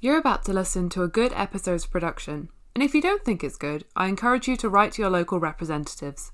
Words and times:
You're 0.00 0.18
about 0.18 0.44
to 0.44 0.52
listen 0.52 0.88
to 0.90 1.02
a 1.02 1.08
good 1.08 1.32
episode's 1.34 1.86
production. 1.86 2.48
And 2.74 2.82
if 2.82 2.94
you 2.94 3.02
don't 3.02 3.24
think 3.24 3.44
it's 3.44 3.56
good, 3.56 3.84
I 3.94 4.06
encourage 4.08 4.48
you 4.48 4.56
to 4.58 4.68
write 4.68 4.92
to 4.92 5.02
your 5.02 5.10
local 5.10 5.38
representatives. 5.40 6.32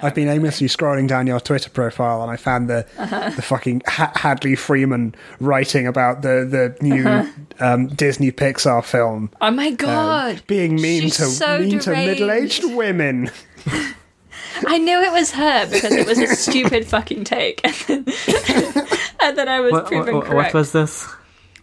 I've 0.00 0.14
been 0.14 0.28
aimlessly 0.28 0.68
scrolling 0.68 1.08
down 1.08 1.26
your 1.26 1.40
Twitter 1.40 1.68
profile 1.70 2.22
and 2.22 2.30
I 2.30 2.36
found 2.36 2.70
the 2.70 2.86
Uh-huh. 2.96 3.30
the 3.36 3.42
fucking 3.42 3.82
ha- 3.88 4.12
Hadley 4.14 4.54
Freeman 4.54 5.16
writing 5.40 5.88
about 5.88 6.22
the 6.22 6.46
the 6.48 6.76
new 6.80 7.04
Uh-huh. 7.08 7.28
um, 7.74 7.88
Disney 7.88 8.30
Pixar 8.30 8.84
film 8.84 9.30
Oh 9.40 9.50
my 9.50 9.68
um, 9.70 9.74
god! 9.74 10.42
being 10.46 10.76
mean 10.76 11.02
She's 11.02 11.16
to 11.16 11.24
so 11.24 11.58
mean 11.58 11.80
to 11.80 11.90
middle 11.90 12.30
aged 12.30 12.62
women. 12.76 13.30
I 14.68 14.78
knew 14.78 15.00
it 15.02 15.10
was 15.12 15.32
her 15.32 15.66
because 15.66 15.92
it 15.92 16.06
was 16.06 16.18
a 16.18 16.28
stupid 16.36 16.86
fucking 16.86 17.24
take, 17.24 17.60
and 17.64 17.74
then, 18.06 18.86
and 19.20 19.38
then 19.38 19.48
I 19.48 19.58
was 19.60 19.72
What, 19.72 19.86
proven 19.86 20.16
what, 20.16 20.24
correct. 20.26 20.54
what 20.54 20.60
was 20.60 20.72
this? 20.72 21.08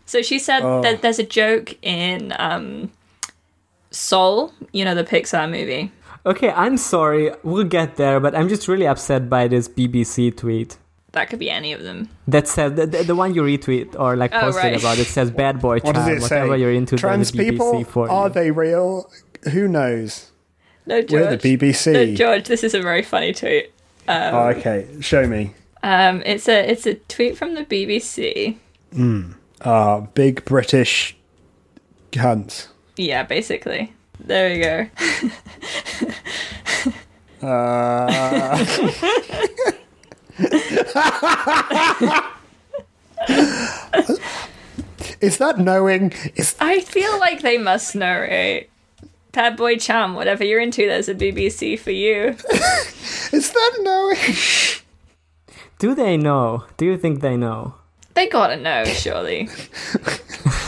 So 0.07 0.21
she 0.23 0.39
said 0.39 0.63
Oh. 0.63 0.81
that 0.81 1.01
there's 1.03 1.19
a 1.19 1.23
joke 1.23 1.75
in 1.83 2.33
um, 2.39 2.89
Soul, 3.91 4.51
you 4.71 4.83
know, 4.83 4.95
the 4.95 5.03
Pixar 5.03 5.49
movie. 5.49 5.91
Okay, 6.25 6.49
I'm 6.49 6.77
sorry. 6.77 7.31
We'll 7.43 7.63
get 7.63 7.95
there, 7.97 8.19
but 8.19 8.35
I'm 8.35 8.49
just 8.49 8.67
really 8.67 8.87
upset 8.87 9.29
by 9.29 9.47
this 9.47 9.69
BBC 9.69 10.35
tweet. 10.35 10.77
That 11.13 11.29
could 11.29 11.39
be 11.39 11.49
any 11.49 11.71
of 11.73 11.83
them. 11.83 12.09
That 12.27 12.47
says 12.47 12.73
the, 12.75 12.85
the, 12.85 13.03
the 13.03 13.15
one 13.15 13.33
you 13.33 13.41
retweet 13.43 13.95
or 13.97 14.15
like 14.17 14.33
Oh, 14.33 14.39
posted 14.41 14.63
right. 14.63 14.79
about 14.79 14.97
it 14.99 15.05
says 15.07 15.31
bad 15.31 15.59
boy 15.61 15.75
What 15.79 15.95
charm. 15.95 15.95
does 15.95 16.07
it 16.07 16.21
Whatever 16.21 16.55
say? 16.55 16.59
you're 16.61 16.73
into, 16.73 16.97
Trans 16.97 17.31
there's 17.31 17.47
a 17.47 17.51
BBC 17.51 17.53
people 17.53 17.83
for 17.85 18.09
are 18.09 18.27
you. 18.27 18.33
they 18.33 18.51
real? 18.51 19.09
Who 19.51 19.67
knows? 19.67 20.31
No, 20.85 21.01
George. 21.01 21.11
We're 21.21 21.35
the 21.37 21.57
BBC. 21.57 21.93
No, 21.93 22.15
George, 22.15 22.47
this 22.47 22.63
is 22.63 22.73
a 22.73 22.81
very 22.81 23.03
funny 23.03 23.33
tweet. 23.33 23.71
Um, 24.07 24.35
Oh, 24.35 24.47
okay, 24.49 24.87
show 25.01 25.27
me. 25.27 25.53
um, 25.83 26.21
it's 26.25 26.47
a 26.47 26.69
it's 26.71 26.85
a 26.85 26.95
tweet 26.95 27.37
from 27.37 27.55
the 27.55 27.63
BBC. 27.65 28.57
Ah, 29.61 30.01
big 30.01 30.45
British 30.45 31.15
cunts. 32.11 32.67
Yeah, 32.95 33.23
basically. 33.23 33.93
There 34.19 34.49
we 34.49 34.59
go. 34.59 34.87
Uh, 37.41 38.57
is 45.21 45.37
that 45.37 45.59
knowing? 45.59 46.13
Is 46.35 46.55
I 46.59 46.79
feel 46.79 47.19
like 47.19 47.41
they 47.41 47.57
must 47.59 47.95
know, 47.95 48.19
right? 48.21 48.69
Bad 49.33 49.55
boy 49.55 49.77
chum, 49.77 50.15
whatever 50.15 50.43
you're 50.43 50.59
into, 50.59 50.87
there's 50.87 51.09
a 51.09 51.15
BBC 51.15 51.77
for 51.77 51.91
you. 51.91 52.29
is 53.31 53.51
that 53.51 53.77
knowing? 53.81 54.35
Do 55.77 55.93
they 55.93 56.17
know? 56.17 56.65
Do 56.77 56.85
you 56.85 56.97
think 56.97 57.21
they 57.21 57.37
know? 57.37 57.75
They 58.17 58.27
gotta 58.27 58.57
know, 58.57 58.83
surely. 58.83 59.47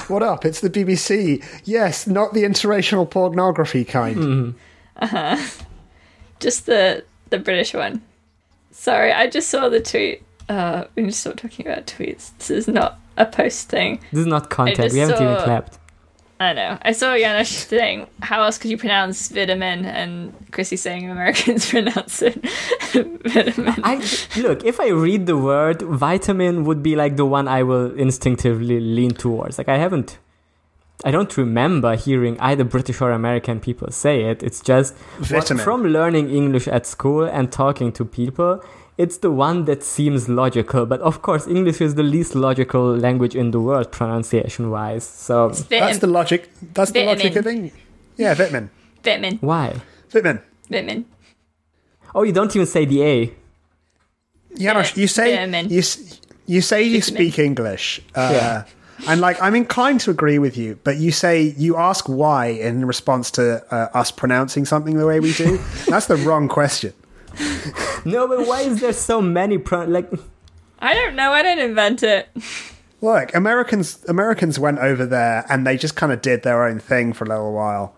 What 0.07 0.21
up? 0.21 0.45
It's 0.45 0.59
the 0.59 0.69
BBC. 0.69 1.43
Yes, 1.65 2.05
not 2.05 2.33
the 2.33 2.43
interracial 2.43 3.09
pornography 3.09 3.85
kind. 3.85 4.55
Uh 4.95 5.07
huh. 5.07 5.37
Just 6.39 6.67
the 6.67 7.03
the 7.31 7.39
British 7.39 7.73
one. 7.73 8.03
Sorry, 8.69 9.11
I 9.11 9.27
just 9.27 9.49
saw 9.49 9.67
the 9.67 9.79
tweet. 9.79 10.23
Uh, 10.47 10.85
we 10.95 11.03
can 11.03 11.11
stop 11.11 11.37
talking 11.37 11.65
about 11.67 11.87
tweets. 11.87 12.37
This 12.37 12.51
is 12.51 12.67
not 12.67 12.99
a 13.17 13.25
post 13.25 13.69
thing. 13.69 13.99
This 14.11 14.21
is 14.21 14.27
not 14.27 14.51
content. 14.51 14.93
We 14.93 14.99
haven't 14.99 15.21
even 15.21 15.37
clapped. 15.37 15.78
I 16.41 16.53
know. 16.53 16.77
I 16.81 16.93
saw 16.93 17.17
Janos 17.17 17.49
saying, 17.49 18.07
"How 18.21 18.43
else 18.43 18.57
could 18.57 18.71
you 18.71 18.77
pronounce 18.77 19.27
vitamin?" 19.27 19.83
and 19.85 20.33
Chrissy 20.51 20.77
saying 20.77 21.09
Americans 21.09 21.69
pronounce 21.73 22.21
it 22.21 22.35
vitamin. 22.93 23.75
I 23.83 23.95
look. 24.37 24.63
If 24.63 24.79
I 24.79 24.87
read 24.89 25.25
the 25.25 25.35
word 25.37 25.81
vitamin, 25.81 26.63
would 26.63 26.81
be 26.81 26.95
like 26.95 27.17
the 27.17 27.25
one 27.25 27.47
I 27.49 27.63
will 27.63 27.91
instinctively 27.93 28.79
lean 28.79 29.11
towards. 29.11 29.57
Like 29.57 29.67
I 29.67 29.77
haven't, 29.77 30.17
I 31.03 31.11
don't 31.11 31.35
remember 31.35 31.95
hearing 31.97 32.39
either 32.39 32.63
British 32.63 33.01
or 33.01 33.11
American 33.11 33.59
people 33.59 33.91
say 33.91 34.23
it. 34.31 34.41
It's 34.41 34.61
just 34.61 34.95
what- 35.29 35.47
from 35.59 35.83
learning 35.83 36.29
English 36.29 36.69
at 36.69 36.85
school 36.85 37.25
and 37.25 37.51
talking 37.51 37.91
to 37.93 38.05
people. 38.05 38.63
It's 39.03 39.17
the 39.19 39.31
one 39.31 39.63
that 39.65 39.81
seems 39.83 40.27
logical, 40.27 40.85
but 40.85 40.99
of 41.01 41.21
course, 41.21 41.47
English 41.47 41.79
is 41.81 41.95
the 41.95 42.03
least 42.03 42.35
logical 42.35 42.85
language 42.97 43.33
in 43.41 43.51
the 43.51 43.59
world, 43.61 43.91
pronunciation-wise. 43.93 45.05
So 45.05 45.35
That's 45.69 45.99
the 45.99 46.07
logic. 46.07 46.49
That's 46.73 46.91
the 46.91 47.05
logic 47.05 47.35
of 47.37 47.45
Vitamin. 47.45 47.55
English. 47.55 47.73
Yeah, 48.17 48.33
vitamin. 48.35 48.69
vitamin. 49.03 49.37
why? 49.39 49.67
Vitamin. 50.11 50.41
Vitamin. 50.69 51.05
Oh, 52.13 52.23
you 52.23 52.33
don't 52.33 52.53
even 52.55 52.67
say 52.67 52.83
the 52.85 53.01
A. 53.03 53.31
Janos, 54.57 54.97
you 54.97 55.07
say 55.07 55.35
Vitamin. 55.35 55.69
you 55.69 55.79
s- 55.79 56.19
you 56.45 56.61
say 56.61 56.83
you 56.83 56.99
Vitamin. 56.99 57.15
speak 57.17 57.39
English. 57.39 58.01
Uh, 58.15 58.29
Yeah. 58.33 58.63
And 59.07 59.21
like, 59.21 59.41
I'm 59.41 59.55
inclined 59.55 60.01
to 60.01 60.11
agree 60.11 60.39
with 60.39 60.57
you, 60.57 60.77
but 60.83 60.97
you 60.97 61.11
say 61.13 61.55
you 61.57 61.77
ask 61.77 62.09
why 62.09 62.47
in 62.47 62.85
response 62.85 63.31
to 63.31 63.63
uh, 63.71 63.87
us 64.01 64.11
pronouncing 64.11 64.65
something 64.65 64.97
the 64.97 65.05
way 65.07 65.21
we 65.21 65.31
do. 65.31 65.57
That's 65.87 66.07
the 66.07 66.17
wrong 66.17 66.49
question. 66.49 66.91
No, 68.05 68.27
but 68.27 68.47
why 68.47 68.61
is 68.61 68.79
there 68.79 68.93
so 68.93 69.21
many 69.21 69.57
pro- 69.57 69.85
like? 69.85 70.09
I 70.79 70.93
don't 70.93 71.15
know. 71.15 71.31
I 71.33 71.43
didn't 71.43 71.65
invent 71.69 72.03
it. 72.03 72.29
Look, 73.01 73.33
Americans 73.35 74.03
Americans 74.07 74.57
went 74.59 74.79
over 74.79 75.05
there 75.05 75.45
and 75.49 75.65
they 75.67 75.77
just 75.77 75.95
kind 75.95 76.11
of 76.11 76.21
did 76.21 76.43
their 76.43 76.65
own 76.65 76.79
thing 76.79 77.13
for 77.13 77.25
a 77.25 77.27
little 77.27 77.53
while. 77.53 77.95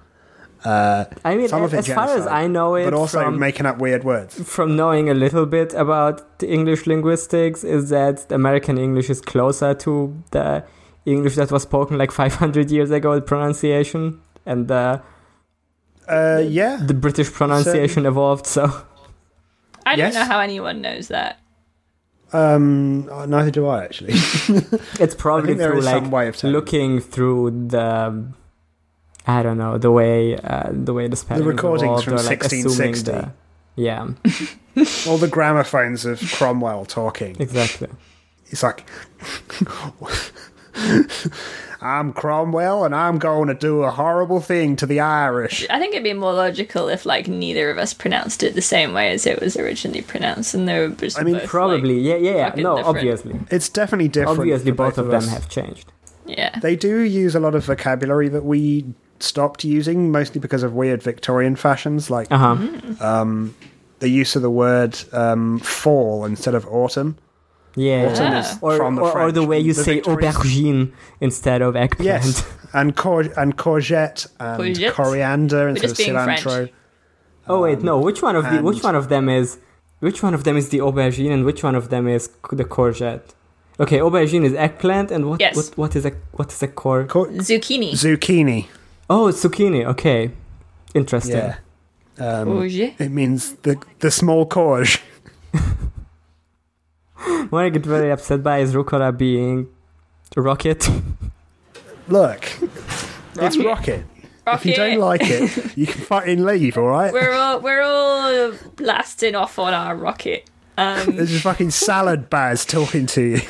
Uh, 0.63 1.05
I 1.25 1.35
mean, 1.35 1.47
Some 1.49 1.63
of 1.63 1.73
it 1.73 1.79
as 1.79 1.87
far 1.87 2.15
as 2.15 2.27
I 2.27 2.45
know 2.47 2.75
it, 2.75 2.83
but 2.83 2.93
also 2.93 3.23
from, 3.23 3.39
making 3.39 3.65
up 3.65 3.79
weird 3.79 4.03
words. 4.03 4.35
from 4.47 4.75
knowing 4.75 5.09
a 5.09 5.13
little 5.15 5.47
bit 5.47 5.73
about 5.73 6.37
the 6.39 6.47
English 6.51 6.85
linguistics, 6.85 7.63
is 7.63 7.89
that 7.89 8.31
American 8.31 8.77
English 8.77 9.09
is 9.09 9.21
closer 9.21 9.73
to 9.73 10.15
the 10.29 10.63
English 11.05 11.35
that 11.35 11.51
was 11.51 11.63
spoken 11.63 11.97
like 11.97 12.11
500 12.11 12.69
years 12.69 12.91
ago, 12.91 13.15
the 13.15 13.21
pronunciation, 13.21 14.21
and 14.45 14.67
the 14.67 15.01
Uh, 16.07 16.43
yeah, 16.45 16.77
the 16.85 16.93
British 16.93 17.31
pronunciation 17.31 18.05
evolved. 18.05 18.45
So 18.45 18.69
I 19.85 19.95
Yes. 19.95 20.13
don't 20.13 20.23
know 20.23 20.33
how 20.33 20.39
anyone 20.39 20.81
knows 20.81 21.07
that. 21.09 21.39
um, 22.33 23.09
uh, 23.11 23.25
neither 23.25 23.51
do 23.51 23.67
I 23.67 23.83
actually. 23.83 24.13
it's 24.99 25.15
probably 25.15 25.55
through 25.55 25.79
is 25.79 25.85
like 25.85 26.09
way 26.11 26.27
of 26.27 26.41
looking 26.43 26.99
through 27.01 27.67
the. 27.67 28.25
I 29.27 29.43
don't 29.43 29.57
know 29.57 29.77
the 29.77 29.91
way 29.91 30.37
uh, 30.37 30.69
the 30.71 30.93
way 30.93 31.07
the 31.07 31.15
spelling 31.15 31.45
recordings 31.45 31.83
evolved, 31.83 32.05
from 32.05 32.13
or, 32.13 32.23
like, 32.23 32.41
1660. 32.41 33.11
the- 33.11 33.31
yeah, 33.75 34.01
All 35.07 35.17
the 35.17 35.27
gramophones 35.29 36.05
of 36.05 36.19
Cromwell 36.33 36.85
talking. 36.85 37.35
exactly. 37.39 37.87
It's 38.47 38.63
like, 38.63 38.83
I'm 41.81 42.13
Cromwell 42.13 42.85
and 42.85 42.93
I'm 42.95 43.17
going 43.17 43.47
to 43.47 43.53
do 43.53 43.83
a 43.83 43.91
horrible 43.91 44.39
thing 44.39 44.75
to 44.77 44.85
the 44.85 44.99
Irish. 44.99 45.65
I 45.69 45.79
think 45.79 45.93
it'd 45.93 46.03
be 46.03 46.13
more 46.13 46.33
logical 46.33 46.87
if 46.89 47.05
like 47.05 47.27
neither 47.27 47.69
of 47.71 47.77
us 47.77 47.93
pronounced 47.93 48.43
it 48.43 48.53
the 48.55 48.61
same 48.61 48.93
way 48.93 49.09
as 49.11 49.25
it 49.25 49.39
was 49.41 49.57
originally 49.57 50.01
pronounced, 50.03 50.53
and 50.53 50.67
they 50.67 50.79
were 50.79 50.89
just. 50.95 51.19
I 51.19 51.23
mean, 51.23 51.33
both, 51.33 51.41
like- 51.43 51.49
Probably, 51.49 51.99
yeah, 51.99 52.15
yeah, 52.17 52.31
yeah. 52.35 52.53
No, 52.61 52.75
different. 52.77 52.97
obviously, 52.97 53.39
It's 53.49 53.67
definitely 53.69 54.09
different. 54.09 54.39
obviously, 54.39 54.71
for 54.71 54.75
both 54.75 54.97
of 54.97 55.07
them 55.07 55.23
have 55.27 55.49
changed. 55.49 55.91
yeah. 56.25 56.57
They 56.59 56.75
do 56.75 56.99
use 56.99 57.33
a 57.35 57.39
lot 57.39 57.55
of 57.55 57.65
vocabulary 57.65 58.29
that 58.29 58.45
we 58.45 58.85
stopped 59.19 59.63
using, 59.63 60.11
mostly 60.11 60.39
because 60.39 60.63
of 60.63 60.73
weird 60.73 61.01
Victorian 61.01 61.55
fashions, 61.55 62.09
like 62.09 62.27
Uh 62.31 62.37
huh. 62.37 62.55
Mm-hmm. 62.57 63.49
the 63.99 64.09
use 64.09 64.35
of 64.35 64.41
the 64.41 64.49
word 64.51 64.97
um, 65.13 65.59
fall 65.59 66.25
instead 66.25 66.53
of 66.55 66.65
autumn. 66.67 67.17
Yeah. 67.75 68.09
Autumn 68.11 68.33
Ah. 68.33 68.39
is 68.39 68.57
Or, 68.61 68.77
from 68.77 68.95
the 68.95 69.01
or, 69.01 69.21
or 69.21 69.31
the 69.31 69.43
way 69.43 69.59
you 69.59 69.73
The 69.73 69.83
say 69.83 69.95
Victorian- 69.95 70.33
aubergine 70.33 70.91
instead 71.21 71.61
of 71.61 71.75
eggplant. 71.75 72.05
Yes, 72.05 72.43
and 72.73 72.95
cour- 72.95 73.31
and 73.37 73.57
courgette 73.57 74.27
and 74.39 74.59
Courgette? 74.61 74.91
coriander 74.93 75.69
instead 75.69 75.89
of 75.91 75.97
just 75.97 75.97
being 75.97 76.13
French. 76.23 76.43
cilantro. 76.43 76.69
Oh 77.47 77.61
wait, 77.61 77.81
no. 77.81 77.97
Which 77.99 78.21
one 78.21 78.35
of 78.35 78.43
the 78.51 78.61
which 78.61 78.83
one 78.83 78.95
of 78.95 79.07
them 79.09 79.29
is 79.29 79.57
which 79.99 80.21
one 80.23 80.33
of 80.33 80.43
them 80.43 80.57
is 80.57 80.69
the 80.69 80.79
aubergine 80.79 81.31
and 81.31 81.43
which 81.45 81.63
one 81.63 81.75
of 81.75 81.89
them 81.89 82.07
is 82.07 82.29
the 82.51 82.65
courgette? 82.65 83.21
Okay, 83.79 83.99
aubergine 83.99 84.43
is 84.45 84.53
eggplant 84.53 85.09
and 85.11 85.27
what 85.29 85.39
Yes. 85.39 85.55
what 85.55 85.67
what 85.77 85.95
is 85.95 86.05
a 86.05 86.11
what 86.33 86.51
is 86.51 86.61
a 86.61 86.67
cor? 86.67 87.05
Cor- 87.05 87.29
Zucchini. 87.29 87.91
zucchini. 87.93 88.67
Oh, 89.09 89.27
zucchini. 89.31 89.85
Okay, 89.85 90.31
interesting. 90.93 91.37
Yeah. 91.37 91.55
Um, 92.19 92.47
Courgette. 92.49 92.99
it 93.01 93.09
means 93.11 93.53
the 93.63 93.75
the 93.99 94.11
small 94.11 94.45
courge. 94.45 95.00
What 97.49 97.65
I 97.65 97.69
get 97.69 97.85
very 97.85 98.11
upset 98.11 98.41
by 98.43 98.59
is 98.59 98.73
rucola 98.73 99.15
being 99.15 99.67
a 100.35 100.41
rocket. 100.41 100.89
Look, 102.07 102.45
it's 103.35 103.57
Rocket. 103.57 103.63
rocket. 103.63 104.05
If 104.47 104.65
you 104.65 104.75
don't 104.75 104.99
like 104.99 105.21
it, 105.23 105.77
you 105.77 105.85
can 105.87 106.01
fucking 106.01 106.43
leave. 106.43 106.77
All 106.77 106.87
right. 106.87 107.13
we're 107.13 107.31
all 107.31 107.59
we're 107.59 107.81
all 107.81 108.53
blasting 108.75 109.35
off 109.35 109.59
on 109.59 109.73
our 109.73 109.95
rocket. 109.95 110.49
Um, 110.77 111.15
There's 111.15 111.29
just 111.29 111.43
fucking 111.43 111.71
salad 111.71 112.29
bars 112.29 112.65
talking 112.65 113.05
to 113.07 113.21
you. 113.21 113.41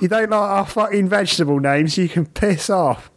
you 0.00 0.08
don't 0.08 0.30
like 0.30 0.32
our 0.32 0.66
fucking 0.66 1.08
vegetable 1.08 1.58
names, 1.60 1.98
you 1.98 2.08
can 2.08 2.26
piss 2.26 2.70
off. 2.70 3.10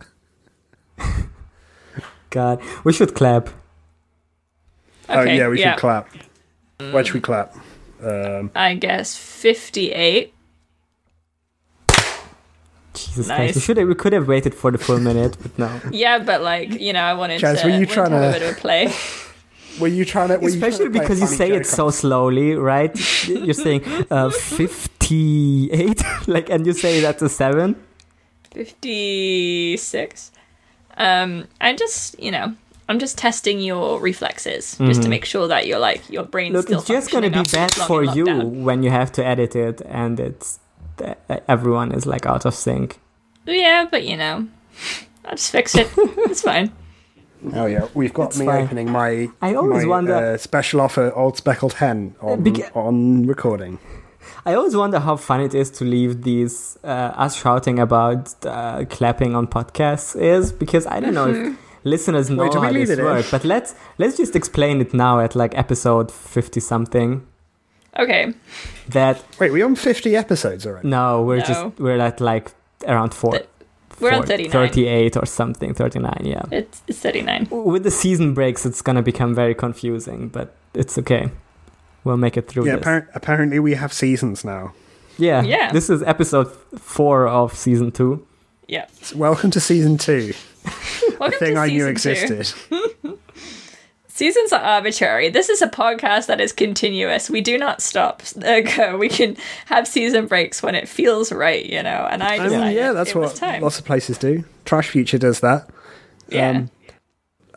God, 2.32 2.62
we 2.84 2.92
should 2.92 3.14
clap. 3.14 3.50
oh 5.10 5.22
yeah, 5.22 5.48
we 5.48 5.62
should 5.62 5.78
clap. 5.78 6.10
Where 6.80 7.04
should 7.06 7.14
we 7.14 7.22
clap? 7.22 7.56
Um, 8.06 8.52
I 8.56 8.76
guess 8.76 9.16
fifty-eight. 9.18 10.34
Jesus 12.94 13.28
Nice. 13.28 13.38
Christ. 13.38 13.56
We 13.56 13.62
should 13.62 13.78
have, 13.78 13.88
we 13.90 13.96
could 13.96 14.14
have 14.14 14.28
waited 14.28 14.56
for 14.56 14.72
the 14.72 14.78
full 14.78 15.00
minute, 15.00 15.36
but 15.42 15.58
no. 15.60 15.82
Yeah, 15.92 16.20
but 16.20 16.42
like 16.42 16.80
you 16.80 16.94
know, 16.94 17.02
I 17.02 17.14
wanted 17.14 17.40
Jazz, 17.40 17.62
to, 17.62 17.68
were 17.68 17.72
you 17.72 17.76
wanted 17.80 17.88
to 17.90 17.94
trying 17.94 18.12
have 18.12 18.22
to- 18.22 18.38
a 18.38 18.40
bit 18.40 18.50
of 18.52 18.58
a 18.58 18.60
play. 18.62 18.94
Were 19.80 19.90
you 19.90 20.06
trying 20.06 20.30
to? 20.30 20.38
Were 20.38 20.48
you 20.48 20.58
trying 20.58 20.72
Especially 20.72 20.86
to 20.94 21.00
because 21.00 21.20
you 21.20 21.28
say 21.28 21.52
it 21.52 21.66
so 21.66 21.90
slowly, 21.90 22.56
right? 22.56 22.96
You're 23.28 23.54
saying 23.54 23.84
uh, 24.10 24.30
58, 24.30 26.02
like, 26.28 26.50
and 26.50 26.66
you 26.66 26.72
say 26.72 27.02
that's 27.02 27.22
a 27.22 27.28
7. 27.28 27.76
Fifty-six. 28.54 30.32
Um, 30.96 31.48
I 31.60 31.74
just 31.76 32.18
you 32.18 32.32
know. 32.32 32.56
I'm 32.88 33.00
just 33.00 33.18
testing 33.18 33.60
your 33.60 34.00
reflexes, 34.00 34.78
just 34.78 35.02
to 35.04 35.10
make 35.10 35.26
sure 35.26 35.48
that 35.48 35.66
you're 35.68 35.80
like 35.80 36.08
your 36.10 36.24
brain's 36.24 36.50
Mm-hmm. 36.54 36.56
Look, 36.58 36.66
still 36.68 36.80
it's 36.80 36.88
just 36.88 37.12
going 37.12 37.24
to 37.24 37.30
be 37.44 37.44
bad 37.52 37.72
for 37.74 38.04
you 38.04 38.26
lockdown. 38.26 38.64
when 38.64 38.84
you 38.84 38.92
have 38.92 39.12
to 39.14 39.26
edit 39.26 39.56
it 39.56 39.82
and 39.86 40.20
it's 40.20 40.60
uh, 41.04 41.16
everyone 41.48 41.92
is 41.92 42.06
like 42.06 42.26
out 42.26 42.46
of 42.46 42.54
sync. 42.54 43.00
Yeah, 43.48 43.88
but 43.90 44.04
you 44.06 44.16
know, 44.18 44.48
I'll 45.26 45.36
just 45.36 45.52
fix 45.52 45.76
it. 45.76 45.88
it's 45.98 46.42
fine. 46.52 46.72
Oh 47.54 47.66
yeah, 47.66 47.88
we've 47.94 48.14
got 48.14 48.28
It's 48.30 48.40
me 48.40 48.46
fine. 48.46 48.64
opening 48.66 48.92
my 48.92 49.30
I 49.42 49.54
always 49.56 49.84
my, 49.84 49.90
wonder- 49.90 50.16
uh, 50.34 50.38
special 50.38 50.82
offer 50.82 51.12
old 51.14 51.38
speckled 51.38 51.74
hen 51.74 52.16
on 52.22 52.44
Beca- 52.44 52.76
on 52.76 53.28
recording. 53.28 53.78
I 54.48 54.54
always 54.54 54.76
wonder 54.76 55.00
how 55.00 55.16
fun 55.16 55.42
it 55.42 55.54
is 55.56 55.72
to 55.72 55.86
leave 55.86 56.22
these 56.24 56.78
uh, 56.84 56.88
us 56.88 57.36
shouting 57.36 57.80
about 57.80 58.34
uh, 58.46 58.86
clapping 58.90 59.36
on 59.36 59.48
podcasts 59.48 60.16
is 60.20 60.52
because 60.52 60.86
I 60.86 61.00
don't 61.00 61.14
know 61.16 61.30
if 61.30 61.58
listeners 61.86 62.30
know 62.30 62.44
Wait, 62.44 62.54
how 62.54 62.72
this 62.74 62.90
it 62.90 63.00
in? 63.00 63.06
works, 63.06 63.32
but 63.32 63.46
let's 63.46 63.74
let's 63.98 64.18
just 64.18 64.36
explain 64.36 64.82
it 64.82 64.94
now 64.94 65.20
at 65.22 65.36
like 65.36 65.58
episode 65.58 66.12
fifty 66.12 66.60
something. 66.60 67.26
Okay. 67.98 68.34
That 68.90 69.24
Wait, 69.40 69.52
we're 69.54 69.66
on 69.66 69.76
fifty 69.76 70.18
episodes 70.18 70.66
already? 70.68 70.88
no, 70.90 71.22
we're 71.24 71.38
No. 71.38 71.46
just 71.46 71.80
we're 71.80 71.98
at 72.00 72.20
like 72.20 72.52
around 72.88 73.14
four. 73.14 73.32
Th- 73.32 73.48
we're 74.02 74.12
on 74.12 74.24
39. 74.28 74.52
38 74.52 75.16
or 75.16 75.26
something 75.26 75.74
39 75.74 76.22
yeah 76.26 76.42
It's, 76.52 76.84
it's 76.86 77.00
39. 77.00 77.48
with 77.50 77.84
the 77.84 77.92
season 77.92 78.34
breaks 78.34 78.66
it's 78.66 78.82
gonna 78.82 79.02
become 79.02 79.34
very 79.34 79.56
confusing 79.56 80.28
but 80.28 80.54
it's 80.74 80.98
okay 80.98 81.30
we'll 82.04 82.18
make 82.18 82.36
it 82.36 82.50
through 82.50 82.66
Yeah, 82.66 82.76
this 82.76 82.86
appar- 82.86 83.08
apparently 83.16 83.58
we 83.60 83.76
have 83.76 83.94
seasons 83.94 84.44
now. 84.44 84.74
yeah 85.18 85.44
Yeah. 85.44 85.72
this 85.72 85.90
is 85.90 86.04
episode 86.04 86.52
four 86.78 87.26
of 87.30 87.56
season 87.56 87.94
two 87.94 88.28
Yeah. 88.68 88.86
So 89.02 89.16
welcome 89.18 89.50
to 89.52 89.62
season 89.62 89.98
two, 89.98 90.34
The 91.20 91.36
thing 91.38 91.58
I 91.58 91.68
knew 91.68 91.88
existed. 91.88 92.54
Seasons 94.08 94.54
are 94.54 94.62
arbitrary. 94.62 95.28
This 95.30 95.50
is 95.50 95.62
a 95.62 95.68
podcast 95.68 96.28
that 96.28 96.40
is 96.40 96.54
continuous. 96.54 97.30
We 97.30 97.42
do 97.42 97.58
not 97.58 97.82
stop. 97.82 98.22
We 98.98 99.10
can 99.10 99.36
have 99.66 99.88
season 99.88 100.28
breaks 100.28 100.64
when 100.64 100.74
it 100.74 100.88
feels 100.88 101.34
right, 101.34 101.66
you 101.66 101.84
know. 101.84 102.08
And 102.10 102.24
I 102.24 102.48
mean, 102.48 102.76
yeah, 102.76 102.94
that's 102.94 103.14
what 103.14 103.42
lots 103.62 103.80
of 103.80 103.84
places 103.86 104.18
do. 104.18 104.46
Trash 104.64 104.90
Future 104.90 105.18
does 105.18 105.42
that. 105.42 105.70
yeah. 106.30 106.50
um, 106.50 106.70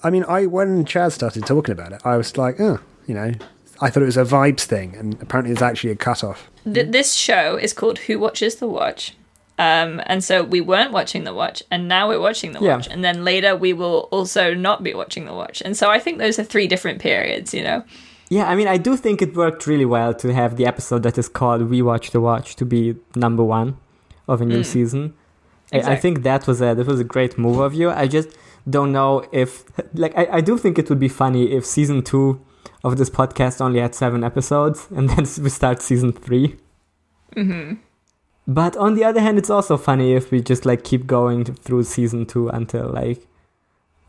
I 0.02 0.10
mean, 0.10 0.24
I 0.28 0.46
when 0.46 0.84
Chad 0.84 1.12
started 1.12 1.46
talking 1.46 1.72
about 1.72 1.92
it, 1.92 2.00
I 2.04 2.16
was 2.16 2.36
like, 2.36 2.60
oh, 2.60 2.80
you 3.06 3.14
know, 3.14 3.32
I 3.80 3.90
thought 3.90 4.02
it 4.02 4.06
was 4.06 4.16
a 4.16 4.24
vibes 4.24 4.62
thing, 4.62 4.96
and 4.96 5.20
apparently 5.22 5.52
it's 5.52 5.62
actually 5.62 5.90
a 5.90 5.96
cutoff. 5.96 6.50
Th- 6.64 6.88
this 6.90 7.14
show 7.14 7.56
is 7.56 7.72
called 7.72 8.00
Who 8.00 8.18
Watches 8.18 8.56
the 8.56 8.66
Watch. 8.68 9.14
Um, 9.58 10.00
and 10.06 10.22
so 10.22 10.43
we 10.44 10.60
weren't 10.60 10.93
watching 10.93 11.25
the 11.25 11.34
watch, 11.34 11.62
and 11.70 11.88
now 11.88 12.08
we're 12.08 12.20
watching 12.20 12.52
the 12.52 12.60
Yeah. 12.60 12.76
watch, 12.76 12.87
and 12.88 13.02
then 13.05 13.25
later 13.25 13.56
we 13.56 13.72
will 13.72 14.08
also 14.12 14.55
not 14.55 14.82
be 14.82 14.94
watching 14.94 15.25
the 15.26 15.34
watch. 15.34 15.60
And 15.64 15.76
so 15.76 15.90
I 15.90 15.99
think 15.99 16.19
those 16.19 16.38
are 16.38 16.44
three 16.44 16.69
different 16.69 17.00
periods, 17.00 17.52
you 17.55 17.62
know. 17.62 17.82
yeah 18.31 18.46
i 18.52 18.55
mean 18.58 18.69
i 18.76 18.78
do 18.87 18.93
think 19.05 19.16
it 19.26 19.31
worked 19.43 19.62
really 19.72 19.88
well 19.96 20.12
to 20.22 20.26
have 20.40 20.50
the 20.58 20.66
episode 20.72 21.02
that 21.06 21.16
is 21.22 21.28
called 21.38 21.60
we 21.75 21.81
watch 21.90 22.06
the 22.14 22.20
watch 22.20 22.49
to 22.60 22.64
be 22.75 22.81
number 23.25 23.43
one 23.58 23.69
of 24.32 24.37
a 24.44 24.46
new 24.55 24.62
season 24.75 25.02
I, 25.76 25.78
I 25.94 25.96
think 26.02 26.14
that 26.28 26.43
was 26.49 26.58
a 26.66 26.70
that 26.78 26.87
was 26.93 27.00
a 27.06 27.08
great 27.14 27.32
move 27.44 27.58
of 27.66 27.72
you 27.81 27.88
i 28.05 28.06
just 28.16 28.28
don't 28.75 28.93
know 28.99 29.12
if 29.43 29.50
like 30.05 30.14
I, 30.22 30.25
I 30.38 30.40
do 30.49 30.55
think 30.62 30.75
it 30.82 30.87
would 30.90 31.02
be 31.08 31.12
funny 31.22 31.43
if 31.56 31.62
season 31.76 31.99
two 32.10 32.26
of 32.87 32.93
this 33.00 33.10
podcast 33.19 33.56
only 33.66 33.81
had 33.87 33.94
seven 34.05 34.20
episodes 34.31 34.78
and 34.96 35.05
then 35.10 35.25
we 35.44 35.50
start 35.60 35.76
season 35.90 36.10
3 36.12 36.56
Mm-hmm. 37.37 37.69
But 38.50 38.76
on 38.78 38.94
the 38.94 39.04
other 39.04 39.20
hand, 39.20 39.36
it's 39.38 39.50
also 39.50 39.76
funny 39.76 40.14
if 40.14 40.30
we 40.30 40.40
just 40.40 40.64
like 40.64 40.82
keep 40.82 41.06
going 41.06 41.44
through 41.44 41.82
season 41.84 42.24
two 42.26 42.48
until 42.48 42.88
like 42.88 43.26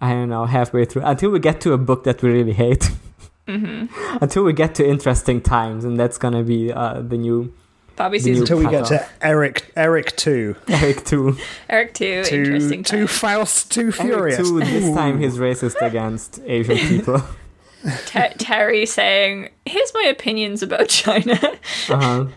I 0.01 0.13
don't 0.13 0.29
know 0.29 0.45
halfway 0.45 0.85
through 0.85 1.01
until 1.03 1.29
we 1.31 1.39
get 1.39 1.59
to 1.61 1.73
a 1.73 1.77
book 1.77 2.05
that 2.05 2.21
we 2.23 2.29
really 2.31 2.53
hate. 2.53 2.89
Mm-hmm. 3.47 4.17
until 4.21 4.43
we 4.43 4.53
get 4.53 4.75
to 4.75 4.87
interesting 4.87 5.41
times, 5.41 5.83
and 5.83 5.99
that's 5.99 6.19
gonna 6.19 6.43
be 6.43 6.71
uh, 6.71 7.01
the 7.01 7.17
new 7.17 7.51
Bobby 7.95 8.19
The 8.19 8.23
season 8.25 8.33
new- 8.33 8.41
Until 8.43 8.57
we 8.59 8.63
get 8.69 8.83
cut 8.83 8.87
to 8.89 9.09
Eric, 9.25 9.71
Eric 9.75 10.15
two, 10.17 10.55
Eric 10.67 11.03
two. 11.03 11.35
Eric 11.67 11.95
two 11.95 12.23
two, 12.25 12.35
interesting 12.35 12.83
two 12.83 13.07
times. 13.07 13.11
Faust, 13.17 13.71
two 13.71 13.85
Eric 13.85 13.95
furious. 13.95 14.37
two. 14.37 14.59
This 14.59 14.93
time 14.95 15.19
he's 15.19 15.37
racist 15.39 15.81
against 15.81 16.39
Asian 16.45 16.77
people. 16.89 17.23
Ter- 18.05 18.33
Terry 18.37 18.85
saying, 18.85 19.49
"Here's 19.65 19.91
my 19.95 20.03
opinions 20.03 20.61
about 20.61 20.87
China." 20.87 21.33
Uh-huh. 21.89 22.27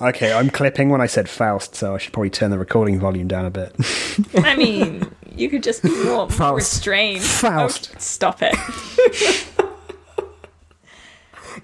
Okay, 0.00 0.32
I'm 0.32 0.48
clipping 0.50 0.90
when 0.90 1.00
I 1.00 1.06
said 1.06 1.28
Faust, 1.28 1.74
so 1.74 1.94
I 1.96 1.98
should 1.98 2.12
probably 2.12 2.30
turn 2.30 2.50
the 2.50 2.58
recording 2.58 3.00
volume 3.00 3.26
down 3.26 3.44
a 3.44 3.50
bit. 3.50 3.74
I 4.36 4.54
mean, 4.54 5.10
you 5.34 5.48
could 5.48 5.64
just 5.64 5.82
be 5.82 5.90
more 6.04 6.30
Faust. 6.30 6.56
restrained. 6.56 7.20
Oh, 7.22 7.26
Faust. 7.26 7.90
Oh, 7.94 7.98
stop 7.98 8.38
it. 8.40 8.54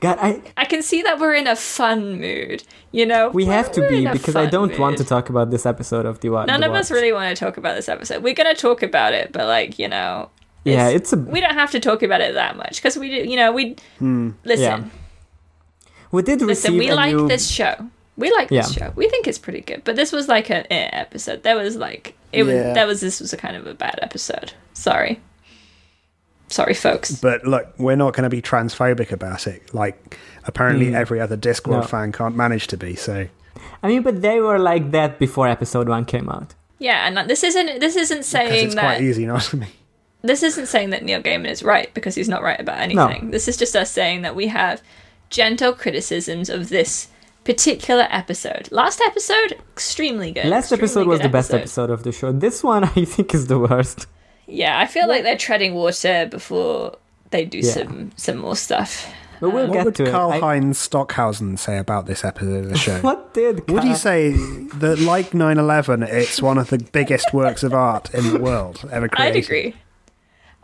God, 0.01 0.19
I 0.21 0.43
I 0.57 0.65
can 0.65 0.83
see 0.83 1.03
that 1.03 1.21
we're 1.21 1.35
in 1.35 1.47
a 1.47 1.55
fun 1.55 2.21
mood. 2.21 2.65
You 2.91 3.07
know, 3.07 3.31
we 3.31 3.45
have 3.45 3.71
to 3.73 3.81
we're 3.81 3.91
be 3.91 4.07
because 4.09 4.35
I 4.35 4.47
don't 4.47 4.77
want 4.81 4.99
to 4.99 5.05
talk 5.05 5.31
about 5.31 5.51
this 5.51 5.65
episode 5.65 6.05
of 6.05 6.19
the 6.19 6.31
Watch. 6.31 6.49
None 6.49 6.61
the 6.61 6.67
of 6.69 6.75
us 6.75 6.91
really 6.91 7.13
want 7.13 7.35
to 7.37 7.45
talk 7.45 7.57
about 7.57 7.77
this 7.77 7.89
episode. 7.89 8.23
We're 8.23 8.35
going 8.35 8.53
to 8.53 8.61
talk 8.61 8.83
about 8.83 9.15
it, 9.15 9.31
but 9.33 9.47
like 9.47 9.79
you 9.79 9.87
know, 9.89 10.31
Yeah, 10.65 10.89
it's 10.89 11.13
a 11.13 11.17
we 11.17 11.41
don't 11.41 11.55
have 11.55 11.71
to 11.71 11.81
talk 11.81 12.03
about 12.03 12.21
it 12.21 12.35
that 12.35 12.57
much 12.57 12.83
because 12.83 12.97
we 12.99 13.09
do. 13.09 13.31
You 13.31 13.37
know, 13.37 13.53
we 13.53 13.77
hmm, 14.01 14.31
listen. 14.45 14.91
Yeah. 15.85 15.89
we 16.11 16.23
did 16.23 16.43
receive 16.43 16.73
Listen, 16.73 16.79
we 16.79 16.93
like 16.93 17.15
new 17.15 17.29
this 17.29 17.49
show. 17.49 17.89
We 18.17 18.31
like 18.33 18.49
this 18.49 18.73
show. 18.73 18.93
We 18.95 19.09
think 19.09 19.27
it's 19.27 19.39
pretty 19.39 19.61
good. 19.61 19.83
But 19.85 19.97
this 19.97 20.13
was 20.13 20.29
like 20.29 20.51
an 20.51 20.67
eh 20.71 20.89
episode. 20.93 21.43
There 21.43 21.57
was 21.57 21.77
like 21.77 22.17
it 22.33 22.45
was. 22.45 22.55
That 22.55 22.87
was 22.87 23.01
this 23.01 23.21
was 23.21 23.33
a 23.33 23.37
kind 23.37 23.57
of 23.57 23.67
a 23.67 23.75
bad 23.75 23.99
episode. 24.03 24.53
Sorry. 24.73 25.21
Sorry, 26.49 26.75
folks. 26.75 27.13
But 27.13 27.45
look, 27.45 27.75
we're 27.79 27.97
not 27.97 28.15
going 28.15 28.25
to 28.25 28.31
be 28.31 28.43
transphobic 28.43 29.11
about 29.11 29.47
it. 29.47 29.75
Like, 29.75 30.19
apparently, 30.45 30.95
every 30.95 31.21
other 31.21 31.37
Discworld. 31.37 31.81
No. 31.81 31.83
fan 31.83 32.13
can't 32.13 32.37
manage 32.37 32.67
to 32.69 32.77
be. 32.77 32.95
So, 32.95 33.27
I 33.83 33.89
mean, 33.89 34.03
but 34.03 34.23
they 34.23 34.41
were 34.41 34.59
like 34.59 34.91
that 34.93 35.19
before 35.19 35.49
episode 35.49 35.89
one 35.89 36.05
came 36.05 36.29
out. 36.29 36.55
Yeah, 36.79 37.09
and 37.09 37.29
this 37.29 37.43
isn't 37.43 37.81
this 37.81 37.97
isn't 37.97 38.19
because 38.19 38.29
saying 38.29 38.67
it's 38.67 38.75
that 38.75 38.81
quite 38.81 39.01
easy, 39.03 39.27
not 39.27 39.43
to 39.43 39.57
me. 39.57 39.69
this 40.23 40.43
isn't 40.43 40.67
saying 40.67 40.91
that 40.91 41.03
Neil 41.03 41.23
Gaiman 41.23 41.49
is 41.49 41.63
right 41.63 41.93
because 41.95 42.15
he's 42.15 42.29
not 42.29 42.43
right 42.43 42.61
about 42.61 42.79
anything. 42.79 43.31
This 43.31 43.49
is 43.49 43.57
just 43.57 43.75
us 43.75 43.91
saying 43.91 44.23
that 44.23 44.37
we 44.37 44.49
have 44.49 44.83
gentle 45.31 45.73
criticisms 45.73 46.51
of 46.51 46.69
this 46.69 47.09
particular 47.45 48.07
episode. 48.11 48.69
Last 48.73 49.01
episode, 49.07 49.59
extremely 49.73 50.33
good. 50.33 50.47
Last 50.47 50.73
Extremely 50.73 50.83
episode 50.85 51.07
was 51.07 51.19
good 51.21 51.25
the 51.27 51.33
best 51.33 51.53
episode 51.55 51.91
of 51.91 52.03
the 52.03 52.13
show. 52.13 52.33
This 52.33 52.63
one, 52.65 52.85
I 52.97 53.05
think, 53.05 53.35
is 53.35 53.47
the 53.49 53.59
worst. 53.59 54.07
Yeah, 54.47 54.79
I 54.79 54.87
feel 54.87 55.09
like 55.09 55.23
they're 55.23 55.39
treading 55.39 55.75
water 55.75 56.27
before 56.31 56.97
they 57.31 57.45
do 57.45 57.59
Yeah. 57.59 57.73
some 57.73 58.11
some 58.17 58.39
more 58.39 58.57
stuff. 58.57 59.07
But 59.41 59.51
we'll 59.51 59.67
What 59.67 59.73
get 59.75 59.85
would 59.85 59.95
to 59.97 60.11
Karl 60.11 60.33
it. 60.33 60.37
I- 60.37 60.41
Heinz 60.41 60.79
Stockhausen 60.79 61.57
say 61.59 61.77
about 61.79 62.07
this 62.07 62.25
episode 62.25 62.65
of 62.65 62.71
the 62.71 62.79
show? 62.79 62.99
what 63.01 63.35
did 63.35 63.69
Would 63.71 63.83
he 63.85 63.95
say 63.95 64.31
that, 64.77 65.01
like 65.01 65.35
9 65.35 65.59
11, 65.59 66.03
it's 66.05 66.41
one 66.41 66.57
of 66.57 66.71
the 66.71 66.79
biggest 66.79 67.35
works 67.35 67.63
of 67.63 67.75
art 67.75 68.15
in 68.15 68.33
the 68.33 68.39
world 68.39 68.89
ever 68.93 69.09
created? 69.09 69.37
I'd 69.39 69.45
agree. 69.45 69.75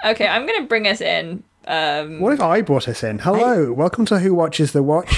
Okay, 0.07 0.27
I'm 0.27 0.47
gonna 0.47 0.67
bring 0.67 0.87
us 0.87 1.01
in. 1.01 1.43
Um, 1.67 2.21
What 2.21 2.33
if 2.33 2.41
I 2.41 2.63
brought 2.63 2.89
us 2.89 3.03
in? 3.03 3.19
Hello, 3.19 3.73
welcome 3.73 4.07
to 4.07 4.19
Who 4.21 4.35
Watches 4.35 4.73
the 4.73 4.83
Watch. 4.83 5.15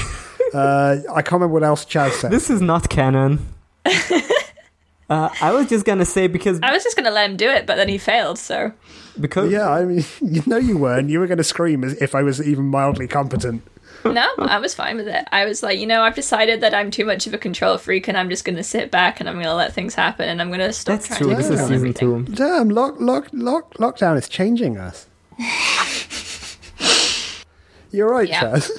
Uh, 0.54 0.99
I 1.12 1.23
can't 1.23 1.32
remember 1.32 1.54
what 1.54 1.64
else 1.64 1.85
Chaz 1.85 2.12
said. 2.12 2.30
This 2.30 2.50
is 2.50 2.61
not 2.61 2.88
canon. 2.88 3.47
uh, 3.87 5.28
I 5.40 5.52
was 5.52 5.68
just 5.68 5.85
gonna 5.85 6.04
say 6.04 6.26
because 6.26 6.61
I 6.62 6.73
was 6.73 6.82
just 6.85 6.97
gonna 6.97 7.11
let 7.11 7.30
him 7.30 7.37
do 7.37 7.49
it, 7.49 7.66
but 7.66 7.76
then 7.76 7.88
he 7.88 7.99
failed. 7.99 8.38
So 8.38 8.73
because 9.21 9.50
yeah, 9.50 9.68
I 9.71 9.85
mean, 9.85 10.04
you 10.21 10.42
know 10.47 10.56
you 10.59 10.76
weren't. 10.78 11.11
You 11.11 11.21
were 11.21 11.26
going 11.26 11.38
to 11.38 11.44
scream 11.44 11.85
as 11.85 12.00
if 12.00 12.14
I 12.14 12.23
was 12.23 12.47
even 12.47 12.66
mildly 12.66 13.09
competent. 13.09 13.62
no, 14.04 14.26
I 14.38 14.59
was 14.59 14.75
fine 14.75 14.97
with 14.97 15.06
it. 15.06 15.28
I 15.30 15.44
was 15.44 15.62
like, 15.62 15.78
you 15.78 15.87
know, 15.87 16.02
I've 16.02 16.16
decided 16.16 16.61
that 16.62 16.75
I'm 16.75 16.90
too 16.90 17.04
much 17.04 17.26
of 17.28 17.35
a 17.35 17.38
control 17.38 17.78
freak, 17.78 18.09
and 18.09 18.16
I'm 18.18 18.28
just 18.30 18.44
gonna 18.44 18.64
sit 18.64 18.90
back 18.90 19.21
and 19.21 19.28
I'm 19.28 19.37
gonna 19.37 19.54
let 19.54 19.73
things 19.75 19.94
happen, 19.94 20.28
and 20.28 20.40
I'm 20.40 20.50
gonna 20.50 20.73
stop 20.73 20.94
that's 20.94 21.09
trying 21.09 21.21
true. 21.21 21.30
to 21.30 21.37
This 21.37 21.50
is 21.50 21.61
season 21.61 21.75
everything. 21.75 22.25
two. 22.26 22.35
Damn, 22.35 22.71
lock, 22.71 22.97
lock, 23.00 23.28
lock, 23.32 23.75
lockdown 23.75 24.16
is 24.16 24.28
changing 24.28 24.78
us. 24.78 25.06
You're 27.90 28.11
right, 28.11 28.28
Yeah. 28.28 28.42
Chaz. 28.42 28.71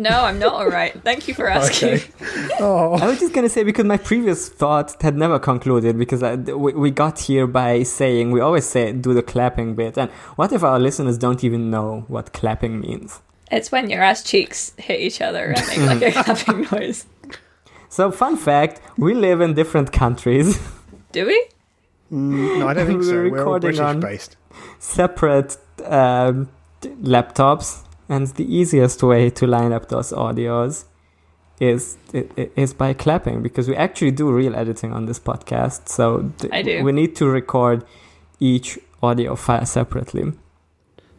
No, 0.00 0.10
I'm 0.10 0.38
not 0.38 0.52
all 0.54 0.68
right. 0.68 0.94
Thank 1.02 1.26
you 1.28 1.34
for 1.34 1.48
asking. 1.58 1.94
Okay. 1.94 2.04
Oh, 2.60 2.94
I 2.94 3.06
was 3.06 3.20
just 3.20 3.32
gonna 3.32 3.48
say 3.48 3.62
because 3.62 3.84
my 3.84 3.96
previous 3.98 4.48
thought 4.48 5.00
had 5.02 5.16
never 5.16 5.38
concluded 5.38 5.96
because 5.96 6.22
I, 6.24 6.34
we, 6.34 6.72
we 6.72 6.90
got 6.90 7.20
here 7.20 7.46
by 7.46 7.84
saying 7.84 8.32
we 8.32 8.40
always 8.40 8.66
say 8.68 8.90
do 8.92 9.14
the 9.14 9.22
clapping 9.22 9.76
bit 9.76 9.96
and 9.96 10.10
what 10.34 10.52
if 10.52 10.64
our 10.64 10.80
listeners 10.80 11.18
don't 11.18 11.44
even 11.44 11.70
know 11.70 12.04
what 12.08 12.32
clapping 12.32 12.80
means? 12.80 13.20
It's 13.52 13.70
when 13.70 13.88
your 13.90 14.02
ass 14.02 14.24
cheeks 14.24 14.72
hit 14.76 14.98
each 15.00 15.20
other 15.20 15.54
and 15.56 15.86
make 15.86 16.00
like 16.02 16.16
a 16.16 16.22
clapping 16.24 16.66
noise. 16.72 17.06
So 17.88 18.10
fun 18.10 18.36
fact: 18.36 18.80
we 18.96 19.14
live 19.14 19.40
in 19.40 19.54
different 19.54 19.92
countries. 19.92 20.60
Do 21.12 21.26
we? 21.26 21.38
Mm, 22.12 22.58
no, 22.58 22.68
I 22.68 22.74
don't 22.74 22.86
think 22.86 22.98
We're 23.00 23.04
so. 23.04 23.14
We're 23.14 23.26
all 23.28 23.34
recording 23.36 23.60
British 23.76 23.80
on- 23.80 24.00
based. 24.00 24.36
separate 24.80 25.56
um, 25.84 26.48
laptops, 26.82 27.84
and 28.08 28.26
the 28.28 28.44
easiest 28.56 29.02
way 29.02 29.30
to 29.30 29.46
line 29.46 29.72
up 29.72 29.88
those 29.88 30.12
audios 30.12 30.84
is 31.60 31.96
i- 32.14 32.24
i- 32.38 32.50
is 32.56 32.72
by 32.72 32.92
clapping 32.94 33.42
because 33.42 33.68
we 33.68 33.74
actually 33.76 34.12
do 34.12 34.30
real 34.30 34.54
editing 34.54 34.92
on 34.92 35.06
this 35.06 35.18
podcast. 35.18 35.88
So 35.88 36.30
th- 36.38 36.52
I 36.52 36.62
do. 36.62 36.82
we 36.84 36.92
need 36.92 37.16
to 37.16 37.26
record 37.26 37.84
each 38.40 38.78
audio 39.02 39.34
file 39.34 39.66
separately. 39.66 40.32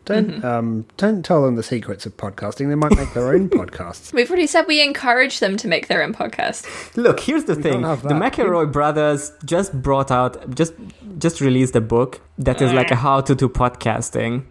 Don't 0.06 0.28
Mm-hmm. 0.32 0.46
um, 0.46 0.86
don't 0.98 1.24
tell 1.24 1.44
them 1.46 1.56
the 1.56 1.62
secrets 1.62 2.06
of 2.08 2.16
podcasting. 2.18 2.68
They 2.70 2.76
might 2.76 2.96
make 2.96 3.14
their 3.14 3.28
own 3.34 3.48
podcasts. 3.60 4.12
We've 4.14 4.30
already 4.30 4.48
said 4.48 4.66
we 4.68 4.82
encourage 4.82 5.40
them 5.40 5.56
to 5.58 5.68
make 5.68 5.88
their 5.88 6.02
own 6.02 6.14
podcast. 6.14 6.66
Look, 6.96 7.20
here's 7.20 7.44
the 7.44 7.56
We 7.56 7.62
thing: 7.64 7.82
the 7.82 7.96
that. 7.96 8.22
McElroy 8.24 8.72
brothers 8.72 9.34
just 9.46 9.74
brought 9.82 10.10
out, 10.10 10.56
just 10.56 10.74
just 11.20 11.42
released 11.42 11.76
a 11.76 11.82
book 11.82 12.22
that 12.40 12.60
is 12.62 12.72
like 12.74 12.90
a 12.92 12.96
how 12.96 13.22
to 13.22 13.36
do 13.36 13.48
podcasting 13.50 14.40
b- 14.40 14.46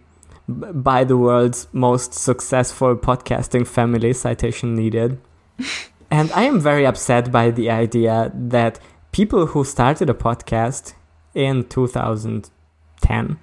by 0.49 1.03
the 1.03 1.17
world's 1.17 1.67
most 1.71 2.13
successful 2.13 2.95
podcasting 2.95 3.67
family. 3.67 4.13
Citation 4.13 4.75
needed. 4.75 5.19
and 6.11 6.31
I 6.31 6.43
am 6.43 6.59
very 6.59 6.85
upset 6.85 7.31
by 7.31 7.51
the 7.51 7.69
idea 7.69 8.31
that 8.33 8.79
people 9.11 9.47
who 9.47 9.63
started 9.63 10.09
a 10.09 10.13
podcast 10.13 10.93
in 11.33 11.67
2010 11.67 13.39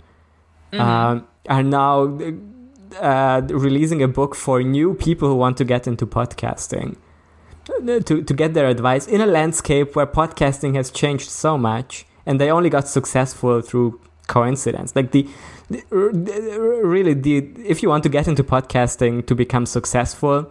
um, 0.72 1.26
are 1.48 1.62
now 1.62 2.18
uh, 3.00 3.42
releasing 3.48 4.02
a 4.02 4.08
book 4.08 4.34
for 4.34 4.62
new 4.62 4.94
people 4.94 5.28
who 5.28 5.36
want 5.36 5.56
to 5.58 5.64
get 5.64 5.86
into 5.86 6.06
podcasting 6.06 6.96
to, 7.66 8.22
to 8.22 8.34
get 8.34 8.54
their 8.54 8.68
advice 8.68 9.06
in 9.06 9.20
a 9.20 9.26
landscape 9.26 9.96
where 9.96 10.06
podcasting 10.06 10.74
has 10.76 10.90
changed 10.90 11.28
so 11.28 11.58
much 11.58 12.06
and 12.24 12.40
they 12.40 12.50
only 12.50 12.70
got 12.70 12.88
successful 12.88 13.60
through 13.60 14.00
coincidence 14.26 14.94
like 14.96 15.12
the 15.12 15.28
really 15.90 17.14
the 17.14 17.38
if 17.64 17.82
you 17.82 17.88
want 17.88 18.02
to 18.02 18.08
get 18.08 18.28
into 18.28 18.44
podcasting 18.44 19.26
to 19.26 19.34
become 19.34 19.66
successful 19.66 20.50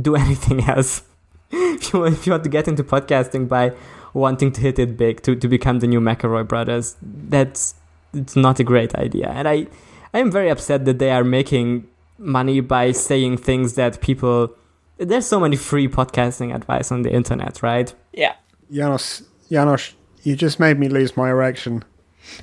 do 0.00 0.16
anything 0.24 0.64
else 0.64 1.02
if 1.50 1.92
you, 1.92 2.04
if 2.04 2.26
you 2.26 2.32
want 2.32 2.42
to 2.42 2.50
get 2.50 2.66
into 2.66 2.82
podcasting 2.82 3.48
by 3.48 3.72
wanting 4.12 4.50
to 4.50 4.60
hit 4.60 4.78
it 4.78 4.96
big 4.96 5.22
to, 5.22 5.36
to 5.36 5.46
become 5.46 5.78
the 5.78 5.86
new 5.86 6.00
McElroy 6.00 6.46
brothers 6.46 6.96
that's 7.02 7.74
it's 8.12 8.34
not 8.34 8.58
a 8.58 8.64
great 8.64 8.94
idea 8.96 9.28
and 9.28 9.46
i 9.46 9.66
i 10.12 10.18
am 10.18 10.30
very 10.30 10.48
upset 10.48 10.84
that 10.84 10.98
they 10.98 11.10
are 11.10 11.24
making 11.24 11.86
money 12.18 12.60
by 12.60 12.90
saying 12.90 13.36
things 13.36 13.74
that 13.74 14.00
people 14.00 14.52
there's 14.98 15.26
so 15.26 15.38
many 15.38 15.56
free 15.56 15.88
podcasting 15.88 16.54
advice 16.54 16.90
on 16.90 17.02
the 17.02 17.12
internet, 17.12 17.62
right? 17.62 17.92
Yeah. 18.12 18.34
Janos, 18.70 19.22
Janos, 19.50 19.92
you 20.22 20.36
just 20.36 20.58
made 20.58 20.78
me 20.78 20.88
lose 20.88 21.16
my 21.16 21.28
erection. 21.30 21.84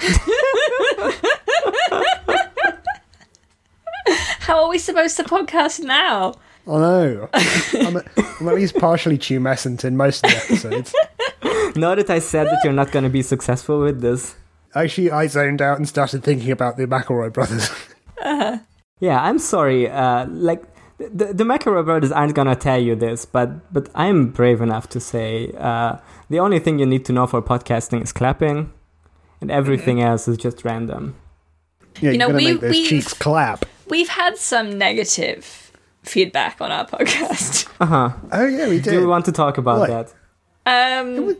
How 4.42 4.64
are 4.64 4.68
we 4.70 4.78
supposed 4.78 5.16
to 5.18 5.24
podcast 5.24 5.80
now? 5.84 6.34
Oh 6.66 6.78
no, 6.78 7.28
I'm, 7.74 7.96
a, 7.96 8.02
I'm 8.40 8.48
at 8.48 8.54
least 8.54 8.76
partially 8.76 9.18
tumescent 9.18 9.84
in 9.84 9.96
most 9.96 10.24
of 10.24 10.30
the 10.30 10.36
episodes. 10.36 10.94
Now 11.74 11.94
that 11.94 12.10
I 12.10 12.18
said 12.18 12.48
that 12.48 12.60
you're 12.64 12.72
not 12.74 12.92
going 12.92 13.04
to 13.04 13.08
be 13.10 13.22
successful 13.22 13.80
with 13.80 14.02
this, 14.02 14.36
Actually, 14.74 15.10
I 15.10 15.26
zoned 15.26 15.62
out 15.62 15.78
and 15.78 15.88
started 15.88 16.22
thinking 16.22 16.50
about 16.50 16.76
the 16.76 16.86
McElroy 16.86 17.32
brothers. 17.32 17.70
yeah, 19.00 19.22
I'm 19.22 19.38
sorry. 19.38 19.88
Uh, 19.90 20.26
like 20.28 20.62
the 20.98 21.32
the 21.32 21.44
McElroy 21.44 21.84
brothers 21.84 22.12
aren't 22.12 22.34
gonna 22.34 22.56
tell 22.56 22.78
you 22.80 22.94
this, 22.94 23.24
but 23.24 23.72
but 23.72 23.88
I'm 23.94 24.30
brave 24.30 24.60
enough 24.60 24.88
to 24.90 25.00
say 25.00 25.52
uh, 25.58 25.96
the 26.30 26.38
only 26.40 26.58
thing 26.58 26.78
you 26.78 26.86
need 26.86 27.04
to 27.06 27.12
know 27.12 27.26
for 27.26 27.40
podcasting 27.42 28.02
is 28.02 28.12
clapping, 28.12 28.70
and 29.40 29.50
everything 29.50 30.00
else 30.02 30.28
is 30.28 30.36
just 30.36 30.64
random. 30.64 31.14
Yeah, 32.00 32.12
You 32.12 32.18
know, 32.18 32.26
you're 32.28 32.32
gonna 32.32 32.36
we- 32.46 32.52
make 32.52 32.60
those 32.60 32.70
we've- 32.70 32.88
cheeks 32.88 33.14
clap. 33.14 33.64
We've 33.88 34.08
had 34.08 34.36
some 34.38 34.78
negative 34.78 35.72
feedback 36.02 36.60
on 36.60 36.70
our 36.72 36.86
podcast. 36.86 37.68
Uh 37.80 37.86
huh. 37.86 38.10
Oh 38.30 38.46
yeah, 38.46 38.68
we 38.68 38.78
Do 38.78 38.90
did. 38.92 39.00
you 39.00 39.08
want 39.08 39.24
to 39.24 39.32
talk 39.32 39.58
about 39.58 39.80
What? 39.80 40.14
that? 40.64 41.00
Um, 41.04 41.36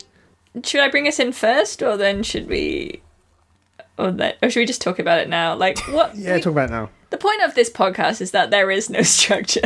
should 0.65 0.81
I 0.81 0.89
bring 0.89 1.07
us 1.07 1.21
in 1.21 1.31
first, 1.33 1.83
or 1.85 1.97
then 1.97 2.25
should 2.25 2.49
we, 2.49 3.01
or 3.97 4.11
then, 4.11 4.35
or 4.43 4.51
should 4.51 4.59
we 4.59 4.67
just 4.67 4.83
talk 4.83 4.99
about 4.99 5.19
it 5.21 5.29
now? 5.29 5.55
Like, 5.55 5.79
what? 5.89 6.17
yeah, 6.17 6.35
we- 6.35 6.41
talk 6.41 6.51
about 6.53 6.71
it 6.71 6.73
now. 6.73 6.91
the 7.11 7.19
point 7.19 7.43
of 7.43 7.55
this 7.55 7.71
podcast 7.71 8.21
is 8.21 8.33
that 8.33 8.51
there 8.51 8.73
is 8.73 8.91
no 8.91 9.03
structure 9.19 9.61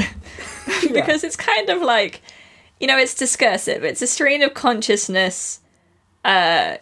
because 0.93 1.25
it's 1.25 1.37
kind 1.37 1.71
of 1.71 1.81
like, 1.81 2.21
you 2.79 2.87
know, 2.87 2.99
it's 2.99 3.15
discursive. 3.15 3.85
It's 3.85 4.03
a 4.03 4.07
stream 4.07 4.43
of 4.43 4.53
consciousness, 4.53 5.61
uh, 6.27 6.77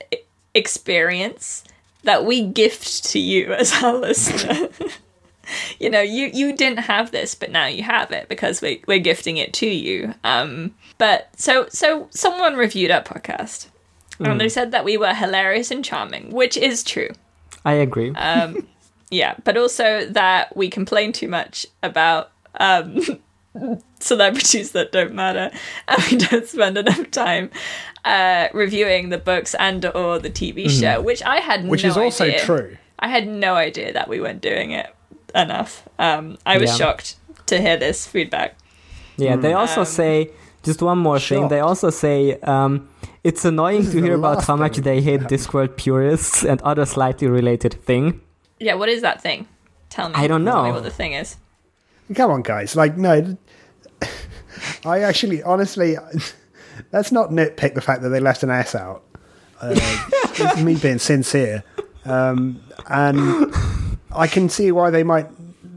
experience 0.54 1.62
that 2.02 2.24
we 2.24 2.44
gift 2.44 3.04
to 3.12 3.20
you 3.20 3.52
as 3.52 3.72
our 3.82 3.94
listener. 3.94 4.68
you 5.78 5.90
know, 5.90 6.00
you 6.00 6.30
you 6.32 6.56
didn't 6.56 6.78
have 6.80 7.10
this, 7.10 7.34
but 7.34 7.50
now 7.50 7.66
you 7.66 7.82
have 7.82 8.10
it 8.10 8.28
because 8.28 8.60
we 8.62 8.82
we're 8.86 8.98
gifting 8.98 9.36
it 9.36 9.52
to 9.54 9.66
you. 9.66 10.14
Um, 10.24 10.74
but 10.98 11.28
so 11.36 11.66
so 11.68 12.08
someone 12.10 12.56
reviewed 12.56 12.90
our 12.90 13.02
podcast. 13.02 13.68
And 14.20 14.40
they 14.40 14.48
said 14.48 14.70
that 14.70 14.84
we 14.84 14.96
were 14.96 15.12
hilarious 15.12 15.72
and 15.72 15.84
charming, 15.84 16.30
which 16.30 16.56
is 16.56 16.84
true. 16.84 17.10
I 17.64 17.72
agree. 17.72 18.10
Um, 18.12 18.66
yeah, 19.10 19.34
but 19.42 19.56
also 19.56 20.06
that 20.10 20.56
we 20.56 20.70
complain 20.70 21.12
too 21.12 21.26
much 21.28 21.66
about 21.82 22.30
um, 22.60 23.00
celebrities 24.00 24.72
that 24.72 24.92
don't 24.92 25.14
matter, 25.14 25.50
and 25.88 26.02
we 26.10 26.16
don't 26.18 26.46
spend 26.46 26.78
enough 26.78 27.10
time 27.10 27.50
uh, 28.04 28.48
reviewing 28.52 29.08
the 29.08 29.18
books 29.18 29.54
and 29.56 29.84
or 29.86 30.18
the 30.18 30.30
TV 30.30 30.70
show, 30.70 31.00
which 31.02 31.22
I 31.22 31.40
had 31.40 31.64
no 31.64 31.70
Which 31.70 31.82
no 31.82 31.90
is 31.90 31.96
also 31.96 32.24
idea. 32.24 32.40
true. 32.40 32.76
I 32.98 33.08
had 33.08 33.26
no 33.26 33.54
idea 33.54 33.92
that 33.92 34.08
we 34.08 34.20
weren't 34.20 34.40
doing 34.40 34.70
it 34.70 34.94
enough. 35.34 35.88
Um, 35.98 36.38
I 36.46 36.58
was 36.58 36.70
Yeah. 36.70 36.76
shocked 36.76 37.16
to 37.46 37.60
hear 37.60 37.76
this 37.76 38.06
feedback. 38.06 38.56
Yeah, 39.16 39.36
they 39.36 39.52
also 39.52 39.80
Um, 39.80 39.86
say 39.86 40.30
just 40.62 40.80
one 40.82 40.98
more 40.98 41.18
thing. 41.20 41.48
They 41.48 41.60
also 41.60 41.90
say 41.90 42.38
um, 42.42 42.88
it's 43.22 43.44
annoying 43.44 43.90
to 43.90 44.02
hear 44.02 44.14
about 44.14 44.44
how 44.44 44.56
much 44.56 44.78
they 44.78 45.00
hate 45.00 45.20
that 45.20 45.30
Discworld 45.30 45.76
purists 45.76 46.44
and 46.44 46.60
other 46.62 46.86
slightly 46.86 47.28
related 47.28 47.74
thing. 47.84 48.20
Yeah, 48.58 48.74
what 48.74 48.88
is 48.88 49.02
that 49.02 49.20
thing? 49.22 49.46
Tell 49.90 50.08
me. 50.08 50.14
I 50.16 50.26
don't 50.26 50.44
know. 50.44 50.72
what 50.72 50.82
the 50.82 50.90
thing 50.90 51.12
is. 51.12 51.36
Come 52.14 52.30
on, 52.30 52.42
guys. 52.42 52.74
Like, 52.76 52.96
no. 52.96 53.36
I 54.84 55.00
actually, 55.00 55.42
honestly, 55.42 55.96
let's 56.92 57.12
not 57.12 57.30
nitpick 57.30 57.74
the 57.74 57.80
fact 57.80 58.02
that 58.02 58.08
they 58.10 58.20
left 58.20 58.42
an 58.42 58.50
S 58.50 58.74
out. 58.74 59.02
Uh, 59.60 59.74
it's 60.34 60.60
me 60.62 60.76
being 60.76 60.98
sincere. 60.98 61.62
Um, 62.04 62.60
and 62.88 63.52
I 64.14 64.26
can 64.26 64.48
see 64.48 64.72
why 64.72 64.90
they 64.90 65.02
might 65.02 65.28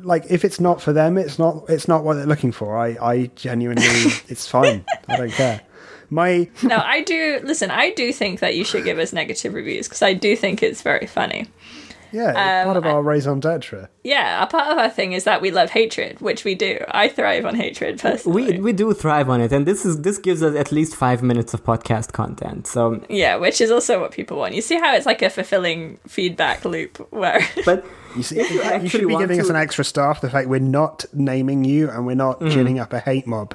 like 0.04 0.26
if 0.30 0.46
it's 0.46 0.60
not 0.60 0.82
for 0.82 0.94
them, 0.94 1.18
it's 1.18 1.38
not 1.38 1.66
it's 1.70 1.88
not 1.88 2.04
what 2.04 2.16
they're 2.16 2.26
looking 2.26 2.52
for. 2.52 2.78
I, 2.78 2.98
I 3.02 3.32
genuinely 3.36 3.84
it's 4.28 4.48
fine. 4.48 4.86
I 5.08 5.18
don't 5.18 5.32
care. 5.32 5.62
My 6.10 6.50
no, 6.64 6.78
I 6.78 7.02
do. 7.02 7.42
Listen, 7.44 7.70
I 7.70 7.92
do 7.92 8.14
think 8.14 8.40
that 8.40 8.56
you 8.56 8.64
should 8.64 8.86
give 8.86 8.98
us 8.98 9.12
negative 9.12 9.54
reviews 9.54 9.88
because 9.88 10.02
I 10.02 10.14
do 10.14 10.38
think 10.38 10.64
it's 10.64 10.82
very 10.82 11.06
funny. 11.06 11.48
Yeah, 12.12 12.62
Um, 12.62 12.66
part 12.66 12.78
of 12.78 12.86
our 12.86 13.02
raison 13.04 13.40
d'etre. 13.40 13.88
Yeah, 14.04 14.44
a 14.44 14.48
part 14.48 14.68
of 14.72 14.78
our 14.78 14.90
thing 14.90 15.14
is 15.14 15.24
that 15.26 15.42
we 15.42 15.52
love 15.52 15.70
hatred, 15.72 16.20
which 16.22 16.44
we 16.46 16.56
do. 16.56 16.80
I 16.90 17.08
thrive 17.10 17.46
on 17.46 17.56
hatred 17.56 18.00
personally. 18.00 18.54
We 18.54 18.60
we 18.60 18.74
do 18.74 18.94
thrive 18.94 19.30
on 19.30 19.42
it, 19.42 19.52
and 19.52 19.66
this 19.66 19.86
is 19.86 20.02
this 20.02 20.18
gives 20.18 20.42
us 20.42 20.56
at 20.56 20.72
least 20.72 20.96
five 20.96 21.22
minutes 21.22 21.54
of 21.54 21.64
podcast 21.64 22.12
content. 22.14 22.68
So, 22.68 23.02
yeah, 23.10 23.36
which 23.36 23.60
is 23.62 23.72
also 23.72 24.00
what 24.00 24.12
people 24.12 24.38
want. 24.38 24.54
You 24.56 24.62
see 24.62 24.76
how 24.80 24.96
it's 24.96 25.06
like 25.06 25.22
a 25.22 25.30
fulfilling 25.30 26.00
feedback 26.08 26.64
loop 26.66 26.98
where 27.12 27.42
but 27.66 27.86
You 28.16 28.24
see, 28.24 28.40
If 28.40 28.50
you 28.52 28.82
you, 28.84 28.90
should 28.90 29.02
be 29.02 29.14
want 29.14 29.24
giving 29.24 29.40
us 29.40 29.50
an 29.50 29.56
extra 29.56 29.84
staff. 29.84 30.22
The 30.22 30.30
fact 30.30 30.48
we're 30.48 30.60
not 30.60 31.06
naming 31.14 31.66
you 31.66 31.90
and 31.90 32.06
we're 32.08 32.16
not 32.16 32.40
Mm-hmm. 32.40 32.50
ginning 32.54 32.80
up 32.80 32.94
a 32.94 33.00
hate 33.00 33.28
mob 33.28 33.54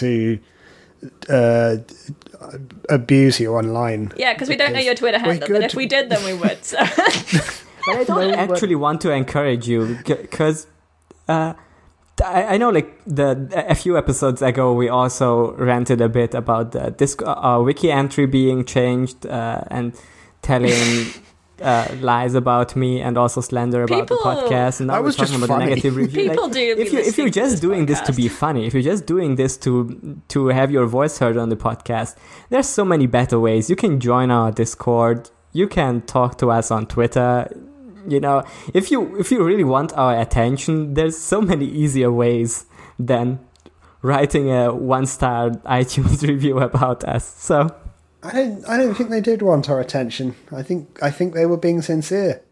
to 0.00 0.38
uh, 1.28 1.76
abuse 2.88 3.40
you 3.40 3.54
online. 3.54 4.12
Yeah, 4.16 4.32
because 4.34 4.48
we 4.48 4.56
don't 4.56 4.72
know 4.72 4.80
your 4.80 4.94
Twitter 4.94 5.18
handle, 5.18 5.48
but 5.48 5.62
if 5.62 5.74
we 5.74 5.86
did, 5.86 6.08
then 6.10 6.24
we 6.24 6.34
would. 6.34 6.64
So. 6.64 6.78
but 7.86 7.96
I 7.96 8.04
don't 8.10 8.34
actually 8.34 8.74
want 8.74 9.00
to 9.02 9.10
encourage 9.12 9.68
you 9.68 9.98
because 10.06 10.66
uh, 11.28 11.54
I, 12.24 12.44
I 12.54 12.56
know 12.58 12.70
like 12.70 13.00
the 13.06 13.48
a 13.54 13.74
few 13.74 13.96
episodes 13.98 14.40
ago 14.42 14.72
we 14.72 14.88
also 14.88 15.52
ranted 15.56 16.00
a 16.00 16.08
bit 16.08 16.34
about 16.34 16.72
the 16.72 16.90
disc 16.90 17.22
uh, 17.24 17.60
wiki 17.64 17.90
entry 17.90 18.26
being 18.26 18.64
changed 18.64 19.26
uh, 19.26 19.62
and 19.68 19.92
telling 20.42 21.06
uh, 21.62 21.88
lies 22.00 22.34
about 22.34 22.76
me 22.76 23.00
and 23.00 23.16
also 23.16 23.40
slander 23.40 23.82
about 23.84 24.02
People- 24.08 24.16
the 24.18 24.22
podcast 24.22 24.80
and 24.80 24.88
now 24.88 25.00
was 25.02 25.16
talking 25.16 25.32
just 25.32 25.44
about 25.44 25.54
the 25.54 25.60
funny. 25.60 25.66
negative 25.70 25.96
review. 25.96 26.28
People 26.30 26.44
Like, 26.44 26.52
do. 26.52 26.74
if 26.78 26.92
you 26.92 26.98
if 27.00 27.16
you're 27.18 27.28
just 27.30 27.52
this 27.52 27.60
doing 27.60 27.86
this 27.86 28.00
to 28.02 28.12
be 28.12 28.28
funny, 28.28 28.66
if 28.66 28.74
you're 28.74 28.82
just 28.82 29.06
doing 29.06 29.36
this 29.36 29.56
to 29.58 30.20
to 30.28 30.48
have 30.48 30.70
your 30.70 30.86
voice 30.86 31.18
heard 31.18 31.36
on 31.36 31.48
the 31.48 31.56
podcast, 31.56 32.16
there's 32.50 32.68
so 32.68 32.84
many 32.84 33.06
better 33.06 33.38
ways. 33.40 33.68
You 33.70 33.76
can 33.76 33.98
join 34.00 34.30
our 34.30 34.52
Discord. 34.52 35.30
You 35.52 35.66
can 35.68 36.02
talk 36.02 36.38
to 36.38 36.50
us 36.50 36.70
on 36.70 36.86
Twitter. 36.86 37.48
You 38.06 38.20
know, 38.20 38.44
if 38.72 38.90
you 38.90 39.16
if 39.18 39.30
you 39.30 39.42
really 39.44 39.64
want 39.64 39.92
our 39.94 40.18
attention, 40.20 40.94
there's 40.94 41.16
so 41.16 41.40
many 41.40 41.66
easier 41.66 42.10
ways 42.12 42.66
than 42.98 43.38
writing 44.02 44.50
a 44.50 44.74
one 44.74 45.06
star 45.06 45.50
iTunes 45.50 46.22
review 46.28 46.58
about 46.58 47.04
us. 47.04 47.24
So 47.24 47.74
I 48.22 48.32
don't. 48.32 48.68
I 48.68 48.76
don't 48.76 48.94
think 48.94 49.10
they 49.10 49.20
did 49.20 49.42
want 49.42 49.68
our 49.68 49.80
attention. 49.80 50.34
I 50.52 50.62
think. 50.62 50.98
I 51.02 51.10
think 51.10 51.34
they 51.34 51.46
were 51.46 51.56
being 51.56 51.82
sincere. 51.82 52.42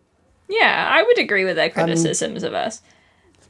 Yeah, 0.48 0.88
I 0.90 1.02
would 1.02 1.18
agree 1.18 1.44
with 1.44 1.56
their 1.56 1.70
criticisms 1.70 2.42
of 2.42 2.52
us. 2.52 2.82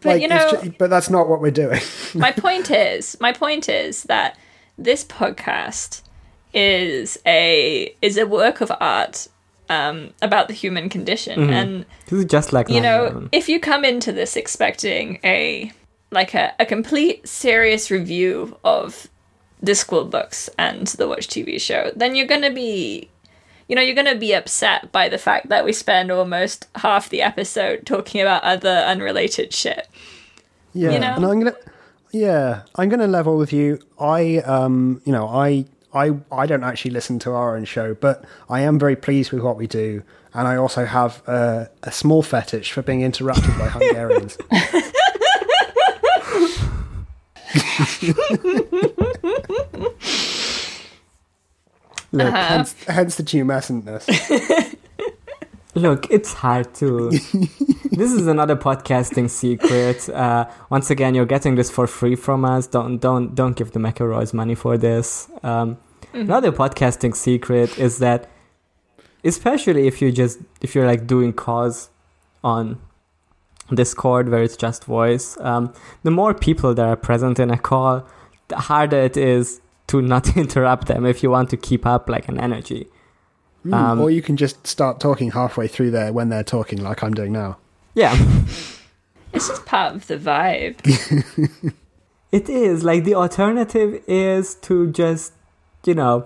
But 0.02 0.14
like, 0.14 0.22
you 0.22 0.28
know, 0.28 0.50
it's 0.52 0.62
ju- 0.62 0.74
but 0.78 0.90
that's 0.90 1.10
not 1.10 1.28
what 1.28 1.40
we're 1.40 1.50
doing. 1.50 1.80
my 2.14 2.32
point 2.32 2.70
is, 2.70 3.16
my 3.20 3.32
point 3.32 3.68
is 3.68 4.04
that 4.04 4.36
this 4.76 5.04
podcast 5.04 6.02
is 6.54 7.18
a 7.24 7.94
is 8.02 8.18
a 8.18 8.26
work 8.26 8.60
of 8.60 8.70
art 8.80 9.28
um, 9.68 10.10
about 10.20 10.48
the 10.48 10.54
human 10.54 10.88
condition, 10.88 11.50
and 11.50 11.86
This 12.06 12.20
is 12.20 12.24
just 12.26 12.52
like 12.52 12.68
you 12.68 12.80
know, 12.80 13.10
9/11. 13.10 13.28
if 13.32 13.48
you 13.48 13.60
come 13.60 13.84
into 13.84 14.12
this 14.12 14.36
expecting 14.36 15.18
a 15.24 15.72
like 16.10 16.34
a, 16.34 16.52
a 16.60 16.66
complete 16.66 17.26
serious 17.26 17.90
review 17.90 18.58
of 18.64 19.08
Discworld 19.64 20.10
books 20.10 20.50
and 20.58 20.86
the 20.88 21.08
Watch 21.08 21.28
TV 21.28 21.60
show, 21.60 21.90
then 21.96 22.14
you're 22.16 22.26
gonna 22.26 22.50
be 22.50 23.08
you 23.68 23.76
know, 23.76 23.80
you're 23.82 23.94
gonna 23.94 24.16
be 24.16 24.34
upset 24.34 24.92
by 24.92 25.08
the 25.08 25.16
fact 25.16 25.48
that 25.48 25.64
we 25.64 25.72
spend 25.72 26.10
almost 26.10 26.66
half 26.74 27.08
the 27.08 27.22
episode 27.22 27.86
talking 27.86 28.20
about 28.20 28.42
other 28.42 28.68
unrelated 28.68 29.54
shit. 29.54 29.88
Yeah, 30.74 30.90
You 30.92 30.98
know? 30.98 31.14
and 31.14 31.24
I'm 31.24 31.38
gonna. 31.38 31.54
Yeah, 32.10 32.62
I'm 32.76 32.90
gonna 32.90 33.06
level 33.06 33.38
with 33.38 33.52
you. 33.54 33.78
I, 33.98 34.38
um, 34.44 35.00
you 35.06 35.12
know, 35.12 35.26
I, 35.28 35.64
I, 35.94 36.12
I 36.30 36.46
don't 36.46 36.64
actually 36.64 36.92
listen 36.92 37.18
to 37.20 37.32
our 37.32 37.56
own 37.56 37.64
show, 37.64 37.94
but 37.94 38.24
I 38.48 38.60
am 38.60 38.78
very 38.78 38.96
pleased 38.96 39.30
with 39.32 39.42
what 39.42 39.56
we 39.56 39.66
do, 39.66 40.02
and 40.34 40.48
I 40.48 40.56
also 40.56 40.84
have 40.86 41.22
uh, 41.26 41.66
a 41.82 41.92
small 41.92 42.22
fetish 42.22 42.72
for 42.72 42.82
being 42.82 43.02
interrupted 43.02 43.56
by 43.58 43.68
Hungarians. 43.68 44.38
Look, 52.14 52.26
Uh-huh. 52.26 52.36
hence, 52.48 52.74
hence 52.84 53.14
the 53.16 53.22
tumescentness. 53.22 54.76
Look, 55.74 56.10
it's 56.10 56.34
hard 56.34 56.74
to. 56.74 57.10
this 57.90 58.12
is 58.12 58.26
another 58.26 58.56
podcasting 58.56 59.30
secret. 59.30 60.08
Uh, 60.08 60.46
once 60.68 60.90
again, 60.90 61.14
you're 61.14 61.26
getting 61.26 61.54
this 61.54 61.70
for 61.70 61.86
free 61.86 62.14
from 62.14 62.44
us. 62.44 62.66
Don't 62.66 62.98
don't 62.98 63.34
don't 63.34 63.56
give 63.56 63.72
the 63.72 63.80
McElroys 63.80 64.34
money 64.34 64.54
for 64.54 64.76
this. 64.76 65.30
Um, 65.42 65.78
Another 66.12 66.52
podcasting 66.52 67.16
secret 67.16 67.78
is 67.78 67.98
that, 67.98 68.28
especially 69.24 69.86
if 69.86 70.02
you 70.02 70.12
just 70.12 70.40
if 70.60 70.74
you're 70.74 70.86
like 70.86 71.06
doing 71.06 71.32
calls 71.32 71.88
on 72.44 72.78
Discord 73.72 74.28
where 74.28 74.42
it's 74.42 74.56
just 74.56 74.84
voice, 74.84 75.38
um, 75.40 75.72
the 76.02 76.10
more 76.10 76.34
people 76.34 76.74
that 76.74 76.86
are 76.86 76.96
present 76.96 77.38
in 77.38 77.50
a 77.50 77.56
call, 77.56 78.06
the 78.48 78.56
harder 78.56 78.98
it 78.98 79.16
is 79.16 79.62
to 79.86 80.02
not 80.02 80.36
interrupt 80.36 80.88
them 80.88 81.06
if 81.06 81.22
you 81.22 81.30
want 81.30 81.48
to 81.50 81.56
keep 81.56 81.86
up 81.86 82.10
like 82.10 82.28
an 82.28 82.38
energy. 82.38 82.88
Mm, 83.64 83.74
Um, 83.74 84.00
or 84.00 84.10
you 84.10 84.22
can 84.22 84.36
just 84.36 84.66
start 84.66 84.98
talking 85.00 85.30
halfway 85.30 85.68
through 85.68 85.90
there 85.92 86.12
when 86.12 86.28
they're 86.30 86.42
talking, 86.44 86.82
like 86.82 87.02
I'm 87.02 87.14
doing 87.14 87.32
now. 87.32 87.58
Yeah. 87.94 88.16
It's 89.34 89.48
just 89.48 89.64
part 89.64 89.94
of 89.94 90.06
the 90.08 90.18
vibe. 90.18 90.76
It 92.32 92.48
is 92.48 92.82
like 92.84 93.04
the 93.04 93.14
alternative 93.14 94.02
is 94.06 94.54
to 94.56 94.90
just, 94.90 95.32
you 95.84 95.94
know, 95.94 96.24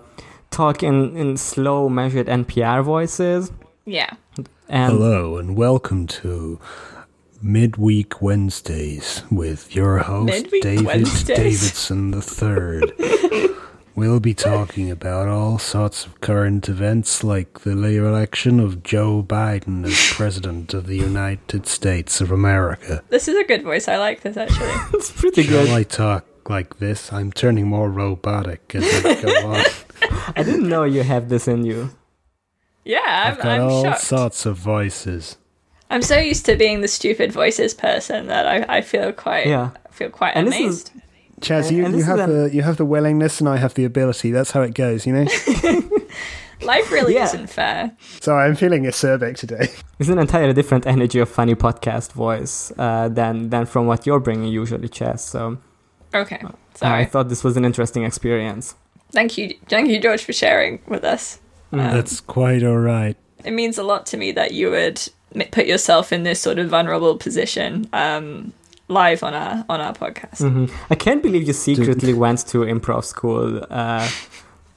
talk 0.50 0.82
in, 0.82 1.16
in 1.16 1.36
slow, 1.36 1.88
measured 1.88 2.26
NPR 2.28 2.82
voices. 2.84 3.50
Yeah. 3.84 4.10
And 4.68 4.92
Hello 4.92 5.36
and 5.36 5.56
welcome 5.56 6.06
to 6.22 6.60
Midweek 7.42 8.20
Wednesdays 8.22 9.22
with 9.30 9.74
your 9.74 9.98
host 9.98 10.32
Midweek 10.32 10.62
David 10.62 10.86
Wednesdays. 10.86 11.36
Davidson 11.36 12.14
III. 12.14 13.48
we'll 13.96 14.20
be 14.20 14.34
talking 14.34 14.90
about 14.90 15.26
all 15.28 15.58
sorts 15.58 16.06
of 16.06 16.20
current 16.20 16.68
events 16.68 17.24
like 17.24 17.60
the 17.60 17.70
election 17.72 18.60
of 18.60 18.82
Joe 18.82 19.24
Biden 19.26 19.84
as 19.84 20.12
President 20.14 20.72
of 20.74 20.86
the 20.86 20.96
United 20.98 21.66
States 21.66 22.20
of 22.20 22.30
America. 22.30 23.02
This 23.08 23.26
is 23.26 23.36
a 23.36 23.44
good 23.44 23.62
voice. 23.62 23.88
I 23.88 23.96
like 23.98 24.20
this 24.22 24.36
actually. 24.36 24.70
it's 24.98 25.10
pretty 25.10 25.42
Shall 25.42 25.64
good. 25.66 25.70
I 25.70 25.82
talk 25.82 26.24
like 26.48 26.78
this? 26.78 27.12
I'm 27.12 27.32
turning 27.32 27.66
more 27.66 27.90
robotic 27.90 28.74
as 28.74 29.04
I 29.04 29.20
go 29.20 29.46
on. 29.48 29.64
I 30.36 30.42
didn't 30.42 30.68
know 30.68 30.84
you 30.84 31.02
have 31.02 31.28
this 31.28 31.48
in 31.48 31.64
you. 31.64 31.90
Yeah, 32.84 33.00
I've 33.04 33.38
I'm, 33.38 33.42
got 33.42 33.46
I'm 33.46 33.62
all 33.62 33.82
shocked. 33.84 34.00
sorts 34.02 34.46
of 34.46 34.56
voices. 34.56 35.36
I'm 35.90 36.02
so 36.02 36.18
used 36.18 36.44
to 36.46 36.56
being 36.56 36.80
the 36.82 36.88
stupid 36.88 37.32
voices 37.32 37.72
person 37.74 38.26
that 38.26 38.46
I, 38.46 38.76
I 38.78 38.80
feel 38.80 39.12
quite 39.12 39.46
Yeah. 39.46 39.70
I 39.88 39.92
feel 39.92 40.10
quite 40.10 40.32
And 40.36 40.46
this 40.48 40.56
amazed. 40.58 40.90
is 40.94 41.02
Chaz, 41.40 41.68
And- 41.68 41.76
you, 41.76 41.98
you 41.98 42.04
have 42.04 42.18
the 42.28 42.50
you 42.52 42.62
have 42.62 42.76
the 42.76 42.84
willingness, 42.84 43.40
and 43.40 43.48
I 43.48 43.56
have 43.58 43.74
the 43.74 43.84
ability. 43.84 44.30
That's 44.32 44.50
how 44.52 44.62
it 44.62 44.74
goes, 44.74 45.06
you 45.06 45.12
know. 45.12 45.26
Life 46.62 46.90
really 46.90 47.14
Yeah. 47.14 47.24
isn't 47.24 47.48
fair. 47.50 47.90
so 48.20 48.34
I'm 48.34 48.54
feeling 48.56 48.84
acerbic 48.84 49.36
today. 49.36 49.68
it's 49.98 50.08
an 50.08 50.18
entirely 50.18 50.54
different 50.54 50.86
energy 50.86 51.18
of 51.18 51.28
funny 51.28 51.54
podcast 51.54 52.12
voice 52.12 52.72
uh, 52.78 53.08
than 53.10 53.50
than 53.50 53.66
from 53.66 53.86
what 53.86 54.06
you're 54.06 54.20
bringing 54.20 54.50
usually, 54.50 54.88
Chaz. 54.88 55.20
So 55.20 55.58
Okay. 56.14 56.40
uh, 56.42 56.86
I 56.86 57.04
thought 57.04 57.28
this 57.28 57.44
was 57.44 57.56
an 57.58 57.64
interesting 57.66 58.04
experience. 58.04 58.74
thank 59.12 59.36
you 59.36 59.54
thank 59.68 59.88
you 59.90 60.00
George 60.00 60.24
for 60.24 60.32
sharing 60.32 60.80
with 60.88 61.04
us. 61.04 61.38
Um, 61.72 61.78
That's 61.80 62.20
quite 62.20 62.62
all 62.62 62.78
right. 62.78 63.16
it 63.44 63.50
means 63.52 63.76
a 63.76 63.82
lot 63.82 64.06
to 64.06 64.16
me 64.16 64.32
that 64.32 64.52
you 64.52 64.70
would 64.70 64.98
put 65.52 65.66
yourself 65.66 66.10
in 66.12 66.22
this 66.22 66.40
sort 66.40 66.58
of 66.58 66.70
vulnerable 66.70 67.16
position 67.18 67.86
um, 67.92 68.52
live 68.88 69.22
on 69.22 69.34
our 69.34 69.64
on 69.68 69.80
our 69.80 69.92
podcast. 69.92 70.38
hmm 70.38 70.66
I 70.90 70.94
can't 70.94 71.22
believe 71.22 71.46
you 71.46 71.52
secretly 71.52 72.12
went 72.14 72.46
to 72.48 72.58
improv 72.58 73.04
school 73.04 73.64
uh, 73.70 74.08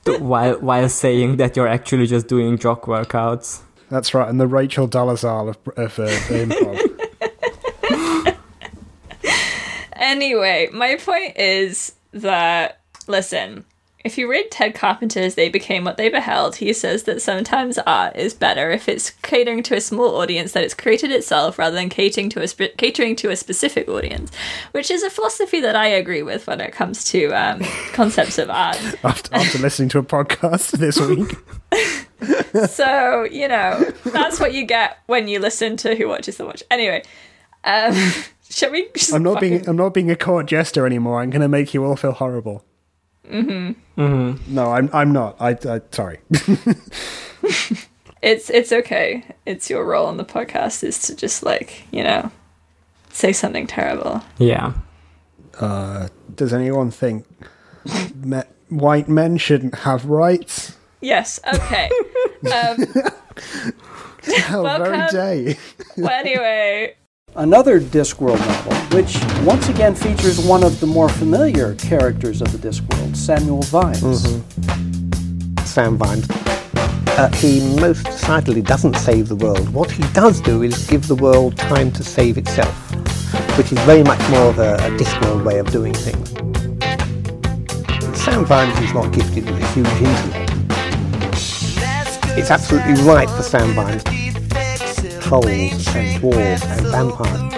to- 0.06 0.17
while 0.19 0.60
while 0.60 0.89
saying 0.89 1.38
that 1.38 1.56
you're 1.56 1.67
actually 1.67 2.08
just 2.08 2.28
doing 2.28 2.58
jock 2.58 2.84
workouts. 2.86 3.62
That's 3.89 4.13
right, 4.13 4.30
and 4.30 4.39
the 4.39 4.48
Rachel 4.48 4.88
Dolezal 4.88 5.50
of, 5.50 5.58
of 5.78 6.00
uh, 6.00 6.08
improv. 6.30 6.95
Anyway, 9.93 10.69
my 10.74 10.95
point 10.95 11.38
is 11.38 11.93
that 12.13 12.80
listen, 13.08 13.65
if 14.05 14.17
you 14.17 14.29
read 14.29 14.49
Ted 14.49 14.75
Carpenter's 14.75 15.35
They 15.35 15.49
Became 15.49 15.83
What 15.83 15.97
They 15.97 16.07
Beheld, 16.07 16.57
he 16.57 16.71
says 16.71 17.03
that 17.03 17.21
sometimes 17.21 17.77
art 17.79 18.15
is 18.15 18.33
better 18.33 18.71
if 18.71 18.88
it's 18.88 19.09
catering 19.09 19.62
to 19.63 19.75
a 19.75 19.81
small 19.81 20.15
audience 20.15 20.53
that 20.53 20.63
it's 20.63 20.73
created 20.73 21.12
itself 21.12 21.59
rather 21.59 21.75
than 21.75 21.89
catering 21.89 22.29
to 22.29 22.41
a 22.41 22.47
spe- 22.47 22.77
catering 22.77 23.15
to 23.17 23.29
a 23.29 23.35
specific 23.35 23.89
audience, 23.89 24.31
which 24.71 24.89
is 24.89 25.03
a 25.03 25.09
philosophy 25.09 25.59
that 25.59 25.75
I 25.75 25.88
agree 25.88 26.23
with 26.23 26.47
when 26.47 26.62
it 26.62 26.71
comes 26.71 27.03
to 27.05 27.31
um, 27.33 27.59
concepts 27.93 28.38
of 28.38 28.49
art. 28.49 28.79
after, 29.03 29.35
after 29.35 29.57
listening 29.57 29.89
to 29.89 29.99
a 29.99 30.03
podcast 30.03 30.71
this 30.71 30.97
week. 30.99 31.35
so 32.69 33.23
you 33.23 33.47
know 33.47 33.91
that's 34.05 34.39
what 34.39 34.53
you 34.53 34.65
get 34.65 34.99
when 35.07 35.27
you 35.27 35.39
listen 35.39 35.75
to 35.77 35.95
Who 35.95 36.07
Watches 36.07 36.38
the 36.38 36.45
Watch. 36.45 36.63
Anyway, 36.71 37.03
um, 37.65 37.93
shall 38.49 38.71
we? 38.71 38.89
I'm 39.13 39.23
not 39.23 39.41
being 39.41 39.67
I'm 39.67 39.75
not 39.75 39.93
being 39.93 40.09
a 40.09 40.15
court 40.15 40.45
jester 40.45 40.85
anymore. 40.85 41.21
I'm 41.21 41.29
going 41.31 41.41
to 41.41 41.49
make 41.49 41.73
you 41.73 41.83
all 41.83 41.97
feel 41.97 42.13
horrible. 42.13 42.63
Hmm 43.30 44.34
No, 44.48 44.72
I'm 44.72 44.89
I'm 44.94 45.12
not. 45.13 45.36
I, 45.39 45.52
I 45.52 45.82
sorry. 45.92 46.20
It's 48.22 48.50
it's 48.50 48.74
okay. 48.74 49.24
It's 49.46 49.70
your 49.70 49.86
role 49.86 50.06
on 50.06 50.18
the 50.18 50.26
podcast 50.26 50.84
is 50.84 51.00
to 51.04 51.15
just 51.15 51.42
like 51.42 51.84
you 51.92 52.04
know 52.04 52.30
say 53.12 53.32
something 53.32 53.65
terrible. 53.65 54.22
Yeah. 54.38 54.74
Uh, 55.58 56.10
does 56.36 56.52
anyone 56.54 56.92
think 56.92 57.26
me- 58.15 58.42
white 58.68 59.08
men 59.08 59.38
shouldn't 59.38 59.74
have 59.80 60.06
rights? 60.06 60.76
Yes. 61.00 61.39
Okay. 61.54 61.89
um, 62.54 62.78
How 64.44 64.63
very 64.63 64.98
Welcome. 64.98 65.15
day. 65.15 65.58
well, 65.98 66.10
anyway, 66.12 66.96
Another 67.39 67.80
Discworld 67.80 68.38
novel, 68.38 68.73
which 68.97 69.17
once 69.45 69.69
again 69.69 69.95
features 69.95 70.45
one 70.45 70.62
of 70.62 70.78
the 70.82 70.86
more 70.86 71.08
familiar 71.08 71.73
characters 71.75 72.41
of 72.41 72.52
the 72.52 72.58
Discworld, 72.58 73.15
Samuel 73.15 73.62
Vimes. 73.62 74.23
Sam 75.63 75.97
Vimes. 75.97 76.28
Uh, 77.17 77.30
he 77.36 77.62
most 77.80 78.04
decidedly 78.04 78.62
doesn't 78.62 78.97
save 78.97 79.30
the 79.30 79.38
world. 79.38 79.69
What 79.69 79.89
he 79.89 80.04
does 80.12 80.41
do 80.41 80.63
is 80.63 80.86
give 80.88 81.08
the 81.08 81.15
world 81.15 81.56
time 81.56 81.93
to 81.93 82.04
save 82.04 82.38
itself, 82.38 82.75
which 83.58 83.71
is 83.71 83.80
very 83.84 84.04
much 84.04 84.19
more 84.30 84.49
of 84.49 84.60
a, 84.60 84.73
a 84.73 84.89
Discworld 84.97 85.45
way 85.45 85.60
of 85.60 85.71
doing 85.71 85.93
things. 85.93 86.32
Sam 88.19 88.43
Vimes 88.43 88.78
is 88.80 88.93
not 88.93 89.13
gifted 89.13 89.45
with 89.45 89.63
a 89.63 89.67
huge 89.67 89.88
intellect. 89.88 90.52
It's 92.38 92.52
absolutely 92.52 93.02
right 93.04 93.30
for 93.30 93.43
Sam 93.43 93.73
Vimes. 93.75 94.18
Trolls 95.30 95.46
and 95.46 96.20
dwarves 96.20 96.65
and 96.65 96.88
vampires. 96.88 97.54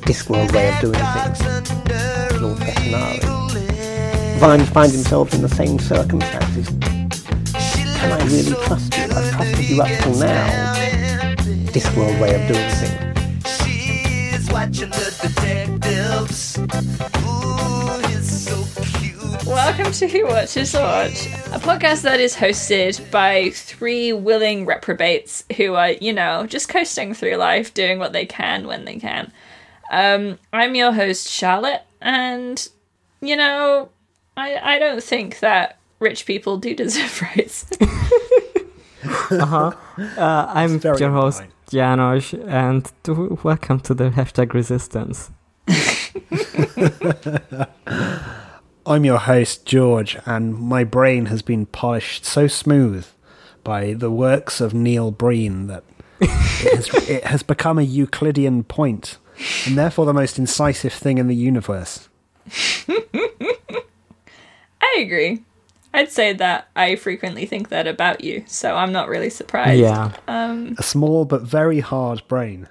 Discworld 0.00 0.50
way 0.52 0.74
of 0.74 0.80
doing 0.80 0.94
things. 1.14 1.40
Lord 2.42 2.58
Vetinari. 2.58 3.20
Vimes 4.40 4.68
finds 4.70 4.92
himself 4.92 5.32
in 5.34 5.42
the 5.42 5.48
same 5.48 5.78
circumstances. 5.78 6.66
Can 7.54 8.10
I 8.10 8.24
really 8.24 8.56
trust 8.66 8.92
you? 8.96 9.04
I've 9.04 9.30
trusted 9.30 9.70
you 9.70 9.82
up 9.82 9.88
till 10.02 10.16
now. 10.16 10.74
Discworld 11.70 12.20
way 12.20 12.34
of 12.34 12.42
doing 12.48 12.68
things. 12.70 13.04
Welcome 19.54 19.92
to 19.92 20.08
Who 20.08 20.26
Watches 20.26 20.72
the 20.72 20.80
Watch, 20.80 21.26
a 21.26 21.60
podcast 21.60 22.02
that 22.02 22.18
is 22.18 22.34
hosted 22.34 23.08
by 23.12 23.50
three 23.50 24.12
willing 24.12 24.66
reprobates 24.66 25.44
who 25.56 25.74
are, 25.74 25.92
you 25.92 26.12
know, 26.12 26.44
just 26.46 26.68
coasting 26.68 27.14
through 27.14 27.36
life, 27.36 27.72
doing 27.72 28.00
what 28.00 28.12
they 28.12 28.26
can 28.26 28.66
when 28.66 28.84
they 28.84 28.96
can. 28.96 29.32
Um, 29.92 30.40
I'm 30.52 30.74
your 30.74 30.90
host, 30.90 31.28
Charlotte, 31.28 31.82
and, 32.00 32.68
you 33.20 33.36
know, 33.36 33.90
I, 34.36 34.56
I 34.56 34.78
don't 34.80 35.00
think 35.00 35.38
that 35.38 35.78
rich 36.00 36.26
people 36.26 36.56
do 36.56 36.74
deserve 36.76 37.22
rights. 37.22 37.70
Uh 39.30 39.46
huh. 39.46 39.72
I'm 40.18 40.80
very 40.80 40.98
your 40.98 41.10
host, 41.10 41.38
annoying. 41.38 41.52
Janos, 41.70 42.34
and 42.34 42.92
to- 43.04 43.38
welcome 43.44 43.78
to 43.80 43.94
the 43.94 44.10
hashtag 44.10 44.52
resistance. 44.52 45.30
I'm 48.86 49.04
your 49.04 49.18
host, 49.18 49.64
George, 49.64 50.16
and 50.26 50.54
my 50.54 50.84
brain 50.84 51.26
has 51.26 51.42
been 51.42 51.66
polished 51.66 52.24
so 52.24 52.46
smooth 52.46 53.06
by 53.62 53.94
the 53.94 54.10
works 54.10 54.60
of 54.60 54.74
Neil 54.74 55.10
Breen 55.10 55.68
that 55.68 55.84
it 56.20 56.28
has, 56.76 56.88
it 57.08 57.24
has 57.24 57.42
become 57.42 57.78
a 57.78 57.82
Euclidean 57.82 58.62
point, 58.64 59.16
and 59.66 59.78
therefore 59.78 60.04
the 60.04 60.12
most 60.12 60.38
incisive 60.38 60.92
thing 60.92 61.16
in 61.18 61.28
the 61.28 61.34
universe. 61.34 62.08
I 62.88 63.06
agree. 64.98 65.42
I'd 65.94 66.12
say 66.12 66.32
that 66.34 66.68
I 66.76 66.96
frequently 66.96 67.46
think 67.46 67.70
that 67.70 67.86
about 67.86 68.22
you, 68.22 68.44
so 68.46 68.74
I'm 68.76 68.92
not 68.92 69.08
really 69.08 69.30
surprised. 69.30 69.80
Yeah, 69.80 70.12
Um, 70.28 70.74
A 70.78 70.82
small 70.82 71.24
but 71.24 71.42
very 71.42 71.80
hard 71.80 72.22
brain. 72.28 72.68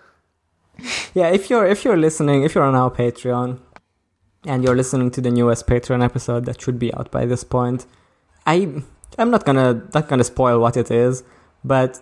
yeah. 1.14 1.30
If 1.30 1.50
you're 1.50 1.66
if 1.66 1.86
you're 1.86 1.98
listening, 1.98 2.44
if 2.44 2.54
you're 2.54 2.64
on 2.66 2.76
our 2.76 2.92
Patreon, 2.92 3.60
and 4.46 4.64
you're 4.64 4.76
listening 4.76 5.12
to 5.12 5.22
the 5.22 5.32
newest 5.32 5.68
Patreon 5.68 6.04
episode 6.04 6.46
that 6.46 6.62
should 6.62 6.80
be 6.80 6.94
out 6.94 7.12
by 7.12 7.26
this 7.26 7.44
point, 7.44 7.86
I 8.46 8.84
I'm 9.18 9.32
not 9.32 9.46
gonna 9.46 9.84
not 9.94 10.08
gonna 10.08 10.24
spoil 10.24 10.60
what 10.60 10.78
it 10.78 10.92
is, 10.92 11.24
but 11.64 12.02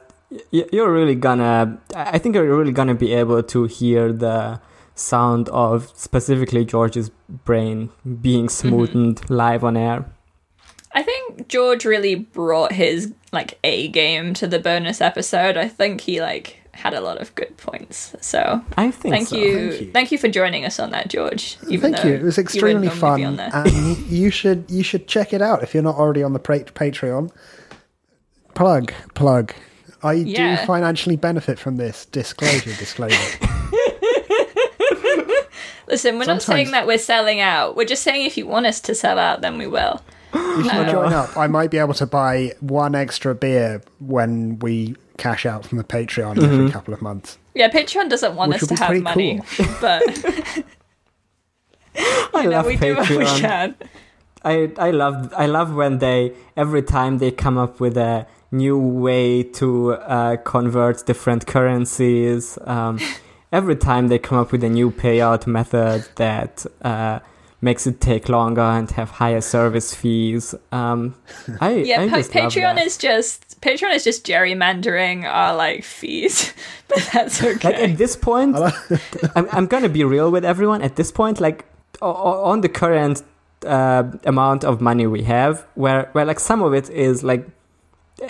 y- 0.51 0.65
you're 0.71 0.91
really 0.91 1.15
gonna 1.15 1.80
I 1.95 2.17
think 2.17 2.36
you're 2.36 2.58
really 2.58 2.71
gonna 2.71 2.95
be 2.95 3.13
able 3.13 3.43
to 3.43 3.65
hear 3.65 4.12
the 4.12 4.62
sound 4.95 5.49
of 5.49 5.91
specifically 5.95 6.65
George's 6.65 7.10
brain 7.30 7.89
being 8.21 8.47
mm-hmm. 8.47 8.73
smoothened 8.73 9.30
live 9.30 9.63
on 9.63 9.77
air. 9.77 10.06
I 10.93 11.04
think 11.04 11.47
George 11.47 11.86
really 11.86 12.15
brought 12.15 12.73
his 12.73 13.13
like 13.32 13.58
A 13.63 13.88
game 13.88 14.34
to 14.36 14.47
the 14.47 14.60
bonus 14.60 14.99
episode. 14.99 15.58
I 15.58 15.67
think 15.67 16.01
he 16.01 16.21
like 16.21 16.61
had 16.84 16.94
a 16.94 17.02
lot 17.02 17.22
of 17.22 17.34
good 17.36 17.56
points. 17.58 18.15
So 18.22 18.62
I 18.78 18.91
think 18.91 19.13
thank 19.13 19.28
so. 19.30 19.38
you, 19.38 19.70
Thank 19.72 19.82
you. 19.82 19.91
thank 19.91 20.12
you 20.12 20.17
for 20.17 20.28
joining 20.28 20.65
us 20.65 20.80
on 20.80 20.91
that, 20.91 21.08
George. 21.10 21.58
Even 21.70 21.94
Thank 21.94 22.06
you. 22.06 22.13
It 22.13 22.22
was 22.24 22.38
extremely 22.38 22.88
normally 22.88 23.00
fun, 23.00 23.24
on 23.39 23.39
and 23.39 23.98
you 24.08 24.30
should 24.32 24.65
you 24.70 24.84
should 24.84 25.08
check 25.08 25.34
it 25.34 25.41
out 25.41 25.63
if 25.63 25.74
you're 25.74 25.84
not 25.84 25.96
already 25.96 26.24
on 26.24 26.34
the 26.34 26.39
pra- 26.39 26.65
Patreon. 26.65 27.32
Plug, 28.56 28.91
plug. 29.13 29.54
I 30.04 30.13
Yeah. 30.13 30.60
do 30.60 30.65
financially 30.65 31.15
benefit 31.15 31.60
from 31.60 31.78
this. 31.78 32.06
Disclosure, 32.06 32.74
disclosure. 32.76 33.15
Listen, 35.88 36.17
we're 36.17 36.26
not 36.26 36.41
saying 36.41 36.72
that 36.72 36.88
we're 36.88 36.98
selling 36.98 37.41
out. 37.41 37.76
We're 37.76 37.86
just 37.86 38.04
saying 38.04 38.26
if 38.26 38.38
you 38.38 38.48
want 38.48 38.65
us 38.65 38.80
to 38.82 38.96
sell 38.96 39.20
out, 39.20 39.41
then 39.41 39.58
we 39.58 39.67
will. 39.67 40.02
If 40.34 40.65
you 40.65 40.91
join 40.91 41.13
up, 41.13 41.36
I 41.38 41.48
might 41.48 41.72
be 41.72 41.78
able 41.78 41.94
to 41.96 42.06
buy 42.06 42.54
one 42.60 42.96
extra 42.96 43.34
beer 43.36 43.82
when 44.00 44.60
we 44.60 44.96
cash 45.17 45.46
out 45.46 45.65
from 45.65 45.78
the 45.78 45.84
Patreon 45.84 46.36
Mm-hmm. 46.36 46.54
every 46.54 46.70
couple 46.72 46.94
of 46.94 47.02
months. 47.02 47.38
Yeah, 47.54 47.70
Patreon 47.70 48.10
doesn't 48.10 48.36
want 48.36 48.50
Which 48.54 48.63
us 48.63 48.70
to 48.70 48.76
have 48.76 48.88
pretty 48.88 49.02
money, 49.04 49.41
but 49.82 50.02
I 52.34 52.44
know, 52.46 52.50
love 52.52 52.65
we 52.65 52.76
do 52.78 52.96
what 52.96 53.10
we 53.10 53.17
Patreon. 53.17 53.39
can. 53.39 53.76
I 54.44 54.72
I 54.78 54.91
love 54.91 55.34
I 55.38 55.46
love 55.46 55.76
when 55.76 56.00
they 56.00 56.34
every 56.58 56.82
time 56.82 57.17
they 57.20 57.32
come 57.32 57.58
up 57.58 57.80
with 57.80 57.98
a 57.98 58.26
new 58.52 58.78
way 58.78 59.44
to 59.44 59.94
uh, 59.94 60.38
convert 60.38 61.06
different 61.06 61.46
currencies. 61.46 62.58
Um, 62.65 63.00
every 63.52 63.76
time 63.76 64.08
they 64.08 64.17
come 64.17 64.38
up 64.38 64.52
with 64.52 64.63
a 64.63 64.70
new 64.70 64.89
payout 64.91 65.46
method 65.46 66.08
that 66.15 66.65
uh, 66.82 67.20
makes 67.62 67.86
it 67.86 68.02
take 68.02 68.28
longer 68.30 68.62
and 68.62 68.89
have 68.91 69.12
higher 69.12 69.41
service 69.41 69.93
fees. 69.93 70.56
Um, 70.71 71.15
I 71.60 71.71
Yeah, 71.86 72.02
I 72.02 72.10
pa- 72.10 72.17
just 72.17 72.34
love 72.36 72.52
Patreon 72.52 72.76
that. 72.76 72.86
is 72.86 72.97
just 72.97 73.62
Patreon 73.62 73.93
is 73.95 74.04
just 74.04 74.26
gerrymandering 74.26 75.24
our 75.26 75.56
like 75.56 75.84
fees, 75.84 76.54
but 76.88 77.08
that's 77.13 77.41
okay. 77.43 77.54
like 77.54 77.76
okay. 77.76 77.91
at 77.91 77.97
this 77.97 78.15
point 78.15 78.56
I'm, 79.36 79.47
I'm 79.52 79.67
gonna 79.67 79.89
be 79.89 80.04
real 80.04 80.32
with 80.32 80.43
everyone 80.45 80.82
at 80.82 80.95
this 80.95 81.12
point 81.12 81.39
like 81.39 81.65
o- 82.02 82.08
o- 82.13 82.43
on 82.45 82.62
the 82.62 82.69
current 82.69 83.21
uh, 83.65 84.04
amount 84.26 84.63
of 84.63 84.82
money 84.82 85.06
we 85.06 85.21
have 85.24 85.65
where 85.76 86.10
where 86.13 86.26
like 86.26 86.39
some 86.39 86.63
of 86.63 86.74
it 86.74 86.89
is 86.89 87.24
like 87.24 87.47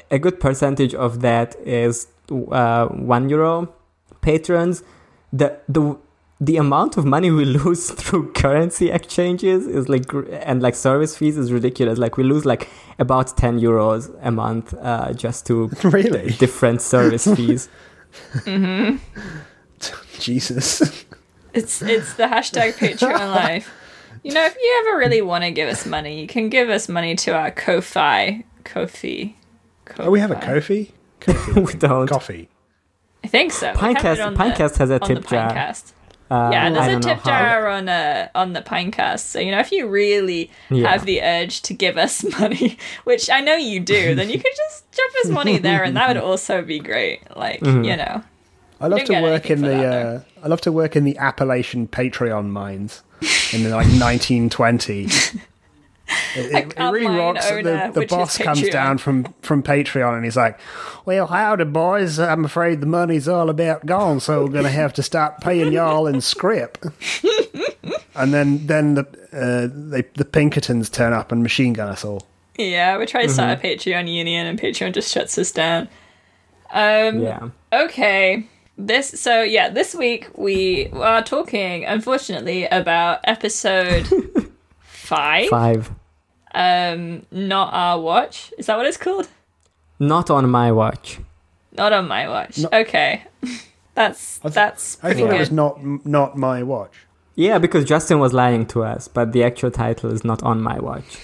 a 0.10 0.20
good 0.20 0.40
percentage 0.42 0.94
of 0.94 1.22
that 1.22 1.56
is 1.66 2.08
uh, 2.52 2.88
one 2.88 3.30
euro 3.30 3.74
patrons 4.22 4.84
the 5.32 5.58
the 5.70 5.98
the 6.44 6.58
amount 6.58 6.98
of 6.98 7.06
money 7.06 7.30
we 7.30 7.46
lose 7.60 7.92
through 7.92 8.32
currency 8.34 8.90
exchanges 8.90 9.68
is 9.68 9.88
like 9.88 10.06
and 10.32 10.62
like 10.62 10.74
service 10.76 11.16
fees 11.16 11.38
is 11.38 11.54
ridiculous 11.54 12.00
like 12.00 12.18
we 12.18 12.24
lose 12.24 12.46
like 12.46 12.68
about 12.98 13.38
10 13.38 13.60
euros 13.60 14.10
a 14.24 14.32
month 14.32 14.74
uh, 14.82 15.14
just 15.14 15.46
to 15.46 15.68
really? 15.84 16.32
different 16.32 16.82
service 16.82 17.26
fees 17.36 17.70
Jesus. 20.20 21.06
It's 21.54 21.82
it's 21.82 22.14
the 22.16 22.24
hashtag 22.24 22.74
Patreon 22.74 23.34
life. 23.36 23.74
You 24.24 24.34
know, 24.34 24.46
if 24.46 24.56
you 24.56 24.86
ever 24.86 25.00
really 25.00 25.22
want 25.22 25.44
to 25.44 25.52
give 25.52 25.68
us 25.70 25.86
money, 25.86 26.22
you 26.22 26.28
can 26.28 26.50
give 26.50 26.70
us 26.70 26.88
money 26.88 27.16
to 27.16 27.32
our 27.34 27.52
Ko-fi. 27.52 28.44
Kofi. 28.64 29.34
Oh, 29.98 30.12
we 30.12 30.20
have 30.20 30.30
a 30.32 30.36
Ko-fi. 30.36 30.92
Kofi? 31.20 31.66
we 31.66 31.74
don't 31.74 32.08
Coffee. 32.08 32.48
I 33.24 33.28
think 33.28 33.52
so. 33.52 33.72
We 33.74 33.80
have 33.80 33.96
Pinecast, 33.98 34.18
the- 34.18 34.44
Pinecast 34.44 34.78
has 34.78 34.90
a 34.92 35.00
tip 35.00 35.28
jar. 35.28 35.52
Pinecast. 35.52 35.94
Uh, 36.32 36.50
Yeah, 36.54 36.66
I 36.66 36.70
there's 36.70 36.88
a 36.98 37.00
tip 37.02 37.24
jar 37.26 37.68
on 37.68 37.90
uh, 37.90 38.30
on 38.34 38.54
the 38.54 38.62
Pinecast. 38.62 39.20
So 39.20 39.40
you 39.40 39.52
know, 39.52 39.60
if 39.60 39.72
you 39.72 39.86
really 39.88 40.50
Yeah. 40.70 40.90
have 40.92 41.06
the 41.06 41.22
urge 41.22 41.62
to 41.64 41.74
give 41.74 41.98
us 41.98 42.24
money, 42.40 42.78
which 43.04 43.30
I 43.30 43.42
know 43.42 43.56
you 43.56 43.80
do, 43.82 44.16
then 44.16 44.30
you 44.30 44.40
could 44.40 44.56
just 44.56 44.90
drop 44.92 45.10
us 45.26 45.30
money 45.30 45.58
there, 45.58 45.84
and 45.84 45.96
that 45.98 46.08
would 46.08 46.18
also 46.24 46.62
be 46.62 46.80
great. 46.80 47.20
Like 47.36 47.60
Mm-hmm. 47.60 47.84
you 47.84 47.98
know, 47.98 48.24
I 48.80 48.88
love 48.88 49.04
to 49.04 49.22
work 49.22 49.50
in 49.50 49.62
the. 49.62 49.68
that, 49.68 50.06
uh, 50.06 50.20
I 50.44 50.48
love 50.48 50.62
to 50.62 50.72
work 50.72 50.96
in 50.96 51.04
the 51.04 51.18
Appalachian 51.18 51.88
Patreon 51.88 52.50
mines 52.50 53.04
in 53.54 53.64
the, 53.64 53.70
like 53.76 53.86
1920. 54.00 55.08
It, 56.36 56.46
it, 56.46 56.54
Like 56.54 56.74
it 56.80 56.84
really 56.92 57.18
rocks. 57.18 57.50
owner, 57.52 57.92
the 57.92 58.02
the 58.02 58.06
boss 58.08 58.38
comes 58.38 58.68
down 58.70 58.98
from 58.98 59.34
from 59.42 59.62
Patreon 59.64 60.16
and 60.16 60.24
he's 60.26 60.38
like, 60.38 60.60
"Well, 61.06 61.28
howdy, 61.28 61.66
boys. 61.66 62.20
I'm 62.20 62.46
afraid 62.46 62.82
the 62.82 62.86
money's 62.88 63.28
all 63.28 63.50
about 63.50 63.86
gone, 63.86 64.20
so 64.20 64.44
we're 64.46 64.52
going 64.52 64.64
to 64.66 64.70
have 64.70 64.94
to 64.94 65.04
start 65.04 65.42
paying 65.42 65.72
y'all 65.74 66.08
in 66.08 66.22
script." 66.22 66.86
and 68.16 68.34
then 68.34 68.66
then 68.68 68.94
the 68.96 69.02
uh, 69.34 69.68
they, 69.92 70.04
the 70.16 70.26
Pinkertons 70.26 70.90
turn 70.90 71.14
up 71.14 71.32
and 71.32 71.42
machine 71.44 71.74
gun 71.74 71.88
us 71.90 72.04
all. 72.06 72.24
yeah, 72.58 72.98
we 72.98 73.06
try 73.06 73.24
to 73.26 73.30
start 73.30 73.60
Mm-hmm. 73.60 73.66
a 73.66 73.70
Patreon 73.76 74.14
union, 74.14 74.48
and 74.48 74.60
Patreon 74.60 74.94
just 74.94 75.12
shuts 75.12 75.38
us 75.38 75.52
down. 75.52 75.88
Um, 76.72 77.20
Yeah. 77.22 77.50
Okay. 77.74 78.46
This 78.78 79.20
so 79.22 79.44
yeah, 79.44 79.70
this 79.70 79.94
week 79.94 80.30
we 80.38 80.88
are 80.94 81.22
talking 81.22 81.86
unfortunately 81.86 82.66
about 82.66 83.20
episode 83.26 84.08
5. 84.82 85.48
Five. 85.50 85.92
Um 86.54 87.26
not 87.32 87.74
our 87.74 88.00
watch. 88.00 88.54
Is 88.58 88.66
that 88.68 88.78
what 88.78 88.86
it's 88.86 88.98
called? 88.98 89.28
Not 90.00 90.30
on 90.30 90.50
my 90.50 90.72
watch. 90.72 91.20
Not 91.78 91.94
on 91.94 92.08
my 92.08 92.28
watch. 92.28 92.64
okay. 92.74 93.24
That's 93.94 94.40
th- 94.40 94.54
that's 94.54 94.98
I 95.04 95.14
thought 95.14 95.30
good. 95.30 95.36
it 95.36 95.40
was 95.40 95.52
not 95.52 95.84
not 96.06 96.38
my 96.38 96.64
watch. 96.64 97.06
Yeah, 97.36 97.58
because 97.60 97.84
Justin 97.86 98.20
was 98.20 98.32
lying 98.34 98.66
to 98.68 98.84
us, 98.84 99.08
but 99.10 99.34
the 99.34 99.44
actual 99.44 99.70
title 99.70 100.12
is 100.12 100.24
not 100.24 100.42
on 100.44 100.62
my 100.62 100.80
watch. 100.80 101.18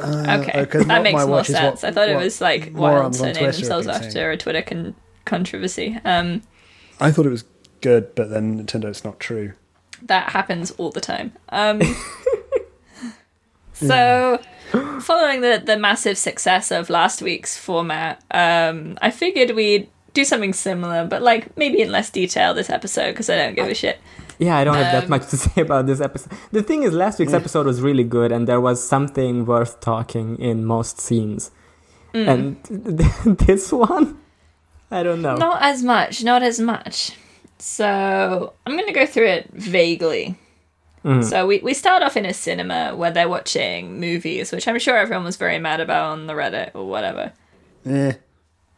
okay. 0.00 0.50
uh, 0.52 0.66
'cause 0.66 0.84
that 0.86 1.02
makes 1.02 1.16
more 1.18 1.26
watch 1.28 1.48
is 1.48 1.54
what- 1.54 1.60
sense. 1.78 1.84
I 1.84 1.92
thought 1.92 2.08
it 2.08 2.16
was 2.16 2.40
like 2.40 2.72
morons 2.72 2.74
wild 2.74 3.12
to 3.14 3.20
on 3.20 3.26
name 3.26 3.34
Twitter 3.36 3.52
themselves 3.52 3.86
after 3.86 4.10
saying. 4.10 4.26
a 4.32 4.36
Twitter 4.36 4.62
con- 4.62 4.94
controversy. 5.24 5.98
Um 6.04 6.42
I 7.00 7.12
thought 7.12 7.26
it 7.26 7.30
was 7.30 7.44
good, 7.80 8.14
but 8.16 8.30
then 8.30 8.58
it 8.60 8.66
turned 8.66 8.84
it's 8.84 9.04
not 9.04 9.20
true. 9.20 9.52
that 10.02 10.30
happens 10.30 10.72
all 10.72 10.90
the 10.90 11.00
time. 11.00 11.32
Um, 11.50 11.80
so, 13.78 14.40
following 15.00 15.40
the, 15.40 15.62
the 15.64 15.78
massive 15.78 16.18
success 16.18 16.70
of 16.70 16.90
last 16.90 17.22
week's 17.22 17.56
format, 17.56 18.22
um, 18.30 18.98
I 19.00 19.10
figured 19.10 19.52
we'd 19.52 19.88
do 20.14 20.24
something 20.24 20.52
similar, 20.52 21.06
but 21.06 21.22
like 21.22 21.56
maybe 21.56 21.80
in 21.80 21.92
less 21.92 22.10
detail 22.10 22.54
this 22.54 22.70
episode 22.70 23.12
because 23.12 23.30
I 23.30 23.36
don't 23.36 23.54
give 23.54 23.68
a 23.68 23.74
shit. 23.74 24.00
Yeah, 24.38 24.56
I 24.56 24.64
don't 24.64 24.74
have 24.74 24.92
that 24.92 25.04
Um, 25.04 25.10
much 25.10 25.28
to 25.28 25.36
say 25.46 25.60
about 25.62 25.86
this 25.86 26.00
episode. 26.00 26.32
The 26.52 26.62
thing 26.62 26.82
is, 26.82 26.92
last 26.92 27.18
week's 27.18 27.32
episode 27.32 27.66
was 27.66 27.80
really 27.80 28.04
good, 28.04 28.30
and 28.30 28.46
there 28.46 28.60
was 28.60 28.86
something 28.86 29.46
worth 29.46 29.80
talking 29.80 30.38
in 30.38 30.64
most 30.64 31.00
scenes. 31.00 31.50
Mm. 32.14 32.28
And 32.28 33.38
this 33.38 33.72
one, 33.72 34.18
I 34.90 35.02
don't 35.02 35.22
know. 35.22 35.36
Not 35.36 35.62
as 35.62 35.82
much, 35.82 36.22
not 36.22 36.42
as 36.42 36.60
much. 36.60 37.12
So, 37.58 38.52
I'm 38.64 38.74
going 38.74 38.86
to 38.86 38.92
go 38.92 39.06
through 39.06 39.26
it 39.26 39.50
vaguely. 39.52 40.38
So 41.22 41.46
we, 41.46 41.58
we 41.60 41.74
start 41.74 42.02
off 42.02 42.16
in 42.16 42.26
a 42.26 42.34
cinema 42.34 42.94
where 42.94 43.10
they're 43.10 43.28
watching 43.28 43.98
movies, 44.00 44.52
which 44.52 44.68
I'm 44.68 44.78
sure 44.78 44.96
everyone 44.96 45.24
was 45.24 45.36
very 45.36 45.58
mad 45.58 45.80
about 45.80 46.10
on 46.12 46.26
the 46.26 46.34
Reddit 46.34 46.74
or 46.74 46.86
whatever. 46.86 47.32
Eh. 47.86 48.12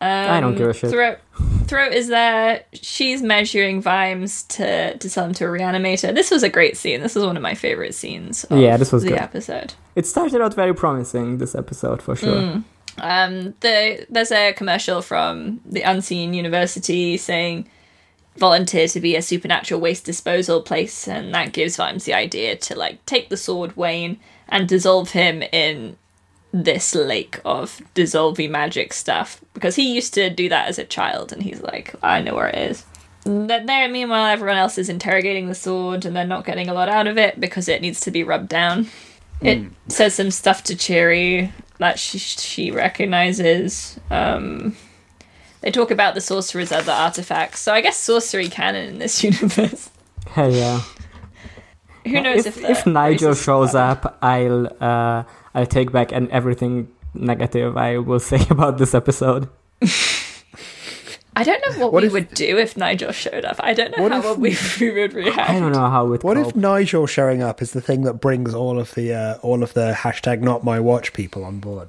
I 0.03 0.41
don't 0.41 0.55
give 0.57 0.69
a 0.69 0.73
shit. 0.73 0.91
Throat, 0.91 1.19
Throat 1.67 1.93
is 1.93 2.09
there. 2.09 2.65
She's 2.73 3.21
measuring 3.23 3.83
Vimes 3.83 4.45
to, 4.45 4.97
to 4.97 5.11
tell 5.11 5.27
him 5.27 5.35
to 5.35 5.47
reanimate 5.47 6.01
her. 6.03 6.13
This 6.13 6.31
was 6.31 6.43
a 6.43 6.49
great 6.49 6.77
scene. 6.77 7.01
This 7.03 7.15
was 7.15 7.25
one 7.25 7.37
of 7.37 7.43
my 7.43 7.55
favorite 7.55 7.95
scenes. 7.95 8.45
Of 8.45 8.61
Yeah, 8.61 8.77
this 8.79 8.93
was 8.93 9.03
the 9.03 9.11
good. 9.11 9.19
episode. 9.19 9.75
It 9.97 10.07
started 10.07 10.41
out 10.41 10.55
very 10.55 10.75
promising, 10.75 11.39
this 11.39 11.55
episode, 11.55 12.01
for 12.01 12.17
sure. 12.17 12.63
Um, 12.99 13.55
the 13.61 14.07
there's 14.11 14.33
a 14.33 14.53
commercial 14.53 15.01
from 15.03 15.61
the 15.65 15.83
Unseen 15.83 16.35
University 16.35 17.17
saying 17.17 17.69
volunteer 18.37 18.89
to 18.89 19.01
be 19.01 19.17
a 19.17 19.23
supernatural 19.23 19.81
waste 19.81 20.05
disposal 20.05 20.63
place, 20.63 21.09
and 21.09 21.35
that 21.35 21.53
gives 21.53 21.77
Vimes 21.77 22.05
the 22.05 22.15
idea 22.15 22.57
to 22.57 22.77
like 22.77 23.05
take 23.07 23.29
the 23.29 23.37
sword 23.37 23.77
Wayne 23.77 24.19
and 24.49 24.69
dissolve 24.69 25.11
him 25.11 25.43
in 25.43 25.97
this 26.53 26.95
lake 26.95 27.39
of 27.45 27.81
dissolving 27.95 28.51
magic 28.51 28.93
stuff 28.93 29.41
because 29.55 29.77
he 29.77 29.95
used 29.95 30.13
to 30.15 30.31
do 30.31 30.49
that 30.49 30.69
as 30.69 30.79
a 30.79 30.85
child, 30.85 31.33
and 31.33 31.43
he's 31.43 31.63
like, 31.63 31.95
I 32.03 32.21
know 32.23 32.35
where 32.35 32.49
it 32.49 32.71
is. 32.71 32.85
Then 33.25 33.67
there, 33.67 33.89
meanwhile, 33.89 34.27
everyone 34.27 34.57
else 34.57 34.79
is 34.79 34.89
interrogating 34.89 35.47
the 35.47 35.55
sword, 35.55 36.05
and 36.05 36.17
they're 36.17 36.27
not 36.27 36.47
getting 36.47 36.69
a 36.69 36.75
lot 36.75 36.89
out 36.89 37.07
of 37.07 37.19
it 37.19 37.39
because 37.39 37.69
it 37.69 37.83
needs 37.83 38.01
to 38.01 38.11
be 38.11 38.25
rubbed 38.25 38.49
down. 38.49 38.89
It 39.43 39.71
says 39.89 40.15
some 40.15 40.31
stuff 40.31 40.65
to 40.65 40.77
Cherry 40.77 41.53
that 41.79 41.99
she 41.99 42.19
she 42.19 42.71
recognizes. 42.71 43.99
Um, 44.11 44.77
they 45.61 45.71
talk 45.71 45.91
about 45.91 46.15
the 46.15 46.21
sorcerer's 46.21 46.73
other 46.73 46.93
artifacts, 46.93 47.61
so 47.61 47.73
I 47.75 47.81
guess 47.81 47.97
sorcery 47.97 48.49
canon 48.49 48.89
in 48.89 48.99
this 48.99 49.23
universe. 49.31 49.91
Hey, 50.31 50.59
yeah. 50.59 50.83
Who 52.07 52.21
knows 52.21 52.47
if, 52.47 52.57
if 52.57 52.63
the 52.63 52.71
if 52.71 52.87
Nigel 52.87 53.35
shows 53.35 53.75
up, 53.75 54.19
I'll 54.23 54.67
uh, 54.83 55.25
I'll 55.55 55.67
take 55.67 55.93
back 55.93 56.13
and 56.13 56.31
everything 56.31 56.89
negative 57.15 57.77
I 57.77 57.99
will 57.99 58.21
say 58.21 58.41
about 58.51 58.79
this 58.79 58.95
episode. 58.95 59.49
I 61.37 61.45
don't 61.45 61.63
know 61.65 61.79
what, 61.79 61.93
What 61.93 62.03
we 62.03 62.07
if- 62.09 62.13
would 62.13 62.35
do 62.35 62.59
if 62.59 62.77
Nigel 62.77 63.13
showed 63.13 63.45
up. 63.45 63.57
I 63.61 63.73
don't 63.73 63.97
know 63.97 64.03
What 64.03 64.13
how 64.13 64.33
if- 64.33 64.81
we, 64.81 64.91
we 64.93 65.01
would 65.01 65.13
react. 65.15 65.39
I 65.51 65.59
don't 65.61 65.73
know 65.73 65.89
how 65.89 66.13
it 66.13 66.25
What 66.25 66.37
cope. 66.37 66.49
if 66.49 66.57
Nigel 66.57 67.07
showing 67.07 67.43
up 67.43 67.63
is 67.63 67.71
the 67.73 67.81
thing 67.81 68.03
that 68.03 68.15
brings 68.15 68.53
all 68.55 68.79
of 68.81 68.95
the 68.95 69.15
uh, 69.15 69.35
all 69.43 69.63
of 69.63 69.73
the 69.75 69.93
hashtag 69.97 70.41
not 70.41 70.65
my 70.65 70.81
watch 70.81 71.13
people 71.13 71.45
on 71.45 71.61
board? 71.61 71.89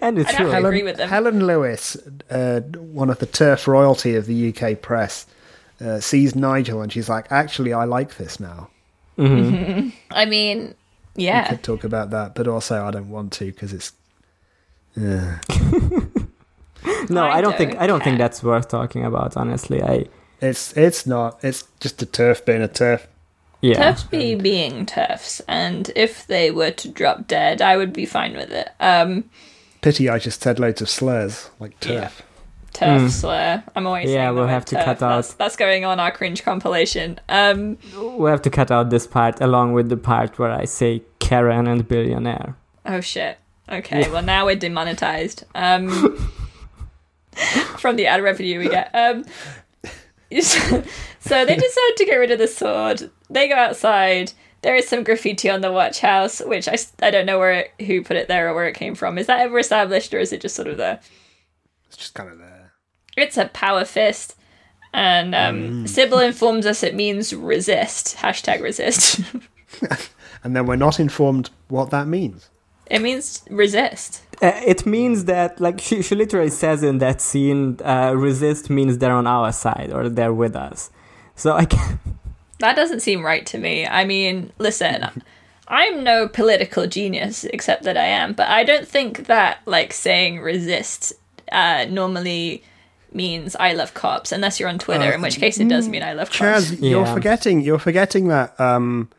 And 0.00 0.18
it's 0.18 0.30
I 0.30 0.36
true. 0.36 0.50
don't 0.50 0.64
agree 0.64 0.82
with 0.82 0.96
them. 0.96 1.08
Helen 1.08 1.46
Lewis, 1.46 1.96
uh, 2.30 2.60
one 2.60 3.10
of 3.10 3.18
the 3.18 3.26
turf 3.26 3.66
royalty 3.68 4.14
of 4.16 4.26
the 4.26 4.54
UK 4.54 4.80
press, 4.80 5.26
uh, 5.84 6.00
sees 6.00 6.34
Nigel 6.34 6.82
and 6.82 6.92
she's 6.92 7.08
like, 7.08 7.30
"Actually, 7.30 7.72
I 7.72 7.84
like 7.84 8.16
this 8.16 8.38
now." 8.40 8.70
I 9.18 10.24
mean, 10.26 10.74
yeah. 11.14 11.42
We 11.50 11.56
could 11.56 11.64
talk 11.64 11.84
about 11.84 12.10
that, 12.10 12.34
but 12.34 12.48
also 12.48 12.84
I 12.84 12.90
don't 12.90 13.10
want 13.10 13.32
to 13.34 13.46
because 13.46 13.72
it's. 13.72 13.92
Yeah. 14.96 15.40
No, 17.08 17.24
I 17.24 17.38
I 17.38 17.40
don't 17.40 17.56
think 17.56 17.72
don't 17.72 17.82
I 17.82 17.86
don't 17.86 18.02
think 18.04 18.18
that's 18.18 18.42
worth 18.42 18.68
talking 18.68 19.04
about. 19.04 19.36
Honestly, 19.36 19.82
I 19.82 20.06
It's 20.40 20.76
it's 20.76 21.06
not. 21.06 21.42
It's 21.42 21.64
just 21.80 22.02
a 22.02 22.06
turf 22.06 22.44
being 22.44 22.62
a 22.62 22.68
turf. 22.68 23.06
Yeah. 23.64 23.76
Turfs 23.90 24.02
be 24.04 24.34
being 24.34 24.84
turfs, 24.86 25.40
and 25.48 25.90
if 25.96 26.26
they 26.26 26.50
were 26.50 26.70
to 26.72 26.88
drop 26.88 27.26
dead, 27.26 27.62
I 27.62 27.76
would 27.76 27.92
be 27.92 28.06
fine 28.06 28.36
with 28.36 28.50
it. 28.52 28.68
Um, 28.80 29.24
Pity 29.80 30.08
I 30.08 30.18
just 30.18 30.42
said 30.42 30.58
loads 30.58 30.80
of 30.82 30.88
slurs 30.88 31.50
like 31.60 31.78
turf. 31.80 32.22
turf 32.72 33.10
slur. 33.10 33.62
I'm 33.76 33.86
always. 33.86 34.10
Yeah, 34.10 34.30
we'll 34.30 34.46
have 34.48 34.64
to 34.66 34.74
turf. 34.76 34.84
cut 34.84 35.02
out- 35.02 35.16
That's, 35.16 35.34
that's 35.34 35.56
going 35.56 35.84
on 35.84 36.00
our 36.00 36.10
cringe 36.10 36.42
compilation. 36.42 37.18
Um, 37.28 37.78
We 38.18 38.30
have 38.30 38.42
to 38.42 38.50
cut 38.50 38.70
out 38.70 38.90
this 38.90 39.06
part 39.06 39.40
along 39.40 39.72
with 39.74 39.88
the 39.88 39.96
part 39.96 40.38
where 40.38 40.50
I 40.50 40.64
say 40.66 41.02
Karen 41.20 41.66
and 41.66 41.86
billionaire. 41.86 42.56
Oh 42.86 43.00
shit. 43.00 43.38
Okay, 43.70 44.10
well 44.10 44.22
now 44.22 44.44
we're 44.46 44.56
demonetized. 44.56 45.44
Um 45.54 45.88
from 47.78 47.96
the 47.96 48.06
ad 48.06 48.22
revenue 48.22 48.58
we 48.58 48.68
get. 48.68 48.90
Um 48.94 49.24
so 51.20 51.44
they 51.44 51.56
decide 51.56 51.96
to 51.96 52.04
get 52.06 52.16
rid 52.16 52.30
of 52.30 52.38
the 52.38 52.48
sword. 52.48 53.10
They 53.30 53.48
go 53.48 53.54
outside. 53.54 54.32
There 54.62 54.74
is 54.74 54.88
some 54.88 55.04
graffiti 55.04 55.50
on 55.50 55.60
the 55.60 55.70
watch 55.72 56.00
house, 56.00 56.40
which 56.40 56.68
I 56.68 57.10
don't 57.10 57.26
know 57.26 57.38
where 57.38 57.52
it, 57.52 57.84
who 57.86 58.02
put 58.02 58.16
it 58.16 58.28
there 58.28 58.48
or 58.48 58.54
where 58.54 58.66
it 58.66 58.74
came 58.74 58.94
from. 58.94 59.18
Is 59.18 59.26
that 59.26 59.40
ever 59.40 59.58
established 59.58 60.14
or 60.14 60.18
is 60.18 60.32
it 60.32 60.40
just 60.40 60.56
sort 60.56 60.68
of 60.68 60.78
there? 60.78 61.00
It's 61.88 61.96
just 61.96 62.14
kind 62.14 62.30
of 62.30 62.38
there. 62.38 62.72
It's 63.16 63.36
a 63.36 63.46
power 63.46 63.84
fist. 63.84 64.36
And 64.92 65.34
um, 65.34 65.86
Sybil 65.86 66.18
informs 66.20 66.66
us 66.66 66.82
it 66.82 66.94
means 66.94 67.34
resist. 67.34 68.16
Hashtag 68.16 68.60
resist. 68.62 69.20
And 70.44 70.54
then 70.54 70.66
we're 70.66 70.76
not 70.76 71.00
informed 71.00 71.48
what 71.68 71.88
that 71.90 72.06
means. 72.06 72.50
it 72.90 73.00
means 73.00 73.42
resist. 73.50 74.22
Uh, 74.42 74.52
it 74.66 74.84
means 74.86 75.24
that, 75.26 75.60
like, 75.60 75.80
she, 75.80 76.02
she 76.02 76.14
literally 76.14 76.50
says 76.50 76.82
in 76.82 76.98
that 76.98 77.20
scene, 77.20 77.78
uh, 77.84 78.12
resist 78.16 78.68
means 78.70 78.98
they're 78.98 79.12
on 79.12 79.26
our 79.26 79.52
side 79.52 79.90
or 79.92 80.08
they're 80.08 80.32
with 80.34 80.56
us. 80.56 80.90
So 81.36 81.52
I 81.54 81.64
can't. 81.66 81.98
That 82.60 82.76
doesn't 82.76 83.00
seem 83.00 83.22
right 83.24 83.44
to 83.46 83.58
me. 83.58 83.84
I 83.86 84.04
mean, 84.04 84.52
listen, 84.58 85.04
I'm 85.68 86.04
no 86.04 86.28
political 86.28 86.86
genius, 86.86 87.44
except 87.44 87.82
that 87.82 87.96
I 87.96 88.04
am, 88.06 88.32
but 88.32 88.48
I 88.48 88.62
don't 88.64 88.86
think 88.86 89.26
that, 89.26 89.58
like, 89.66 89.92
saying 89.92 90.38
resist 90.40 91.12
uh, 91.50 91.84
normally 91.90 92.62
means 93.12 93.56
I 93.56 93.72
love 93.72 93.92
cops, 93.94 94.30
unless 94.32 94.60
you're 94.60 94.68
on 94.68 94.78
Twitter, 94.78 95.10
in 95.12 95.20
which 95.20 95.38
case 95.38 95.58
it 95.58 95.68
does 95.68 95.88
mean 95.88 96.02
I 96.04 96.12
love 96.14 96.30
cops. 96.30 96.70
Chaz, 96.70 96.80
you're 96.80 97.04
Yeah. 97.04 97.12
forgetting. 97.14 97.60
You're 97.60 97.78
forgetting 97.80 98.28
that 98.28 98.58
um, 98.60 99.10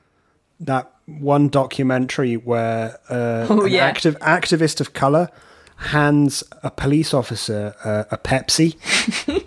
that 0.62 0.92
one 1.08 1.50
documentary 1.50 2.36
where 2.38 2.98
uh, 3.10 3.46
Oh, 3.50 3.66
an 3.66 3.72
yeah. 3.72 3.86
active 3.86 4.18
activist 4.20 4.82
of 4.82 4.94
color 4.94 5.30
hands 5.78 6.44
a 6.64 6.72
police 6.72 7.14
officer 7.14 7.76
uh, 7.84 8.06
a 8.10 8.18
Pepsi, 8.18 8.76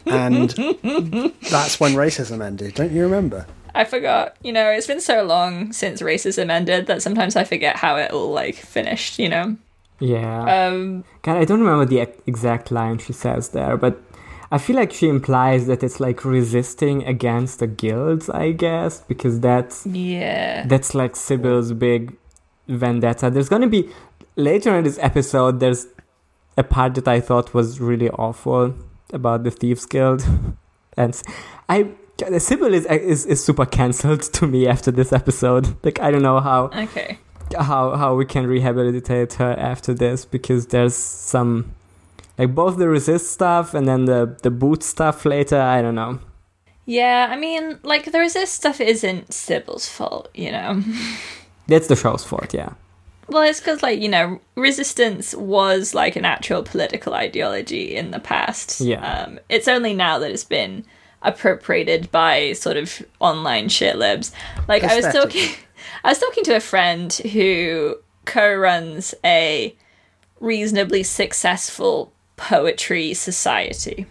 and 0.07 0.51
that's 1.51 1.81
when 1.81 1.92
racism 1.94 2.44
ended. 2.44 2.75
Don't 2.75 2.92
you 2.92 3.03
remember? 3.03 3.47
I 3.75 3.85
forgot. 3.85 4.37
You 4.42 4.53
know, 4.53 4.71
it's 4.71 4.87
been 4.87 5.01
so 5.01 5.23
long 5.23 5.73
since 5.73 6.03
racism 6.03 6.51
ended 6.51 6.87
that 6.87 7.01
sometimes 7.03 7.37
I 7.37 7.44
forget 7.44 7.77
how 7.77 7.97
it 7.97 8.11
all, 8.11 8.31
like, 8.33 8.57
finished, 8.57 9.18
you 9.18 9.29
know? 9.29 9.57
Yeah. 10.01 10.66
Um, 10.68 11.05
God, 11.23 11.37
I 11.38 11.44
don't 11.44 11.61
remember 11.61 11.85
the 11.85 12.09
exact 12.27 12.71
line 12.71 12.99
she 12.99 13.12
says 13.12 13.51
there, 13.51 13.77
but 13.77 14.01
I 14.50 14.58
feel 14.58 14.76
like 14.76 14.92
she 14.92 15.08
implies 15.08 15.66
that 15.66 15.82
it's 15.82 16.00
like 16.00 16.24
resisting 16.24 17.04
against 17.04 17.58
the 17.58 17.66
guilds, 17.66 18.30
I 18.30 18.52
guess, 18.52 19.00
because 19.02 19.40
that's 19.40 19.87
yeah. 19.87 20.66
that's 20.66 20.94
like 20.94 21.16
Sybil's 21.16 21.72
big 21.72 22.16
vendetta. 22.66 23.30
There's 23.30 23.48
gonna 23.48 23.68
be 23.68 23.90
later 24.37 24.76
in 24.78 24.84
this 24.84 24.98
episode. 25.02 25.61
There's 25.61 25.87
a 26.56 26.64
part 26.64 26.94
that 26.94 27.06
I 27.06 27.20
thought 27.20 27.52
was 27.54 27.80
really 27.80 28.08
awful 28.11 28.74
about 29.12 29.44
the 29.44 29.50
thieves 29.50 29.84
guild, 29.87 30.26
and 30.96 31.20
I 31.68 31.90
Sybil 32.38 32.74
is 32.74 32.87
is 32.87 33.26
is 33.26 33.44
super 33.44 33.66
cancelled 33.66 34.22
to 34.22 34.46
me 34.46 34.66
after 34.66 34.90
this 34.90 35.12
episode. 35.12 35.76
Like 35.84 36.00
I 36.00 36.11
don't 36.11 36.22
know 36.22 36.40
how 36.40 36.70
Okay. 36.74 37.18
how 37.56 37.96
how 37.96 38.14
we 38.16 38.24
can 38.24 38.46
rehabilitate 38.46 39.34
her 39.34 39.52
after 39.58 39.94
this 39.94 40.24
because 40.24 40.66
there's 40.68 40.96
some 40.96 41.74
like 42.38 42.55
both 42.55 42.79
the 42.79 42.88
resist 42.88 43.33
stuff 43.33 43.74
and 43.74 43.87
then 43.88 44.05
the 44.05 44.38
the 44.42 44.51
boot 44.51 44.83
stuff 44.83 45.24
later. 45.24 45.61
I 45.61 45.83
don't 45.83 45.96
know. 45.96 46.20
Yeah, 46.88 47.29
I 47.31 47.37
mean, 47.37 47.79
like, 47.83 48.11
the 48.12 48.18
resist 48.18 48.55
stuff 48.55 48.81
isn't 48.81 49.31
Sybil's 49.31 49.87
fault, 49.87 50.31
you 50.35 50.51
know? 50.51 50.83
That's 51.66 51.87
the 51.87 51.94
show's 51.94 52.24
fault. 52.24 52.55
Yeah. 52.55 52.72
Well, 53.29 53.42
it's 53.42 53.61
because, 53.61 53.83
like, 53.83 54.01
you 54.01 54.09
know, 54.09 54.40
resistance 54.55 55.35
was 55.35 55.92
like 55.92 56.16
an 56.16 56.24
actual 56.24 56.62
political 56.62 57.12
ideology 57.12 57.94
in 57.94 58.11
the 58.11 58.20
past. 58.20 58.81
Yeah. 58.81 59.07
Um, 59.07 59.38
it's 59.51 59.68
only 59.68 59.92
now 59.92 60.18
that 60.18 60.31
it's 60.31 60.44
been 60.44 60.83
appropriated 61.20 62.11
by 62.11 62.55
sort 62.55 62.79
of 62.79 63.03
online 63.20 63.68
shitlibs. 63.68 64.33
Like, 64.66 64.83
I 64.83 64.96
was 64.96 65.12
talking, 65.12 65.51
I 66.05 66.09
was 66.09 66.18
talking 66.18 66.44
to 66.44 66.57
a 66.57 66.61
friend 66.61 67.12
who 67.12 67.96
co-runs 68.24 69.14
a 69.22 69.77
reasonably 70.40 71.03
successful 71.03 72.14
poetry 72.38 73.12
society. 73.12 74.07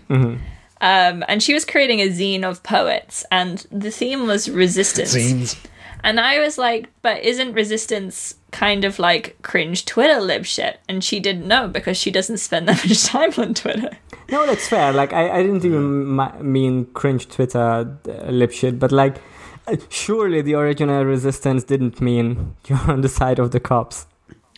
Um, 0.80 1.24
and 1.28 1.42
she 1.42 1.56
was 1.56 1.66
creating 1.66 2.02
a 2.02 2.10
zine 2.10 2.44
of 2.44 2.62
poets, 2.62 3.26
and 3.32 3.66
the 3.72 3.90
theme 3.90 4.28
was 4.28 4.48
resistance. 4.50 5.16
Zines. 5.16 5.58
And 6.04 6.20
I 6.20 6.40
was 6.40 6.60
like, 6.60 6.90
but 7.02 7.24
isn't 7.24 7.54
resistance 7.54 8.36
kind 8.52 8.86
of 8.86 9.00
like 9.00 9.42
cringe 9.42 9.86
Twitter 9.86 10.20
lib 10.20 10.46
shit? 10.46 10.80
And 10.88 11.04
she 11.04 11.20
didn't 11.20 11.48
know 11.48 11.68
because 11.68 11.98
she 11.98 12.12
doesn't 12.12 12.38
spend 12.38 12.68
that 12.70 12.86
much 12.88 13.04
time 13.06 13.34
on 13.38 13.56
Twitter. 13.56 13.90
No, 14.30 14.46
that's 14.46 14.68
fair. 14.68 14.94
Like 14.94 15.12
I, 15.14 15.40
I 15.40 15.42
didn't 15.42 15.66
even 15.66 16.16
mi- 16.16 16.42
mean 16.42 16.86
cringe 16.94 17.28
Twitter 17.28 17.60
uh, 18.08 18.30
lip 18.30 18.52
shit, 18.52 18.78
but 18.78 18.92
like 18.92 19.18
surely 19.90 20.42
the 20.42 20.54
original 20.54 21.04
resistance 21.04 21.64
didn't 21.64 22.00
mean 22.00 22.56
you're 22.68 22.92
on 22.92 23.02
the 23.02 23.10
side 23.10 23.40
of 23.40 23.52
the 23.52 23.60
cops. 23.60 24.06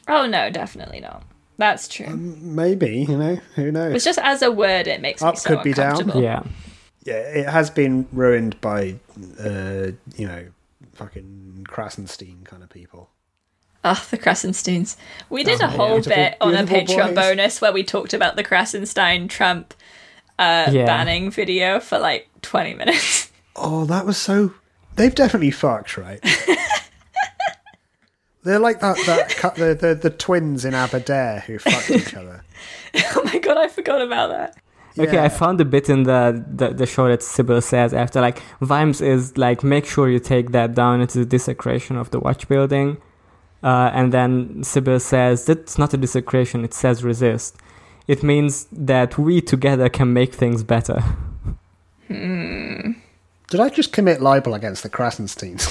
Oh 0.08 0.26
no, 0.28 0.50
definitely 0.50 1.00
not. 1.00 1.24
That's 1.60 1.88
true. 1.88 2.08
Maybe 2.16 3.06
you 3.08 3.16
know 3.18 3.36
who 3.56 3.72
knows. 3.72 3.94
it's 3.94 4.06
just 4.06 4.18
as 4.20 4.42
a 4.42 4.50
word, 4.52 4.88
it 4.88 5.02
makes 5.02 5.22
me 5.22 5.28
Up 5.28 5.38
so 5.38 5.50
could 5.56 5.64
be 5.64 5.74
down. 5.74 6.10
Yeah. 6.20 6.42
yeah, 7.04 7.14
it 7.16 7.48
has 7.50 7.70
been 7.70 8.08
ruined 8.12 8.60
by 8.62 8.96
uh, 9.40 9.92
you 10.16 10.26
know 10.28 10.48
fucking 10.94 11.68
Krassenstein 11.70 12.44
kind 12.46 12.64
of 12.64 12.70
people. 12.70 13.10
Oh, 13.84 14.06
the 14.10 14.18
Krassensteins. 14.18 14.96
We 15.30 15.44
did 15.44 15.62
a 15.62 15.66
Oh, 15.66 15.68
whole 15.68 15.88
beautiful- 16.02 16.16
bit 16.16 16.38
on 16.42 16.54
a 16.56 16.64
beautiful 16.66 16.96
Patreon 16.96 17.08
boys. 17.08 17.16
bonus 17.16 17.62
where 17.62 17.72
we 17.74 17.84
talked 17.84 18.14
about 18.14 18.36
the 18.36 18.44
Krassenstein 18.44 19.30
Trump 19.30 19.74
uh, 20.38 20.70
Yeah. 20.72 20.86
banning 20.86 21.30
video 21.32 21.80
for 21.80 22.00
like 22.00 22.30
20 22.42 22.74
minutes. 22.76 23.26
Oh, 23.62 23.84
that 23.86 24.06
was 24.06 24.16
so. 24.18 24.54
They've 24.96 25.14
definitely 25.14 25.52
fucked, 25.52 25.98
right? 25.98 26.24
They're 28.50 28.60
like 28.60 28.80
that 28.82 28.98
that 29.06 29.30
cu- 29.42 29.60
the, 29.62 29.76
the 29.76 29.96
the 29.96 30.10
twins 30.10 30.66
in 30.66 30.74
Aberdare 30.74 31.42
who 31.46 31.60
fucked 31.60 31.92
each 31.92 32.14
other. 32.22 32.44
oh 33.16 33.22
my 33.24 33.38
god, 33.40 33.58
I 33.58 33.68
forgot 33.68 34.02
about 34.02 34.30
that. 34.30 34.58
Okay, 34.98 35.14
Yeah. 35.14 35.24
I 35.24 35.30
found 35.30 35.62
a 35.62 35.66
bit 35.66 35.88
in 35.90 36.04
the, 36.04 36.44
the, 36.60 36.70
the 36.70 36.86
show 36.86 37.08
that 37.08 37.22
Sybil 37.24 37.62
says 37.62 37.94
after 37.94 38.20
like 38.22 38.42
Vimes 38.60 39.02
is 39.02 39.38
like 39.38 39.64
make 39.64 39.86
sure 39.86 40.10
you 40.10 40.20
take 40.20 40.52
that 40.52 40.74
down. 40.74 41.00
It's 41.02 41.16
a 41.16 41.26
desecration 41.26 41.96
of 41.96 42.10
the 42.12 42.20
watch 42.20 42.48
building, 42.48 42.98
uh, 43.64 43.92
and 43.94 44.12
then 44.12 44.64
Sybil 44.64 45.00
says 45.00 45.46
that's 45.46 45.78
not 45.78 45.94
a 45.94 45.98
desecration. 45.98 46.66
It 46.66 46.74
says 46.74 47.04
resist. 47.04 47.56
It 48.08 48.24
means 48.24 48.68
that 48.72 49.20
we 49.20 49.40
together 49.42 49.88
can 49.90 50.12
make 50.14 50.34
things 50.34 50.64
better. 50.64 51.04
Did 52.08 53.60
I 53.60 53.70
just 53.70 53.92
commit 53.94 54.22
libel 54.22 54.54
against 54.56 54.82
the 54.84 54.90
Krassensteins? 54.90 55.62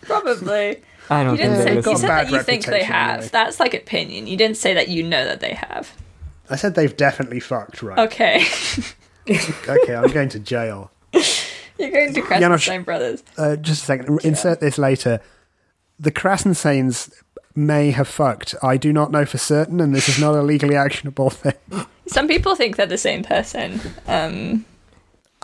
Probably. 0.02 0.82
I 1.12 1.24
don't 1.24 1.32
You 1.36 1.42
didn't 1.42 1.56
think 1.56 1.62
say 1.62 1.68
they 1.68 1.74
they've 1.76 1.84
got 1.84 1.90
you 1.92 1.96
said 1.98 2.08
that 2.08 2.30
you 2.30 2.42
think 2.42 2.64
they 2.66 2.82
have. 2.84 3.14
anyway. 3.18 3.28
That's 3.32 3.60
like 3.60 3.74
opinion. 3.74 4.26
You 4.26 4.36
didn't 4.36 4.56
say 4.56 4.74
that 4.74 4.88
you 4.88 5.02
know 5.02 5.24
that 5.24 5.40
they 5.40 5.54
have. 5.54 5.92
I 6.50 6.56
said 6.56 6.74
they've 6.74 6.96
definitely 6.96 7.40
fucked, 7.40 7.82
right? 7.82 7.98
Okay. 7.98 8.44
Okay, 9.28 9.94
I'm 9.94 10.10
going 10.10 10.28
to 10.30 10.40
jail. 10.40 10.90
You're 11.78 11.90
going 11.90 12.12
to 12.12 12.22
Janos- 12.22 12.66
Krassenstein 12.66 12.84
Brothers. 12.84 13.22
Uh, 13.38 13.54
just 13.54 13.82
a 13.82 13.86
second. 13.86 14.20
Insert 14.24 14.58
this 14.58 14.78
later. 14.78 15.20
The 16.00 16.10
Krassensteins 16.10 17.12
may 17.54 17.92
have 17.92 18.08
fucked. 18.08 18.56
I 18.64 18.76
do 18.76 18.92
not 18.92 19.12
know 19.12 19.24
for 19.24 19.38
certain, 19.38 19.80
and 19.80 19.94
this 19.94 20.08
is 20.08 20.18
not 20.18 20.34
a 20.34 20.42
legally 20.42 20.74
actionable 20.74 21.30
thing. 21.30 21.54
Some 22.08 22.26
people 22.26 22.56
think 22.56 22.74
they're 22.76 22.84
the 22.86 22.98
same 22.98 23.22
person. 23.22 23.80
Um, 24.08 24.64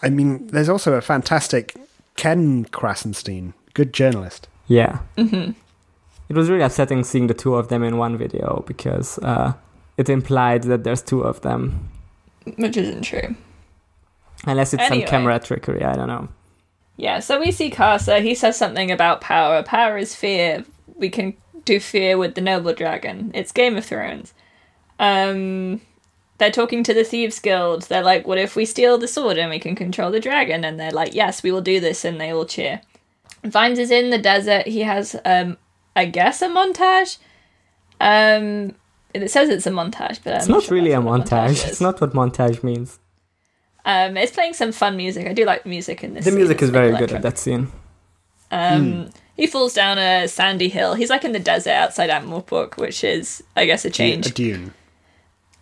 I 0.03 0.11
mean, 0.11 0.49
there's 0.49 0.69
also 0.69 0.95
a 0.95 1.01
fantastic 1.01 1.77
Ken 2.17 2.65
Krasenstein, 2.67 3.53
good 3.75 3.93
journalist. 3.93 4.49
Yeah. 4.69 5.01
Mm-hmm. 5.17 5.53
It 6.29 6.37
was 6.37 6.51
really 6.51 6.63
upsetting 6.63 7.05
seeing 7.05 7.27
the 7.27 7.35
two 7.35 7.55
of 7.55 7.69
them 7.69 7.83
in 7.83 7.97
one 7.97 8.17
video 8.19 8.63
because 8.67 9.19
uh, 9.21 9.55
it 9.97 10.09
implied 10.09 10.65
that 10.65 10.85
there's 10.85 11.03
two 11.03 11.23
of 11.23 11.41
them. 11.41 11.89
which 12.57 12.77
isn't 12.77 13.03
true. 13.03 13.35
Unless 14.47 14.75
it's 14.75 14.83
Anyway. 14.85 15.05
some 15.07 15.11
camera 15.11 15.39
trickery, 15.41 15.83
I 15.83 15.97
don't 15.97 16.07
know. 16.09 16.29
Yeah, 16.97 17.21
so 17.21 17.39
we 17.41 17.51
see 17.51 17.71
Carcer. 17.71 18.21
He 18.23 18.35
says 18.35 18.57
something 18.59 18.91
about 18.91 19.21
power. 19.21 19.63
Power 19.63 19.97
is 19.99 20.15
fear. 20.15 20.65
We 20.97 21.09
can 21.11 21.35
do 21.65 21.81
fear 21.81 22.19
with 22.19 22.35
the 22.35 22.41
noble 22.41 22.73
dragon. 22.75 23.31
It's 23.35 23.53
Game 23.53 23.77
of 23.77 23.85
Thrones. 23.85 24.35
Um, 24.99 25.81
they're 26.39 26.51
talking 26.51 26.83
to 26.85 26.95
the 26.95 27.05
Thieves 27.05 27.39
Guild. 27.39 27.83
They're 27.83 28.03
like, 28.03 28.27
what 28.27 28.39
if 28.39 28.55
we 28.57 28.65
steal 28.65 28.99
the 28.99 29.09
sword 29.09 29.39
and 29.39 29.51
we 29.51 29.59
can 29.59 29.75
control 29.77 30.11
the 30.11 30.21
dragon? 30.21 30.65
And 30.65 30.79
they're 30.79 30.91
like, 30.91 31.15
yes, 31.15 31.43
we 31.43 31.53
will 31.53 31.61
do 31.61 31.79
this. 31.81 32.05
And 32.05 32.21
they 32.21 32.33
all 32.33 32.45
cheer. 32.45 32.81
Vimes 33.45 33.79
is 33.79 33.91
in 33.91 34.11
the 34.11 34.19
desert. 34.19 34.67
He 34.67 34.81
has, 34.81 35.17
um, 35.25 35.57
I 35.95 36.05
guess, 36.07 36.43
a 36.43 36.49
montage. 36.49 37.19
Um, 38.01 38.75
it 39.15 39.31
says 39.31 39.49
it's 39.49 39.67
a 39.67 39.71
montage, 39.71 40.21
but 40.23 40.35
I'm 40.35 40.39
It's 40.41 40.49
not 40.49 40.63
sure 40.65 40.75
really 40.75 40.93
a 40.93 41.01
that's 41.01 41.07
what 41.07 41.21
montage. 41.27 41.67
It's 41.69 41.81
not 41.81 42.01
what 42.01 42.13
montage 42.13 42.63
means. 42.63 42.99
Um, 43.85 44.17
it's 44.17 44.33
playing 44.33 44.55
some 44.55 44.73
fun 44.73 44.97
music. 44.97 45.27
I 45.27 45.33
do 45.33 45.45
like 45.45 45.63
the 45.63 45.69
music 45.71 46.05
in 46.05 46.15
this. 46.15 46.25
The 46.25 46.31
scene. 46.31 46.39
music 46.39 46.63
is 46.63 46.71
very 46.71 46.89
electric. 46.89 47.11
good 47.11 47.17
at 47.17 47.23
that 47.23 47.39
scene. 47.39 47.73
Um, 48.51 49.11
He 49.37 49.47
falls 49.47 49.73
down 49.73 49.99
a 49.99 50.27
sandy 50.27 50.69
hill. 50.69 50.95
He's 50.95 51.11
like 51.11 51.25
in 51.25 51.33
the 51.33 51.39
desert 51.39 51.71
outside 51.71 52.11
Ankh-Morpork, 52.11 52.77
which 52.77 53.05
is, 53.05 53.43
I 53.57 53.67
guess, 53.67 53.85
a 53.85 53.91
change. 53.91 54.27
A 54.27 54.31
change. 54.31 54.35
dune. 54.35 54.75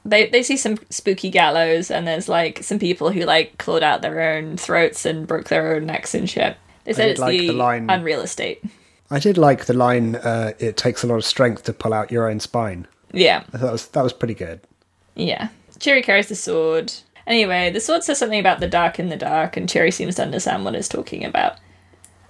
They 0.05 0.27
they 0.29 0.43
see 0.43 0.57
some 0.57 0.79
spooky 0.89 1.31
gallows, 1.31 1.91
and 1.91 2.07
there's 2.07 2.29
like 2.29 2.63
some 2.63 2.79
people 2.79 3.11
who 3.11 3.23
like 3.23 3.59
clawed 3.59 3.83
out 3.83 4.03
their 4.03 4.21
own 4.37 4.57
throats 4.57 5.05
and 5.05 5.27
broke 5.27 5.49
their 5.49 5.75
own 5.75 5.87
necks 5.87 6.15
and 6.15 6.31
shit. 6.31 6.57
They 6.87 6.95
said 6.95 7.11
it's 7.11 7.21
like 7.21 7.39
the, 7.39 7.49
the 7.49 7.53
line- 7.53 7.91
unreal 7.91 8.21
estate. 8.21 8.65
I 9.11 9.19
did 9.19 9.37
like 9.39 9.67
the 9.67 9.75
line. 9.75 10.17
Uh, 10.17 10.53
it 10.59 10.77
takes 10.77 11.05
a 11.05 11.07
lot 11.07 11.17
of 11.17 11.25
strength 11.25 11.65
to 11.65 11.73
pull 11.73 11.93
out 11.93 12.11
your 12.11 12.29
own 12.29 12.41
spine. 12.41 12.87
Yeah, 13.13 13.45
I 13.53 13.59
that 13.59 13.73
was 13.73 13.89
that 13.89 14.03
was 14.03 14.13
pretty 14.13 14.35
good. 14.35 14.61
yeah. 15.15 15.49
Cheery 15.79 16.01
carries 16.01 16.29
the 16.29 16.35
sword. 16.35 16.93
Anyway, 17.27 17.71
the 17.71 17.81
sword 17.81 18.03
says 18.03 18.19
something 18.19 18.41
about 18.41 18.61
the 18.61 18.69
dark 18.69 18.99
in 18.99 19.11
the 19.11 19.17
dark, 19.17 19.57
and 19.59 19.69
Cheery 19.69 19.91
seems 19.91 20.15
to 20.15 20.23
understand 20.23 20.65
what 20.65 20.75
it's 20.75 20.89
talking 20.89 21.23
about. 21.23 21.59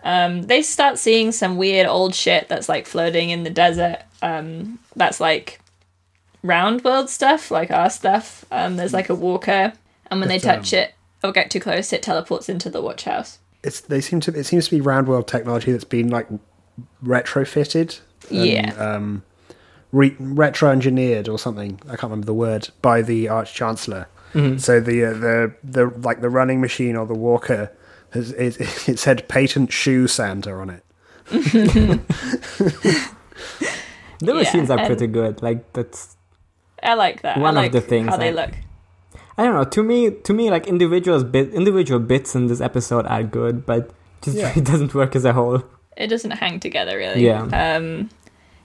Um, 0.03 0.43
they 0.43 0.63
start 0.63 0.99
seeing 0.99 1.33
some 1.33 1.57
weird 1.57 1.87
old 1.87 2.15
shit 2.15 2.49
that's 2.49 2.69
like 2.69 2.87
floating 2.87 3.31
in 3.31 3.45
the 3.45 3.51
desert. 3.51 3.99
Um, 4.23 4.79
that's 4.97 5.21
like 5.21 5.61
round 6.43 6.83
world 6.83 7.09
stuff, 7.11 7.51
like 7.51 7.71
our 7.71 7.91
stuff. 7.91 8.45
Um, 8.51 8.77
there's 8.77 8.93
like 8.93 9.09
a 9.09 9.15
walker, 9.15 9.73
and 10.11 10.21
when 10.21 10.29
they 10.29 10.39
touch 10.39 10.73
um, 10.73 10.81
it 10.81 10.95
or 11.23 11.33
get 11.33 11.51
too 11.51 11.61
close, 11.61 11.93
it 11.93 12.03
teleports 12.03 12.49
into 12.49 12.71
the 12.71 12.83
watch 12.83 13.05
house. 13.05 13.39
It's 13.67 13.81
they 13.81 14.01
seem 14.01 14.21
to 14.21 14.31
it 14.39 14.45
seems 14.45 14.65
to 14.67 14.71
be 14.77 14.81
round 14.81 15.09
world 15.09 15.27
technology 15.29 15.73
that's 15.73 15.85
been 15.85 16.09
like 16.09 16.29
retrofitted. 17.05 18.01
and, 18.31 18.45
Yeah. 18.47 18.73
Um, 18.75 19.23
re- 19.93 20.17
retro 20.19 20.71
engineered 20.71 21.29
or 21.29 21.39
something. 21.39 21.81
I 21.85 21.91
can't 21.97 22.05
remember 22.05 22.27
the 22.27 22.35
word 22.35 22.69
by 22.83 23.03
the 23.03 23.29
arch 23.29 23.55
chancellor. 23.55 24.09
So 24.59 24.81
the 24.81 25.03
uh, 25.07 25.13
the 25.15 25.55
the 25.65 25.87
like 26.09 26.21
the 26.21 26.29
running 26.29 26.61
machine 26.61 26.95
or 26.95 27.07
the 27.07 27.15
walker 27.15 27.73
has 28.11 28.33
it, 28.33 28.61
it 28.89 28.99
said 28.99 29.27
patent 29.29 29.73
shoe 29.73 30.07
Santa 30.07 30.53
on 30.53 30.69
it. 30.71 30.83
The 34.19 34.33
Yeah, 34.33 34.33
machines 34.33 34.71
are 34.71 34.85
pretty 34.87 35.07
good. 35.09 35.43
Like 35.43 35.73
that's 35.73 36.17
I 36.83 36.95
like 36.95 37.23
that. 37.23 37.39
One 37.39 37.57
I 37.59 37.67
of 37.67 37.73
the 37.73 37.81
things 37.81 38.09
how 38.09 38.17
they 38.17 38.29
I- 38.29 38.33
look. 38.33 38.51
I 39.39 39.45
don't 39.45 39.55
know. 39.55 39.65
To 39.65 39.83
me, 39.83 40.11
to 40.11 40.33
me, 40.33 40.51
like 40.51 40.67
individuals 40.67 41.25
bit 41.25 41.53
individual 41.53 42.01
bits 42.01 42.35
in 42.35 42.47
this 42.47 42.61
episode 42.61 43.07
are 43.07 43.23
good, 43.23 43.67
but 43.67 43.91
just 44.23 44.37
Yeah. 44.37 44.53
it 44.57 44.65
doesn't 44.65 44.95
work 44.95 45.15
as 45.17 45.25
a 45.25 45.33
whole. 45.33 45.63
It 45.97 46.09
doesn't 46.09 46.31
hang 46.33 46.61
together 46.61 46.97
really. 46.99 47.25
Yeah. 47.25 47.43
Um, 47.43 48.11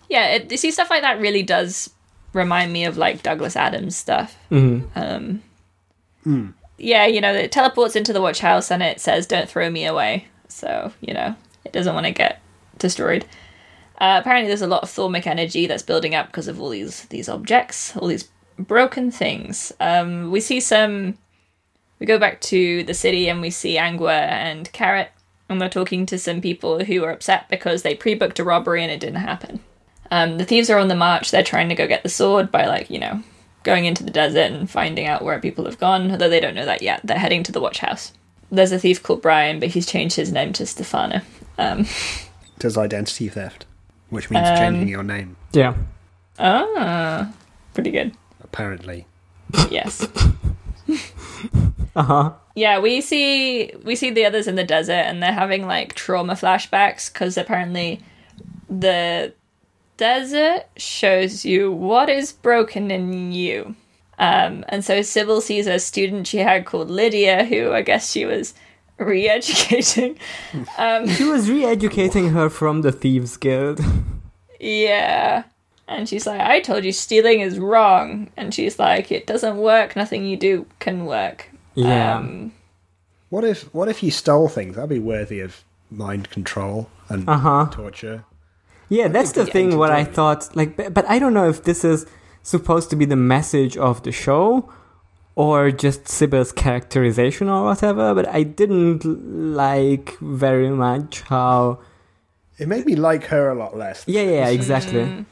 yeah. 0.09 0.27
It, 0.35 0.51
you 0.51 0.57
see 0.57 0.71
stuff 0.71 0.89
like 0.89 1.01
that 1.01 1.19
really 1.19 1.43
does 1.43 1.89
remind 2.33 2.71
me 2.71 2.85
of 2.85 2.97
like 2.97 3.23
Douglas 3.23 3.55
Adams 3.55 3.95
stuff. 3.97 4.37
hmm 4.49 4.81
Um, 4.95 5.41
Yeah, 6.77 7.05
you 7.05 7.21
know, 7.21 7.33
it 7.33 7.51
teleports 7.51 7.95
into 7.95 8.13
the 8.13 8.21
watch 8.21 8.39
house 8.39 8.71
and 8.71 8.81
it 8.81 8.99
says, 8.99 9.27
"Don't 9.27 9.47
throw 9.49 9.69
me 9.69 9.85
away." 9.85 10.27
So 10.47 10.91
you 11.01 11.13
know, 11.13 11.35
it 11.65 11.73
doesn't 11.73 11.93
want 11.93 12.05
to 12.07 12.11
get 12.11 12.41
destroyed. 12.79 13.25
Uh, 13.99 14.17
apparently, 14.19 14.47
there's 14.47 14.63
a 14.63 14.67
lot 14.67 14.81
of 14.83 14.89
thaumic 14.89 15.27
energy 15.27 15.67
that's 15.67 15.83
building 15.83 16.15
up 16.15 16.27
because 16.27 16.47
of 16.47 16.59
all 16.59 16.69
these 16.69 17.05
these 17.05 17.29
objects, 17.29 17.95
all 17.97 18.07
these 18.07 18.27
broken 18.61 19.11
things. 19.11 19.71
Um, 19.79 20.31
we 20.31 20.39
see 20.41 20.59
some. 20.59 21.17
We 21.99 22.05
go 22.07 22.17
back 22.17 22.41
to 22.41 22.83
the 22.83 22.93
city 22.95 23.29
and 23.29 23.41
we 23.41 23.51
see 23.51 23.77
Angua 23.77 24.21
and 24.27 24.71
Carrot, 24.71 25.11
and 25.49 25.61
they're 25.61 25.69
talking 25.69 26.05
to 26.07 26.17
some 26.17 26.41
people 26.41 26.83
who 26.83 27.03
are 27.03 27.11
upset 27.11 27.47
because 27.49 27.83
they 27.83 27.93
pre-booked 27.93 28.39
a 28.39 28.43
robbery 28.43 28.81
and 28.81 28.91
it 28.91 28.99
didn't 28.99 29.17
happen. 29.21 29.59
Um, 30.09 30.37
the 30.39 30.45
thieves 30.45 30.69
are 30.69 30.79
on 30.79 30.87
the 30.87 30.95
march. 30.95 31.29
They're 31.31 31.43
trying 31.43 31.69
to 31.69 31.75
go 31.75 31.87
get 31.87 32.03
the 32.03 32.09
sword 32.09 32.51
by 32.51 32.65
like 32.65 32.89
you 32.89 32.99
know 32.99 33.23
going 33.63 33.85
into 33.85 34.03
the 34.03 34.09
desert 34.11 34.51
and 34.51 34.67
finding 34.69 35.05
out 35.05 35.21
where 35.23 35.39
people 35.39 35.65
have 35.65 35.77
gone, 35.79 36.09
although 36.11 36.29
they 36.29 36.39
don't 36.39 36.55
know 36.55 36.65
that 36.65 36.81
yet. 36.81 37.01
They're 37.03 37.19
heading 37.19 37.43
to 37.43 37.51
the 37.51 37.61
watch 37.61 37.77
house. 37.79 38.11
There's 38.51 38.71
a 38.71 38.79
thief 38.79 39.03
called 39.03 39.21
Brian, 39.21 39.59
but 39.59 39.69
he's 39.69 39.85
changed 39.85 40.15
his 40.15 40.31
name 40.31 40.51
to 40.53 40.65
Stefano. 40.65 41.21
Um, 41.59 41.85
Does 42.59 42.77
identity 42.77 43.29
theft, 43.29 43.65
which 44.09 44.29
means 44.31 44.49
Um, 44.49 44.57
changing 44.57 44.87
your 44.87 45.03
name. 45.03 45.37
Yeah. 45.53 45.75
ah, 46.39 47.31
pretty 47.75 47.91
good. 47.91 48.13
Apparently, 48.51 49.07
Yes. 49.69 50.07
Uh 51.93 52.03
huh. 52.03 52.33
Yeah, 52.55 52.79
we 52.79 53.01
see 53.01 53.71
we 53.83 53.97
see 53.97 54.11
the 54.11 54.25
others 54.25 54.47
in 54.47 54.55
the 54.55 54.63
desert, 54.63 54.93
and 54.93 55.21
they're 55.21 55.33
having 55.33 55.67
like 55.67 55.93
trauma 55.93 56.33
flashbacks 56.35 57.11
because 57.11 57.37
apparently 57.37 57.99
the 58.69 59.33
desert 59.97 60.63
shows 60.77 61.43
you 61.43 61.69
what 61.71 62.09
is 62.09 62.31
broken 62.31 62.91
in 62.91 63.33
you. 63.33 63.75
Um, 64.19 64.63
and 64.69 64.85
so 64.85 65.01
Sybil 65.01 65.41
sees 65.41 65.67
a 65.67 65.79
student 65.79 66.27
she 66.27 66.37
had 66.37 66.65
called 66.65 66.89
Lydia, 66.89 67.43
who 67.43 67.73
I 67.73 67.81
guess 67.81 68.09
she 68.11 68.23
was 68.25 68.53
re-educating. 68.97 70.17
Um, 70.77 71.07
She 71.09 71.23
was 71.25 71.49
re-educating 71.49 72.29
her 72.29 72.49
from 72.49 72.83
the 72.83 72.91
thieves 72.93 73.35
guild. 73.35 73.81
Yeah. 74.61 75.43
And 75.91 76.07
she's 76.09 76.25
like, 76.25 76.41
I 76.41 76.59
told 76.61 76.83
you 76.85 76.91
stealing 76.91 77.41
is 77.41 77.59
wrong. 77.59 78.29
And 78.37 78.53
she's 78.53 78.79
like, 78.79 79.11
it 79.11 79.27
doesn't 79.27 79.57
work. 79.57 79.95
Nothing 79.95 80.25
you 80.25 80.37
do 80.37 80.65
can 80.79 81.05
work. 81.05 81.49
yeah. 81.75 82.17
Um, 82.17 82.53
what 83.29 83.43
if 83.45 83.73
what 83.73 83.87
if 83.87 84.03
you 84.03 84.11
stole 84.11 84.49
things? 84.49 84.75
That'd 84.75 84.89
be 84.89 84.99
worthy 84.99 85.39
of 85.39 85.63
mind 85.89 86.29
control 86.31 86.89
and 87.09 87.27
Uh 87.29 87.37
huh. 87.37 87.67
torture. 87.71 88.25
Yeah, 88.89 89.07
that's 89.07 89.31
the 89.31 89.45
thing. 89.45 89.77
What 89.77 89.89
I 89.91 90.03
thought, 90.03 90.53
like, 90.55 90.75
but, 90.75 90.93
but 90.93 91.05
I 91.09 91.17
don't 91.17 91.33
know 91.33 91.47
if 91.47 91.63
this 91.63 91.85
is 91.85 92.05
supposed 92.43 92.89
to 92.89 92.95
be 92.97 93.05
the 93.05 93.15
message 93.15 93.77
of 93.77 94.03
the 94.03 94.11
show 94.11 94.69
or 95.35 95.71
just 95.71 96.09
Sybil's 96.09 96.51
characterization 96.51 97.47
or 97.47 97.63
whatever. 97.63 98.13
But 98.13 98.27
I 98.27 98.43
didn't 98.43 99.05
like 99.55 100.17
very 100.19 100.69
much 100.69 101.21
how 101.21 101.79
It 102.57 102.67
made 102.67 102.85
me 102.85 102.95
like 102.97 103.23
her 103.27 103.49
a 103.49 103.55
lot 103.55 103.77
less. 103.77 104.03
Yeah, 104.07 104.23
yeah, 104.23 104.47
exactly. 104.49 105.25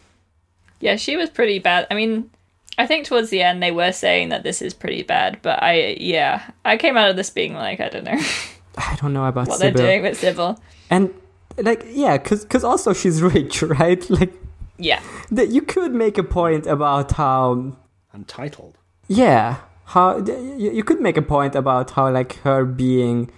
Yeah, 0.79 0.95
she 0.95 1.17
was 1.17 1.29
pretty 1.29 1.59
bad. 1.59 1.87
I 1.91 1.95
mean, 1.95 2.29
I 2.77 2.87
think 2.87 3.05
towards 3.05 3.29
the 3.29 3.41
end 3.41 3.61
they 3.61 3.71
were 3.71 3.91
saying 3.91 4.29
that 4.29 4.43
this 4.43 4.61
is 4.61 4.73
pretty 4.73 5.03
bad, 5.03 5.39
but 5.41 5.61
I 5.61 5.97
yeah, 5.99 6.51
I 6.63 6.77
came 6.77 6.97
out 6.97 7.09
of 7.09 7.15
this 7.15 7.29
being 7.29 7.53
like, 7.53 7.79
I 7.79 7.89
don't 7.89 8.05
know 8.05 8.19
I 8.77 8.95
don't 9.01 9.13
know 9.13 9.25
about 9.25 9.47
what 9.47 9.59
Sybil. 9.59 9.77
they're 9.77 9.87
doing 9.87 10.03
with 10.03 10.17
Sybil. 10.17 10.61
And 10.89 11.13
like, 11.57 11.85
yeah, 11.89 12.17
cause, 12.17 12.45
cause 12.45 12.63
also 12.63 12.93
she's 12.93 13.21
rich, 13.35 13.61
right? 13.61 14.09
Like, 14.09 14.33
Yeah, 14.77 15.01
that 15.31 15.49
you 15.49 15.61
could 15.61 15.93
make 15.93 16.17
a 16.17 16.23
point 16.23 16.65
about 16.65 17.11
how 17.13 17.75
Untitled. 18.13 18.77
Yeah, 19.07 19.57
how 19.85 20.17
you, 20.17 20.71
you 20.71 20.83
could 20.83 21.01
make 21.01 21.17
a 21.17 21.21
point 21.21 21.55
about 21.55 21.91
how 21.91 22.09
like 22.11 22.37
her 22.39 22.63
being 22.65 23.29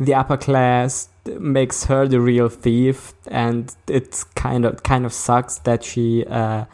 the 0.00 0.14
upper 0.14 0.36
class 0.36 1.08
makes 1.26 1.84
her 1.84 2.06
the 2.06 2.20
real 2.20 2.48
thief, 2.48 3.14
and 3.28 3.74
it's 3.86 4.24
kind 4.24 4.64
of 4.64 4.82
kind 4.82 5.04
of 5.06 5.12
sucks 5.12 5.58
that 5.60 5.84
she 5.84 6.24
uh, 6.26 6.64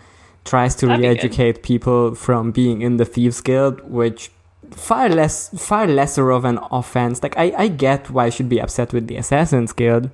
tries 0.44 0.74
to 0.76 0.86
That'd 0.86 1.02
re-educate 1.02 1.62
people 1.62 2.14
from 2.14 2.52
being 2.52 2.82
in 2.82 2.96
the 2.98 3.04
thieves 3.04 3.40
guild, 3.40 3.80
which 3.90 4.30
far 4.70 5.08
less 5.08 5.48
far 5.58 5.86
lesser 5.86 6.30
of 6.30 6.44
an 6.44 6.58
offense. 6.70 7.22
Like 7.22 7.36
I 7.38 7.52
I 7.56 7.68
get 7.68 8.10
why 8.10 8.30
she'd 8.30 8.48
be 8.48 8.60
upset 8.60 8.92
with 8.92 9.06
the 9.06 9.16
assassins 9.16 9.72
guild. 9.72 10.10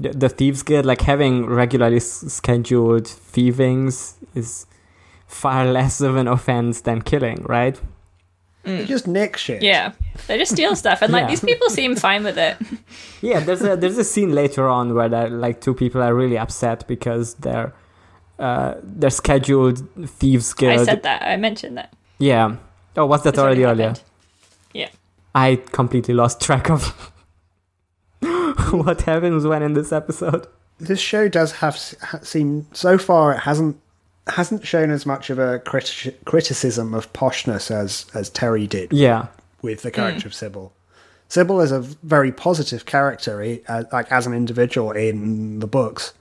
The, 0.00 0.08
the 0.10 0.28
thieves 0.28 0.62
guild, 0.62 0.84
like 0.86 1.02
having 1.02 1.46
regularly 1.46 1.96
s- 1.98 2.24
scheduled 2.32 3.06
thievings, 3.06 4.14
is 4.34 4.66
far 5.26 5.64
less 5.78 6.00
of 6.00 6.16
an 6.16 6.28
offense 6.28 6.80
than 6.80 7.02
killing, 7.02 7.42
right? 7.44 7.80
Mm. 8.64 8.78
They 8.78 8.84
just 8.86 9.06
nick 9.06 9.36
shit. 9.36 9.60
yeah, 9.62 9.92
they 10.28 10.38
just 10.38 10.52
steal 10.52 10.74
stuff, 10.76 11.02
and 11.02 11.12
like 11.12 11.22
Yeah. 11.24 11.28
these 11.30 11.40
people 11.40 11.68
seem 11.68 11.96
fine 11.96 12.24
with 12.24 12.38
it. 12.38 12.56
Yeah, 13.20 13.38
there's 13.40 13.62
a 13.62 13.76
there's 13.76 13.98
a 13.98 14.04
scene 14.04 14.32
later 14.34 14.68
on 14.68 14.94
where 14.94 15.08
like 15.30 15.60
two 15.60 15.74
people 15.74 16.02
are 16.02 16.14
really 16.14 16.38
upset 16.38 16.86
because 16.88 17.34
their 17.34 17.72
uh, 18.42 18.74
their 18.82 19.10
scheduled 19.10 19.78
thieves 20.08 20.52
guild. 20.52 20.80
I 20.80 20.84
said 20.84 21.02
that. 21.04 21.22
I 21.22 21.36
mentioned 21.36 21.76
that. 21.78 21.94
Yeah. 22.18 22.56
Oh, 22.96 23.06
was 23.06 23.22
that 23.22 23.30
It's 23.30 23.38
already 23.38 23.64
already 23.64 23.82
earlier? 23.84 23.94
Yeah. 24.74 24.88
I 25.34 25.56
completely 25.72 26.12
lost 26.14 26.40
track 26.40 26.68
of 26.70 26.82
what 28.70 29.02
happens 29.02 29.46
when 29.46 29.62
in 29.62 29.72
this 29.74 29.92
episode. 29.92 30.46
This 30.78 31.00
show 31.00 31.28
does 31.28 31.52
have 31.52 31.76
ha- 32.02 32.18
seem 32.22 32.66
so 32.72 32.98
far 32.98 33.32
it 33.32 33.40
hasn't 33.40 33.78
hasn't 34.28 34.64
shown 34.66 34.90
as 34.90 35.04
much 35.04 35.30
of 35.30 35.38
a 35.38 35.58
criti- 35.60 36.14
criticism 36.24 36.94
of 36.94 37.12
poshness 37.12 37.70
as 37.70 38.06
as 38.14 38.30
Terry 38.30 38.66
did 38.66 38.92
Yeah. 38.92 39.26
with 39.62 39.82
the 39.82 39.90
character 39.90 40.28
of 40.28 40.34
Sybil. 40.34 40.72
Sybil 41.28 41.60
is 41.60 41.72
a 41.72 41.80
very 41.80 42.30
positive 42.30 42.84
character, 42.84 43.40
eh, 43.42 43.58
uh, 43.68 43.84
like 43.92 44.10
as 44.12 44.26
an 44.26 44.34
individual 44.34 44.90
in 44.92 45.60
the 45.60 45.66
books, 45.66 46.12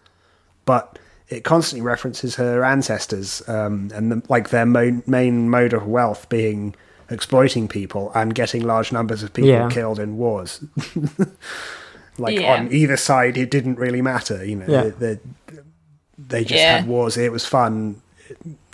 but 0.66 0.98
it 1.32 1.44
constantly 1.44 1.82
references 1.86 2.36
her 2.36 2.64
ancestors 2.64 3.42
um, 3.48 3.90
and 3.96 4.12
the, 4.12 4.22
like 4.30 4.50
their 4.50 4.66
mo- 4.66 5.02
main 5.08 5.50
mode 5.50 5.74
of 5.74 5.88
wealth 5.88 6.28
being 6.30 6.76
exploiting 7.10 7.68
people 7.68 8.12
and 8.14 8.36
getting 8.36 8.64
large 8.64 8.92
numbers 8.92 9.24
of 9.24 9.34
people 9.34 9.50
Yeah. 9.50 9.70
killed 9.70 10.00
in 10.00 10.18
wars. 10.18 10.64
like 12.18 12.40
Yeah. 12.40 12.54
on 12.56 12.72
either 12.72 12.98
side, 12.98 13.38
it 13.38 13.50
didn't 13.50 13.78
really 13.80 14.02
matter. 14.02 14.44
You 14.46 14.58
know, 14.58 14.66
Yeah. 14.68 14.84
they, 14.84 15.14
they, 15.16 15.20
they 16.18 16.42
just 16.44 16.62
Yeah. 16.62 16.78
had 16.78 16.88
wars. 16.88 17.18
It 17.18 17.32
was 17.32 17.46
fun, 17.46 18.02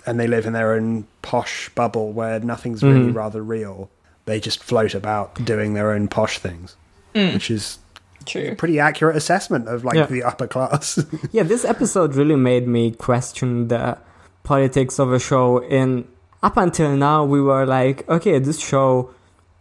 and 0.06 0.18
they 0.20 0.26
live 0.26 0.46
in 0.46 0.52
their 0.52 0.72
own 0.74 1.06
posh 1.22 1.68
bubble 1.74 2.12
where 2.12 2.40
nothing's 2.40 2.82
really 2.82 3.10
rather 3.10 3.42
real. 3.42 3.90
They 4.26 4.40
just 4.40 4.62
float 4.62 4.94
about 4.94 5.44
doing 5.44 5.74
their 5.74 5.90
own 5.92 6.08
posh 6.08 6.38
things, 6.38 6.76
which 7.14 7.50
is 7.50 7.78
True. 8.28 8.48
a 8.52 8.54
pretty 8.54 8.78
accurate 8.78 9.16
assessment 9.16 9.68
of 9.68 9.84
like 9.84 9.96
Yeah. 9.96 10.06
the 10.06 10.22
upper 10.22 10.46
class. 10.46 10.98
Yeah, 11.32 11.42
this 11.44 11.64
episode 11.64 12.14
really 12.14 12.36
made 12.36 12.66
me 12.68 12.92
question 12.92 13.68
the 13.68 13.98
politics 14.44 14.98
of 14.98 15.12
a 15.12 15.18
show. 15.18 15.58
In 15.58 16.06
up 16.42 16.56
until 16.56 16.96
now, 16.96 17.24
we 17.24 17.40
were 17.40 17.66
like, 17.66 18.08
okay, 18.08 18.38
this 18.38 18.58
show 18.60 19.10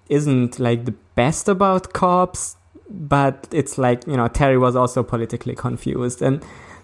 isn't 0.10 0.60
like 0.60 0.86
the 0.86 0.94
best 1.16 1.50
about 1.50 1.94
cops, 1.94 2.56
but 2.90 3.48
it's 3.52 3.78
like 3.78 4.06
you 4.08 4.16
know 4.18 4.28
Terry 4.28 4.58
was 4.58 4.76
also 4.76 5.04
politically 5.04 5.56
confused, 5.56 6.22
and 6.22 6.42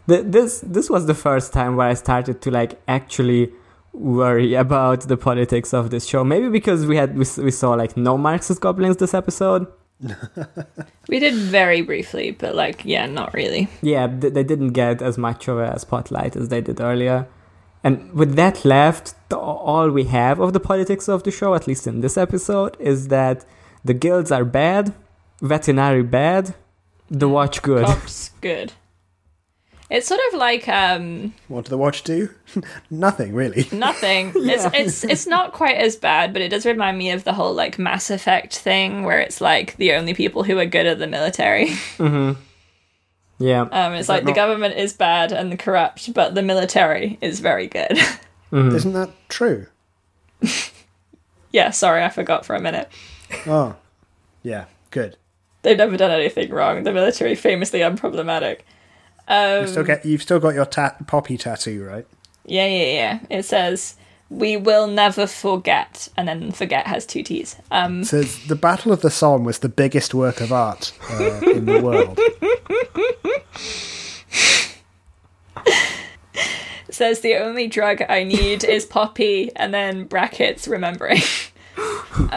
th- 0.10 0.26
this 0.28 0.62
this 0.66 0.90
was 0.90 1.06
the 1.06 1.14
first 1.14 1.54
time 1.54 1.76
where 1.78 1.88
I 1.90 1.94
started 1.94 2.42
to 2.42 2.52
like 2.52 2.82
actually 2.88 3.52
worry 3.94 4.56
about 4.56 5.02
the 5.08 5.16
politics 5.16 5.74
of 5.74 5.90
this 5.92 6.06
show. 6.08 6.24
Maybe 6.24 6.50
because 6.50 6.86
we 6.86 6.98
had 6.98 7.12
we, 7.18 7.26
we 7.44 7.52
saw 7.52 7.72
like 7.76 7.96
no 7.96 8.18
Marxist 8.18 8.60
goblins 8.60 8.98
this 8.98 9.14
episode. 9.14 9.68
We 11.08 11.20
did 11.20 11.34
very 11.34 11.82
briefly, 11.82 12.32
but 12.32 12.56
like, 12.56 12.86
yeah, 12.86 13.06
not 13.06 13.34
really. 13.34 13.68
Yeah, 13.82 14.08
they 14.08 14.44
didn't 14.44 14.70
get 14.70 15.02
as 15.02 15.18
much 15.18 15.48
of 15.48 15.60
a 15.60 15.78
spotlight 15.80 16.36
as 16.36 16.50
they 16.50 16.62
did 16.62 16.82
earlier. 16.82 17.28
And 17.84 18.14
with 18.14 18.36
that 18.36 18.64
left, 18.64 19.16
all 19.32 19.90
we 19.90 20.06
have 20.06 20.40
of 20.40 20.54
the 20.54 20.60
politics 20.60 21.10
of 21.10 21.24
the 21.24 21.32
show, 21.32 21.54
at 21.54 21.68
least 21.68 21.86
in 21.86 22.02
this 22.02 22.18
episode, 22.18 22.78
is 22.80 23.10
that 23.10 23.46
the 23.84 23.94
guilds 23.94 24.32
are 24.32 24.46
bad, 24.46 24.94
Vetinari 25.42 26.10
bad, 26.10 26.56
the 27.10 27.28
watch 27.28 27.62
good. 27.62 27.86
Cops, 27.86 28.32
good. 28.40 28.72
It's 29.94 30.08
sort 30.08 30.20
of 30.32 30.40
like 30.40 30.68
um 30.68 31.34
what 31.48 31.66
do 31.66 31.70
the 31.70 31.78
watch 31.78 32.04
do? 32.04 32.30
Nothing 32.90 33.34
really. 33.34 33.68
nothing. 33.72 34.34
Yeah. 34.36 34.70
It's 34.74 34.74
it's 34.74 35.04
it's 35.04 35.28
not 35.28 35.54
quite 35.54 35.78
as 35.78 35.96
bad, 35.96 36.34
but 36.34 36.42
it 36.42 36.50
does 36.50 36.66
remind 36.66 36.98
me 36.98 37.12
of 37.12 37.24
the 37.24 37.34
whole 37.34 37.54
like 37.54 37.78
Mass 37.78 38.10
Effect 38.10 38.58
thing, 38.58 39.04
where 39.04 39.20
it's 39.20 39.40
like 39.40 39.76
the 39.78 39.94
only 39.94 40.14
people 40.14 40.44
who 40.44 40.58
are 40.58 40.66
good 40.66 40.86
are 40.88 40.96
the 40.96 41.08
military. 41.08 41.68
Mm-hmm. 41.98 42.40
Yeah, 43.40 43.62
Um, 43.64 43.94
it's 43.94 44.08
that 44.08 44.14
like 44.14 44.24
the 44.24 44.30
not- 44.32 44.36
government 44.36 44.76
is 44.78 44.94
bad 44.94 45.32
and 45.32 45.58
corrupt, 45.60 46.14
but 46.14 46.34
the 46.36 46.44
military 46.44 47.18
is 47.20 47.40
very 47.40 47.68
good. 47.68 47.98
Isn't 48.52 48.94
that 48.94 49.10
true? 49.28 49.66
yeah, 51.52 51.72
sorry, 51.72 52.04
I 52.04 52.10
forgot 52.10 52.46
for 52.46 52.56
a 52.56 52.62
minute. 52.62 52.90
Oh, 53.48 53.76
yeah, 54.44 54.66
good. 54.92 55.18
They've 55.64 55.78
never 55.78 55.98
done 55.98 56.12
anything 56.12 56.52
wrong. 56.52 56.84
The 56.84 56.94
military 56.94 57.36
famously 57.36 57.80
unproblematic. 57.80 58.60
Um, 59.28 59.62
You 59.62 59.68
still 59.68 59.84
get, 59.84 60.06
you've 60.06 60.22
still 60.22 60.40
got 60.40 60.54
your 60.54 60.66
tat, 60.66 61.08
poppy 61.08 61.38
tattoo, 61.38 61.84
right? 61.84 62.06
Yeah, 62.46 62.68
yeah, 62.68 62.86
yeah. 62.86 63.20
It 63.30 63.44
says, 63.44 63.96
"We 64.30 64.58
will 64.58 64.88
never 64.88 65.28
forget," 65.28 66.10
and 66.18 66.28
then 66.28 66.52
"forget" 66.52 66.88
has 66.88 67.06
two 67.06 67.24
T's. 67.24 67.56
Um, 67.72 68.02
It 68.02 68.08
says 68.08 68.46
the 68.48 68.56
Battle 68.56 68.92
of 68.92 69.02
the 69.02 69.10
Somme 69.10 69.46
was 69.46 69.60
the 69.60 69.70
biggest 69.70 70.14
work 70.14 70.42
of 70.42 70.52
art 70.52 70.92
uh, 71.10 71.40
in 71.46 71.66
the 71.66 71.82
world. 71.82 72.20
says 76.94 77.22
the 77.22 77.36
only 77.36 77.68
drug 77.68 78.02
I 78.08 78.24
need 78.24 78.64
is 78.64 78.86
poppy, 78.86 79.52
and 79.56 79.74
then 79.74 80.06
brackets 80.06 80.68
remembering. 80.68 81.22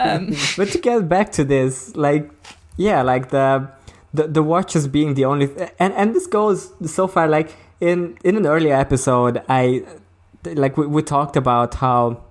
but 0.57 0.69
to 0.71 0.79
get 0.81 1.07
back 1.07 1.31
to 1.33 1.43
this, 1.43 1.95
like, 1.95 2.29
yeah, 2.75 3.01
like 3.01 3.29
the 3.29 3.69
the, 4.13 4.27
the 4.27 4.43
watches 4.43 4.87
being 4.87 5.13
the 5.13 5.25
only, 5.25 5.47
th- 5.47 5.69
and 5.79 5.93
and 5.93 6.15
this 6.15 6.27
goes 6.27 6.73
so 6.85 7.07
far. 7.07 7.27
Like 7.27 7.55
in 7.79 8.17
in 8.23 8.35
an 8.37 8.45
earlier 8.45 8.75
episode, 8.75 9.41
I 9.49 9.83
like 10.45 10.77
we, 10.77 10.87
we 10.87 11.01
talked 11.01 11.35
about 11.35 11.75
how 11.75 12.23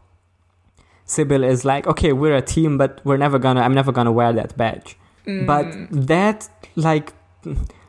Sybil 1.04 1.44
is 1.44 1.64
like, 1.64 1.86
okay, 1.86 2.12
we're 2.12 2.34
a 2.34 2.42
team, 2.42 2.78
but 2.78 3.00
we're 3.04 3.16
never 3.16 3.38
gonna, 3.38 3.60
I'm 3.60 3.74
never 3.74 3.92
gonna 3.92 4.12
wear 4.12 4.32
that 4.32 4.56
badge. 4.56 4.96
Mm. 5.26 5.46
But 5.46 6.06
that 6.06 6.48
like 6.74 7.12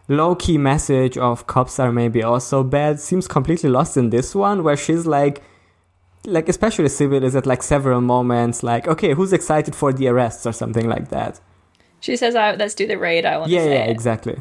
low 0.07 0.35
key 0.35 0.57
message 0.57 1.17
of 1.17 1.47
cops 1.47 1.79
are 1.79 1.91
maybe 1.91 2.23
also 2.23 2.63
bad 2.63 2.99
seems 2.99 3.27
completely 3.27 3.69
lost 3.69 3.97
in 3.97 4.09
this 4.09 4.35
one, 4.35 4.63
where 4.63 4.77
she's 4.77 5.05
like 5.05 5.41
like 6.25 6.49
especially 6.49 6.89
Sybil 6.89 7.23
is 7.23 7.35
at 7.35 7.45
like 7.45 7.63
several 7.63 8.01
moments 8.01 8.61
like 8.61 8.87
okay 8.87 9.13
who's 9.13 9.31
excited 9.31 9.73
for 9.73 9.93
the 9.93 10.07
arrests 10.07 10.45
or 10.45 10.51
something 10.51 10.89
like 10.89 11.09
that 11.09 11.39
she 11.99 12.15
says, 12.15 12.35
"I 12.35 12.55
let's 12.55 12.73
do 12.75 12.85
the 12.87 12.97
raid. 12.97 13.25
I 13.25 13.37
want 13.37 13.49
yeah 13.51 13.59
to 13.59 13.65
say 13.65 13.73
yeah 13.73 13.83
it." 13.85 13.89
exactly 13.91 14.37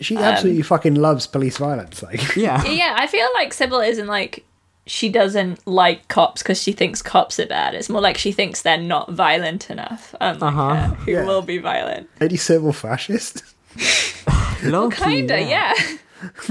She 0.00 0.16
absolutely 0.16 0.62
fucking 0.62 0.94
loves 0.94 1.26
police 1.26 1.56
violence. 1.58 2.02
Like, 2.02 2.36
yeah 2.36 2.62
Yeah, 2.64 2.94
I 2.98 3.06
feel 3.06 3.26
like 3.34 3.52
Sybil 3.52 3.80
isn't 3.80 4.06
like 4.06 4.44
she 4.86 5.08
doesn't 5.08 5.64
like 5.66 6.08
cops 6.08 6.42
because 6.42 6.60
she 6.60 6.72
thinks 6.72 7.00
cops 7.02 7.38
are 7.38 7.46
bad. 7.46 7.74
It's 7.74 7.88
more 7.88 8.00
like 8.00 8.18
she 8.18 8.32
thinks 8.32 8.62
they're 8.62 8.76
not 8.76 9.12
violent 9.12 9.70
enough, 9.70 10.14
unlike 10.20 10.42
Uh-huh. 10.52 10.74
her, 10.74 10.94
who 11.04 11.12
Yeah. 11.12 11.24
will 11.24 11.42
be 11.42 11.58
violent. 11.58 12.08
lady 12.20 12.36
Sybil 12.36 12.72
fascist. 12.72 13.42
low 14.64 14.90
key, 14.90 15.04
Kinda, 15.26 15.40
yeah. 15.40 15.74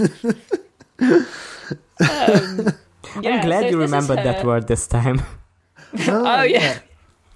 um, 0.99 2.67
yeah, 3.21 3.41
i'm 3.41 3.45
glad 3.45 3.61
so 3.63 3.69
you 3.69 3.77
this 3.77 3.91
is 3.91 3.91
remembered 3.91 4.17
that 4.23 4.45
word 4.45 4.67
this 4.67 4.87
time 4.87 5.21
Oh 6.07 6.43
yeah. 6.43 6.79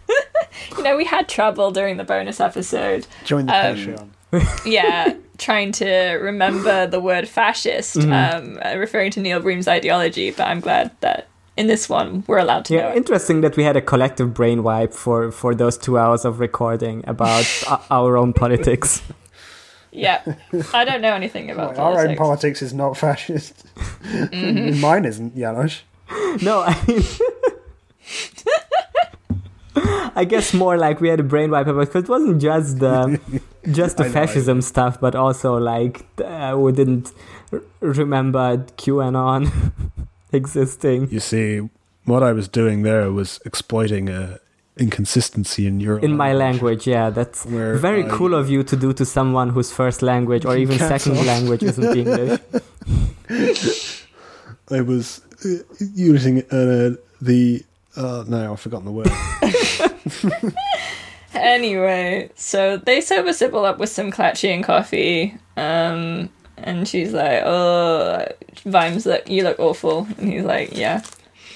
you 0.78 0.84
know, 0.84 0.96
we 0.98 1.06
had 1.06 1.28
trouble 1.30 1.72
during 1.72 1.98
the 1.98 2.04
bonus 2.04 2.40
episode. 2.40 3.08
Join 3.26 3.46
the 3.48 3.54
Um, 3.54 3.76
Patreon. 3.76 4.10
Yeah, 4.66 5.14
trying 5.38 5.72
to 5.74 6.14
remember 6.22 6.88
the 6.88 7.00
word 7.00 7.28
fascist, 7.28 7.98
Mm-hmm. 7.98 8.12
um, 8.12 8.60
uh, 8.66 8.78
referring 8.78 9.12
to 9.12 9.20
Neil 9.20 9.40
Breen's 9.40 9.68
ideology. 9.68 10.32
But 10.32 10.48
I'm 10.48 10.60
glad 10.60 10.90
that 11.02 11.28
in 11.56 11.68
this 11.68 11.88
one 11.88 12.24
we're 12.26 12.40
allowed 12.40 12.66
to 12.66 12.74
know 12.74 12.80
yeah 12.80 12.96
interesting 12.96 13.42
that 13.42 13.56
we 13.56 13.64
had 13.64 13.76
a 13.78 13.82
collective 13.82 14.34
brain 14.34 14.64
wipe 14.64 14.92
for 14.92 15.32
for 15.32 15.54
those 15.54 15.78
two 15.78 16.00
hours 16.00 16.26
of 16.26 16.40
recording 16.40 17.04
about 17.06 17.46
our 17.92 18.18
own 18.18 18.34
politics 18.34 19.04
Yeah, 19.92 20.24
I 20.74 20.84
don't 20.84 21.02
know 21.02 21.14
anything 21.14 21.52
about 21.52 21.78
Our 21.78 21.92
own 21.92 21.96
politics. 21.96 22.18
politics 22.20 22.62
is 22.64 22.74
not 22.74 22.98
fascist. 22.98 23.54
Mine 24.82 25.06
isn't, 25.06 25.36
Janos. 25.38 25.84
No, 26.42 26.64
I 26.66 26.74
mean. 26.88 27.04
I 30.16 30.26
guess 30.26 30.54
more 30.54 30.78
like 30.78 31.02
we 31.02 31.10
had 31.10 31.20
a 31.20 31.24
brain 31.24 31.50
wipe 31.52 31.66
because 31.66 31.96
it 32.04 32.10
wasn't 32.10 32.42
just 32.42 32.80
the 32.80 33.20
just 33.72 33.98
the 33.98 34.04
I 34.06 34.08
know, 34.08 34.14
fascism 34.14 34.62
stuff, 34.62 35.00
but 35.02 35.16
also 35.16 35.58
like 35.58 36.06
uh, 36.24 36.56
we 36.58 36.72
didn't 36.72 37.12
r- 37.52 37.62
remember 37.82 38.58
QAnon 38.78 39.50
existing 40.32 41.10
You 41.12 41.20
see, 41.20 41.62
what 42.06 42.22
I 42.24 42.32
was 42.34 42.48
doing 42.48 42.84
there 42.84 43.12
was 43.12 43.40
exploiting 43.46 44.10
a 44.10 44.40
inconsistency 44.78 45.68
in 45.68 45.80
your 45.80 46.00
in 46.00 46.18
my 46.18 46.34
language. 46.34 46.86
Yeah, 46.88 47.10
that's 47.10 47.46
Where 47.46 47.76
very 47.78 48.04
I- 48.06 48.10
cool 48.10 48.34
of 48.34 48.50
you 48.50 48.64
to 48.64 48.76
do 48.76 48.94
to 48.94 49.06
someone 49.06 49.50
whose 49.50 49.72
first 49.72 50.02
language 50.02 50.46
or 50.46 50.58
even 50.58 50.78
second 50.80 51.18
off. 51.18 51.26
language 51.26 51.64
isn't 51.64 51.98
English. 51.98 52.40
I 54.72 54.82
was 54.82 55.22
uh, 55.46 55.50
using 55.96 56.40
uh, 56.52 56.96
the. 57.22 57.64
Uh, 57.96 58.24
no, 58.28 58.54
I've 58.54 58.60
forgotten 58.60 58.86
the 58.86 58.92
word. 58.92 60.54
Anyway, 61.36 62.30
so 62.36 62.78
they 62.78 63.02
sober 63.02 63.34
Sybil 63.34 63.66
up 63.66 63.80
with 63.80 63.90
some 63.90 64.12
Klatchian 64.12 64.64
coffee. 64.64 65.36
Um, 65.58 66.30
and 66.58 66.88
she's 66.88 67.12
like, 67.12 67.42
"Oh, 67.44 68.28
Vimes, 68.66 69.06
look, 69.06 69.28
you 69.30 69.44
look 69.44 69.60
awful." 69.60 70.08
And 70.18 70.32
he's 70.32 70.44
like, 70.44 70.78
"Yeah." 70.78 71.02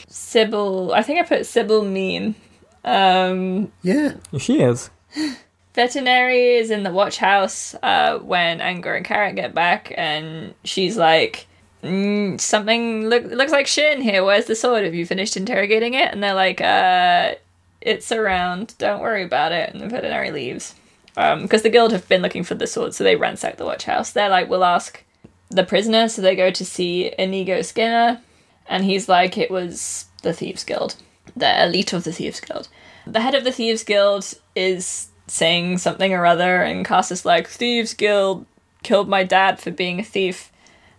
Sybil, 0.07 0.93
I 0.93 1.03
think 1.03 1.19
I 1.19 1.23
put 1.23 1.45
Sybil 1.45 1.85
mean. 1.85 2.35
Um, 2.83 3.71
Yeah. 3.83 4.13
She 4.37 4.61
is. 4.61 4.89
Vetinari 5.75 6.59
is 6.59 6.71
in 6.71 6.81
the 6.81 6.91
watch 6.91 7.17
house 7.17 7.75
uh, 7.83 8.17
when 8.17 8.59
Angua 8.59 8.97
and 8.97 9.05
Carrot 9.05 9.35
get 9.35 9.53
back, 9.53 9.93
and 9.95 10.55
she's 10.63 10.97
like, 10.97 11.47
mm, 11.83 12.39
"Something 12.39 13.07
look 13.09 13.25
looks 13.25 13.51
like 13.51 13.67
shit 13.67 13.97
in 13.97 14.03
here. 14.03 14.23
Where's 14.23 14.45
the 14.45 14.55
sword? 14.55 14.83
Have 14.83 14.95
you 14.95 15.05
finished 15.05 15.37
interrogating 15.37 15.93
it?" 15.93 16.11
And 16.11 16.23
they're 16.23 16.33
like, 16.33 16.61
"Uh, 16.61 17.35
it's 17.81 18.11
around. 18.11 18.75
Don't 18.77 19.01
worry 19.01 19.23
about 19.23 19.51
it." 19.51 19.73
And 19.73 19.81
the 19.81 19.95
Vetinari 19.95 20.31
leaves 20.31 20.75
because 21.15 21.63
the 21.63 21.69
guild 21.69 21.91
have 21.91 22.07
been 22.07 22.21
looking 22.21 22.43
for 22.43 22.55
the 22.55 22.67
sword, 22.67 22.93
so 22.93 23.03
they 23.03 23.15
ransack 23.15 23.57
the 23.57 23.65
watch 23.65 23.85
house. 23.85 24.11
They're 24.11 24.29
like, 24.29 24.49
"We'll 24.49 24.63
ask 24.63 25.03
the 25.49 25.63
prisoner," 25.63 26.09
so 26.09 26.21
they 26.21 26.35
go 26.35 26.51
to 26.51 26.65
see 26.65 27.13
Inigo 27.17 27.61
Skinner, 27.61 28.21
and 28.67 28.85
he's 28.85 29.09
like, 29.09 29.37
"It 29.37 29.49
was 29.49 30.05
the 30.21 30.33
Thieves 30.33 30.63
Guild, 30.63 30.95
the 31.35 31.63
elite 31.63 31.93
of 31.93 32.03
the 32.03 32.11
Thieves 32.11 32.39
Guild." 32.39 32.67
The 33.05 33.21
head 33.21 33.35
of 33.35 33.43
the 33.45 33.51
Thieves 33.51 33.83
Guild 33.83 34.33
is 34.55 35.07
saying 35.27 35.77
something 35.77 36.13
or 36.13 36.25
other, 36.25 36.61
and 36.61 36.85
Cass 36.85 37.11
is 37.11 37.25
like, 37.25 37.47
Thieves 37.47 37.93
Guild 37.93 38.45
killed 38.83 39.09
my 39.09 39.23
dad 39.23 39.59
for 39.59 39.71
being 39.71 39.99
a 39.99 40.03
thief. 40.03 40.51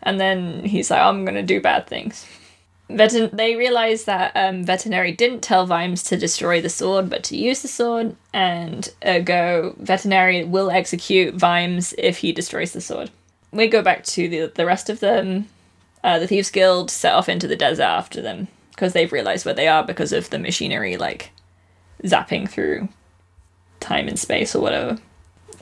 And 0.03 0.21
then 0.21 0.65
he's 0.65 0.91
like, 0.91 1.01
I'm 1.01 1.25
gonna 1.25 1.43
do 1.43 1.61
bad 1.61 1.87
things. 1.87 2.27
Vetin- 2.91 3.37
they 3.37 3.55
realize 3.55 4.05
that 4.05 4.33
um, 4.35 4.65
Vetinari 4.65 5.15
didn't 5.15 5.43
tell 5.43 5.67
Vimes 5.67 6.03
to 6.05 6.17
destroy 6.17 6.61
the 6.61 6.71
sword, 6.71 7.11
but 7.11 7.23
to 7.25 7.37
use 7.37 7.61
the 7.61 7.69
sword, 7.69 8.17
and 8.33 8.89
ergo, 9.05 9.77
Vetinari 9.83 10.49
will 10.49 10.71
execute 10.71 11.35
Vimes 11.35 11.95
if 11.99 12.19
he 12.19 12.33
destroys 12.33 12.73
the 12.73 12.81
sword. 12.81 13.11
We 13.53 13.67
go 13.67 13.83
back 13.83 14.05
to 14.05 14.29
the, 14.29 14.53
the 14.55 14.67
rest 14.67 14.89
of 14.89 15.01
them. 15.01 15.49
Uh, 16.03 16.19
the 16.19 16.27
Thieves 16.27 16.51
Guild 16.51 16.91
set 16.91 17.13
off 17.13 17.29
into 17.29 17.49
the 17.49 17.57
desert 17.57 17.83
after 17.83 18.23
them 18.23 18.49
because 18.71 18.93
they've 18.93 19.13
realized 19.13 19.45
where 19.45 19.55
they 19.55 19.69
are 19.69 19.85
because 19.85 20.13
of 20.13 20.31
the 20.31 20.39
machinery, 20.39 20.97
like 20.97 21.31
zapping 22.05 22.49
through 22.49 22.89
time 23.81 24.09
and 24.09 24.19
space 24.19 24.55
or 24.55 24.63
whatever. 24.63 24.99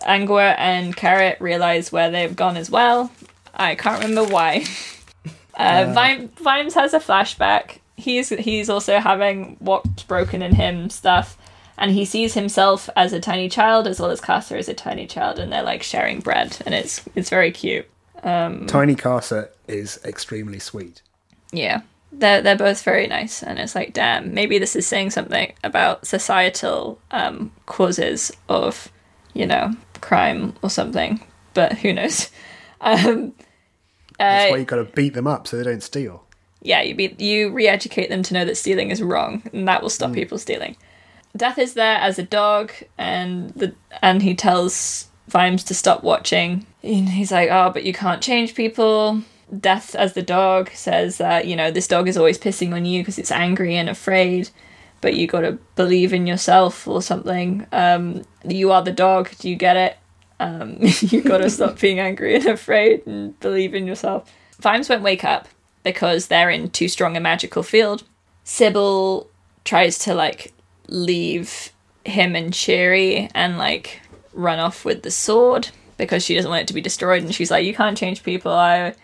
Angua 0.02 0.54
and 0.58 0.94
Carrot 0.94 1.40
realize 1.40 1.90
where 1.90 2.10
they've 2.10 2.36
gone 2.36 2.56
as 2.56 2.70
well. 2.70 3.10
I 3.56 3.74
can't 3.74 4.02
remember 4.02 4.30
why. 4.30 4.64
Uh, 5.58 5.90
Vime, 5.94 6.28
Vimes 6.36 6.74
has 6.74 6.92
a 6.92 7.00
flashback. 7.00 7.78
He's 7.96 8.28
he's 8.28 8.68
also 8.68 8.98
having 8.98 9.56
what's 9.58 10.02
broken 10.02 10.42
in 10.42 10.54
him 10.54 10.90
stuff, 10.90 11.38
and 11.78 11.92
he 11.92 12.04
sees 12.04 12.34
himself 12.34 12.90
as 12.94 13.14
a 13.14 13.20
tiny 13.20 13.48
child 13.48 13.86
as 13.86 13.98
well 13.98 14.10
as 14.10 14.20
Carcer 14.20 14.58
as 14.58 14.68
a 14.68 14.74
tiny 14.74 15.06
child, 15.06 15.38
and 15.38 15.50
they're 15.50 15.62
like 15.62 15.82
sharing 15.82 16.20
bread, 16.20 16.58
and 16.66 16.74
it's 16.74 17.02
it's 17.14 17.30
very 17.30 17.50
cute. 17.50 17.88
Tiny 18.66 18.94
Carcer 18.94 19.48
is 19.66 19.98
extremely 20.04 20.58
sweet. 20.58 21.00
Yeah. 21.52 21.82
They're 22.12 22.42
they're 22.42 22.56
both 22.56 22.82
very 22.82 23.06
nice 23.06 23.42
and 23.42 23.58
it's 23.58 23.74
like 23.74 23.92
damn, 23.92 24.32
maybe 24.32 24.58
this 24.58 24.76
is 24.76 24.86
saying 24.86 25.10
something 25.10 25.52
about 25.64 26.06
societal 26.06 26.98
um 27.10 27.52
causes 27.66 28.32
of, 28.48 28.90
you 29.34 29.46
know, 29.46 29.74
crime 30.00 30.54
or 30.62 30.70
something. 30.70 31.20
But 31.54 31.78
who 31.78 31.92
knows? 31.92 32.30
Um 32.82 33.32
That's 34.18 34.46
uh, 34.46 34.52
why 34.52 34.58
you 34.58 34.64
got 34.64 34.76
to 34.76 34.84
beat 34.84 35.14
them 35.14 35.26
up 35.26 35.46
so 35.46 35.56
they 35.56 35.64
don't 35.64 35.82
steal. 35.82 36.24
yeah, 36.62 36.82
you 36.82 36.94
be 36.94 37.14
you 37.18 37.50
re-educate 37.50 38.08
them 38.08 38.22
to 38.24 38.34
know 38.34 38.44
that 38.44 38.56
stealing 38.56 38.90
is 38.90 39.02
wrong, 39.02 39.42
and 39.52 39.66
that 39.68 39.82
will 39.82 39.90
stop 39.90 40.12
people 40.12 40.38
stealing. 40.38 40.76
Death 41.36 41.58
is 41.58 41.74
there 41.74 41.98
as 41.98 42.18
a 42.18 42.22
dog, 42.22 42.72
and 42.96 43.50
the 43.50 43.74
and 44.02 44.22
he 44.22 44.34
tells 44.34 45.08
Vimes 45.28 45.64
to 45.64 45.74
stop 45.74 46.02
watching. 46.02 46.66
And 46.82 47.10
he's 47.10 47.32
like, 47.32 47.50
"Oh, 47.50 47.70
but 47.70 47.84
you 47.84 47.92
can't 47.92 48.22
change 48.22 48.54
people." 48.54 49.22
Death 49.60 49.94
as 49.94 50.14
the 50.14 50.22
dog 50.22 50.70
says 50.72 51.18
that 51.18 51.46
you 51.46 51.54
know 51.54 51.70
this 51.70 51.86
dog 51.86 52.08
is 52.08 52.16
always 52.16 52.38
pissing 52.38 52.74
on 52.74 52.84
you 52.84 53.02
because 53.02 53.18
it's 53.18 53.30
angry 53.30 53.76
and 53.76 53.88
afraid, 53.88 54.50
but 55.00 55.14
you 55.14 55.26
got 55.26 55.42
to 55.42 55.52
believe 55.76 56.12
in 56.12 56.26
yourself 56.26 56.88
or 56.88 57.00
something. 57.02 57.66
Um, 57.70 58.24
you 58.44 58.72
are 58.72 58.82
the 58.82 58.92
dog. 58.92 59.30
Do 59.38 59.48
you 59.48 59.56
get 59.56 59.76
it? 59.76 59.96
Um, 60.38 60.78
you 61.00 61.22
got 61.22 61.38
to 61.38 61.50
stop 61.50 61.78
being 61.78 61.98
angry 61.98 62.34
and 62.36 62.46
afraid 62.46 63.06
and 63.06 63.38
believe 63.40 63.74
in 63.74 63.86
yourself. 63.86 64.32
Vimes 64.60 64.88
won't 64.88 65.02
wake 65.02 65.24
up 65.24 65.48
because 65.82 66.26
they're 66.26 66.50
in 66.50 66.70
too 66.70 66.88
strong 66.88 67.16
a 67.16 67.20
magical 67.20 67.62
field. 67.62 68.02
Sybil 68.44 69.28
tries 69.64 69.98
to 69.98 70.14
like 70.14 70.52
leave 70.88 71.72
him 72.04 72.36
and 72.36 72.52
Cheery 72.52 73.28
and 73.34 73.58
like 73.58 74.00
run 74.32 74.58
off 74.58 74.84
with 74.84 75.02
the 75.02 75.10
sword 75.10 75.68
because 75.96 76.24
she 76.24 76.34
doesn't 76.34 76.50
want 76.50 76.62
it 76.62 76.68
to 76.68 76.74
be 76.74 76.80
destroyed 76.80 77.22
and 77.22 77.34
she's 77.34 77.50
like 77.50 77.64
you 77.64 77.74
can't 77.74 77.98
change 77.98 78.22
people 78.22 78.52
I 78.52 78.94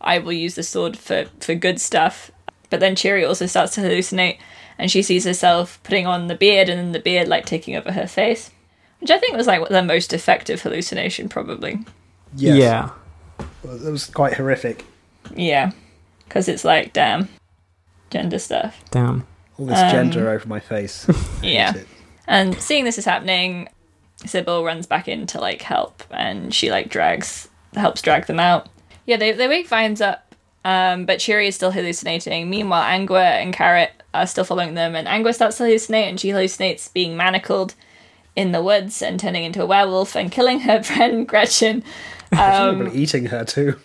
I 0.00 0.18
will 0.18 0.32
use 0.32 0.56
the 0.56 0.62
sword 0.62 0.96
for 0.96 1.26
for 1.40 1.54
good 1.54 1.80
stuff 1.80 2.30
but 2.68 2.80
then 2.80 2.96
Cheery 2.96 3.24
also 3.24 3.46
starts 3.46 3.74
to 3.74 3.80
hallucinate 3.80 4.38
and 4.76 4.90
she 4.90 5.02
sees 5.02 5.24
herself 5.24 5.80
putting 5.82 6.06
on 6.06 6.26
the 6.26 6.34
beard 6.34 6.68
and 6.68 6.78
then 6.78 6.92
the 6.92 7.00
beard 7.00 7.28
like 7.28 7.46
taking 7.46 7.76
over 7.76 7.92
her 7.92 8.06
face 8.06 8.50
which 9.00 9.10
I 9.10 9.18
think 9.18 9.36
was 9.36 9.46
like 9.46 9.68
the 9.68 9.82
most 9.82 10.12
effective 10.12 10.62
hallucination 10.62 11.28
probably 11.28 11.78
Yes. 12.36 12.56
Yeah. 12.56 12.90
Well, 13.64 13.76
That 13.78 13.90
was 13.90 14.06
quite 14.06 14.34
horrific. 14.34 14.84
yeah 15.34 15.72
because 16.26 16.48
it's 16.48 16.64
like 16.64 16.92
damn 16.92 17.28
gender 18.10 18.38
stuff 18.38 18.82
Damn. 18.90 19.26
All 19.58 19.66
this 19.66 19.78
Um, 19.78 19.90
gender 19.90 20.30
over 20.30 20.46
my 20.48 20.60
face. 20.60 21.06
Yeah. 21.42 21.74
And 22.26 22.54
seeing 22.60 22.84
this 22.84 22.96
is 22.98 23.04
happening, 23.04 23.68
Sybil 24.24 24.64
runs 24.64 24.86
back 24.86 25.08
in 25.08 25.26
to 25.28 25.40
like 25.40 25.62
help 25.62 26.02
and 26.10 26.54
she 26.54 26.70
like 26.70 26.88
drags 26.88 27.48
helps 27.74 28.00
drag 28.02 28.26
them 28.26 28.38
out. 28.40 28.68
Yeah, 29.06 29.16
they 29.16 29.32
they 29.32 29.48
wake 29.48 29.66
Vimes 29.68 30.00
up, 30.00 30.34
um, 30.64 31.06
but 31.06 31.18
Cheery 31.18 31.48
is 31.48 31.54
still 31.56 31.70
hallucinating. 31.72 32.48
Meanwhile, 32.48 32.82
Angua 32.84 33.24
and 33.42 33.52
Carrot 33.52 33.90
are 34.14 34.26
still 34.26 34.44
following 34.44 34.74
them, 34.74 34.94
and 34.94 35.08
Angua 35.08 35.34
starts 35.34 35.56
to 35.58 35.64
hallucinate 35.64 36.08
and 36.08 36.20
she 36.20 36.28
hallucinates 36.30 36.92
being 36.92 37.16
manacled 37.16 37.74
in 38.40 38.52
the 38.52 38.62
woods 38.62 39.02
and 39.02 39.20
turning 39.20 39.44
into 39.44 39.62
a 39.62 39.66
werewolf 39.66 40.16
and 40.16 40.32
killing 40.32 40.60
her 40.60 40.82
friend 40.90 41.26
Gretchen. 41.28 41.82
Um, 42.32 42.88
eating 42.94 43.26
her 43.26 43.44
too. 43.44 43.76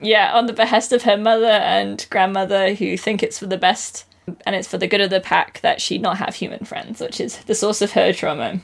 yeah, 0.00 0.32
on 0.34 0.46
the 0.46 0.52
behest 0.52 0.92
of 0.92 1.02
her 1.04 1.16
mother 1.16 1.46
and 1.46 2.04
grandmother, 2.10 2.74
who 2.74 2.96
think 2.96 3.22
it's 3.22 3.38
for 3.38 3.46
the 3.46 3.56
best 3.56 4.06
and 4.44 4.56
it's 4.56 4.66
for 4.66 4.76
the 4.76 4.88
good 4.88 5.00
of 5.00 5.10
the 5.10 5.20
pack 5.20 5.60
that 5.60 5.80
she 5.80 5.98
not 5.98 6.16
have 6.18 6.34
human 6.34 6.64
friends, 6.64 7.00
which 7.00 7.20
is 7.20 7.36
the 7.44 7.54
source 7.54 7.80
of 7.80 7.92
her 7.92 8.12
trauma. 8.12 8.60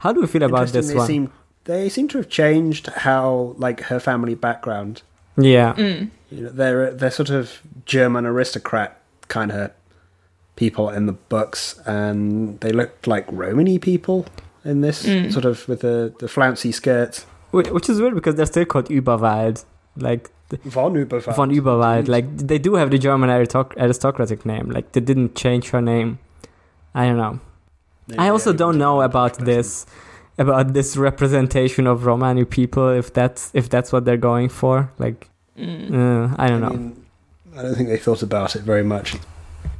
How 0.00 0.12
do 0.12 0.20
we 0.20 0.26
feel 0.26 0.42
about 0.42 0.62
Interesting, 0.74 0.80
this 0.80 0.88
they 0.88 0.96
one? 0.96 1.06
seem 1.06 1.32
they 1.66 1.88
seem 1.88 2.08
to 2.08 2.18
have 2.18 2.28
changed 2.28 2.88
how 2.88 3.54
like 3.58 3.82
her 3.82 4.00
family 4.00 4.34
background. 4.34 5.02
Yeah. 5.36 5.74
Mm. 5.74 6.10
You 6.32 6.42
know, 6.42 6.50
they're 6.50 6.92
they're 6.92 7.12
sort 7.12 7.30
of 7.30 7.60
German 7.86 8.26
aristocrat 8.26 9.00
kind 9.28 9.52
of 9.52 9.70
people 10.56 10.90
in 10.90 11.06
the 11.06 11.12
books, 11.12 11.78
and 11.86 12.58
they 12.58 12.72
looked 12.72 13.06
like 13.06 13.24
Romany 13.30 13.78
people 13.78 14.26
in 14.70 14.80
this 14.82 14.98
Mm. 15.06 15.32
sort 15.32 15.44
of 15.44 15.66
with 15.68 15.80
the 15.80 16.12
the 16.22 16.28
flouncy 16.28 16.72
skirts. 16.72 17.26
Whi- 17.52 17.70
Which 17.76 17.88
is 17.88 18.00
weird 18.00 18.14
because 18.14 18.34
they're 18.36 18.52
still 18.54 18.64
called 18.72 18.88
Überwald. 18.90 19.64
Like 19.96 20.30
Von 20.64 20.94
Überwald. 20.94 21.34
von 21.34 21.50
Überwald. 21.50 22.06
Like 22.08 22.26
they 22.50 22.58
do 22.58 22.74
have 22.80 22.90
the 22.90 22.98
German 22.98 23.30
aristoc- 23.30 23.76
aristocratic 23.84 24.44
name. 24.46 24.66
Like 24.76 24.86
they 24.92 25.00
didn't 25.10 25.34
change 25.34 25.70
her 25.74 25.80
name. 25.82 26.18
I 26.94 27.06
don't 27.06 27.16
know. 27.24 27.34
Maybe 28.08 28.18
I 28.24 28.28
also 28.30 28.52
don't 28.52 28.78
know 28.78 29.02
about 29.02 29.32
person. 29.32 29.44
this 29.46 29.86
about 30.38 30.72
this 30.72 30.96
representation 30.96 31.86
of 31.86 32.06
Romani 32.06 32.44
people 32.44 32.88
if 33.00 33.12
that's 33.12 33.50
if 33.54 33.68
that's 33.68 33.90
what 33.92 34.04
they're 34.04 34.24
going 34.32 34.48
for. 34.50 34.90
Like 34.98 35.28
Mm. 35.58 35.90
uh, 35.92 36.34
I 36.38 36.46
don't 36.50 36.62
I 36.64 36.68
know. 36.68 36.74
mean, 36.76 36.96
I 37.58 37.62
don't 37.62 37.74
think 37.74 37.88
they 37.88 37.98
thought 38.06 38.22
about 38.22 38.54
it 38.56 38.62
very 38.62 38.84
much. 38.84 39.16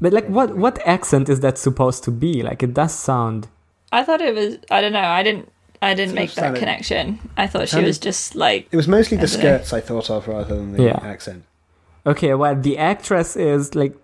But 0.01 0.13
like 0.13 0.27
what 0.29 0.57
what 0.65 0.77
accent 0.85 1.29
is 1.29 1.39
that 1.41 1.57
supposed 1.59 2.03
to 2.05 2.11
be? 2.11 2.43
Like 2.43 2.63
it 2.67 2.75
does 2.75 2.93
sound 2.95 3.47
I 3.93 4.05
thought 4.05 4.21
it 4.21 4.35
was. 4.35 4.59
I 4.71 4.81
don't 4.81 4.93
know. 4.93 5.01
I 5.01 5.23
didn't. 5.23 5.51
I 5.81 5.95
didn't 5.95 6.15
make 6.15 6.31
that 6.35 6.43
sounded- 6.43 6.59
connection. 6.59 7.19
I 7.37 7.47
thought 7.47 7.63
she 7.69 7.73
sounded- 7.77 7.87
was 7.89 7.99
just 7.99 8.35
like 8.35 8.67
It 8.73 8.77
was 8.77 8.89
mostly 8.89 9.17
the 9.17 9.27
don't 9.29 9.37
know. 9.37 9.39
skirts 9.41 9.73
I 9.73 9.81
thought 9.81 10.11
of 10.11 10.27
rather 10.29 10.57
than 10.57 10.73
the 10.73 10.83
Yeah. 10.85 10.99
accent. 11.03 11.45
Okay, 12.07 12.35
well, 12.35 12.55
the 12.57 12.79
actress 12.79 13.37
is 13.37 13.75
like 13.75 13.95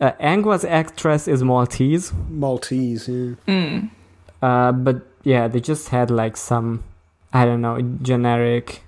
uh, 0.00 0.10
Angua's 0.18 0.64
actress 0.64 1.28
is 1.28 1.42
Maltese, 1.44 2.12
Maltese, 2.28 3.08
yeah. 3.08 3.34
mm, 3.46 3.90
uh, 4.42 4.72
but 4.72 5.02
yeah, 5.22 5.46
they 5.46 5.60
just 5.60 5.88
had 5.90 6.10
like 6.10 6.36
some 6.36 6.82
I 7.32 7.44
don't 7.44 7.60
know 7.60 7.80
generic, 8.02 8.82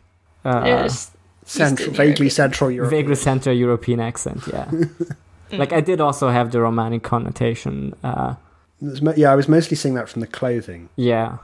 uh, 0.44 0.62
it 0.64 1.06
Central, 1.44 1.92
vaguely 1.92 2.28
Central 2.28 2.70
Europe. 2.72 2.90
vaguely 2.90 3.14
Central 3.14 3.54
European 3.54 4.00
accent. 4.00 4.42
Yeah, 4.52 4.66
like 5.52 5.72
I 5.72 5.80
did 5.80 6.00
also 6.00 6.28
have 6.30 6.50
the 6.50 6.60
romantic 6.60 7.02
connotation. 7.04 7.94
Uh, 8.02 8.34
It's 8.34 8.45
mo- 8.80 9.14
Yeah, 9.16 9.32
I 9.32 9.34
was 9.36 9.48
mostly 9.48 9.76
seeing 9.76 9.94
that 9.94 10.08
from 10.08 10.20
the 10.20 10.26
clothing. 10.26 10.88
yeah, 10.96 11.38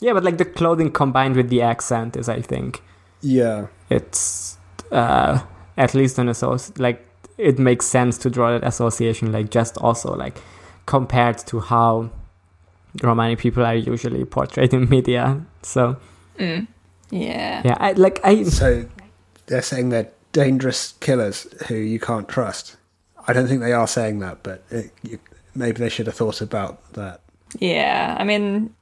yeah, 0.00 0.12
but 0.12 0.24
like 0.24 0.38
the 0.38 0.44
clothing 0.44 0.90
combined 0.90 1.36
with 1.36 1.48
the 1.48 1.62
accent 1.62 2.16
is, 2.16 2.28
I 2.28 2.40
think, 2.42 2.82
Yeah, 3.20 3.66
it's 3.90 4.58
uh, 4.90 5.40
at 5.76 5.94
least 5.94 6.18
an 6.18 6.28
associ- 6.28 6.78
like 6.78 7.06
it 7.38 7.58
makes 7.58 7.86
sense 7.86 8.18
to 8.18 8.30
draw 8.30 8.50
that 8.50 8.64
association 8.66 9.32
like 9.32 9.50
just 9.50 9.78
also 9.78 10.14
like 10.14 10.38
compared 10.86 11.38
to 11.38 11.60
how 11.60 12.10
Romani 13.02 13.36
people 13.36 13.64
are 13.64 13.74
usually 13.74 14.24
portrayed 14.24 14.74
in 14.74 14.88
media. 14.88 15.40
So 15.62 15.96
mm, 16.38 16.66
yeah. 17.10 17.62
yeah, 17.64 17.76
I 17.80 17.92
like 17.92 18.20
I 18.24 18.42
so 18.44 18.84
they're 19.46 19.62
saying 19.62 19.88
they're 19.90 20.10
dangerous 20.32 20.94
killers 21.00 21.46
who 21.68 21.74
you 21.76 21.98
can't 22.00 22.28
trust. 22.28 22.76
I 23.28 23.32
don't 23.32 23.46
think 23.46 23.60
they 23.60 23.72
are 23.72 23.86
saying 23.86 24.18
that, 24.18 24.42
but 24.42 24.64
it, 24.70 24.90
you, 25.02 25.18
maybe 25.54 25.78
they 25.78 25.88
should 25.88 26.06
have 26.06 26.16
thought 26.16 26.40
about 26.40 26.92
that. 26.94 27.20
Yeah, 27.58 28.16
I 28.18 28.24
mean, 28.24 28.74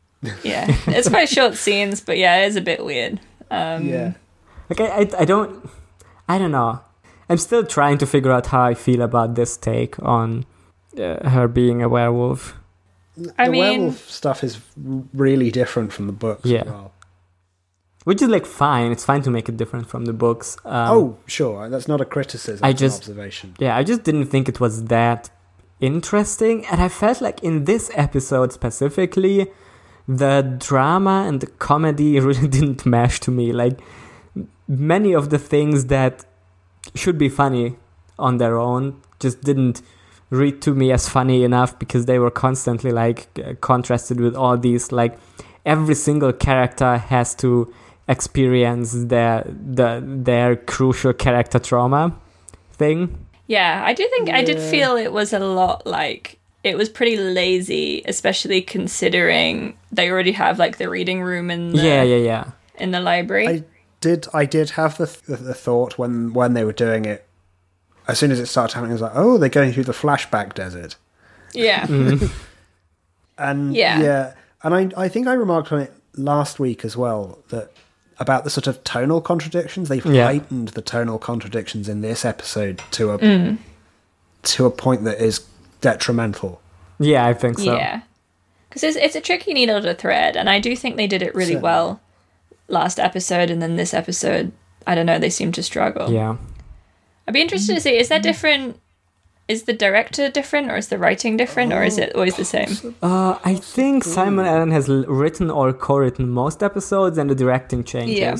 yeah, 0.42 0.66
it's 0.86 1.08
quite 1.08 1.28
short 1.36 1.54
scenes, 1.54 2.00
but 2.00 2.18
yeah, 2.18 2.42
it 2.42 2.46
is 2.48 2.56
a 2.56 2.60
bit 2.60 2.84
weird. 2.84 3.20
Um, 3.50 3.86
yeah, 3.86 4.12
like 4.68 4.80
I, 4.80 4.86
I 4.86 5.08
I 5.20 5.24
don't 5.24 5.68
I 6.28 6.38
don't 6.38 6.52
know. 6.52 6.80
I'm 7.28 7.38
still 7.38 7.64
trying 7.64 7.98
to 7.98 8.06
figure 8.06 8.32
out 8.32 8.46
how 8.46 8.62
I 8.62 8.74
feel 8.74 9.02
about 9.02 9.34
this 9.34 9.56
take 9.56 10.00
on 10.02 10.44
uh, 10.98 11.28
her 11.28 11.46
being 11.48 11.82
a 11.82 11.88
werewolf. 11.88 12.54
I 13.38 13.46
the 13.46 13.52
mean- 13.52 13.60
werewolf 13.80 14.08
stuff 14.10 14.42
is 14.44 14.58
really 15.14 15.50
different 15.50 15.92
from 15.92 16.06
the 16.06 16.12
books. 16.12 16.44
as 16.44 16.50
Yeah. 16.50 16.64
well. 16.64 16.92
Which 18.04 18.22
is 18.22 18.28
like 18.28 18.46
fine. 18.46 18.90
It's 18.92 19.04
fine 19.04 19.20
to 19.22 19.30
make 19.30 19.48
it 19.48 19.56
different 19.58 19.88
from 19.88 20.06
the 20.06 20.12
books. 20.14 20.56
Um, 20.64 20.88
oh, 20.96 21.16
sure. 21.26 21.68
That's 21.68 21.86
not 21.86 22.00
a 22.00 22.04
criticism. 22.06 22.64
I 22.64 22.70
it's 22.70 22.80
an 22.80 22.86
just- 22.88 23.02
observation. 23.02 23.54
Yeah, 23.58 23.76
I 23.76 23.82
just 23.84 24.02
didn't 24.04 24.26
think 24.26 24.48
it 24.48 24.58
was 24.58 24.84
that 24.86 25.28
interesting. 25.80 26.66
And 26.66 26.80
I 26.80 26.88
felt 26.88 27.20
like 27.20 27.42
in 27.42 27.64
this 27.64 27.90
episode 27.94 28.52
specifically, 28.52 29.48
the 30.06 30.56
drama 30.58 31.24
and 31.26 31.40
the 31.40 31.46
comedy 31.46 32.18
really 32.28 32.48
didn't 32.48 32.86
mesh 32.86 33.20
to 33.20 33.30
me. 33.30 33.52
Like, 33.52 33.80
many 34.68 35.12
of 35.12 35.30
the 35.30 35.38
things 35.38 35.86
that 35.86 36.24
should 36.94 37.18
be 37.18 37.28
funny 37.28 37.76
on 38.18 38.38
their 38.38 38.56
own 38.58 39.00
just 39.18 39.42
didn't 39.42 39.82
read 40.30 40.62
to 40.62 40.74
me 40.74 40.92
as 40.92 41.08
funny 41.08 41.42
enough 41.42 41.78
because 41.78 42.06
they 42.06 42.18
were 42.18 42.30
constantly 42.30 42.92
like 42.92 43.26
uh, 43.44 43.54
contrasted 43.60 44.20
with 44.20 44.36
all 44.36 44.56
these 44.56 44.92
like 44.92 45.18
every 45.66 45.94
single 45.94 46.32
character 46.32 46.98
has 46.98 47.34
to 47.34 47.72
experience 48.08 48.92
their 48.92 49.44
the 49.44 50.02
their 50.04 50.54
crucial 50.54 51.12
character 51.12 51.58
trauma 51.58 52.16
thing 52.72 53.26
Yeah, 53.50 53.82
I 53.84 53.94
do 53.94 54.08
think 54.10 54.30
I 54.30 54.44
did 54.44 54.60
feel 54.60 54.96
it 54.96 55.12
was 55.12 55.32
a 55.32 55.40
lot 55.40 55.84
like 55.84 56.38
it 56.62 56.76
was 56.76 56.88
pretty 56.88 57.16
lazy, 57.16 58.00
especially 58.06 58.62
considering 58.62 59.76
they 59.90 60.08
already 60.08 60.30
have 60.30 60.60
like 60.60 60.78
the 60.78 60.88
reading 60.88 61.20
room 61.20 61.50
in 61.50 61.72
the, 61.72 61.82
yeah 61.82 62.04
yeah 62.04 62.16
yeah 62.16 62.44
in 62.76 62.92
the 62.92 63.00
library. 63.00 63.48
I 63.48 63.64
did. 64.00 64.28
I 64.32 64.44
did 64.44 64.70
have 64.70 64.98
the, 64.98 65.06
the 65.26 65.36
the 65.36 65.54
thought 65.54 65.98
when 65.98 66.32
when 66.32 66.54
they 66.54 66.64
were 66.64 66.72
doing 66.72 67.04
it. 67.06 67.26
As 68.06 68.20
soon 68.20 68.30
as 68.30 68.38
it 68.38 68.46
started 68.46 68.74
happening, 68.74 68.92
I 68.92 68.94
was 68.94 69.02
like, 69.02 69.16
"Oh, 69.16 69.36
they're 69.36 69.48
going 69.48 69.72
through 69.72 69.84
the 69.84 69.92
flashback 69.92 70.54
desert." 70.54 70.94
yeah, 71.52 71.86
mm-hmm. 71.88 72.26
And 73.36 73.74
Yeah. 73.74 74.00
yeah, 74.00 74.34
and 74.62 74.74
I 74.76 75.04
I 75.04 75.08
think 75.08 75.26
I 75.26 75.32
remarked 75.32 75.72
on 75.72 75.80
it 75.80 75.92
last 76.14 76.60
week 76.60 76.84
as 76.84 76.96
well 76.96 77.40
that 77.48 77.72
about 78.20 78.44
the 78.44 78.50
sort 78.50 78.66
of 78.68 78.84
tonal 78.84 79.20
contradictions. 79.20 79.88
They've 79.88 80.04
Yeah. 80.06 80.26
heightened 80.26 80.68
the 80.68 80.82
tonal 80.82 81.18
contradictions 81.18 81.88
in 81.88 82.00
this 82.02 82.24
episode 82.24 82.80
to 82.92 83.10
a 83.10 83.18
Mm. 83.18 83.58
to 84.44 84.66
a 84.66 84.70
point 84.70 85.04
that 85.04 85.18
is 85.20 85.40
detrimental. 85.80 86.60
yeah 86.98 87.24
i 87.26 87.32
think 87.34 87.58
so 87.58 87.74
yeah, 87.74 88.02
because 88.68 88.82
it's 88.84 88.96
it's 88.96 89.16
a 89.16 89.20
tricky 89.20 89.54
needle 89.54 89.80
to 89.82 89.94
thread, 89.94 90.36
and 90.36 90.48
I 90.50 90.58
do 90.60 90.76
think 90.76 90.96
they 90.96 91.06
did 91.06 91.22
it 91.22 91.34
really 91.34 91.52
Certainly. 91.54 91.62
well 91.64 92.00
last 92.68 93.00
episode, 93.00 93.50
and 93.50 93.60
then 93.62 93.76
this 93.76 93.92
episode, 93.94 94.52
I 94.86 94.94
don't 94.94 95.06
know, 95.06 95.18
they 95.18 95.30
seem 95.30 95.50
to 95.52 95.62
struggle. 95.62 96.10
yeah 96.12 96.36
I'd 97.26 97.34
be 97.34 97.40
interested 97.42 97.74
to 97.74 97.80
see 97.80 97.96
is 97.98 98.08
there 98.08 98.18
different. 98.20 98.79
Is 99.50 99.64
the 99.70 99.76
director 99.86 100.30
different, 100.30 100.70
or 100.70 100.76
is 100.76 100.88
the 100.88 100.98
writing 101.04 101.36
different, 101.36 101.72
or 101.72 101.82
is 101.90 101.98
it 101.98 102.14
always 102.14 102.36
the 102.36 102.48
same? 102.56 102.72
uh, 103.02 103.38
i 103.52 103.54
think 103.54 104.04
simon 104.04 104.44
hmm. 104.44 104.52
allen 104.52 104.70
has 104.70 104.88
written 105.22 105.50
or 105.50 105.72
co-written 105.72 106.28
most 106.42 106.62
episodes 106.62 107.16
and 107.18 107.28
the 107.30 107.38
directing 107.44 107.82
changes 107.92 108.18
Yeah. 108.18 108.36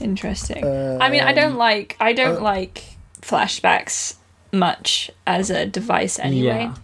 Interesting. 0.00 0.64
I 0.64 1.10
mean, 1.10 1.22
I 1.22 1.32
don't 1.32 1.52
um, 1.52 1.58
like 1.58 1.96
I 2.00 2.12
don't 2.12 2.38
uh, 2.38 2.40
like 2.40 2.84
flashbacks 3.20 4.16
much 4.52 5.10
as 5.26 5.50
a 5.50 5.66
device 5.66 6.18
anyway. 6.18 6.64
Yeah. 6.64 6.74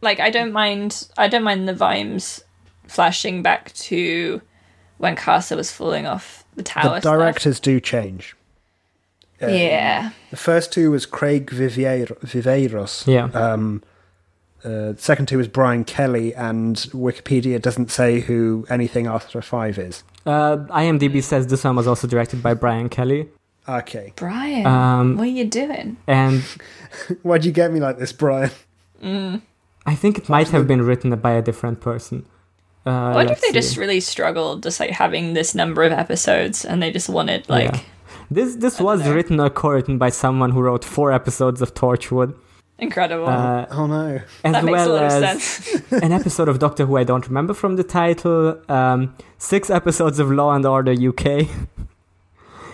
Like 0.00 0.20
I 0.20 0.30
don't 0.30 0.52
mind 0.52 1.08
I 1.16 1.28
don't 1.28 1.44
mind 1.44 1.68
the 1.68 1.74
Vimes 1.74 2.42
flashing 2.86 3.42
back 3.42 3.72
to 3.74 4.40
when 4.98 5.14
Carcer 5.14 5.56
was 5.56 5.70
falling 5.70 6.06
off 6.06 6.44
the 6.56 6.62
tower. 6.62 6.94
the 6.94 7.00
stuff. 7.00 7.12
directors 7.12 7.60
do 7.60 7.80
change. 7.80 8.36
Uh, 9.42 9.46
Yeah. 9.46 10.10
The 10.30 10.36
first 10.36 10.72
two 10.72 10.90
was 10.90 11.06
Craig 11.06 11.50
Viveiro, 11.50 12.18
Viveiros. 12.20 13.06
Yeah. 13.06 13.24
Um, 13.38 13.82
uh, 14.64 14.92
the 14.92 14.96
second 14.98 15.26
two 15.26 15.38
was 15.38 15.46
Brian 15.48 15.84
Kelly, 15.84 16.34
and 16.34 16.76
Wikipedia 16.92 17.62
doesn't 17.62 17.90
say 17.90 18.20
who 18.20 18.66
anything 18.68 19.06
after 19.06 19.40
five 19.42 19.78
is. 19.78 20.02
uh, 20.26 20.56
imdb 20.70 21.22
says 21.22 21.46
this 21.46 21.64
one 21.64 21.76
was 21.76 21.86
also 21.86 22.06
directed 22.06 22.42
by 22.42 22.52
brian 22.54 22.88
kelly 22.90 23.28
Okay. 23.68 24.12
Brian, 24.16 24.66
Um, 24.66 25.16
what 25.16 25.24
are 25.24 25.30
you 25.30 25.44
doing? 25.44 25.96
and 26.06 26.42
Why'd 27.22 27.44
you 27.44 27.52
get 27.52 27.70
me 27.72 27.80
like 27.80 27.98
this, 27.98 28.12
Brian? 28.12 28.50
i 29.86 29.94
think 29.94 30.18
it 30.18 30.28
might 30.28 30.48
have 30.48 30.66
been 30.66 30.82
written 30.82 31.14
by 31.16 31.32
a 31.32 31.42
different 31.42 31.80
person 31.80 32.26
uh, 32.86 32.90
I 32.90 33.14
wonder 33.14 33.32
if 33.32 33.40
they 33.40 33.48
see. 33.48 33.52
just 33.60 33.76
really 33.76 34.00
struggled 34.00 34.62
just 34.64 34.80
like 34.80 34.90
having 34.90 35.34
this 35.34 35.54
number 35.54 35.82
of 35.84 35.92
episodes 35.92 36.64
and 36.64 36.82
they 36.82 36.90
just 36.90 37.08
wanted 37.08 37.48
like 37.48 37.70
Yeah. 37.72 37.80
This 38.30 38.56
this 38.56 38.78
was 38.80 39.04
know. 39.04 39.14
written 39.14 39.40
or 39.40 39.50
co-written 39.50 39.98
by 39.98 40.10
someone 40.10 40.50
who 40.50 40.60
wrote 40.60 40.84
four 40.84 41.12
episodes 41.12 41.62
of 41.62 41.72
Torchwood, 41.74 42.34
incredible. 42.78 43.26
uh, 43.26 43.66
Oh 43.70 43.86
no. 43.86 44.20
as 44.44 44.52
that 44.52 44.64
makes 44.64 44.76
well 44.76 44.90
a 44.90 44.94
lot 44.94 45.04
of 45.04 45.12
as 45.22 45.40
sense. 45.42 45.92
an 46.06 46.12
episode 46.12 46.48
of 46.48 46.58
Doctor 46.58 46.84
Who 46.86 46.96
I 46.98 47.04
don't 47.04 47.26
remember 47.26 47.54
from 47.54 47.76
the 47.76 47.84
title, 47.84 48.60
um, 48.68 49.14
six 49.38 49.70
episodes 49.70 50.18
of 50.18 50.30
Law 50.30 50.52
and 50.54 50.66
Order 50.66 50.92
UK, 50.92 51.48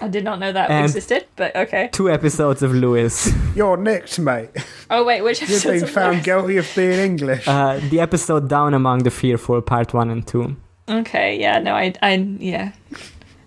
I 0.03 0.09
did 0.09 0.25
not 0.25 0.39
know 0.39 0.53
that 0.53 0.71
And- 0.71 0.85
existed, 0.85 1.27
but 1.37 1.55
okay. 1.57 1.89
two 1.93 2.11
episodes 2.11 2.63
of 2.63 2.75
Lewis, 2.75 3.33
You're 3.55 3.77
nicked, 3.77 4.19
mate. 4.19 4.51
Oh 4.91 5.05
wait, 5.05 5.23
which 5.23 5.41
You're 5.41 5.49
episodes 5.51 5.73
being 5.73 5.83
of 5.85 5.91
found 5.91 6.13
Lewis? 6.17 6.25
guilty 6.27 6.57
of 6.59 6.73
being 6.77 6.99
English. 6.99 7.47
uh, 7.49 7.81
the 7.91 8.01
episode 8.01 8.49
Down 8.49 8.75
Among 8.75 9.05
the 9.05 9.11
Fearful, 9.11 9.63
part 9.63 9.95
one 9.95 10.11
and 10.11 10.27
two. 10.27 10.57
Okay, 10.89 11.41
yeah, 11.41 11.61
no, 11.61 11.73
I, 11.75 11.95
I, 12.03 12.15
yeah. 12.39 12.73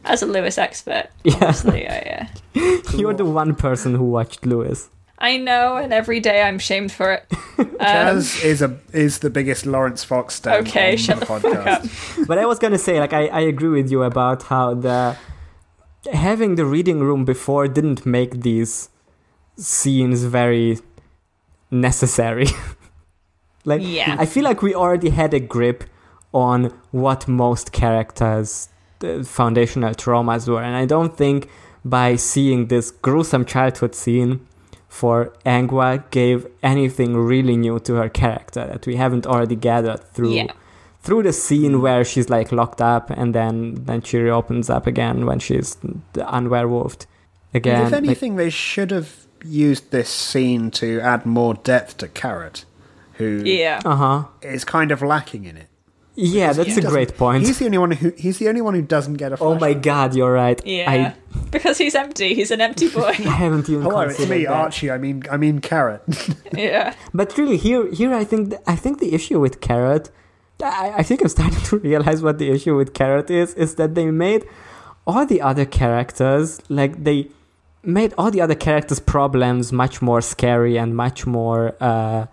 As 0.07 0.21
a 0.23 0.25
Lewis 0.25 0.57
expert, 0.57 1.07
Yeah, 1.23 1.33
obviously, 1.35 1.87
I, 1.87 2.27
yeah. 2.55 2.77
you're 2.97 3.13
the 3.13 3.25
one 3.25 3.55
person 3.55 3.93
who 3.95 4.05
watched 4.05 4.45
Lewis. 4.45 4.89
I 5.19 5.37
know, 5.37 5.77
and 5.77 5.91
every 5.93 6.19
day 6.19 6.41
I'm 6.43 6.59
shamed 6.59 6.91
for 6.91 7.13
it. 7.13 7.25
Um, 7.79 7.85
Jazz 7.85 8.43
is 8.43 8.61
a 8.63 8.77
is 8.91 9.19
the 9.19 9.29
biggest 9.29 9.65
Laurence 9.65 10.03
Fox 10.03 10.35
stan 10.35 10.61
okay, 10.61 10.91
on 10.91 10.97
shut 10.97 11.19
the 11.19 11.25
the 11.25 11.25
fuck 11.25 11.45
up. 11.45 11.83
podcast. 11.83 12.27
But 12.27 12.37
I 12.39 12.45
was 12.47 12.57
gonna 12.59 12.77
say, 12.79 12.99
like, 12.99 13.13
I, 13.13 13.27
I 13.27 13.41
agree 13.41 13.69
with 13.69 13.91
you 13.91 14.01
about 14.03 14.43
how 14.43 14.73
the 14.73 15.15
having 16.11 16.55
the 16.55 16.65
reading 16.65 16.99
room 17.01 17.23
before 17.25 17.67
didn't 17.67 18.03
make 18.05 18.41
these 18.41 18.89
scenes 19.57 20.23
very 20.23 20.79
necessary. 21.71 22.47
like, 23.65 23.81
Yeah. 23.83 24.15
I 24.19 24.25
feel 24.25 24.43
like 24.43 24.61
we 24.61 24.73
already 24.73 25.09
had 25.09 25.33
a 25.33 25.39
grip 25.39 25.83
on 26.33 26.71
what 26.91 27.27
most 27.27 27.71
characters' 27.71 28.69
uh, 29.03 29.23
foundational 29.23 29.93
traumas 29.93 30.47
were, 30.47 30.61
and 30.63 30.75
I 30.75 30.85
don't 30.85 31.15
think 31.17 31.49
by 31.85 32.15
seeing 32.17 32.67
this 32.67 32.91
gruesome 32.91 33.45
childhood 33.45 33.95
scene 33.95 34.39
for 34.89 35.33
Angua 35.45 36.03
gave 36.11 36.47
anything 36.63 37.15
really 37.15 37.55
new 37.57 37.79
to 37.79 37.95
her 37.95 38.09
character 38.09 38.65
that 38.67 38.85
we 38.87 38.95
haven't 38.95 39.25
already 39.27 39.55
gathered 39.55 40.01
through 40.13 40.31
Yeah. 40.33 40.51
through 41.01 41.23
the 41.23 41.33
scene 41.33 41.81
where 41.81 42.03
she's 42.03 42.29
like 42.29 42.51
locked 42.51 42.81
up 42.81 43.09
and 43.11 43.33
then 43.35 43.75
then 43.85 44.01
she 44.01 44.17
reopens 44.17 44.69
up 44.69 44.87
again 44.87 45.25
when 45.25 45.39
she's 45.39 45.77
unwerewolfed 46.15 47.05
again. 47.53 47.85
if 47.85 47.91
Like, 47.91 48.03
anything, 48.03 48.35
they 48.35 48.49
should 48.49 48.91
have 48.91 49.27
used 49.45 49.91
this 49.91 50.09
scene 50.09 50.71
to 50.71 50.99
add 51.01 51.25
more 51.25 51.53
depth 51.53 51.97
to 51.97 52.07
Carrot, 52.07 52.65
who 53.13 53.37
is 53.37 53.43
Yeah. 53.45 53.81
uh 53.85 53.95
huh. 53.95 54.23
is 54.41 54.63
kind 54.65 54.91
of 54.91 55.01
lacking 55.01 55.45
in 55.45 55.57
it. 55.57 55.67
Yeah, 56.19 56.51
that's 56.51 56.75
a 56.77 56.81
great 56.81 57.15
point. 57.15 57.45
He's 57.45 57.59
the 57.59 57.65
only 57.65 57.77
one 57.77 57.91
who 57.91 58.11
he's 58.17 58.39
the 58.39 58.49
only 58.49 58.61
one 58.61 58.73
who 58.73 58.81
doesn't 58.81 59.13
get 59.15 59.33
a. 59.33 59.37
oh 59.39 59.53
my 59.59 59.73
god, 59.73 60.15
you're 60.15 60.33
right. 60.33 60.59
Yeah. 60.65 61.13
because 61.51 61.77
he's 61.77 61.93
empty. 61.93 62.33
He's 62.33 62.49
an 62.49 62.59
empty 62.59 62.89
boy. 62.89 63.01
I, 63.01 63.09
I 63.25 63.37
haven't 63.45 63.69
even 63.69 63.83
Hello, 63.83 64.01
it's 64.01 64.19
me, 64.27 64.45
that. 64.45 64.51
Archie. 64.51 64.89
I 64.89 64.97
mean, 64.97 65.23
I 65.29 65.37
mean, 65.37 65.59
Carrot. 65.59 66.01
yeah. 66.53 66.95
But 67.13 67.37
really, 67.37 67.57
here, 67.57 67.91
here, 67.91 68.13
I 68.15 68.23
think, 68.23 68.49
th- 68.49 68.61
I 68.65 68.75
think 68.75 68.99
the 68.99 69.13
issue 69.13 69.39
with 69.39 69.61
Carrot, 69.61 70.09
I, 70.63 70.93
I 70.97 71.03
think 71.03 71.21
I'm 71.21 71.27
starting 71.29 71.59
to 71.69 71.77
realize 71.77 72.23
what 72.23 72.39
the 72.39 72.49
issue 72.49 72.75
with 72.75 72.95
Carrot 72.95 73.29
is, 73.29 73.53
is 73.53 73.75
that 73.75 73.93
they 73.93 74.09
made 74.09 74.43
all 75.05 75.25
the 75.25 75.39
other 75.41 75.65
characters, 75.65 76.59
like 76.67 77.03
they 77.03 77.29
made 77.83 78.15
all 78.17 78.31
the 78.31 78.41
other 78.41 78.55
characters' 78.55 78.99
problems 78.99 79.71
much 79.71 80.01
more 80.01 80.21
scary 80.21 80.77
and 80.77 80.95
much 80.95 81.27
more 81.27 81.75
uh, 81.79 82.25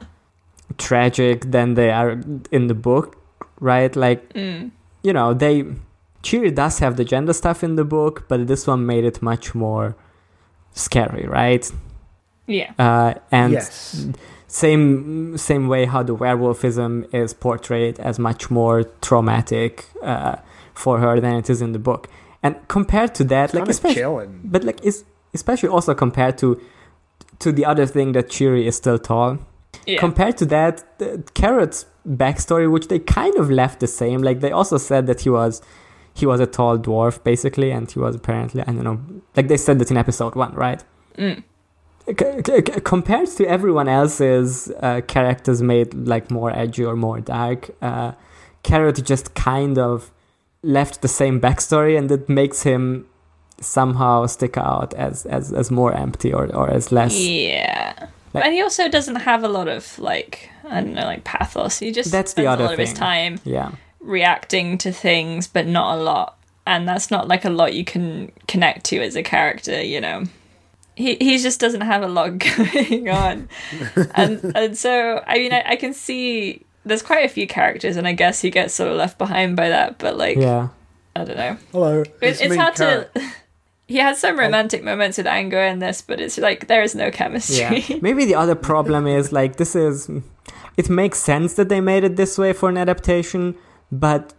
tragic 0.78 1.50
than 1.50 1.74
they 1.74 1.90
are 1.90 2.18
in 2.50 2.66
the 2.68 2.74
book, 2.74 3.20
right? 3.64 3.94
Like, 3.96 4.20
Mm. 4.34 4.70
you 5.02 5.12
know, 5.12 5.34
they 5.34 5.64
Cheery 6.22 6.50
does 6.50 6.78
have 6.78 6.96
the 6.96 7.04
gender 7.04 7.32
stuff 7.34 7.62
in 7.62 7.76
the 7.76 7.84
book, 7.84 8.24
but 8.28 8.46
this 8.46 8.66
one 8.66 8.86
made 8.86 9.04
it 9.04 9.20
much 9.20 9.54
more 9.54 9.94
scary, 10.72 11.26
right? 11.26 11.70
Yeah. 12.46 12.72
Uh, 12.78 13.14
and 13.30 13.52
yes. 13.52 14.06
same 14.46 15.36
same 15.36 15.68
way 15.68 15.84
how 15.86 16.02
the 16.02 16.14
werewolfism 16.16 17.04
is 17.14 17.34
portrayed 17.34 17.98
as 18.00 18.18
much 18.18 18.50
more 18.50 18.84
traumatic 19.00 19.84
uh, 20.02 20.36
for 20.74 20.98
her 20.98 21.20
than 21.20 21.34
it 21.36 21.50
is 21.50 21.60
in 21.60 21.72
the 21.72 21.78
book. 21.78 22.08
And 22.42 22.56
compared 22.68 23.14
to 23.16 23.24
that, 23.24 23.44
It's 23.50 23.54
like 23.54 23.68
especially, 23.68 23.94
chill 24.00 24.18
and 24.18 24.52
but 24.52 24.64
like 24.64 24.80
is 24.84 25.04
especially 25.34 25.68
also 25.70 25.94
compared 25.94 26.36
to 26.38 26.60
to 27.40 27.52
the 27.52 27.64
other 27.64 27.86
thing 27.86 28.12
that 28.12 28.28
Cheery 28.30 28.66
is 28.66 28.76
still 28.76 28.98
tall. 28.98 29.38
Yeah. 29.86 29.98
Compared 30.00 30.36
to 30.38 30.46
that, 30.46 30.84
the 30.98 31.22
Carrot's 31.34 31.86
backstory, 32.08 32.70
which 32.70 32.88
they 32.88 32.98
kind 32.98 33.34
of 33.36 33.50
left 33.50 33.80
the 33.80 33.86
same, 33.86 34.22
like 34.22 34.40
they 34.40 34.50
also 34.50 34.78
said 34.78 35.06
that 35.06 35.22
he 35.22 35.30
was 35.30 35.62
he 36.12 36.26
was 36.26 36.38
a 36.40 36.46
tall 36.46 36.78
dwarf 36.78 37.22
basically, 37.24 37.70
and 37.70 37.90
he 37.90 37.98
was 37.98 38.14
apparently 38.14 38.62
I 38.62 38.66
don't 38.66 38.84
know, 38.84 39.00
like 39.36 39.48
they 39.48 39.56
said 39.56 39.78
that 39.78 39.90
in 39.90 39.96
episode 39.96 40.34
one, 40.34 40.54
right? 40.54 40.82
Mm. 41.18 41.42
C- 42.06 42.42
c- 42.46 42.80
compared 42.82 43.28
to 43.28 43.46
everyone 43.46 43.88
else's 43.88 44.70
uh, 44.80 45.00
characters 45.06 45.62
made 45.62 45.94
like 45.94 46.30
more 46.30 46.50
edgy 46.50 46.84
or 46.84 46.96
more 46.96 47.20
dark, 47.20 47.70
uh, 47.80 48.12
Carrot 48.62 49.02
just 49.04 49.34
kind 49.34 49.78
of 49.78 50.10
left 50.62 51.00
the 51.02 51.08
same 51.08 51.40
backstory, 51.40 51.96
and 51.96 52.10
it 52.10 52.28
makes 52.28 52.62
him 52.62 53.06
somehow 53.60 54.26
stick 54.26 54.56
out 54.58 54.92
as 54.94 55.24
as, 55.26 55.52
as 55.52 55.70
more 55.70 55.94
empty 55.94 56.32
or, 56.32 56.54
or 56.54 56.68
as 56.70 56.92
less. 56.92 57.18
Yeah. 57.18 58.08
Like- 58.34 58.44
and 58.46 58.54
he 58.54 58.62
also 58.62 58.88
doesn't 58.88 59.16
have 59.16 59.44
a 59.44 59.48
lot 59.48 59.68
of 59.68 59.98
like 59.98 60.50
I 60.64 60.80
don't 60.80 60.94
know, 60.94 61.04
like 61.04 61.24
pathos. 61.24 61.78
He 61.78 61.92
just 61.92 62.10
That's 62.10 62.32
the 62.34 62.42
spends 62.42 62.48
other 62.52 62.64
a 62.64 62.66
lot 62.66 62.72
of 62.74 62.78
his 62.78 62.92
time 62.92 63.38
Yeah, 63.44 63.72
reacting 64.00 64.76
to 64.78 64.92
things, 64.92 65.46
but 65.46 65.66
not 65.66 65.98
a 65.98 66.02
lot. 66.02 66.38
And 66.66 66.88
that's 66.88 67.10
not 67.10 67.28
like 67.28 67.44
a 67.44 67.50
lot 67.50 67.74
you 67.74 67.84
can 67.84 68.32
connect 68.48 68.84
to 68.86 68.98
as 69.02 69.16
a 69.16 69.22
character, 69.22 69.82
you 69.82 70.00
know. 70.00 70.24
He 70.96 71.16
he 71.16 71.38
just 71.38 71.60
doesn't 71.60 71.80
have 71.82 72.02
a 72.02 72.08
lot 72.08 72.38
going 72.38 73.08
on, 73.08 73.48
and 74.14 74.52
and 74.56 74.76
so 74.78 75.22
I 75.26 75.34
mean 75.38 75.52
I, 75.52 75.62
I 75.70 75.76
can 75.76 75.92
see 75.92 76.62
there's 76.86 77.02
quite 77.02 77.24
a 77.24 77.28
few 77.28 77.46
characters, 77.46 77.96
and 77.96 78.06
I 78.06 78.12
guess 78.12 78.40
he 78.40 78.50
gets 78.50 78.74
sort 78.74 78.90
of 78.90 78.96
left 78.96 79.18
behind 79.18 79.56
by 79.56 79.68
that. 79.70 79.98
But 79.98 80.16
like 80.16 80.36
yeah. 80.38 80.68
I 81.16 81.24
don't 81.24 81.36
know, 81.36 81.56
hello. 81.72 82.00
it, 82.02 82.14
It's, 82.22 82.40
it's 82.40 82.56
hard 82.56 82.74
Carrot. 82.74 83.14
to. 83.14 83.22
He 83.86 83.96
has 83.98 84.18
some 84.18 84.38
romantic 84.38 84.82
moments 84.82 85.18
with 85.18 85.26
Angua 85.26 85.70
in 85.70 85.78
this, 85.78 86.00
but 86.00 86.20
it's 86.20 86.38
like 86.38 86.68
there 86.68 86.82
is 86.82 86.94
no 86.94 87.10
chemistry. 87.10 87.80
Yeah. 87.80 87.98
Maybe 88.02 88.24
the 88.24 88.34
other 88.34 88.54
problem 88.54 89.06
is 89.06 89.30
like 89.30 89.56
this 89.56 89.76
is 89.76 90.08
it 90.76 90.88
makes 90.88 91.18
sense 91.18 91.54
that 91.54 91.68
they 91.68 91.80
made 91.80 92.04
it 92.04 92.16
this 92.16 92.38
way 92.38 92.52
for 92.52 92.68
an 92.68 92.78
adaptation, 92.78 93.54
but 93.92 94.32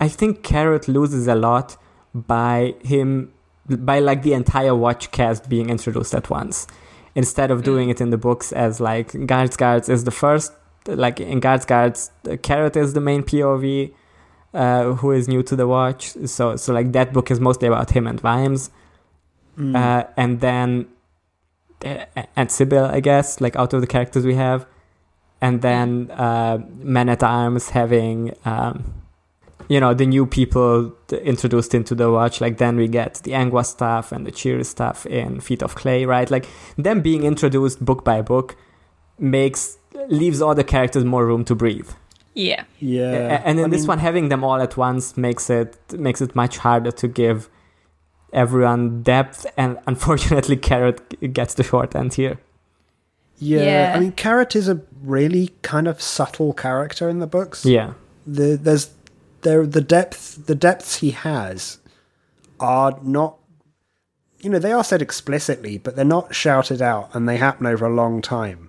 I 0.00 0.08
think 0.08 0.42
Carrot 0.42 0.86
loses 0.86 1.26
a 1.26 1.34
lot 1.34 1.76
by 2.14 2.74
him 2.82 3.32
by 3.68 3.98
like 3.98 4.22
the 4.22 4.32
entire 4.32 4.74
watch 4.74 5.10
cast 5.10 5.48
being 5.48 5.70
introduced 5.70 6.14
at 6.14 6.30
once. 6.30 6.66
Instead 7.14 7.50
of 7.50 7.62
mm. 7.62 7.64
doing 7.64 7.88
it 7.88 8.00
in 8.00 8.10
the 8.10 8.18
books 8.18 8.52
as 8.52 8.80
like 8.80 9.26
Guards 9.26 9.56
Guards 9.56 9.88
is 9.88 10.04
the 10.04 10.12
first 10.12 10.52
like 10.86 11.20
in 11.20 11.40
Guards 11.40 11.64
Guards 11.64 12.12
Carrot 12.42 12.76
is 12.76 12.94
the 12.94 13.00
main 13.00 13.24
POV 13.24 13.92
uh, 14.54 14.94
who 14.94 15.12
is 15.12 15.28
new 15.28 15.42
to 15.42 15.56
the 15.56 15.66
watch. 15.66 16.12
So 16.26 16.56
so 16.56 16.72
like 16.72 16.92
that 16.92 17.12
book 17.12 17.30
is 17.30 17.40
mostly 17.40 17.68
about 17.68 17.90
him 17.90 18.06
and 18.06 18.20
Vimes. 18.20 18.70
Mm. 19.58 19.74
Uh, 19.74 20.06
and 20.16 20.40
then 20.40 20.86
uh, 21.84 22.04
and 22.36 22.50
Sybil, 22.50 22.84
I 22.84 23.00
guess, 23.00 23.40
like 23.40 23.56
out 23.56 23.72
of 23.72 23.80
the 23.80 23.86
characters 23.86 24.24
we 24.24 24.34
have, 24.34 24.66
and 25.40 25.62
then 25.62 26.10
uh, 26.10 26.58
Men 26.78 27.08
at 27.08 27.22
Arms 27.22 27.70
having, 27.70 28.34
um, 28.44 28.94
you 29.68 29.78
know, 29.80 29.94
the 29.94 30.06
new 30.06 30.26
people 30.26 30.92
introduced 31.10 31.74
into 31.74 31.94
the 31.94 32.10
watch. 32.10 32.40
Like 32.40 32.58
then 32.58 32.76
we 32.76 32.88
get 32.88 33.14
the 33.24 33.32
Angua 33.32 33.64
stuff 33.64 34.12
and 34.12 34.26
the 34.26 34.32
Cheer 34.32 34.62
stuff 34.64 35.06
in 35.06 35.40
Feet 35.40 35.62
of 35.62 35.74
Clay, 35.74 36.04
right? 36.04 36.30
Like 36.30 36.46
them 36.76 37.00
being 37.00 37.24
introduced 37.24 37.84
book 37.84 38.04
by 38.04 38.22
book 38.22 38.56
makes 39.18 39.78
leaves 40.08 40.40
all 40.40 40.54
the 40.54 40.64
characters 40.64 41.04
more 41.04 41.26
room 41.26 41.44
to 41.44 41.54
breathe. 41.54 41.90
Yeah. 42.78 43.12
yeah, 43.12 43.42
and 43.44 43.58
in 43.58 43.66
I 43.66 43.68
this 43.68 43.82
mean, 43.82 43.88
one, 43.88 43.98
having 43.98 44.28
them 44.28 44.44
all 44.44 44.60
at 44.60 44.76
once 44.76 45.16
makes 45.16 45.50
it 45.50 45.76
makes 45.92 46.20
it 46.20 46.34
much 46.34 46.58
harder 46.58 46.92
to 46.92 47.08
give 47.08 47.48
everyone 48.32 49.02
depth, 49.02 49.46
and 49.56 49.78
unfortunately, 49.86 50.56
Carrot 50.56 51.32
gets 51.32 51.54
the 51.54 51.62
short 51.64 51.94
end 51.96 52.14
here. 52.14 52.38
yeah, 53.38 53.62
Yeah. 53.62 53.92
I 53.96 54.00
mean, 54.00 54.12
Carrot 54.12 54.54
is 54.54 54.68
a 54.68 54.80
really 55.02 55.50
kind 55.62 55.88
of 55.88 56.00
subtle 56.00 56.52
character 56.52 57.08
in 57.08 57.18
the 57.18 57.26
books. 57.26 57.64
Yeah, 57.64 57.94
the 58.26 58.56
there's 58.56 58.90
there 59.42 59.66
the 59.66 59.80
depth 59.80 60.46
the 60.46 60.54
depths 60.54 60.96
he 60.96 61.10
has 61.10 61.78
are 62.60 62.98
not 63.02 63.36
you 64.40 64.50
know 64.50 64.58
they 64.58 64.72
are 64.72 64.84
said 64.84 65.00
explicitly 65.00 65.78
but 65.78 65.94
they're 65.96 66.04
not 66.04 66.34
shouted 66.34 66.82
out 66.82 67.08
and 67.14 67.28
they 67.28 67.36
happen 67.36 67.66
over 67.66 67.86
a 67.86 67.94
long 67.94 68.20
time 68.20 68.67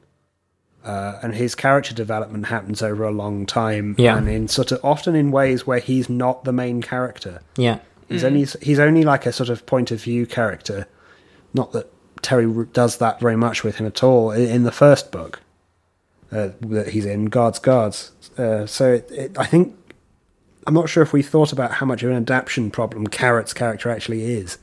uh, 0.86 1.20
and 1.22 1.36
his 1.36 1.56
character 1.56 1.94
development 1.94 2.46
happens 2.48 2.82
over 2.82 3.04
a 3.04 3.12
long 3.12 3.46
time 3.46 3.96
Yeah. 3.98 4.18
and 4.18 4.30
in 4.30 4.48
sort 4.48 4.72
of 4.72 4.80
often 4.84 5.16
in 5.16 5.32
ways 5.32 5.68
where 5.68 5.80
he's 5.80 6.10
not 6.10 6.44
the 6.46 6.54
main 6.54 6.82
character 6.82 7.42
yeah, 7.58 7.80
he's 8.08 8.24
only 8.24 8.46
he's 8.62 8.80
only 8.80 9.04
like 9.04 9.26
a 9.26 9.34
sort 9.34 9.50
of 9.50 9.66
point 9.66 9.92
of 9.92 10.02
view 10.02 10.26
character 10.26 10.88
not 11.54 11.72
that 11.74 11.92
terry 12.22 12.48
does 12.74 12.98
that 12.98 13.20
very 13.20 13.36
much 13.36 13.64
with 13.64 13.76
him 13.78 13.86
at 13.88 14.04
all 14.04 14.32
i- 14.32 14.38
in 14.38 14.64
the 14.64 14.72
first 14.72 15.12
book 15.12 15.42
uh, 16.32 16.50
that 16.62 16.90
he's 16.90 17.06
in 17.06 17.26
guards 17.26 17.60
guards 17.60 18.12
uh, 18.38 18.66
so 18.66 18.94
it, 18.94 19.10
it, 19.12 19.38
i 19.38 19.46
think 19.46 19.76
i'm 20.68 20.74
not 20.74 20.88
sure 20.90 21.04
if 21.04 21.12
we 21.14 21.22
thought 21.22 21.52
about 21.52 21.72
how 21.74 21.86
much 21.86 22.04
of 22.04 22.10
an 22.10 22.16
adaptation 22.16 22.72
problem 22.72 23.06
carrot's 23.08 23.54
character 23.54 23.90
actually 23.90 24.24
is 24.24 24.58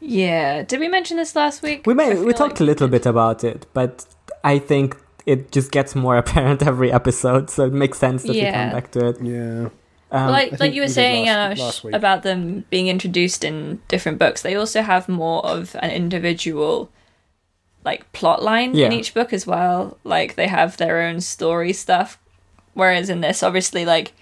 Yeah. 0.00 0.62
Did 0.64 0.80
we 0.80 0.88
mention 0.88 1.16
this 1.16 1.34
last 1.34 1.62
week? 1.62 1.86
we 1.86 1.94
may 1.94 2.14
we 2.14 2.32
talked 2.32 2.54
like 2.54 2.60
a 2.60 2.64
little 2.64 2.88
bit 2.88 3.06
about 3.06 3.42
it, 3.44 3.66
but 3.72 4.04
I 4.42 4.58
think 4.58 4.96
it 5.26 5.50
just 5.52 5.70
gets 5.72 5.94
more 5.94 6.16
apparent 6.22 6.62
every 6.62 6.92
episode, 6.92 7.50
so 7.50 7.64
it 7.66 7.72
makes 7.72 7.98
sense 7.98 8.22
that 8.24 8.32
we 8.32 8.40
come 8.42 8.70
back 8.72 8.90
to 8.92 9.06
it. 9.08 9.16
yeah 9.22 9.68
Um, 10.10 10.30
like 10.30 10.60
like 10.60 10.74
you 10.74 10.82
were 10.82 10.86
did 10.86 10.94
saying 10.94 11.26
last- 11.26 11.60
uh, 11.60 11.64
last 11.64 11.84
about 11.94 12.22
them 12.22 12.64
being 12.70 12.88
introduced 12.88 13.44
in 13.44 13.80
different 13.88 14.18
books, 14.18 14.42
they 14.42 14.54
also 14.54 14.80
have 14.82 15.08
more 15.08 15.44
of 15.44 15.74
an 15.80 15.90
individual 15.90 16.90
like 17.84 18.10
plot 18.12 18.42
line 18.42 18.74
in 18.86 18.92
each 18.92 19.12
book 19.12 19.32
as 19.32 19.46
well. 19.46 19.98
Like 20.04 20.36
they 20.36 20.46
have 20.48 20.76
their 20.78 21.02
own 21.02 21.20
story 21.20 21.72
stuff. 21.74 22.18
Whereas 22.72 23.10
in 23.10 23.20
this, 23.20 23.42
obviously, 23.42 23.84
like 23.84 24.14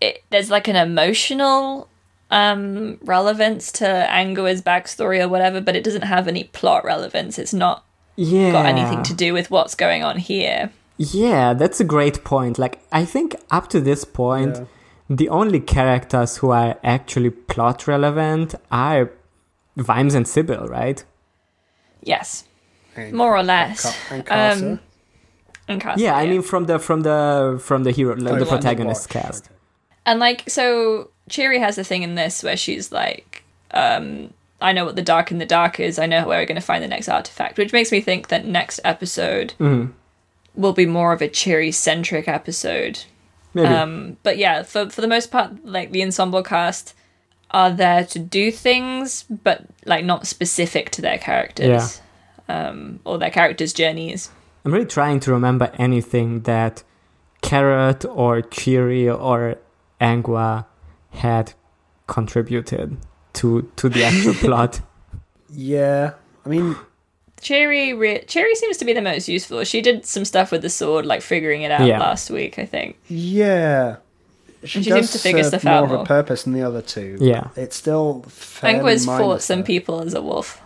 it, 0.00 0.22
there's 0.30 0.50
like 0.50 0.68
an 0.68 0.76
emotional 0.76 1.88
um 2.30 2.98
relevance 3.02 3.70
to 3.72 3.86
Angua's 3.88 4.60
backstory 4.60 5.20
or 5.22 5.28
whatever, 5.28 5.60
but 5.62 5.76
it 5.76 5.84
doesn't 5.84 6.02
have 6.02 6.28
any 6.28 6.44
plot 6.44 6.84
relevance. 6.84 7.38
It's 7.38 7.54
not 7.54 7.84
yeah, 8.16 8.52
got 8.52 8.66
anything 8.66 9.02
to 9.04 9.14
do 9.14 9.32
with 9.32 9.50
what's 9.50 9.74
going 9.74 10.02
on 10.02 10.18
here. 10.18 10.70
Yeah, 10.98 11.52
that's 11.54 11.78
a 11.80 11.84
great 11.84 12.24
point. 12.24 12.58
Like, 12.58 12.78
I 12.90 13.04
think 13.04 13.36
up 13.50 13.68
to 13.70 13.80
this 13.80 14.04
point, 14.04 14.56
Yeah. 14.56 14.64
the 15.10 15.28
only 15.28 15.60
characters 15.60 16.38
who 16.38 16.50
are 16.50 16.78
actually 16.82 17.30
plot 17.30 17.86
relevant 17.86 18.54
are 18.70 19.10
Vimes 19.76 20.14
and 20.14 20.26
Sybil, 20.26 20.66
right? 20.68 21.04
Yes, 22.02 22.44
And- 22.96 23.12
more 23.12 23.36
or 23.36 23.42
less. 23.42 23.82
Ca- 23.82 24.14
and 24.14 24.24
Carcer. 24.26 24.62
Um, 24.72 24.80
and 25.68 25.82
Carcer, 25.82 25.98
yeah, 25.98 26.16
I 26.16 26.26
mean 26.26 26.42
from 26.42 26.64
the 26.66 26.78
from 26.78 27.02
the 27.02 27.60
from 27.62 27.84
the 27.84 27.90
hero, 27.90 28.14
Oh, 28.14 28.38
the 28.38 28.46
protagonist 28.46 29.08
cast. 29.10 29.46
okay. 29.46 29.54
And 30.06 30.20
like, 30.20 30.48
so 30.48 31.10
Cheery 31.28 31.58
has 31.58 31.76
a 31.78 31.84
thing 31.84 32.02
in 32.04 32.14
this 32.14 32.42
where 32.44 32.56
she's 32.56 32.92
like, 32.92 33.42
um, 33.72 34.32
I 34.60 34.72
know 34.72 34.84
what 34.84 34.96
the 34.96 35.02
dark 35.02 35.30
in 35.30 35.38
the 35.38 35.46
dark 35.46 35.78
is. 35.80 35.98
I 35.98 36.06
know 36.06 36.26
where 36.26 36.38
we're 36.40 36.46
going 36.46 36.60
to 36.60 36.66
find 36.66 36.82
the 36.82 36.88
next 36.88 37.08
artifact, 37.08 37.58
which 37.58 37.72
makes 37.72 37.92
me 37.92 38.00
think 38.00 38.28
that 38.28 38.46
next 38.46 38.80
episode 38.84 39.52
Mhm. 39.60 39.92
will 40.54 40.72
be 40.72 40.86
more 40.86 41.12
of 41.12 41.20
a 41.20 41.28
Cheery 41.28 41.70
centric 41.72 42.26
episode. 42.28 43.00
Maybe. 43.52 43.68
Um, 43.68 44.16
but 44.22 44.38
yeah, 44.38 44.62
for 44.62 44.88
for 44.90 45.00
the 45.02 45.08
most 45.08 45.30
part, 45.30 45.64
like 45.64 45.90
the 45.92 46.02
ensemble 46.02 46.42
cast 46.42 46.94
are 47.50 47.70
there 47.70 48.04
to 48.04 48.18
do 48.18 48.50
things, 48.50 49.24
but 49.42 49.64
like 49.84 50.04
not 50.04 50.26
specific 50.26 50.90
to 50.90 51.02
their 51.02 51.18
characters. 51.18 52.00
Um, 52.48 53.00
or 53.04 53.18
their 53.18 53.30
characters' 53.30 53.72
journeys. 53.72 54.30
I'm 54.64 54.72
really 54.72 54.86
trying 54.86 55.18
to 55.20 55.32
remember 55.32 55.70
anything 55.78 56.42
that 56.42 56.82
Carrot 57.42 58.04
or 58.04 58.40
Cheery 58.40 59.08
or 59.08 59.56
Angua 60.00 60.66
had 61.10 61.54
contributed 62.06 62.96
to 63.36 63.70
to 63.76 63.88
the 63.88 64.04
actual 64.04 64.34
plot. 64.44 64.80
Yeah, 65.52 66.14
I 66.44 66.48
mean, 66.48 66.76
Cheery, 67.40 67.92
re- 67.94 68.24
Cheery 68.26 68.54
seems 68.56 68.76
to 68.78 68.84
be 68.84 68.92
the 68.92 69.02
most 69.02 69.28
useful. 69.28 69.62
She 69.64 69.80
did 69.80 70.04
some 70.04 70.24
stuff 70.24 70.50
with 70.50 70.62
the 70.62 70.70
sword, 70.70 71.06
like 71.06 71.22
figuring 71.22 71.62
it 71.62 71.70
out 71.70 71.86
Yeah. 71.86 72.00
last 72.00 72.30
week, 72.30 72.58
I 72.58 72.66
think. 72.66 72.96
yeah. 73.08 73.96
She, 74.64 74.82
she 74.82 74.90
seems 74.90 75.12
to 75.12 75.18
figure 75.18 75.44
serve 75.44 75.60
stuff 75.60 75.64
more 75.64 75.72
out 75.74 75.84
of 75.84 75.90
a 76.00 76.04
purpose 76.04 76.42
than 76.42 76.52
the 76.54 76.62
other 76.62 76.82
two. 76.82 77.18
Yeah. 77.20 77.48
it's 77.56 77.76
still 77.76 78.22
fairly 78.26 78.78
Angua's 78.80 79.04
fought 79.04 79.18
mindless, 79.18 79.44
some 79.44 79.62
people 79.62 80.00
as 80.00 80.14
a 80.14 80.20
wolf, 80.22 80.60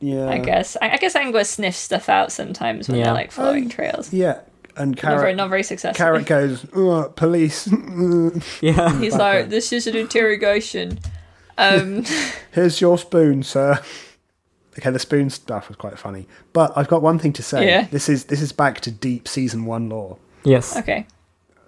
Yeah, 0.00 0.26
I 0.30 0.38
guess. 0.38 0.76
I, 0.80 0.92
I 0.92 0.96
guess 0.96 1.14
Angua 1.14 1.44
sniffs 1.44 1.76
stuff 1.76 2.08
out 2.08 2.32
sometimes 2.32 2.88
when 2.88 2.98
Yeah. 2.98 3.06
they're 3.06 3.14
like 3.14 3.30
following 3.32 3.64
Um, 3.64 3.68
trails. 3.68 4.10
Yeah, 4.12 4.38
and 4.76 4.92
Not 4.92 5.00
very, 5.02 5.16
Carrot, 5.18 5.36
not 5.36 5.50
very 5.50 5.64
successful. 5.64 5.98
Carrot 6.02 6.24
goes, 6.24 6.64
"Ugh, 6.74 7.14
police. 7.14 7.68
Yeah. 8.62 8.98
He's 8.98 9.16
like, 9.16 9.50
this 9.50 9.70
is 9.72 9.86
an 9.86 9.96
interrogation. 9.96 10.98
Um, 11.58 12.04
Here's 12.52 12.80
your 12.80 12.98
spoon, 12.98 13.42
sir. 13.42 13.80
Okay, 14.78 14.90
the 14.90 14.98
spoon 14.98 15.28
stuff 15.30 15.68
was 15.68 15.76
quite 15.76 15.98
funny, 15.98 16.26
but 16.54 16.72
I've 16.76 16.88
got 16.88 17.02
one 17.02 17.18
thing 17.18 17.32
to 17.34 17.42
say. 17.42 17.66
Yeah. 17.66 17.86
This 17.90 18.08
is 18.08 18.24
this 18.24 18.40
is 18.40 18.52
back 18.52 18.80
to 18.80 18.90
deep 18.90 19.28
season 19.28 19.66
one 19.66 19.88
lore. 19.90 20.16
Yes. 20.44 20.76
okay. 20.76 21.06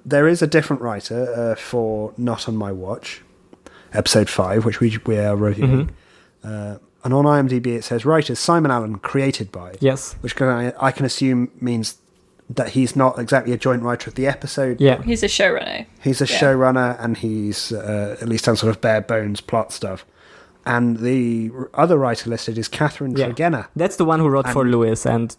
There 0.07 0.27
is 0.29 0.43
a 0.43 0.47
different 0.47 0.83
writer 0.83 1.33
uh, 1.35 1.55
for 1.55 2.13
Not 2.17 2.49
on 2.49 2.57
My 2.57 2.73
Watch, 2.73 3.23
episode 3.93 4.29
five, 4.31 4.65
which 4.65 4.81
we 4.81 4.99
we 5.07 5.19
are 5.19 5.37
reviewing. 5.37 5.91
Uh, 6.43 6.79
and 7.05 7.13
on 7.13 7.25
IMDb 7.27 7.69
it 7.69 7.85
says 7.85 8.07
writers 8.07 8.39
Simon 8.39 8.71
Allen 8.71 8.99
created 8.99 9.53
by, 9.53 9.75
Yes. 9.81 10.15
which 10.21 10.35
can, 10.37 10.49
I, 10.49 10.73
I 10.81 10.91
can 10.91 11.05
assume 11.05 11.51
means 11.61 11.99
that 12.57 12.71
he's 12.71 12.95
not 12.97 13.19
exactly 13.19 13.53
a 13.53 13.57
joint 13.57 13.83
writer 13.83 14.09
of 14.11 14.15
the 14.17 14.27
episode. 14.27 14.81
Yeah. 14.81 15.03
He's 15.03 15.23
a 15.23 15.27
showrunner. 15.29 15.87
He's 16.03 16.21
a 16.21 16.27
Yeah. 16.27 16.39
showrunner 16.41 16.97
and 17.03 17.17
he's 17.17 17.73
uh, 17.73 18.17
at 18.21 18.29
least 18.29 18.45
done 18.45 18.57
sort 18.57 18.71
of 18.75 18.81
bare 18.81 19.01
bones 19.01 19.41
plot 19.41 19.73
stuff. 19.73 20.05
And 20.67 20.99
the 20.99 21.51
other 21.75 21.99
writer 21.99 22.31
listed 22.31 22.57
is 22.59 22.69
Catherine 22.69 23.17
Yeah. 23.17 23.29
Tregenna. 23.31 23.69
That's 23.77 23.97
the 23.97 24.05
one 24.05 24.21
who 24.21 24.29
wrote 24.29 24.49
for 24.49 24.63
And- 24.63 24.71
Lewis 24.73 25.05
and 25.07 25.37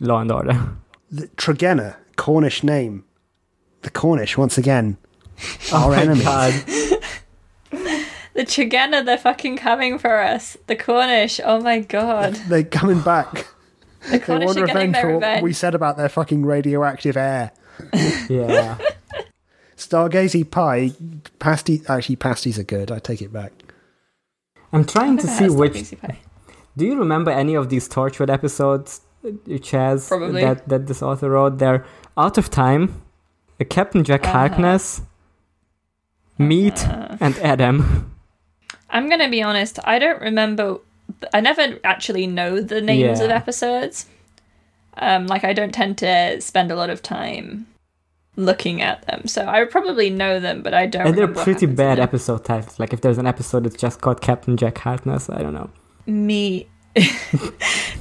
Law 0.00 0.20
and 0.20 0.30
Order. 0.30 0.68
The, 1.10 1.28
Tregenna, 1.28 1.96
Cornish 2.16 2.62
name. 2.62 3.04
The 3.82 3.90
Cornish, 3.90 4.36
once 4.36 4.58
again, 4.58 4.96
our 5.72 5.90
my 5.90 6.00
enemies. 6.02 6.94
The 8.34 8.42
Chigana, 8.44 9.02
they're 9.02 9.16
fucking 9.16 9.56
coming 9.56 9.98
for 9.98 10.20
us. 10.20 10.58
The 10.66 10.76
Cornish, 10.76 11.40
oh 11.42 11.58
my 11.62 11.80
god. 11.80 12.34
They're 12.48 12.64
coming 12.64 13.00
back. 13.00 13.46
The 14.06 14.12
They 14.12 14.18
Cornish 14.20 14.46
want 14.46 14.58
are 14.58 14.64
revenge 14.66 14.96
for 14.96 15.18
what 15.18 15.42
we 15.42 15.52
said 15.52 15.74
about 15.74 15.96
their 15.96 16.08
fucking 16.08 16.44
radioactive 16.46 17.16
air. 17.16 17.52
Yeah. 18.28 18.78
Stargazy 19.76 20.48
pie, 20.50 20.92
pasty. 21.38 21.82
Actually, 21.88 22.16
pasties 22.16 22.58
are 22.58 22.62
good. 22.64 22.90
I 22.90 22.98
take 22.98 23.20
it 23.20 23.32
back. 23.32 23.52
I'm 24.72 24.84
trying 24.84 25.18
to 25.18 25.26
see 25.26 25.48
which. 25.50 25.92
Pie. 26.00 26.18
Do 26.76 26.84
you 26.86 26.98
remember 26.98 27.30
any 27.30 27.54
of 27.54 27.68
these 27.68 27.88
Torchwood 27.88 28.30
episodes, 28.30 29.00
uh, 29.24 29.30
Chaz? 29.48 30.08
Probably. 30.08 30.42
That, 30.42 30.68
that 30.68 30.86
this 30.86 31.02
author 31.02 31.30
wrote? 31.30 31.58
They're 31.58 31.84
Out 32.16 32.38
of 32.38 32.50
Time, 32.50 33.02
uh, 33.60 33.64
Captain 33.68 34.04
Jack 34.04 34.24
Uh-huh. 34.24 34.32
Harkness, 34.38 35.02
Meat, 36.38 36.86
Uh, 36.86 37.16
and 37.20 37.36
Adam. 37.38 38.14
I'm 38.90 39.08
gonna 39.10 39.28
be 39.30 39.42
honest, 39.42 39.78
I 39.84 39.98
don't 39.98 40.20
remember. 40.20 40.78
I 41.32 41.40
never 41.40 41.78
actually 41.84 42.26
know 42.26 42.60
the 42.60 42.80
names 42.80 43.20
of 43.20 43.30
episodes. 43.30 44.06
Um, 44.98 45.26
like 45.26 45.44
I 45.44 45.52
don't 45.52 45.72
tend 45.74 45.98
to 45.98 46.40
spend 46.40 46.70
a 46.70 46.76
lot 46.76 46.90
of 46.90 47.02
time 47.02 47.66
looking 48.36 48.82
at 48.82 49.06
them, 49.06 49.26
so 49.26 49.46
I 49.46 49.64
probably 49.64 50.10
know 50.10 50.40
them, 50.40 50.62
but 50.62 50.74
I 50.74 50.86
don't. 50.86 51.06
And 51.06 51.16
they're 51.16 51.28
pretty 51.28 51.66
bad 51.66 51.98
episode 51.98 52.44
titles. 52.44 52.78
Like 52.78 52.92
if 52.92 53.00
there's 53.02 53.18
an 53.18 53.26
episode 53.26 53.64
that's 53.64 53.76
just 53.76 54.00
called 54.00 54.20
Captain 54.20 54.56
Jack 54.56 54.78
Harkness, 54.78 55.28
I 55.28 55.42
don't 55.42 55.54
know. 55.54 55.70
Me. 56.06 56.68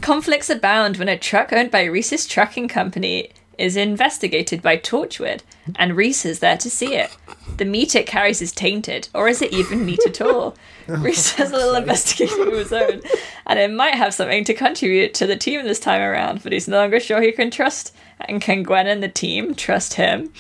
Conflicts 0.02 0.50
abound 0.50 0.98
when 0.98 1.10
a 1.10 1.18
truck 1.18 1.52
owned 1.52 1.70
by 1.70 1.84
Rhys's 1.84 2.26
Trucking 2.26 2.70
Company 2.70 3.30
is 3.58 3.76
investigated 3.76 4.62
by 4.62 4.78
Torchwood, 4.78 5.42
and 5.76 5.96
Rhys 5.98 6.26
is 6.26 6.40
there 6.40 6.58
to 6.58 6.70
see 6.70 6.96
it. 6.96 7.16
The 7.58 7.66
meat 7.66 7.96
it 7.96 8.08
carries 8.08 8.42
is 8.42 8.52
tainted, 8.52 9.08
or 9.14 9.28
is 9.28 9.42
it 9.42 9.54
even 9.54 9.86
meat 9.86 10.02
at 10.06 10.22
all? 10.22 10.56
Rhys 10.88 11.34
has 11.34 11.52
a 11.52 11.56
little 11.56 11.76
investigation 11.76 12.42
of 12.48 12.54
his 12.54 12.74
own, 12.74 13.02
and 13.46 13.60
it 13.60 13.72
might 13.72 13.96
have 13.96 14.14
something 14.14 14.44
to 14.44 14.54
contribute 14.54 15.14
to 15.16 15.28
the 15.28 15.38
team 15.38 15.64
this 15.64 15.80
time 15.80 16.02
around, 16.02 16.44
but 16.44 16.52
he's 16.52 16.68
no 16.68 16.78
longer 16.78 17.00
sure 17.00 17.22
he 17.22 17.32
can 17.32 17.52
trust. 17.52 17.96
And 18.20 18.42
can 18.42 18.64
Gwen 18.64 18.88
and 18.88 19.02
the 19.02 19.10
team 19.10 19.56
trust 19.56 19.94
him? 19.96 20.34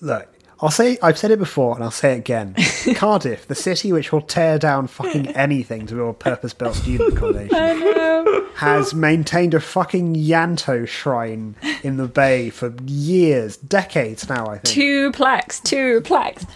Look, 0.00 0.31
I'll 0.62 0.70
say 0.70 0.96
I've 1.02 1.18
said 1.18 1.32
it 1.32 1.40
before 1.40 1.74
and 1.74 1.82
I'll 1.82 1.90
say 1.90 2.14
it 2.14 2.18
again. 2.18 2.54
Cardiff, 2.94 3.48
the 3.48 3.54
city 3.56 3.92
which 3.92 4.12
will 4.12 4.20
tear 4.20 4.58
down 4.58 4.86
fucking 4.86 5.26
anything 5.36 5.86
to 5.86 5.94
build 5.96 6.10
a 6.10 6.14
purpose-built 6.14 6.76
student 6.76 7.14
accommodation, 7.14 8.46
has 8.54 8.94
maintained 8.94 9.54
a 9.54 9.60
fucking 9.60 10.14
Ianto 10.14 10.86
shrine 10.86 11.56
in 11.82 11.96
the 11.96 12.06
bay 12.06 12.48
for 12.48 12.72
years, 12.86 13.56
decades 13.56 14.28
now. 14.28 14.46
I 14.46 14.58
think, 14.58 14.66
Two 14.66 15.10
plaques, 15.10 15.58
two 15.58 16.00
plaques. 16.02 16.46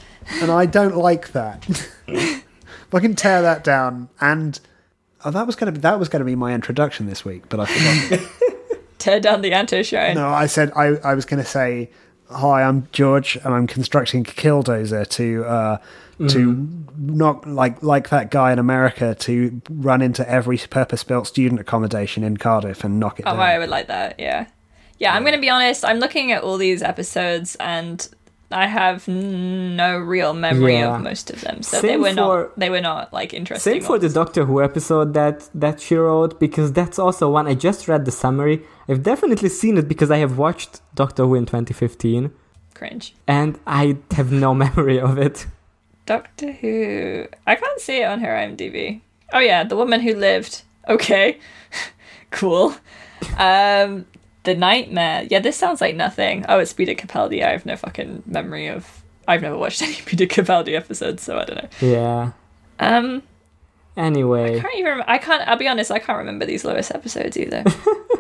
and 0.41 0.53
I 0.53 0.67
don't 0.67 0.97
like 0.97 1.33
that. 1.33 1.69
if 2.07 2.95
I 2.95 3.01
can 3.01 3.17
tear 3.17 3.43
that 3.43 3.65
down, 3.65 4.09
and 4.21 4.61
oh, 5.25 5.33
that 5.33 5.47
was 5.49 5.57
going 5.57 5.67
to 5.67 5.73
be 5.73 5.83
that 5.83 5.99
was 5.99 6.09
going 6.09 6.21
to 6.21 6.25
be 6.27 6.37
my 6.37 6.55
introduction 6.55 7.07
this 7.07 7.25
week, 7.25 7.49
but 7.49 7.59
I 7.59 7.67
forgot. 7.67 8.31
Tear 8.99 9.21
down 9.21 9.43
the 9.43 9.51
Ianto 9.51 9.85
shrine. 9.85 10.15
No, 10.15 10.29
I 10.29 10.47
said 10.47 10.71
I, 10.77 10.97
I 11.05 11.15
was 11.15 11.25
going 11.27 11.43
to 11.43 11.49
say, 11.49 11.91
"Hi, 12.31 12.63
I'm 12.63 12.89
George, 12.93 13.37
and 13.37 13.55
I'm 13.55 13.67
constructing 13.67 14.21
a 14.21 14.25
killdozer 14.25 15.07
to 15.09 15.45
uh, 15.45 15.79
to 16.29 16.69
not 16.97 17.47
like 17.47 17.83
like 17.83 18.09
that 18.09 18.31
guy 18.31 18.53
in 18.53 18.59
America 18.59 19.15
to 19.21 19.61
run 19.71 20.03
into 20.03 20.29
every 20.29 20.59
purpose-built 20.59 21.27
student 21.27 21.61
accommodation 21.61 22.25
in 22.25 22.37
Cardiff 22.37 22.85
and 22.85 22.99
knock 22.99 23.21
it 23.21 23.25
down. 23.25 23.35
Oh, 23.35 23.39
down." 23.39 23.49
I 23.49 23.59
would 23.59 23.69
like 23.69 23.89
that. 23.89 24.19
Yeah, 24.19 24.47
yeah. 24.99 25.15
I'm 25.15 25.25
gonna 25.25 25.41
be 25.41 25.51
honest. 25.51 25.85
I'm 25.85 25.99
looking 25.99 26.33
at 26.33 26.43
all 26.43 26.57
these 26.57 26.83
episodes, 26.83 27.57
and 27.57 28.09
I 28.51 28.67
have 28.67 29.09
no 29.09 29.99
real 29.99 30.33
memory 30.33 30.75
Yeah. 30.79 30.95
of 30.97 31.03
most 31.03 31.31
of 31.31 31.41
them. 31.41 31.63
So 31.63 31.81
they 31.81 31.97
were 31.97 32.11
for- 32.11 32.15
not. 32.15 32.59
They 32.59 32.71
were 32.71 32.81
not 32.81 33.13
like 33.13 33.35
interesting. 33.35 33.73
Same 33.75 33.83
for 33.83 33.99
the. 33.99 34.09
Doctor 34.09 34.45
Who 34.45 34.63
episode 34.63 35.15
that 35.15 35.49
that 35.55 35.81
she 35.81 35.97
wrote 35.97 36.39
because 36.39 36.73
that's 36.73 36.99
also 36.99 37.29
one 37.31 37.47
I 37.49 37.55
just 37.55 37.89
read 37.89 38.05
the 38.05 38.13
summary. 38.13 38.63
I've 38.89 39.03
definitely 39.03 39.49
seen 39.49 39.77
it 39.77 39.89
because 39.89 40.11
I 40.13 40.19
have 40.19 40.39
watched 40.39 40.81
Doctor 40.95 41.25
Who 41.25 41.35
in 41.35 41.45
2015 41.47 42.31
cringe. 42.75 43.15
and 43.27 43.59
I 43.67 43.97
have 44.13 44.31
no 44.31 44.55
memory 44.65 45.01
of 45.01 45.19
it. 45.19 45.47
Doctor 46.07 46.53
Who. 46.53 47.27
I 47.47 47.57
can't 47.57 47.81
see 47.81 48.01
it 48.03 48.05
on 48.05 48.21
her 48.21 48.29
IMDb. 48.29 49.01
Oh 49.33 49.41
yeah, 49.41 49.65
the 49.65 49.77
woman 49.77 50.01
who 50.01 50.15
lived. 50.15 50.63
Okay, 50.89 51.39
cool. 52.31 52.75
Um, 53.39 54.07
the 54.47 54.55
nightmare. 54.55 55.27
Yeah, 55.31 55.41
this 55.41 55.57
sounds 55.57 55.83
like 55.83 55.95
nothing. 55.95 56.47
Oh, 56.49 56.59
it's 56.59 56.73
Peter 56.73 56.95
Capaldi. 56.95 57.45
I 57.45 57.51
have 57.51 57.67
no 57.67 57.77
fucking 57.77 58.23
memory 58.25 58.69
of. 58.69 59.03
I've 59.29 59.43
never 59.43 59.59
watched 59.59 59.83
any 59.83 59.97
Peter 60.07 60.25
Capaldi 60.25 60.75
episodes, 60.75 61.23
so 61.23 61.39
I 61.39 61.45
don't 61.45 61.63
know. 61.63 61.69
Yeah. 61.87 62.33
Um, 62.79 63.23
Anyway, 63.97 64.59
I 64.59 64.61
can't 64.61 64.75
even. 64.77 65.03
I 65.07 65.19
can't. 65.19 65.49
I'll 65.49 65.57
be 65.57 65.69
honest. 65.69 65.91
I 65.91 65.99
can't 65.99 66.19
remember 66.19 66.45
these 66.45 66.65
Lewis 66.65 66.91
episodes 66.91 67.37
either. 67.39 67.65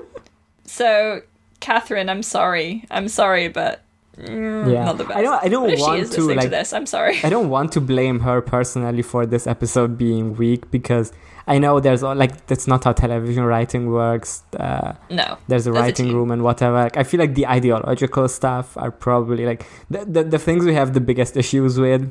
so, 0.64 1.20
Catherine, 1.60 2.08
I'm 2.08 2.22
sorry. 2.22 2.86
I'm 2.90 3.08
sorry, 3.08 3.48
but 3.48 3.82
mm, 4.16 4.72
yeah. 4.72 4.86
not 4.86 4.96
the 4.96 5.04
best. 5.04 5.18
I 5.18 5.22
don't 5.22 5.44
I 5.44 5.48
don't 5.48 5.64
want 5.64 5.76
to 6.12 6.24
like 6.24 6.42
to 6.42 6.48
this? 6.48 6.72
I'm 6.72 6.86
sorry. 6.86 7.18
I 7.22 7.28
don't 7.28 7.50
want 7.50 7.72
to 7.72 7.82
blame 7.82 8.20
her 8.20 8.40
personally 8.40 9.02
for 9.02 9.26
this 9.26 9.46
episode 9.46 9.98
being 9.98 10.36
weak 10.36 10.70
because 10.70 11.12
I 11.48 11.58
know 11.58 11.78
there's 11.80 12.02
all- 12.02 12.16
like 12.16 12.46
that's 12.48 12.66
not 12.66 12.84
how 12.84 12.92
television 12.92 13.44
writing 13.44 13.90
works. 13.90 14.42
Uh, 14.58 14.94
No. 15.10 15.24
there's 15.24 15.36
a 15.36 15.38
There's 15.48 15.66
a 15.68 15.72
writing 15.72 16.06
team. 16.06 16.14
room 16.16 16.30
and 16.32 16.42
whatever. 16.42 16.76
Like, 16.82 16.96
I 16.96 17.04
feel 17.04 17.20
like 17.20 17.34
the 17.36 17.46
ideological 17.46 18.26
stuff 18.28 18.76
are 18.76 18.90
probably 18.90 19.46
like 19.46 19.64
the, 19.88 20.04
the 20.04 20.24
the 20.24 20.38
things 20.38 20.64
we 20.64 20.74
have 20.74 20.92
the 20.92 21.00
biggest 21.00 21.36
issues 21.36 21.78
with. 21.78 22.10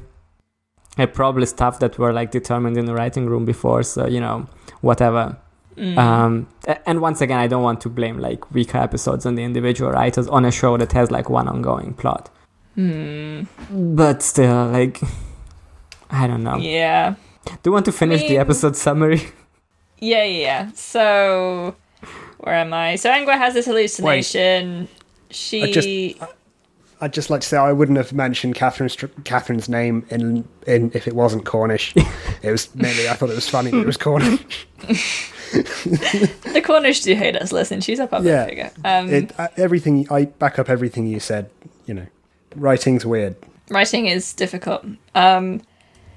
Are 0.97 1.07
probably 1.07 1.45
stuff 1.45 1.79
that 1.79 1.99
were 1.99 2.13
like 2.13 2.31
determined 2.31 2.77
in 2.77 2.85
the 2.85 2.93
writing 2.93 3.25
room 3.25 3.43
before. 3.43 3.83
So 3.83 4.07
you 4.07 4.21
know, 4.21 4.47
whatever. 4.79 5.35
Mm. 5.75 5.97
Um, 5.97 6.47
and 6.85 7.01
once 7.01 7.19
again, 7.19 7.37
I 7.37 7.47
don't 7.47 7.61
want 7.63 7.81
to 7.81 7.89
blame 7.89 8.17
like 8.19 8.49
weaker 8.53 8.77
episodes 8.77 9.25
on 9.25 9.35
the 9.35 9.43
individual 9.43 9.91
writers 9.91 10.29
on 10.29 10.45
a 10.45 10.51
show 10.51 10.77
that 10.77 10.93
has 10.93 11.11
like 11.11 11.29
one 11.29 11.49
ongoing 11.49 11.93
plot. 11.95 12.29
Hmm. 12.75 13.41
But 13.69 14.21
still, 14.21 14.67
like, 14.67 15.01
I 16.09 16.27
don't 16.27 16.43
know. 16.45 16.55
Yeah. 16.55 17.15
Do 17.45 17.51
you 17.65 17.71
want 17.71 17.85
to 17.85 17.91
finish 17.91 18.21
the 18.21 18.29
mean- 18.29 18.39
episode 18.39 18.75
summary? 18.75 19.21
Yeah, 19.99 20.23
yeah, 20.25 20.39
yeah. 20.41 20.71
So, 20.75 21.73
where 22.39 22.55
am 22.55 22.73
I? 22.73 22.97
So, 22.97 23.09
Angua 23.09 23.37
has 23.37 23.53
this 23.53 23.65
hallucination. 23.65 24.89
She. 25.31 25.63
I 25.63 25.71
just- 25.71 26.33
I'd 26.99 27.13
just 27.13 27.29
like 27.29 27.41
to 27.41 27.47
say 27.47 27.55
I 27.57 27.71
wouldn't 27.71 27.97
have 27.97 28.11
mentioned 28.11 28.55
Catherine's 28.55 28.97
Catherine's 29.23 29.69
name 29.69 30.05
in 30.09 30.47
in 30.67 30.91
if 30.93 31.07
it 31.07 31.15
wasn't 31.15 31.45
Cornish. 31.45 31.93
it 32.41 32.51
was 32.51 32.73
mainly 32.75 33.07
I 33.07 33.13
thought 33.13 33.29
it 33.29 33.35
was 33.35 33.47
funny 33.49 33.71
that 33.71 33.79
it 33.79 33.85
was 33.85 33.97
Cornish. 33.97 34.67
the 35.53 36.61
Cornish 36.63 37.01
do 37.01 37.15
hate 37.15 37.35
us. 37.37 37.51
Listen, 37.51 37.79
she's 37.81 37.99
a 37.99 38.07
public 38.07 38.31
Yeah. 38.31 38.45
figure. 38.45 38.71
Um, 38.83 39.09
It, 39.09 39.37
uh, 39.39 39.47
everything 39.57 40.07
I 40.11 40.25
back 40.25 40.57
up 40.59 40.69
everything 40.69 41.07
you 41.07 41.19
said. 41.19 41.49
You 41.85 41.93
know, 41.95 42.07
writing's 42.55 43.05
weird. 43.05 43.35
Writing 43.69 44.07
is 44.07 44.33
difficult. 44.33 44.85
Um, 45.15 45.61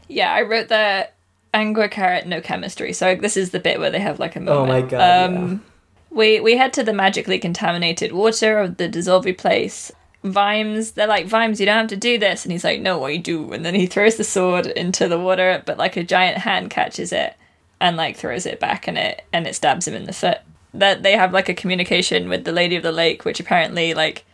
yeah, 0.09 0.33
I 0.33 0.43
wrote 0.43 0.69
the 0.69 1.09
angua 1.55 1.91
carrot 1.91 2.27
no 2.27 2.41
chemistry. 2.41 2.93
So 2.93 3.15
this 3.15 3.37
is 3.37 3.51
the 3.51 3.61
bit 3.61 3.79
where 3.79 3.91
they 3.91 4.01
have 4.01 4.19
like 4.19 4.37
a 4.37 4.41
moment. 4.41 4.61
Oh 4.61 4.67
my 4.67 4.81
God, 4.83 5.31
Um, 5.31 5.65
We 6.11 6.41
we 6.41 6.57
head 6.57 6.73
to 6.75 6.83
the 6.83 6.93
magically 6.93 7.39
contaminated 7.39 8.13
water 8.13 8.59
of 8.59 8.77
the 8.77 8.89
dissolvey 8.89 9.37
place. 9.37 9.93
Vimes, 10.25 10.93
they're 10.93 11.07
like 11.07 11.27
Vimes, 11.27 11.61
you 11.61 11.67
don't 11.67 11.77
have 11.79 11.87
to 11.89 11.97
do 11.97 12.19
this, 12.19 12.45
and 12.45 12.51
he's 12.51 12.65
like, 12.65 12.81
no, 12.81 13.05
I 13.05 13.19
do. 13.19 13.53
And 13.53 13.65
then 13.65 13.75
he 13.75 13.87
throws 13.87 14.17
the 14.17 14.25
sword 14.25 14.67
into 14.67 15.07
the 15.07 15.19
water, 15.19 15.63
but 15.65 15.79
like 15.79 15.97
a 15.97 16.03
giant 16.03 16.39
hand 16.39 16.71
catches 16.71 17.13
it 17.13 17.35
and 17.81 17.97
like 17.97 18.17
throws 18.17 18.45
it 18.45 18.59
back, 18.59 18.89
and 18.89 18.99
it 18.99 19.23
and 19.33 19.47
it 19.47 19.55
stabs 19.55 19.87
him 19.87 19.95
in 19.95 20.05
the 20.07 20.13
foot. 20.13 20.39
That 20.75 21.03
they 21.03 21.13
have 21.13 21.33
like 21.33 21.49
a 21.49 21.55
communication 21.55 22.29
with 22.29 22.45
the 22.45 22.53
Lady 22.53 22.75
of 22.77 22.83
the 22.83 22.93
Lake, 22.93 23.25
which 23.25 23.39
apparently 23.41 23.95
like 23.95 24.25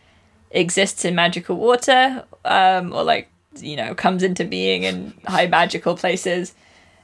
exists 0.51 1.05
in 1.05 1.13
magical 1.15 1.55
water, 1.57 2.23
um, 2.45 2.91
or 2.93 3.03
like 3.03 3.29
you 3.59 3.75
know 3.75 3.93
comes 3.93 4.23
into 4.23 4.43
being 4.43 4.83
in 4.83 5.13
high 5.27 5.47
magical 5.47 5.95
places, 5.95 6.55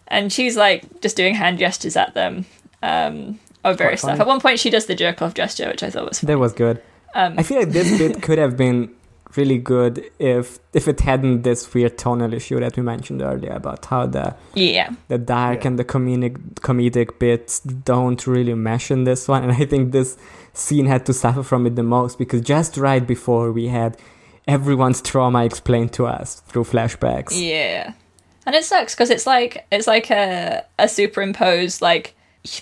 and 0.08 0.32
she's 0.32 0.58
like 0.58 1.02
just 1.02 1.16
doing 1.18 1.36
hand 1.36 1.60
gestures 1.60 1.96
at 1.96 2.14
them, 2.14 2.46
um, 2.84 3.40
of 3.64 3.78
various 3.78 4.02
stuff. 4.02 4.20
At 4.20 4.28
one 4.28 4.40
point, 4.42 4.60
she 4.60 4.70
does 4.70 4.86
the 4.88 4.96
jerk 4.96 5.22
off 5.22 5.34
gesture, 5.34 5.68
which 5.68 5.84
I 5.84 5.90
thought 5.90 6.10
was 6.10 6.22
That 6.22 6.40
was 6.40 6.54
good. 6.54 6.82
Um, 7.14 7.36
I 7.38 7.44
feel 7.44 7.60
like 7.60 7.70
this 7.72 7.98
bit 7.98 8.22
could 8.26 8.38
have 8.38 8.56
been 8.58 8.94
really 9.38 9.58
good 9.58 10.04
if 10.20 10.60
if 10.74 10.90
it 10.90 11.00
hadn't 11.00 11.44
this 11.44 11.74
weird 11.74 11.98
tonal 11.98 12.34
issue 12.34 12.60
that 12.60 12.76
we 12.76 12.84
mentioned 12.84 13.22
earlier 13.22 13.54
about 13.54 13.86
how 13.86 14.06
the 14.06 14.36
yeah, 14.56 14.90
the 15.08 15.18
dark 15.18 15.62
Yeah. 15.62 15.68
and 15.70 15.80
the 15.80 15.86
comedic 15.86 16.38
comedic 16.56 17.18
bits 17.18 17.62
don't 17.62 18.28
really 18.28 18.54
mesh 18.56 18.92
in 18.92 19.06
this 19.06 19.30
one 19.30 19.44
and 19.44 19.54
i 19.54 19.64
think 19.66 19.94
this 19.94 20.18
scene 20.54 20.86
had 20.86 21.06
to 21.06 21.14
suffer 21.14 21.44
from 21.44 21.66
it 21.66 21.78
the 21.78 21.84
most 21.84 22.18
because 22.18 22.42
just 22.42 22.76
right 22.76 23.08
before 23.08 23.54
we 23.54 23.68
had 23.68 23.96
everyone's 24.50 25.02
trauma 25.02 25.46
explained 25.46 25.94
to 25.94 26.08
us 26.08 26.42
through 26.42 26.66
flashbacks 26.66 27.32
yeah, 27.32 27.94
and 28.46 28.56
it 28.56 28.64
sucks 28.66 28.94
because 28.96 29.10
it's 29.10 29.26
like 29.28 29.66
it's 29.72 29.88
like 29.88 30.10
a 30.10 30.64
a 30.80 30.88
superimposed 30.88 31.82
like 31.82 32.16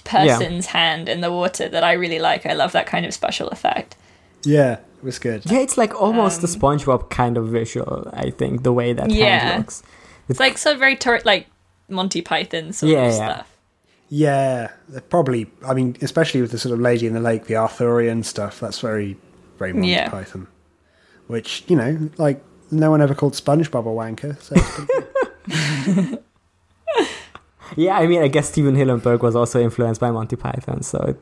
person's 0.03 0.65
hand 0.67 1.07
in 1.09 1.21
the 1.21 1.31
water 1.31 1.69
that 1.69 1.83
I 1.83 1.93
really 1.93 2.19
like. 2.19 2.45
I 2.45 2.53
love 2.53 2.71
that 2.73 2.85
kind 2.87 3.05
of 3.05 3.13
special 3.13 3.47
effect. 3.49 3.95
Yeah, 4.43 4.73
it 4.97 5.03
was 5.03 5.19
good. 5.19 5.43
yeah 5.49 5.59
it's 5.59 5.77
like 5.77 5.93
almost 6.01 6.41
the 6.41 6.47
Um, 6.47 6.59
spongebob 6.59 7.09
kind 7.09 7.37
of 7.37 7.47
visual 7.47 8.09
i 8.13 8.29
think 8.31 8.63
the 8.63 8.73
way 8.73 8.91
that 8.93 9.09
Yeah. 9.09 9.39
hand 9.39 9.57
looks 9.59 9.83
It's 10.29 10.39
like 10.39 10.57
so 10.57 10.77
very 10.77 10.95
tor- 10.95 11.21
like 11.25 11.47
Monty 11.89 12.21
Python 12.21 12.71
sort 12.73 12.91
Yeah, 12.91 13.05
of 13.07 13.11
yeah. 13.13 13.33
stuff. 13.33 13.57
Yeah, 14.09 14.67
probably. 15.09 15.49
I 15.65 15.73
mean, 15.73 15.95
especially 16.01 16.41
with 16.41 16.51
the 16.51 16.57
sort 16.59 16.73
of 16.73 16.79
Lady 16.79 17.05
in 17.07 17.13
the 17.13 17.19
Lake, 17.19 17.45
the 17.45 17.55
Arthurian 17.55 18.23
stuff. 18.23 18.59
That's 18.59 18.79
very, 18.79 19.17
very 19.57 19.73
Monty 19.73 19.89
Yeah. 19.89 20.09
Python. 20.09 20.47
Which 21.27 21.63
you 21.67 21.75
know, 21.75 22.09
like 22.17 22.43
no 22.71 22.91
one 22.91 23.01
ever 23.01 23.15
called 23.15 23.33
SpongeBob 23.33 23.85
a 23.85 23.93
wanker. 24.01 24.39
So 24.41 24.55
it's 24.55 24.69
pretty 24.75 24.93
good. 24.97 25.07
yeah 27.75 27.97
i 27.97 28.07
mean 28.07 28.21
i 28.21 28.27
guess 28.27 28.49
stephen 28.49 28.75
hillenburg 28.75 29.21
was 29.21 29.35
also 29.35 29.59
influenced 29.61 30.01
by 30.01 30.11
monty 30.11 30.35
python 30.35 30.81
so 30.81 31.15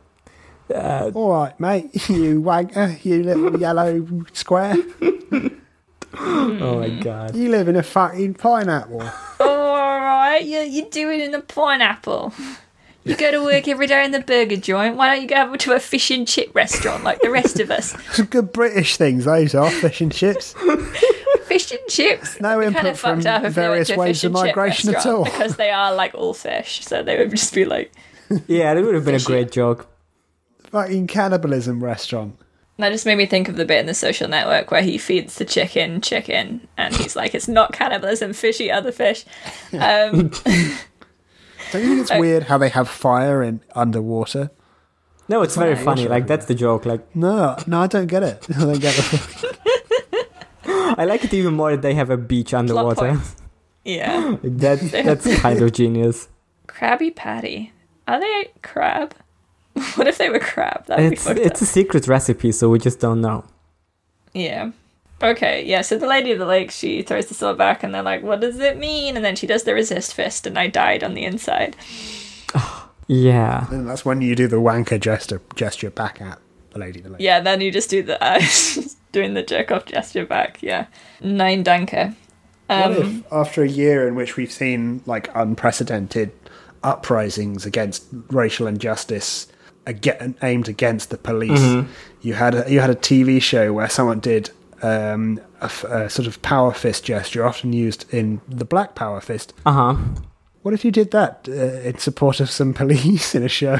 it, 0.69 0.75
uh, 0.75 1.11
all 1.13 1.32
right, 1.32 1.59
mate, 1.59 1.93
you 2.09 2.41
wanker, 2.41 3.03
you 3.05 3.23
little 3.23 3.59
yellow 3.59 4.05
square. 4.34 4.75
oh 6.13 6.80
my 6.80 6.89
god 6.89 7.36
You 7.36 7.49
live 7.49 7.67
in 7.67 7.75
a 7.75 7.84
fucking 7.84 8.34
pineapple. 8.34 9.03
Oh, 9.39 9.49
all 9.49 9.99
right, 9.99 10.43
you're, 10.43 10.63
you 10.63 10.89
do 10.89 11.09
it 11.09 11.21
in 11.21 11.34
a 11.34 11.41
pineapple. 11.41 12.34
You 13.05 13.15
go 13.15 13.32
to 13.32 13.41
work 13.41 13.69
every 13.69 13.88
day 13.88 14.03
in 14.03 14.11
the 14.11 14.19
burger 14.19 14.57
joint. 14.57 14.97
Why 14.97 15.13
don't 15.13 15.21
you 15.21 15.30
go 15.30 15.41
over 15.43 15.55
to 15.55 15.71
a 15.71 15.80
fish 15.80 16.11
and 16.11 16.28
chip 16.28 16.53
restaurant 16.53 17.05
like 17.05 17.21
the 17.21 17.30
rest 17.32 17.61
of 17.61 17.71
us? 17.71 17.95
Some 18.11 18.25
good 18.25 18.51
British 18.51 18.97
things. 18.97 19.23
Those 19.23 19.55
are 19.55 19.71
fish 19.71 20.01
and 20.01 20.11
chips. 20.11 20.53
Fish 21.60 21.72
and 21.72 21.89
chips. 21.89 22.39
No 22.39 22.62
It'd 22.62 22.74
be 22.74 22.80
input 22.80 22.97
from 22.97 23.20
if 23.26 23.53
various 23.53 23.88
to 23.88 23.95
a 23.95 23.97
waves 23.97 24.24
of 24.24 24.32
migration 24.32 24.93
at 24.93 25.05
all. 25.05 25.24
because 25.24 25.55
they 25.55 25.72
are 25.72 25.93
like 25.93 26.14
all 26.16 26.34
fish. 26.34 26.86
So 26.86 27.03
they 27.03 27.18
would 27.18 27.32
just 27.32 27.53
be 27.53 27.66
like. 27.66 27.91
yeah 28.47 28.74
that 28.74 28.84
would 28.84 28.95
have 28.95 29.05
been 29.05 29.16
a 29.16 29.20
great 29.20 29.51
joke 29.51 29.88
Fucking 30.72 31.08
cannibalism 31.08 31.84
restaurant. 31.84 32.38
That 32.78 32.91
just 32.91 33.05
made 33.05 33.16
me 33.16 33.26
think 33.26 33.49
of 33.49 33.55
the 33.55 33.66
bit 33.66 33.80
in 33.80 33.86
the 33.88 33.93
social 33.93 34.28
network 34.28 34.70
where 34.70 34.84
he 34.84 34.97
feeds 34.97 35.36
the 35.36 35.45
chicken 35.45 36.01
chicken, 36.01 36.68
and 36.78 36.95
he's 36.95 37.16
like, 37.16 37.34
"It's 37.34 37.47
not 37.47 37.74
cannibalism, 37.74 38.34
fishy 38.34 38.70
other 38.70 38.91
fish." 38.91 39.26
Um, 39.74 40.30
Don't 41.72 41.84
you 41.84 41.89
think 41.89 42.01
it's 42.01 42.12
weird 42.20 42.43
how 42.43 42.58
they 42.58 42.70
have 42.70 42.88
fire 42.89 43.41
in 43.41 43.62
underwater? 43.74 44.51
no 45.30 45.41
it's 45.41 45.58
very 45.58 45.76
funny 45.76 46.08
like 46.08 46.26
that's 46.26 46.45
the 46.45 46.55
joke 46.55 46.86
like 46.86 47.14
No, 47.16 47.58
no, 47.68 47.82
I 47.82 47.88
don't 47.88 48.08
get 48.08 48.24
it. 48.24 48.45
I 48.55 48.60
don't 48.60 48.80
get 48.80 48.97
it. 48.97 49.58
I 50.97 51.05
like 51.05 51.23
it 51.23 51.33
even 51.33 51.53
more 51.53 51.71
that 51.71 51.81
they 51.81 51.93
have 51.95 52.09
a 52.09 52.17
beach 52.17 52.53
underwater. 52.53 53.19
yeah, 53.85 54.38
that, 54.43 54.79
that's 54.91 55.39
kind 55.41 55.61
of 55.61 55.71
genius. 55.73 56.29
Krabby 56.67 57.15
Patty. 57.15 57.73
Are 58.07 58.19
they 58.19 58.51
crab? 58.61 59.13
What 59.95 60.07
if 60.07 60.17
they 60.17 60.29
were 60.29 60.39
crab? 60.39 60.85
That'd 60.88 61.13
It's 61.13 61.25
be 61.25 61.41
it's 61.41 61.61
up. 61.61 61.67
a 61.67 61.71
secret 61.71 62.07
recipe, 62.07 62.51
so 62.51 62.69
we 62.69 62.79
just 62.79 62.99
don't 62.99 63.21
know. 63.21 63.45
Yeah. 64.33 64.71
Okay, 65.21 65.63
yeah, 65.65 65.81
so 65.81 65.97
the 65.97 66.07
Lady 66.07 66.31
of 66.31 66.38
the 66.39 66.45
Lake, 66.45 66.69
she 66.71 67.01
throws 67.01 67.25
the 67.25 67.33
sword 67.33 67.57
back 67.57 67.81
and 67.83 67.93
they're 67.93 68.03
like, 68.03 68.21
what 68.21 68.39
does 68.39 68.59
it 68.59 68.77
mean? 68.77 69.15
And 69.15 69.25
then 69.25 69.35
she 69.35 69.47
does 69.47 69.63
the 69.63 69.73
resist 69.73 70.13
fist 70.13 70.45
and 70.45 70.57
I 70.59 70.67
died 70.67 71.03
on 71.03 71.13
the 71.13 71.25
inside. 71.25 71.75
Yeah, 73.09 73.67
and 73.71 73.88
that's 73.88 74.03
when 74.03 74.19
you 74.19 74.35
do 74.35 74.49
the 74.49 74.57
wanker 74.57 74.99
gesture, 74.99 75.41
gesture 75.55 75.89
back 75.89 76.19
at 76.21 76.39
the 76.78 76.86
lady. 76.86 77.01
The 77.01 77.09
lady. 77.09 77.23
Yeah, 77.23 77.39
then 77.39 77.61
you 77.61 77.71
just 77.71 77.89
do 77.89 78.03
the, 78.03 78.21
uh, 78.23 78.39
doing 79.11 79.34
the 79.34 79.43
jerk 79.43 79.71
off 79.71 79.86
gesture 79.86 80.25
back, 80.25 80.61
yeah. 80.61 80.88
Nine 81.21 81.63
Danke. 81.63 82.15
What 82.67 82.75
Um, 82.86 82.93
if, 83.25 83.34
after 83.34 83.63
a 83.63 83.67
year 83.67 84.07
in 84.07 84.15
which 84.15 84.36
we've 84.36 84.51
seen 84.51 85.01
like 85.05 85.30
unprecedented 85.36 86.32
uprisings 86.84 87.65
against 87.65 88.05
racial 88.30 88.67
injustice 88.67 89.47
again, 89.86 90.36
aimed 90.43 90.67
against 90.67 91.09
the 91.09 91.17
police, 91.17 91.86
you 92.21 92.34
had 92.34 92.55
a, 92.55 92.71
you 92.71 92.80
had 92.80 92.89
a 92.89 92.95
TV 92.95 93.41
show 93.41 93.73
where 93.73 93.89
someone 93.89 94.19
did 94.19 94.49
um, 94.82 95.39
a, 95.61 95.65
f- 95.65 95.84
a 95.86 96.09
sort 96.09 96.28
of 96.28 96.41
power 96.41 96.73
fist 96.73 97.03
gesture, 97.05 97.45
often 97.45 97.73
used 97.73 98.05
in 98.13 98.41
the 98.47 98.65
Black 98.65 98.95
Power 98.95 99.21
fist. 99.21 99.53
uh 99.65 99.71
huh. 99.71 99.95
What 100.63 100.73
if 100.73 100.84
you 100.84 100.91
did 100.91 101.11
that 101.11 101.47
uh, 101.47 101.53
in 101.88 101.97
support 101.99 102.41
of 102.41 102.49
some 102.49 102.73
police 102.84 103.34
in 103.34 103.43
a 103.43 103.47
show? 103.49 103.80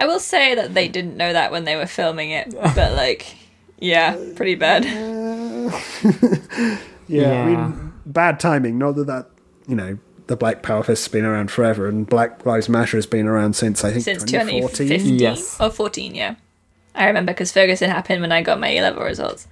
I 0.00 0.06
will 0.06 0.20
say 0.20 0.54
that 0.54 0.74
they 0.74 0.88
didn't 0.88 1.16
know 1.16 1.32
that 1.32 1.52
when 1.52 1.64
they 1.64 1.76
were 1.76 1.86
filming 1.86 2.30
it, 2.30 2.52
but 2.52 2.92
like, 2.96 3.36
yeah, 3.78 4.16
pretty 4.36 4.54
bad. 4.54 4.84
Yeah, 7.08 7.42
I 7.42 7.46
mean, 7.46 7.92
bad 8.06 8.40
timing. 8.40 8.78
Not 8.78 8.94
that 8.96 9.06
that 9.06 9.26
you 9.66 9.74
know 9.76 9.98
the 10.28 10.36
Black 10.36 10.62
Power 10.62 10.82
fist 10.82 11.04
has 11.04 11.12
been 11.12 11.24
around 11.26 11.50
forever, 11.50 11.86
and 11.86 12.06
Black 12.06 12.46
Lives 12.46 12.68
Matter 12.68 12.96
has 12.96 13.06
been 13.06 13.26
around 13.26 13.54
since 13.54 13.84
I 13.84 13.90
think 13.92 14.04
Since 14.04 14.24
2014. 14.24 14.88
2015 14.88 15.18
Yes. 15.18 15.60
or 15.60 15.68
14, 15.70 16.14
yeah. 16.14 16.36
I 16.94 17.06
remember 17.06 17.32
because 17.32 17.52
Ferguson 17.52 17.90
happened 17.90 18.20
when 18.22 18.32
I 18.32 18.40
got 18.42 18.58
my 18.60 18.68
A 18.68 18.80
level 18.80 19.02
results. 19.02 19.46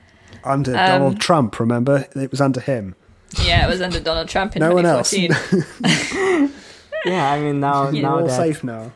Under 0.45 0.71
Um, 0.71 0.77
Donald 0.87 1.21
Trump, 1.21 1.59
remember? 1.61 2.07
It 2.15 2.31
was 2.31 2.41
under 2.41 2.61
him. 2.61 2.95
Yeah, 3.45 3.67
it 3.67 3.69
was 3.69 3.83
under 3.83 4.01
Donald 4.01 4.29
Trump 4.29 4.57
in 4.57 4.61
No 4.67 4.73
one 4.75 4.87
else. 4.87 5.11
2014. 5.11 6.51
Yeah, 7.05 7.31
I 7.33 7.41
mean 7.41 7.61
now 7.61 7.91
Yeah. 7.91 8.03
now 8.03 8.17
We're 8.17 8.23
all 8.23 8.29
safe 8.29 8.63
now. 8.65 8.93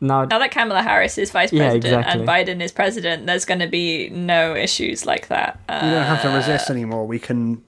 Now 0.00 0.24
now 0.24 0.38
that 0.38 0.50
Kamala 0.50 0.82
Harris 0.82 1.16
is 1.18 1.30
vice 1.30 1.52
Yeah, 1.52 1.70
president 1.70 2.06
exactly. 2.06 2.20
and 2.20 2.28
Biden 2.28 2.62
is 2.64 2.72
president, 2.72 3.26
there's 3.26 3.44
going 3.44 3.60
to 3.60 3.66
be 3.68 4.08
no 4.10 4.54
issues 4.54 5.06
like 5.06 5.28
that. 5.28 5.58
Uh, 5.68 5.80
We 5.84 5.90
don't 5.90 6.04
have 6.04 6.22
to 6.22 6.28
resist 6.30 6.70
anymore. 6.70 7.06
We 7.06 7.18
can 7.18 7.62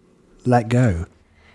let 0.44 0.68
go. 0.68 1.06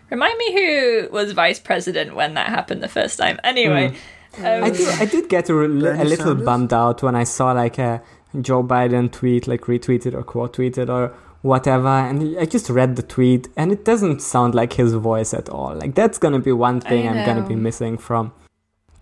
remind 0.10 0.38
me 0.38 0.54
who 0.54 1.10
was 1.12 1.32
vice 1.32 1.60
president 1.60 2.16
when 2.16 2.34
that 2.36 2.48
happened 2.50 2.82
the 2.84 2.88
first 3.00 3.18
time. 3.18 3.40
Anyway, 3.44 3.94
Hmm. 4.36 4.46
um, 4.46 4.64
I 4.64 4.70
did 4.72 4.90
I 5.02 5.06
did 5.06 5.30
get 5.30 5.50
a, 5.50 5.54
a 5.54 5.68
little 5.68 6.18
Sanders? 6.18 6.46
bummed 6.46 6.74
out 6.74 7.04
when 7.04 7.16
I 7.16 7.24
saw 7.24 7.52
like 7.52 7.78
a 7.80 8.02
Joe 8.42 8.64
Biden 8.64 9.12
tweet 9.12 9.48
like 9.48 9.62
retweeted 9.62 10.14
or 10.16 10.24
quote 10.24 10.54
tweeted 10.58 10.90
or 10.90 11.14
whatever, 11.44 11.88
and 11.88 12.38
I 12.40 12.46
just 12.46 12.68
read 12.70 12.96
the 12.96 13.04
tweet 13.04 13.48
and 13.56 13.72
it 13.72 13.86
doesn't 13.86 14.22
sound 14.22 14.56
like 14.56 14.74
his 14.74 14.94
voice 14.94 15.34
at 15.36 15.50
all. 15.50 15.76
Like 15.76 15.94
that's 15.94 16.18
gonna 16.18 16.40
be 16.40 16.52
one 16.52 16.80
thing 16.82 17.08
I'm 17.08 17.26
gonna 17.26 17.48
be 17.48 17.56
missing 17.56 17.98
from 17.98 18.32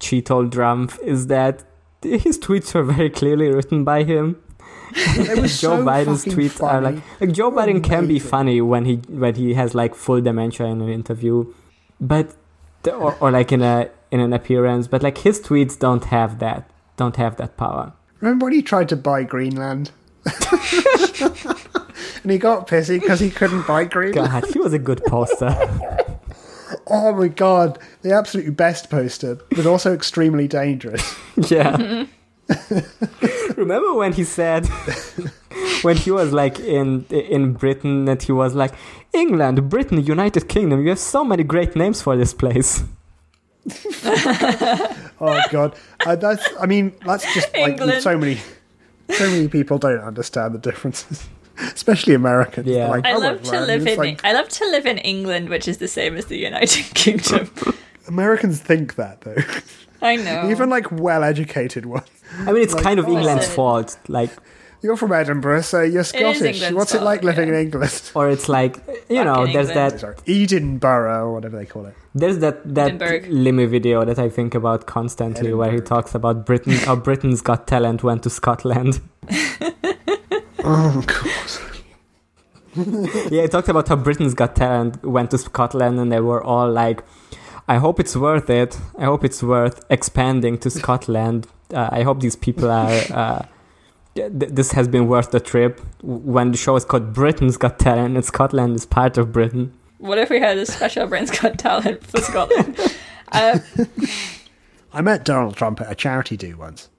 Cheeto 0.02 0.50
Drum 0.50 0.90
is 1.04 1.28
that 1.28 1.64
his 2.02 2.40
tweets 2.40 2.76
are 2.76 2.84
very 2.84 3.10
clearly 3.10 3.50
written 3.50 3.84
by 3.84 4.04
him. 4.04 4.42
Joe 5.16 5.48
so 5.48 5.86
Biden's 5.86 6.26
tweets 6.26 6.62
are 6.62 6.82
like 6.82 6.98
like 7.22 7.32
Joe 7.32 7.50
Biden 7.50 7.82
can 7.82 8.08
be 8.08 8.20
funny 8.20 8.60
when 8.60 8.84
he 8.84 8.96
when 9.08 9.36
he 9.36 9.54
has 9.54 9.74
like 9.74 9.96
full 9.96 10.20
dementia 10.20 10.66
in 10.66 10.82
an 10.82 10.90
interview, 10.90 11.54
but 12.02 12.36
the, 12.84 12.94
or, 12.94 13.16
or 13.22 13.32
like 13.32 13.54
in 13.54 13.62
a 13.62 13.90
in 14.12 14.20
an 14.20 14.34
appearance, 14.34 14.88
but 14.88 15.02
like 15.02 15.20
his 15.20 15.40
tweets 15.40 15.80
don't 15.80 16.06
have 16.06 16.40
that 16.40 16.70
don't 16.98 17.16
have 17.16 17.38
that 17.38 17.56
power. 17.56 17.94
Remember 18.20 18.46
when 18.46 18.54
he 18.54 18.62
tried 18.62 18.90
to 18.90 18.98
buy 18.98 19.24
Greenland? 19.24 19.92
and 20.26 22.32
he 22.32 22.38
got 22.38 22.68
pissy 22.68 23.00
because 23.00 23.22
he 23.22 23.30
couldn't 23.30 23.66
buy 23.66 23.86
Greenland. 23.86 24.30
God, 24.30 24.46
he 24.52 24.60
was 24.60 24.74
a 24.74 24.80
good 24.80 25.02
poster. 25.06 25.50
Oh 26.88 27.14
my 27.14 27.28
god, 27.28 27.80
the 28.02 28.14
absolute 28.14 28.56
best 28.56 28.90
poster, 28.90 29.40
but 29.56 29.66
also 29.66 29.94
extremely 29.94 30.48
dangerous. 30.48 31.16
yeah. 31.50 32.06
Remember 33.56 33.94
when 33.94 34.14
he 34.14 34.24
said 34.24 34.68
when 35.84 35.98
he 35.98 36.12
was 36.12 36.32
like 36.34 36.60
in 36.60 37.06
in 37.10 37.54
Britain 37.54 38.06
that 38.06 38.24
he 38.24 38.32
was 38.32 38.56
like 38.56 38.74
England, 39.14 39.70
Britain, 39.70 40.04
United 40.04 40.48
Kingdom. 40.48 40.82
You 40.82 40.90
have 40.90 41.00
so 41.00 41.24
many 41.24 41.44
great 41.44 41.76
names 41.76 42.02
for 42.02 42.16
this 42.18 42.34
place. 42.34 42.84
Oh 45.24 45.40
god, 45.52 45.76
uh, 46.06 46.16
that's. 46.16 46.44
I 46.60 46.66
mean, 46.66 46.94
that's 47.06 47.32
just 47.36 47.54
like 47.54 47.80
England. 47.80 48.02
so 48.02 48.18
many, 48.18 48.40
so 49.12 49.30
many 49.30 49.48
people 49.48 49.78
don't 49.78 50.00
understand 50.00 50.56
the 50.56 50.58
differences, 50.58 51.30
especially 51.74 52.14
Americans. 52.14 52.68
Yeah. 52.68 52.90
like, 52.90 53.06
I 53.06 53.14
"Oh, 53.14 53.20
love 53.20 53.44
to 53.44 53.62
live 53.62 53.86
in 53.88 53.98
like, 53.98 54.24
I 54.24 54.34
love 54.34 54.50
to 54.50 54.66
live 54.66 54.86
in 54.86 54.98
England, 55.00 55.50
which 55.50 55.68
is 55.68 55.78
the 55.78 55.88
same 55.88 56.16
as 56.18 56.26
the 56.26 56.38
United 56.38 56.86
Kingdom. 56.96 57.50
Americans 58.08 58.60
think 58.62 58.96
that 58.96 59.22
though. 59.22 59.36
I 60.02 60.16
know. 60.16 60.50
Even 60.52 60.70
like 60.70 60.92
well-educated 60.92 61.86
ones. 61.86 62.08
I 62.40 62.52
mean, 62.52 62.64
it's 62.64 62.74
kind 62.74 63.00
of 63.00 63.06
oh, 63.08 63.12
England's 63.12 63.42
listen. 63.44 63.56
fault. 63.56 63.98
Like, 64.08 64.32
You're 64.82 64.98
from 64.98 65.12
Edinburgh, 65.12 65.62
so 65.62 65.82
you're 65.84 66.04
Scottish. 66.04 66.42
England's 66.42 66.74
What's 66.76 66.96
it 66.96 67.04
like 67.04 67.24
living 67.24 67.50
yeah. 67.50 67.56
in 67.60 67.62
England? 67.68 68.12
or 68.16 68.30
it's 68.32 68.50
like 68.50 68.78
you 69.10 69.24
know, 69.24 69.46
there's 69.46 69.70
England. 69.70 69.92
that 69.92 70.00
Sorry, 70.00 70.16
Edinburgh 70.28 71.26
or 71.28 71.34
whatever 71.34 71.58
they 71.58 71.68
call 71.68 71.86
it. 71.86 71.94
There's 72.16 72.40
that 72.40 72.58
that 72.74 72.88
Edinburgh. 73.02 73.30
Limmy 73.30 73.70
video 73.70 74.04
that 74.06 74.18
I 74.18 74.30
think 74.30 74.56
about 74.56 74.88
constantly, 74.88 75.54
where 75.54 75.72
he 75.72 75.82
talks 75.82 76.16
about 76.16 76.46
Britain, 76.48 76.74
how 76.74 76.96
Britain's 76.96 77.42
Got 77.42 77.68
Talent 77.68 78.02
went 78.04 78.24
to 78.24 78.30
Scotland. 78.32 79.00
Oh 80.64 81.04
god. 82.76 83.32
yeah, 83.32 83.42
he 83.44 83.48
talked 83.48 83.70
about 83.70 83.88
how 83.88 83.96
Britain's 83.96 84.34
Got 84.34 84.56
Talent 84.56 85.04
went 85.04 85.32
to 85.32 85.38
Scotland, 85.38 86.00
and 86.00 86.12
they 86.12 86.20
were 86.22 86.44
all 86.44 86.72
like, 86.72 87.04
"I 87.68 87.78
hope 87.78 88.00
it's 88.00 88.16
worth 88.16 88.50
it. 88.50 88.80
I 88.98 89.06
hope 89.06 89.24
it's 89.24 89.44
worth 89.44 89.84
expanding 89.90 90.58
to 90.60 90.70
Scotland. 90.70 91.48
Uh, 91.74 91.90
I 91.92 92.04
hope 92.04 92.22
these 92.22 92.36
people 92.36 92.70
are." 92.70 92.90
Uh, 93.12 93.46
th- 94.16 94.32
this 94.32 94.72
has 94.74 94.88
been 94.88 95.08
worth 95.08 95.32
the 95.32 95.40
trip. 95.40 95.82
When 96.02 96.52
the 96.52 96.58
show 96.58 96.76
is 96.76 96.86
called 96.86 97.14
Britain's 97.14 97.58
Got 97.58 97.80
Talent, 97.80 98.16
and 98.16 98.24
Scotland 98.26 98.76
is 98.76 98.86
part 98.86 99.18
of 99.18 99.32
Britain. 99.32 99.74
What 99.98 100.18
if 100.18 100.30
we 100.30 100.40
had 100.40 100.58
a 100.58 100.66
special 100.66 101.08
Britain's 101.08 101.38
Got 101.38 101.60
Talent 101.60 102.06
for 102.06 102.22
Scotland? 102.22 102.78
uh, 103.32 103.60
I 104.94 105.02
met 105.02 105.24
Donald 105.26 105.56
Trump 105.56 105.82
at 105.82 105.92
a 105.92 105.96
charity 105.96 106.38
do 106.38 106.58
once. 106.58 106.90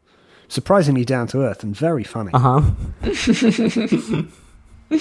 Surprisingly 0.53 1.03
down 1.03 1.27
to 1.27 1.41
earth 1.41 1.63
and 1.63 1.75
very 1.75 2.05
funny. 2.05 2.31
Uh 2.35 2.61
huh. 2.61 2.61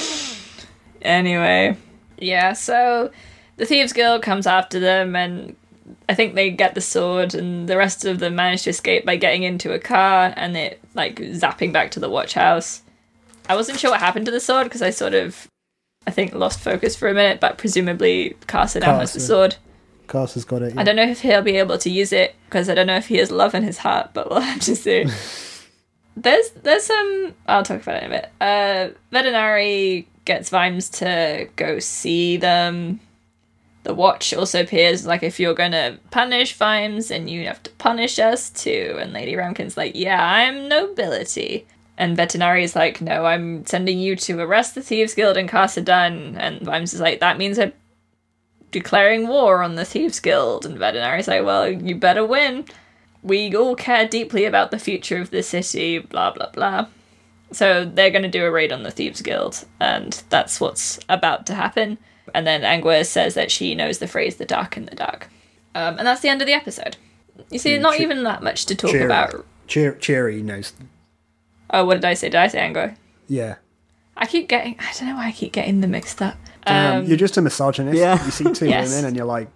anyway, 1.01 1.75
yeah. 2.17 2.53
So 2.53 3.11
the 3.57 3.65
thieves 3.65 3.91
guild 3.91 4.21
comes 4.21 4.47
after 4.47 4.79
them, 4.79 5.13
and 5.13 5.57
I 6.07 6.13
think 6.13 6.35
they 6.35 6.51
get 6.51 6.73
the 6.73 6.79
sword, 6.79 7.35
and 7.35 7.67
the 7.67 7.75
rest 7.75 8.05
of 8.05 8.19
them 8.19 8.33
manage 8.33 8.63
to 8.63 8.69
escape 8.69 9.05
by 9.05 9.17
getting 9.17 9.43
into 9.43 9.73
a 9.73 9.79
car 9.79 10.33
and 10.37 10.55
they 10.55 10.77
like 10.93 11.17
zapping 11.17 11.73
back 11.73 11.91
to 11.91 11.99
the 11.99 12.09
watch 12.09 12.33
house. 12.33 12.81
I 13.49 13.57
wasn't 13.57 13.77
sure 13.77 13.91
what 13.91 13.99
happened 13.99 14.27
to 14.27 14.31
the 14.31 14.39
sword 14.39 14.63
because 14.63 14.81
I 14.81 14.89
sort 14.89 15.13
of, 15.13 15.49
I 16.07 16.11
think, 16.11 16.33
lost 16.33 16.61
focus 16.61 16.95
for 16.95 17.09
a 17.09 17.13
minute. 17.13 17.41
But 17.41 17.57
presumably, 17.57 18.37
Carcer 18.47 18.79
now 18.79 18.99
has 18.99 19.11
the 19.11 19.19
sword. 19.19 19.57
Cass 20.11 20.33
has 20.33 20.43
got 20.43 20.61
it. 20.61 20.77
I 20.77 20.83
don't 20.83 20.97
know 20.97 21.03
if 21.03 21.21
he'll 21.21 21.41
be 21.41 21.57
able 21.57 21.77
to 21.77 21.89
use 21.89 22.11
it 22.11 22.35
because 22.45 22.69
I 22.69 22.75
don't 22.75 22.87
know 22.87 22.97
if 22.97 23.07
he 23.07 23.17
has 23.17 23.31
love 23.31 23.55
in 23.55 23.63
his 23.63 23.77
heart, 23.77 24.11
but 24.13 24.29
we'll 24.29 24.41
have 24.41 24.59
to 24.61 24.75
see. 24.75 25.05
there's 26.17 26.49
there's 26.51 26.83
some 26.83 27.33
I'll 27.47 27.63
talk 27.63 27.81
about 27.81 27.95
it 27.95 28.03
in 28.03 28.11
a 28.11 28.15
bit. 28.15 28.31
Uh 28.41 28.89
Vetinari 29.15 30.05
gets 30.25 30.49
Vimes 30.49 30.89
to 30.89 31.47
go 31.55 31.79
see 31.79 32.35
them. 32.37 32.99
The 33.83 33.93
watch 33.93 34.33
also 34.33 34.61
appears 34.61 35.05
like 35.05 35.23
if 35.23 35.39
you're 35.39 35.53
gonna 35.53 35.97
punish 36.11 36.55
Vimes 36.55 37.09
and 37.09 37.29
you 37.29 37.45
have 37.45 37.63
to 37.63 37.71
punish 37.71 38.19
us 38.19 38.49
too. 38.49 38.97
And 38.99 39.13
Lady 39.13 39.33
Ramkin's 39.33 39.77
like, 39.77 39.95
Yeah, 39.95 40.21
I'm 40.21 40.67
nobility. 40.67 41.65
And 41.97 42.17
Vetinari 42.17 42.63
is 42.63 42.75
like, 42.75 42.99
No, 42.99 43.25
I'm 43.25 43.65
sending 43.65 43.97
you 43.97 44.17
to 44.17 44.39
arrest 44.41 44.75
the 44.75 44.81
Thieves 44.81 45.13
Guild 45.13 45.37
in 45.37 45.47
Casa 45.47 45.81
Dun. 45.81 46.35
And 46.37 46.61
Vimes 46.61 46.93
is 46.93 46.99
like, 46.99 47.21
That 47.21 47.37
means 47.37 47.57
I'm 47.57 47.73
declaring 48.71 49.27
war 49.27 49.61
on 49.63 49.75
the 49.75 49.85
Thieves 49.85 50.19
Guild. 50.19 50.65
And 50.65 50.77
Vetinari 50.77 51.27
like, 51.27 51.43
Well, 51.45 51.69
you 51.71 51.95
better 51.95 52.25
win. 52.25 52.65
We 53.23 53.55
all 53.55 53.75
care 53.75 54.07
deeply 54.07 54.45
about 54.45 54.71
the 54.71 54.79
future 54.79 55.19
of 55.21 55.29
the 55.29 55.43
city, 55.43 55.99
blah, 55.99 56.31
blah, 56.31 56.49
blah. 56.49 56.87
So 57.51 57.85
they're 57.85 58.09
going 58.09 58.23
to 58.23 58.29
do 58.29 58.45
a 58.45 58.51
raid 58.51 58.71
on 58.71 58.83
the 58.83 58.91
Thieves 58.91 59.21
Guild, 59.21 59.65
and 59.79 60.13
that's 60.29 60.59
what's 60.61 60.99
about 61.09 61.45
to 61.47 61.53
happen. 61.53 61.97
And 62.33 62.47
then 62.47 62.61
Angua 62.61 63.05
says 63.05 63.33
that 63.33 63.51
she 63.51 63.75
knows 63.75 63.99
the 63.99 64.07
phrase 64.07 64.37
"the 64.37 64.45
dark 64.45 64.77
in 64.77 64.85
the 64.85 64.95
dark," 64.95 65.27
um, 65.75 65.97
and 65.97 66.07
that's 66.07 66.21
the 66.21 66.29
end 66.29 66.41
of 66.41 66.47
the 66.47 66.53
episode. 66.53 66.95
You 67.49 67.59
see, 67.59 67.77
not 67.77 67.97
che- 67.97 68.03
even 68.03 68.23
that 68.23 68.41
much 68.41 68.65
to 68.67 68.75
talk 68.75 68.91
Cheery. 68.91 69.03
about. 69.05 69.45
Cheer, 69.67 69.95
cheery 69.95 70.41
knows. 70.41 70.71
Oh, 71.71 71.83
what 71.83 71.95
did 71.95 72.05
I 72.05 72.13
say? 72.13 72.29
Did 72.29 72.39
I 72.39 72.47
say 72.47 72.59
Angua? 72.59 72.95
Yeah. 73.27 73.55
I 74.15 74.27
keep 74.27 74.47
getting. 74.47 74.77
I 74.79 74.93
don't 74.97 75.09
know 75.09 75.15
why 75.15 75.27
I 75.27 75.31
keep 75.33 75.51
getting 75.51 75.81
them 75.81 75.91
mixed 75.91 76.21
up. 76.21 76.37
Um, 76.67 76.75
Um, 76.97 77.05
you're 77.05 77.17
just 77.17 77.37
a 77.37 77.41
misogynist. 77.41 77.97
Yeah. 77.97 78.23
You 78.25 78.31
see 78.31 78.51
two 78.53 78.65
Yes. 78.69 78.89
women 78.89 79.05
and 79.05 79.15
you're 79.17 79.25
like, 79.25 79.49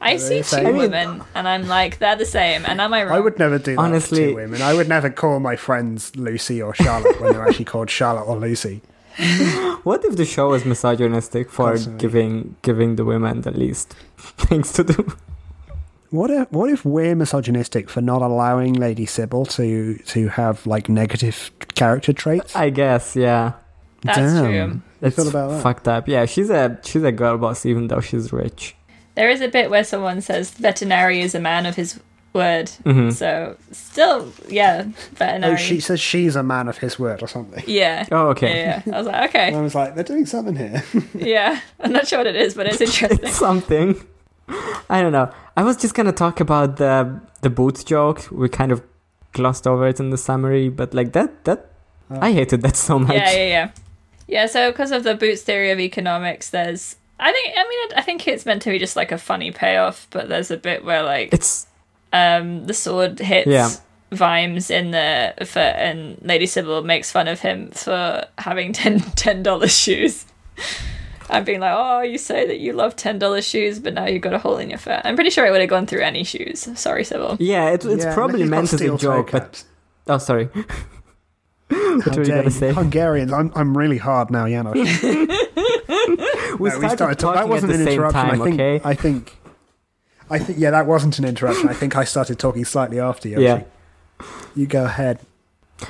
I 0.00 0.18
see 0.18 0.42
two 0.42 0.56
I 0.56 0.64
mean- 0.64 0.76
women, 0.76 1.22
and 1.34 1.48
I'm 1.48 1.66
like, 1.66 1.98
they're 1.98 2.16
the 2.16 2.26
same. 2.26 2.64
And 2.66 2.80
am 2.80 2.92
I 2.92 3.02
wrong? 3.04 3.16
I 3.16 3.20
would 3.20 3.38
never 3.38 3.58
do 3.58 3.74
that 3.74 3.80
Honestly- 3.80 4.18
to 4.20 4.28
two 4.30 4.34
women. 4.36 4.60
I 4.62 4.74
would 4.74 4.88
never 4.88 5.08
call 5.10 5.40
my 5.40 5.56
friends 5.56 6.14
Lucy 6.16 6.60
or 6.60 6.74
Charlotte 6.74 7.18
when 7.20 7.32
they're 7.32 7.46
actually 7.48 7.64
called 7.64 7.88
Charlotte 7.90 8.26
or 8.28 8.36
Lucy. 8.36 8.82
What 9.84 10.04
if 10.04 10.16
the 10.16 10.26
show 10.26 10.52
is 10.52 10.66
misogynistic 10.66 11.50
for 11.50 11.70
Constantly. 11.70 11.98
giving 12.00 12.56
giving 12.60 12.96
the 12.96 13.04
women 13.04 13.40
the 13.40 13.50
least 13.50 13.94
things 14.18 14.72
to 14.74 14.84
do? 14.84 15.16
What 16.10 16.30
if 16.30 16.52
what 16.52 16.68
if 16.70 16.84
we're 16.84 17.14
misogynistic 17.16 17.88
for 17.88 18.02
not 18.02 18.20
allowing 18.20 18.74
Lady 18.74 19.06
Sybil 19.06 19.46
to 19.46 19.96
to 19.96 20.28
have 20.28 20.66
like 20.66 20.90
negative 20.90 21.50
character 21.74 22.12
traits? 22.12 22.54
I 22.54 22.68
guess, 22.70 23.16
yeah. 23.16 23.52
That's 24.02 24.18
Damn. 24.18 24.44
true. 24.44 24.82
I 25.02 25.10
feel 25.10 25.28
about 25.28 25.50
that. 25.50 25.62
fucked 25.62 25.88
up. 25.88 26.08
Yeah, 26.08 26.24
she's 26.26 26.50
a 26.50 26.78
she's 26.84 27.02
a 27.02 27.12
girl 27.12 27.38
boss 27.38 27.66
even 27.66 27.88
though 27.88 28.00
she's 28.00 28.32
rich. 28.32 28.74
There 29.14 29.30
is 29.30 29.40
a 29.40 29.48
bit 29.48 29.70
where 29.70 29.84
someone 29.84 30.20
says 30.20 30.52
Vetinari 30.52 31.18
is 31.20 31.34
a 31.34 31.40
man 31.40 31.66
of 31.66 31.76
his 31.76 31.98
word. 32.32 32.66
Mhm. 32.84 33.12
So 33.12 33.56
still, 33.72 34.30
yeah, 34.48 34.84
Vetinari. 35.14 35.52
Oh, 35.52 35.56
she 35.56 35.80
says 35.80 36.00
she's 36.00 36.36
a 36.36 36.42
man 36.42 36.68
of 36.68 36.78
his 36.78 36.98
word 36.98 37.22
or 37.22 37.28
something. 37.28 37.62
Yeah. 37.66 38.06
Oh, 38.12 38.28
okay. 38.28 38.60
Yeah, 38.60 38.82
yeah. 38.86 38.94
I 38.94 38.98
was 38.98 39.06
like, 39.06 39.16
And 39.16 39.28
okay. 39.28 39.54
I 39.54 39.60
was 39.62 39.74
like, 39.74 39.94
they're 39.94 40.04
doing 40.04 40.26
something 40.26 40.54
here. 40.56 40.82
Yeah. 41.14 41.60
I'm 41.80 41.92
not 41.92 42.06
sure 42.08 42.18
what 42.18 42.26
it 42.26 42.36
is, 42.36 42.54
but 42.54 42.66
it's 42.66 42.80
interesting. 42.88 43.26
It's 43.26 43.36
something. 43.38 43.96
I 44.90 45.00
don't 45.02 45.12
know. 45.12 45.30
I 45.56 45.62
was 45.62 45.76
just 45.76 45.94
gonna 45.94 46.12
talk 46.12 46.40
about 46.40 46.76
the 46.76 47.20
the 47.40 47.50
boots 47.50 47.82
joke. 47.84 48.28
We 48.30 48.48
kind 48.48 48.70
of 48.70 48.82
glossed 49.32 49.66
over 49.66 49.86
it 49.88 49.98
in 50.00 50.10
the 50.10 50.18
summary, 50.18 50.68
but 50.68 50.94
like 50.94 51.12
that 51.12 51.44
that 51.44 51.70
Oh. 52.08 52.18
I 52.22 52.32
hated 52.32 52.62
that 52.62 52.76
so 52.76 52.98
much. 53.00 53.16
Yeah, 53.16 53.32
yeah, 53.32 53.46
yeah. 53.48 53.70
Yeah, 54.26 54.46
so 54.46 54.70
because 54.72 54.90
of 54.92 55.04
the 55.04 55.14
Boots 55.14 55.42
theory 55.42 55.70
of 55.70 55.78
economics, 55.80 56.50
there's. 56.50 56.96
I 57.18 57.32
think, 57.32 57.54
I 57.56 57.62
mean, 57.68 57.88
I 57.98 58.02
think 58.02 58.28
it's 58.28 58.44
meant 58.44 58.60
to 58.62 58.70
be 58.70 58.78
just 58.78 58.96
like 58.96 59.10
a 59.12 59.18
funny 59.18 59.50
payoff, 59.50 60.06
but 60.10 60.28
there's 60.28 60.50
a 60.50 60.56
bit 60.56 60.84
where, 60.84 61.02
like, 61.02 61.32
It's 61.32 61.66
um, 62.12 62.66
the 62.66 62.74
sword 62.74 63.18
hits 63.20 63.46
Yeah. 63.48 63.70
Vimes 64.12 64.70
in 64.70 64.90
the 64.92 65.32
foot, 65.40 65.74
and 65.76 66.18
Lady 66.22 66.46
Sybil 66.46 66.82
makes 66.84 67.10
fun 67.10 67.26
of 67.28 67.40
him 67.40 67.70
for 67.70 68.24
having 68.38 68.72
ten 68.74 69.00
ten 69.00 69.42
dollars 69.42 69.76
shoes. 69.76 70.26
I'm 71.28 71.42
being 71.44 71.58
like, 71.58 71.74
oh, 71.74 72.02
you 72.02 72.18
say 72.18 72.46
that 72.46 72.60
you 72.60 72.72
love 72.72 72.94
ten 72.94 73.18
dollars 73.18 73.44
shoes, 73.46 73.78
but 73.80 73.94
now 73.94 74.06
you've 74.06 74.22
got 74.22 74.32
a 74.32 74.38
hole 74.38 74.58
in 74.58 74.70
your 74.70 74.78
foot. 74.78 75.00
I'm 75.04 75.16
pretty 75.16 75.30
sure 75.30 75.44
it 75.46 75.50
would 75.50 75.60
have 75.60 75.70
gone 75.70 75.86
through 75.86 76.02
any 76.02 76.22
shoes. 76.22 76.68
Sorry, 76.78 77.02
Sybil. 77.02 77.36
yeah, 77.40 77.70
it, 77.70 77.84
it's 77.84 78.04
Yeah, 78.04 78.14
probably 78.14 78.44
meant 78.44 78.72
as 78.72 78.80
a 78.80 78.96
joke, 78.96 79.30
but 79.32 79.64
oh 80.06 80.18
sorry. 80.18 80.48
How 81.70 81.96
what 81.98 82.16
were 82.16 82.22
you 82.22 82.28
gonna 82.28 82.50
say? 82.50 82.72
Hungarians, 82.72 83.32
I'm 83.32 83.50
I'm 83.54 83.76
really 83.76 83.98
hard 83.98 84.30
now, 84.30 84.46
Janos. 84.48 84.76
We 86.58 86.70
No, 86.70 86.78
started, 86.88 86.96
to- 86.96 87.14
talking 87.16 87.40
that 87.40 87.48
wasn't 87.48 87.72
at 87.72 87.76
the 87.76 87.82
an 87.82 87.86
same 87.86 87.94
interruption. 87.94 88.20
time, 88.22 88.40
I 88.40 88.44
think, 88.44 88.54
okay? 88.60 88.80
I 88.84 88.94
think, 88.94 89.36
I 90.30 90.38
think, 90.38 90.58
yeah, 90.58 90.70
that 90.70 90.86
wasn't 90.86 91.18
an 91.18 91.24
interruption. 91.26 91.68
I 91.68 91.74
think 91.74 91.96
I 91.96 92.04
started 92.04 92.38
talking 92.38 92.64
slightly 92.64 92.98
after 92.98 93.28
you. 93.28 93.40
Yeah. 93.40 93.64
You 94.54 94.66
go 94.66 94.84
ahead. 94.84 95.18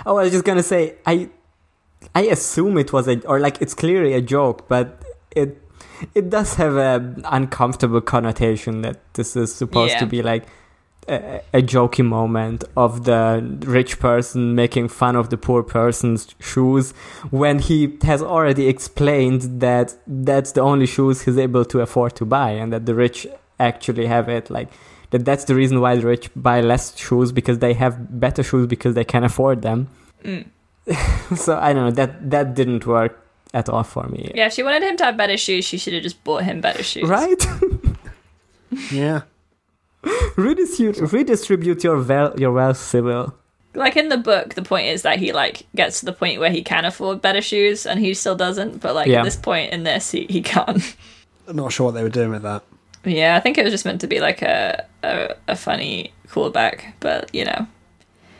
Oh, 0.04 0.16
I 0.16 0.22
was 0.24 0.32
just 0.32 0.44
gonna 0.44 0.62
say 0.64 0.94
I 1.06 1.28
I 2.14 2.22
assume 2.22 2.78
it 2.78 2.92
was 2.92 3.06
a 3.06 3.20
or 3.26 3.38
like 3.38 3.60
it's 3.62 3.74
clearly 3.74 4.12
a 4.14 4.20
joke, 4.20 4.66
but 4.68 5.02
it 5.36 5.62
it 6.14 6.30
does 6.30 6.54
have 6.54 6.74
a 6.76 7.14
uncomfortable 7.26 8.00
connotation 8.00 8.82
that 8.82 8.98
this 9.14 9.36
is 9.36 9.54
supposed 9.54 9.92
Yeah. 9.92 10.00
to 10.00 10.06
be 10.06 10.22
like 10.22 10.44
a, 11.08 11.40
a 11.54 11.62
jokey 11.62 12.04
moment 12.04 12.64
of 12.76 13.04
the 13.04 13.56
rich 13.66 13.98
person 13.98 14.54
making 14.54 14.88
fun 14.88 15.16
of 15.16 15.30
the 15.30 15.36
poor 15.36 15.62
person's 15.62 16.34
shoes 16.40 16.92
when 17.30 17.58
he 17.58 17.96
has 18.02 18.22
already 18.22 18.66
explained 18.68 19.60
that 19.60 19.94
that's 20.06 20.52
the 20.52 20.60
only 20.60 20.86
shoes 20.86 21.22
he's 21.22 21.38
able 21.38 21.64
to 21.64 21.80
afford 21.80 22.14
to 22.16 22.24
buy 22.24 22.50
and 22.50 22.72
that 22.72 22.86
the 22.86 22.94
rich 22.94 23.26
actually 23.58 24.06
have 24.06 24.28
it 24.28 24.50
like 24.50 24.68
that 25.10 25.24
that's 25.24 25.44
the 25.44 25.54
reason 25.54 25.80
why 25.80 25.94
the 25.96 26.06
rich 26.06 26.28
buy 26.34 26.60
less 26.60 26.96
shoes 26.98 27.32
because 27.32 27.60
they 27.60 27.72
have 27.74 28.20
better 28.20 28.42
shoes 28.42 28.66
because 28.66 28.94
they 28.94 29.04
can 29.04 29.24
afford 29.24 29.62
them 29.62 29.88
Mm. 30.24 30.46
so 31.36 31.56
I 31.58 31.72
don't 31.72 31.84
know 31.84 31.90
that 31.92 32.30
that 32.30 32.54
didn't 32.54 32.86
work 32.86 33.22
at 33.54 33.68
all 33.68 33.82
for 33.84 34.08
me. 34.08 34.32
Yeah, 34.34 34.46
if 34.46 34.54
she 34.54 34.62
wanted 34.62 34.82
him 34.82 34.96
to 34.98 35.04
have 35.04 35.16
better 35.16 35.36
shoes, 35.36 35.64
she 35.64 35.78
should 35.78 35.94
have 35.94 36.02
just 36.02 36.22
bought 36.24 36.42
him 36.44 36.60
better 36.60 36.82
shoes. 36.82 37.08
Right? 37.08 37.46
Yeah. 38.90 39.22
redistribute, 40.36 41.12
redistribute 41.12 41.84
your 41.84 42.02
wealth, 42.02 42.38
your 42.38 42.52
wealth, 42.52 42.76
Sybil. 42.78 43.34
like 43.74 43.96
in 43.96 44.08
the 44.08 44.16
book, 44.16 44.54
the 44.54 44.62
point 44.62 44.86
is 44.88 45.02
that 45.02 45.18
he 45.18 45.32
like 45.32 45.66
gets 45.74 46.00
to 46.00 46.06
the 46.06 46.12
point 46.12 46.40
where 46.40 46.50
he 46.50 46.62
can 46.62 46.84
afford 46.84 47.20
better 47.20 47.42
shoes, 47.42 47.86
and 47.86 48.00
he 48.00 48.14
still 48.14 48.36
doesn't. 48.36 48.80
But 48.80 48.94
like 48.94 49.06
Yeah. 49.08 49.20
at 49.20 49.24
this 49.24 49.36
point 49.36 49.72
in 49.72 49.82
this, 49.84 50.10
he 50.10 50.26
he 50.28 50.42
can't. 50.42 50.96
I'm 51.48 51.56
not 51.56 51.72
sure 51.72 51.86
what 51.86 51.94
they 51.94 52.02
were 52.02 52.08
doing 52.08 52.30
with 52.30 52.42
that. 52.42 52.62
yeah, 53.04 53.36
I 53.36 53.40
think 53.40 53.56
it 53.58 53.64
was 53.64 53.72
just 53.72 53.84
meant 53.84 54.00
to 54.00 54.06
be 54.06 54.20
like 54.20 54.42
a 54.42 54.84
a, 55.02 55.34
a 55.48 55.56
funny 55.56 56.12
callback, 56.28 56.92
but 57.00 57.32
you 57.34 57.44
know, 57.44 57.66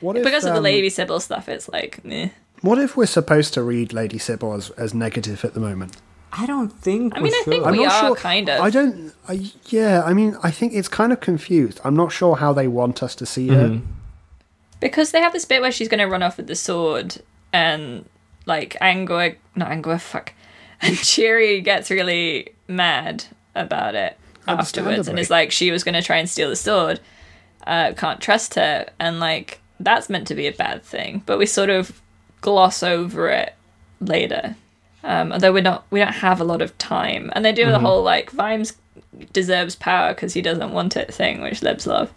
What 0.01 0.17
if, 0.17 0.25
because 0.25 0.45
of 0.45 0.53
the 0.53 0.59
um, 0.59 0.65
Lady 0.65 0.91
Sybil 0.91 1.21
stuff, 1.21 1.49
it's 1.49 1.69
like, 1.69 2.05
meh. 2.05 2.31
What 2.63 2.79
if 2.79 2.97
we're 2.97 3.07
supposed 3.07 3.55
to 3.55 3.63
read 3.63 3.93
Lady 3.93 4.19
Sybil 4.19 4.55
as, 4.55 4.71
as 4.71 4.93
negative 4.95 5.45
at 5.45 5.55
the 5.55 5.61
moment? 5.61 5.97
I 6.39 6.47
don't 6.47 6.69
think. 6.71 7.15
I 7.17 7.21
we 7.21 7.25
mean, 7.25 7.33
I 7.33 7.37
should. 7.39 7.51
think 7.51 7.67
I'm 7.67 7.73
we 7.73 7.85
not 7.85 7.93
are 7.93 8.07
sure. 8.09 8.17
kind 8.17 8.49
of. 8.49 8.61
I 8.61 8.71
don't. 8.71 9.13
I, 9.29 9.51
yeah, 9.69 10.03
I 10.05 10.13
mean, 10.13 10.37
I 10.43 10.51
think 10.51 10.75
it's 10.75 10.89
kind 10.89 11.13
of 11.13 11.21
confused. 11.21 11.81
I'm 11.85 11.97
not 11.97 12.13
sure 12.13 12.37
how 12.37 12.53
they 12.53 12.69
want 12.69 13.03
us 13.03 13.15
to 13.17 13.27
see 13.27 13.49
her. 13.49 13.69
Mm-hmm. 13.69 13.93
Because 14.81 15.13
they 15.13 15.21
have 15.21 15.33
this 15.33 15.47
bit 15.47 15.63
where 15.63 15.73
she's 15.73 15.89
going 15.89 16.01
to 16.01 16.07
run 16.07 16.23
off 16.23 16.37
with 16.37 16.47
the 16.47 16.55
sword, 16.55 17.23
and 17.53 18.05
like 18.45 18.77
Angua, 18.81 19.37
not 19.55 19.71
Angua, 19.71 20.01
fuck, 20.01 20.35
and 20.83 20.97
Cheery 20.97 21.61
gets 21.63 21.91
really 21.91 22.51
mad 22.69 23.25
about 23.55 23.95
it 23.95 24.19
afterwards, 24.47 25.09
and 25.09 25.19
Understandably. 25.19 25.23
is 25.23 25.31
like, 25.31 25.51
she 25.51 25.71
was 25.71 25.83
going 25.83 25.95
to 25.95 26.03
try 26.03 26.19
and 26.19 26.29
steal 26.29 26.51
the 26.51 26.57
sword. 26.57 27.01
Uh, 27.67 27.93
can't 27.97 28.21
trust 28.21 28.55
her, 28.55 28.87
and 29.01 29.19
like 29.19 29.61
that's 29.81 30.11
meant 30.11 30.27
to 30.29 30.35
be 30.35 30.47
a 30.47 30.53
bad 30.53 30.83
thing, 30.83 31.23
but 31.27 31.39
we 31.39 31.47
sort 31.47 31.71
of 31.71 32.01
gloss 32.43 32.83
over 32.83 33.29
it 33.29 33.55
later. 34.01 34.55
Um, 35.07 35.33
although 35.33 35.53
we're 35.53 35.63
not, 35.63 35.85
we 35.91 36.01
don't 36.01 36.13
have 36.13 36.41
a 36.41 36.45
lot 36.45 36.61
of 36.63 36.77
time, 36.79 37.31
and 37.35 37.45
they 37.45 37.53
do 37.53 37.67
the 37.71 37.79
whole 37.79 38.03
like 38.03 38.31
Vimes 38.31 38.75
deserves 39.33 39.77
power 39.77 40.13
because 40.15 40.35
he 40.35 40.43
doesn't 40.43 40.73
want 40.73 40.97
it 40.97 41.15
thing, 41.15 41.41
which 41.43 41.63
Libs 41.63 41.87
love. 41.87 42.13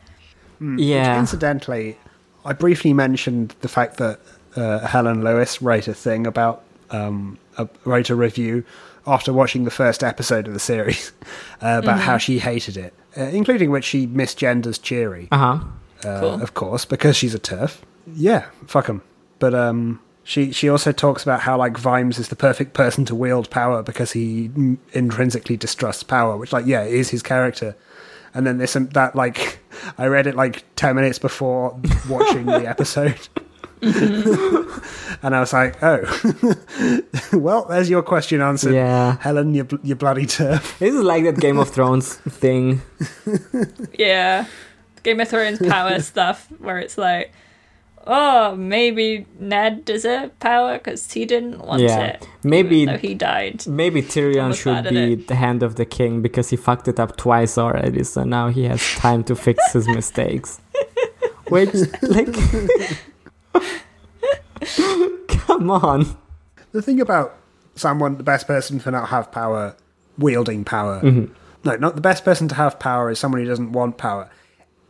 yeah. 0.59 1.19
Incidentally, 1.19 1.97
I 2.45 2.53
briefly 2.53 2.93
mentioned 2.93 3.55
the 3.61 3.67
fact 3.67 3.97
that 3.97 4.19
uh, 4.55 4.79
Helen 4.79 5.23
Lewis 5.23 5.61
wrote 5.61 5.87
a 5.87 5.93
thing 5.93 6.25
about 6.27 6.63
um, 6.89 7.37
a, 7.57 7.67
wrote 7.85 8.09
a 8.09 8.15
review 8.15 8.63
after 9.07 9.31
watching 9.31 9.63
the 9.63 9.71
first 9.71 10.03
episode 10.03 10.47
of 10.47 10.53
the 10.53 10.59
series 10.59 11.11
uh, 11.61 11.79
about 11.83 11.99
how 11.99 12.17
she 12.17 12.39
hated 12.39 12.75
it, 12.77 12.93
uh, 13.17 13.21
including 13.23 13.71
which 13.71 13.85
she 13.85 14.07
misgenders 14.07 14.81
Cheery, 14.81 15.27
Uh 15.31 15.37
huh. 15.37 16.07
uh, 16.09 16.19
Cool. 16.19 16.41
of 16.41 16.53
course, 16.53 16.85
because 16.85 17.15
she's 17.15 17.33
a 17.33 17.39
turf. 17.39 17.85
Yeah, 18.13 18.45
fuck 18.67 18.89
'em. 18.89 19.01
But 19.39 19.53
um, 19.53 19.99
she 20.29 20.51
she 20.51 20.69
also 20.69 20.91
talks 20.91 21.23
about 21.23 21.39
how 21.39 21.57
like 21.57 21.75
Vimes 21.75 22.19
is 22.19 22.27
the 22.27 22.35
perfect 22.35 22.73
person 22.73 23.03
to 23.05 23.15
wield 23.15 23.49
power 23.49 23.81
because 23.81 24.11
he 24.11 24.51
intrinsically 24.93 25.57
distrusts 25.57 26.03
power, 26.03 26.37
which 26.37 26.53
like 26.53 26.67
yeah 26.67 26.83
is 26.83 27.09
his 27.09 27.23
character. 27.23 27.75
And 28.35 28.45
then 28.45 28.59
this 28.59 28.75
and 28.75 28.91
that 28.91 29.15
like 29.15 29.57
I 29.97 30.05
read 30.05 30.27
it 30.27 30.35
like 30.35 30.63
ten 30.75 30.95
minutes 30.95 31.17
before 31.17 31.75
watching 32.07 32.45
the 32.45 32.69
episode. 32.69 33.17
and 33.81 35.35
I 35.35 35.39
was 35.39 35.51
like, 35.51 35.81
"Oh, 35.81 36.03
well, 37.33 37.65
there's 37.65 37.89
your 37.89 38.03
question 38.03 38.39
answered, 38.39 38.75
Yeah. 38.75 39.17
Helen, 39.21 39.55
you, 39.55 39.63
bl- 39.63 39.77
you 39.81 39.95
bloody 39.95 40.27
turf." 40.27 40.77
This 40.77 40.93
is 40.93 41.01
like 41.01 41.23
that 41.23 41.39
Game 41.39 41.57
of 41.57 41.69
Thrones 41.69 42.17
thing. 42.17 42.81
Yeah. 43.97 44.45
Game 45.01 45.19
of 45.21 45.29
Thrones 45.29 45.59
power 45.65 45.99
stuff 46.01 46.47
where 46.59 46.77
it's 46.77 46.97
like, 46.99 47.31
oh, 48.11 48.55
maybe 48.55 49.25
Ned 49.39 49.85
deserved 49.85 50.37
power 50.39 50.77
because 50.79 51.11
he 51.13 51.25
didn't 51.25 51.59
want 51.59 51.81
Yeah. 51.81 51.99
it. 52.17 52.27
Maybe- 52.43 52.87
he 52.97 53.13
died. 53.13 53.67
Maybe 53.67 54.01
Tyrion 54.01 54.53
should 54.55 54.89
be 54.89 55.13
the 55.15 55.35
hand 55.35 55.61
of 55.63 55.75
the 55.75 55.85
king 55.85 56.21
because 56.21 56.49
he 56.49 56.57
fucked 56.57 56.87
it 56.87 56.99
up 56.99 57.15
twice 57.17 57.57
already, 57.57 58.03
so 58.03 58.23
now 58.23 58.47
he 58.49 58.63
has 58.65 58.81
time 58.95 59.23
to 59.25 59.35
fix 59.35 59.71
his 59.73 59.87
mistakes. 59.99 60.59
Which, 61.49 61.73
like, 62.01 62.33
come 65.27 65.71
on. 65.71 66.17
The 66.71 66.81
thing 66.81 66.99
about 67.01 67.35
someone, 67.75 68.17
the 68.17 68.23
best 68.23 68.47
person 68.47 68.79
to 68.79 68.91
not 68.91 69.09
have 69.09 69.31
power, 69.31 69.75
wielding 70.17 70.63
power. 70.63 71.01
Mm-hmm. 71.01 71.33
No, 71.63 71.75
not 71.75 71.95
the 71.95 72.01
best 72.01 72.23
person 72.23 72.47
to 72.49 72.55
have 72.55 72.79
power 72.79 73.09
is 73.09 73.19
someone 73.19 73.41
who 73.41 73.47
doesn't 73.47 73.71
want 73.71 73.97
power. 73.97 74.29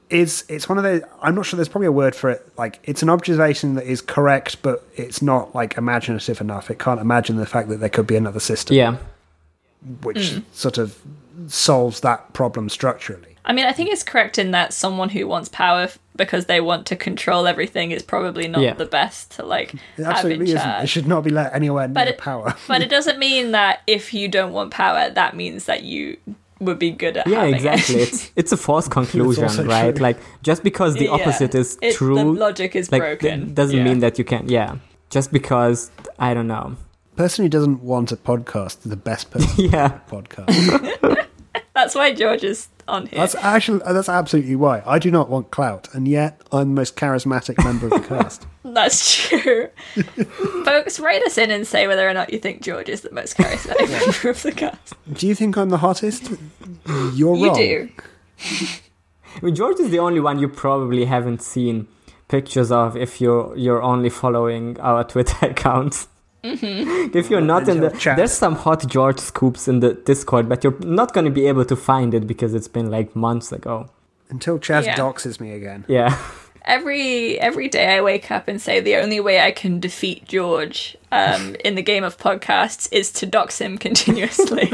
Is 0.09 0.43
it's 0.49 0.67
one 0.67 0.77
of 0.79 0.83
those. 0.83 1.03
I'm 1.21 1.35
not 1.35 1.45
sure. 1.45 1.57
There's 1.57 1.69
probably 1.69 1.87
a 1.87 1.91
word 1.91 2.15
for 2.15 2.29
it. 2.31 2.47
Like 2.57 2.79
it's 2.83 3.03
an 3.03 3.09
observation 3.09 3.75
that 3.75 3.85
is 3.85 4.01
correct, 4.01 4.61
but 4.63 4.83
it's 4.95 5.21
not 5.21 5.53
like 5.53 5.77
imaginative 5.77 6.41
enough. 6.41 6.71
It 6.71 6.79
can't 6.79 6.99
imagine 6.99 7.35
the 7.35 7.45
fact 7.45 7.69
that 7.69 7.77
there 7.79 7.89
could 7.89 8.07
be 8.07 8.15
another 8.15 8.39
system, 8.39 8.75
Yeah. 8.75 8.95
which 10.01 10.31
Hmm. 10.31 10.39
sort 10.51 10.77
of 10.77 10.97
solves 11.47 11.99
that 12.01 12.33
problem 12.33 12.69
structurally. 12.69 13.35
I 13.45 13.53
mean, 13.53 13.65
I 13.65 13.71
think 13.71 13.89
it's 13.91 14.03
correct 14.03 14.37
in 14.37 14.51
that 14.51 14.73
someone 14.73 15.09
who 15.09 15.27
wants 15.27 15.47
power 15.49 15.83
f- 15.83 15.97
because 16.15 16.45
they 16.47 16.59
want 16.59 16.85
to 16.87 16.95
control 16.95 17.47
everything 17.47 17.91
is 17.91 18.03
probably 18.03 18.47
not 18.47 18.61
Yeah. 18.61 18.73
the 18.73 18.85
best 18.85 19.31
to 19.37 19.45
like 19.45 19.73
It 19.97 20.03
have 20.03 20.05
in 20.05 20.05
absolutely 20.11 20.45
isn't. 20.53 20.69
It 20.83 20.87
should 20.87 21.07
not 21.07 21.23
be 21.23 21.29
let 21.29 21.53
anywhere 21.53 21.87
near 21.87 21.93
But 21.93 22.07
it, 22.09 22.17
power. 22.17 22.55
but 22.67 22.81
it 22.81 22.89
doesn't 22.97 23.17
mean 23.17 23.51
that 23.51 23.81
if 23.87 24.13
you 24.13 24.27
don't 24.27 24.51
want 24.53 24.71
power, 24.71 25.09
that 25.11 25.35
means 25.35 25.65
that 25.65 25.83
you 25.83 26.17
would 26.59 26.79
be 26.79 26.91
good 26.91 27.17
at 27.17 27.27
Yeah, 27.27 27.39
having 27.39 27.55
exactly. 27.55 27.95
it. 27.95 28.09
It's 28.09 28.31
it's 28.35 28.51
a 28.51 28.57
false 28.57 28.87
conclusion, 28.87 29.47
right? 29.67 29.95
true. 29.95 30.03
Like 30.03 30.17
just 30.41 30.63
because 30.63 30.93
the 30.95 31.05
Yeah. 31.05 31.11
opposite 31.11 31.55
is 31.55 31.77
It- 31.81 31.95
true, 31.95 32.15
The 32.15 32.25
logic 32.25 32.75
is 32.75 32.91
like 32.91 33.01
broken. 33.01 33.39
that 33.47 33.55
doesn't 33.55 33.77
Yeah. 33.77 33.83
mean 33.83 33.99
that 33.99 34.17
you 34.19 34.25
can. 34.25 34.47
Yeah, 34.49 34.75
just 35.09 35.31
because 35.31 35.91
I 36.17 36.33
don't 36.33 36.47
know. 36.47 36.75
person 37.15 37.43
who 37.43 37.49
doesn't 37.49 37.83
want 37.83 38.11
a 38.13 38.15
podcast 38.15 38.77
the 38.85 38.95
best 38.95 39.29
person 39.31 39.51
Yeah, 39.73 39.99
podcast. 40.09 40.55
That's 41.75 41.93
why 41.95 42.13
George 42.13 42.43
is 42.43 42.67
on 42.87 43.07
here. 43.07 43.19
That's 43.19 43.35
actually 43.35 43.81
that's 43.93 44.09
absolutely 44.09 44.55
why. 44.55 44.81
I 44.85 44.99
do 44.99 45.09
not 45.11 45.29
want 45.29 45.51
clout, 45.51 45.87
and 45.93 46.07
yet 46.07 46.41
I'm 46.51 46.69
the 46.69 46.81
most 46.81 46.95
charismatic 46.95 47.57
member 47.63 47.85
of 47.87 47.91
the 48.01 48.07
cast. 48.07 48.47
That's 48.73 49.15
true. 49.29 49.69
Folks, 50.65 50.99
write 50.99 51.23
us 51.23 51.37
in 51.37 51.51
and 51.51 51.65
say 51.65 51.87
whether 51.87 52.07
or 52.07 52.13
not 52.13 52.31
you 52.31 52.39
think 52.39 52.61
George 52.61 52.89
is 52.89 53.01
the 53.01 53.11
most 53.11 53.37
charismatic 53.37 53.89
member 53.89 54.29
of 54.29 54.41
the 54.43 54.51
cast. 54.51 54.93
Do 55.11 55.27
you 55.27 55.35
think 55.35 55.57
I'm 55.57 55.69
the 55.69 55.77
hottest? 55.77 56.31
You're 57.13 57.35
You 57.35 57.47
wrong. 57.47 57.55
do. 57.55 57.89
I 59.35 59.39
mean, 59.41 59.55
George 59.55 59.79
is 59.79 59.89
the 59.89 59.99
only 59.99 60.19
one 60.19 60.39
you 60.39 60.47
probably 60.47 61.05
haven't 61.05 61.41
seen 61.41 61.87
pictures 62.27 62.71
of 62.71 62.95
if 62.95 63.19
you're 63.21 63.55
you're 63.57 63.81
only 63.81 64.09
following 64.09 64.79
our 64.79 65.03
Twitter 65.03 65.37
accounts. 65.47 66.07
Mm-hmm. 66.43 67.17
If 67.17 67.29
you're 67.29 67.41
not 67.41 67.67
in 67.67 67.81
the, 67.81 67.89
chat. 67.89 68.15
there's 68.15 68.31
some 68.31 68.55
hot 68.55 68.87
George 68.87 69.19
scoops 69.19 69.67
in 69.67 69.81
the 69.81 69.93
Discord, 69.93 70.47
but 70.47 70.63
you're 70.63 70.77
not 70.79 71.13
going 71.13 71.25
to 71.25 71.31
be 71.31 71.47
able 71.47 71.65
to 71.65 71.75
find 71.75 72.13
it 72.13 72.27
because 72.27 72.53
it's 72.53 72.69
been 72.69 72.89
like 72.89 73.13
months 73.13 73.51
ago. 73.51 73.89
Until 74.29 74.57
Chaz 74.57 74.85
Yeah. 74.85 74.95
doxes 74.95 75.41
me 75.41 75.51
again. 75.51 75.83
Yeah, 75.89 76.17
Every 76.69 77.39
every 77.39 77.67
day 77.67 77.97
I 77.97 78.01
wake 78.01 78.29
up 78.29 78.47
and 78.47 78.61
say 78.61 78.79
the 78.79 78.95
only 78.97 79.19
way 79.19 79.41
I 79.41 79.51
can 79.51 79.79
defeat 79.79 80.25
George 80.25 80.95
um, 81.11 81.55
in 81.65 81.73
the 81.75 81.81
game 81.81 82.03
of 82.03 82.17
podcasts 82.17 82.87
is 82.91 83.11
to 83.13 83.25
dox 83.25 83.59
him 83.59 83.77
continuously, 83.77 84.71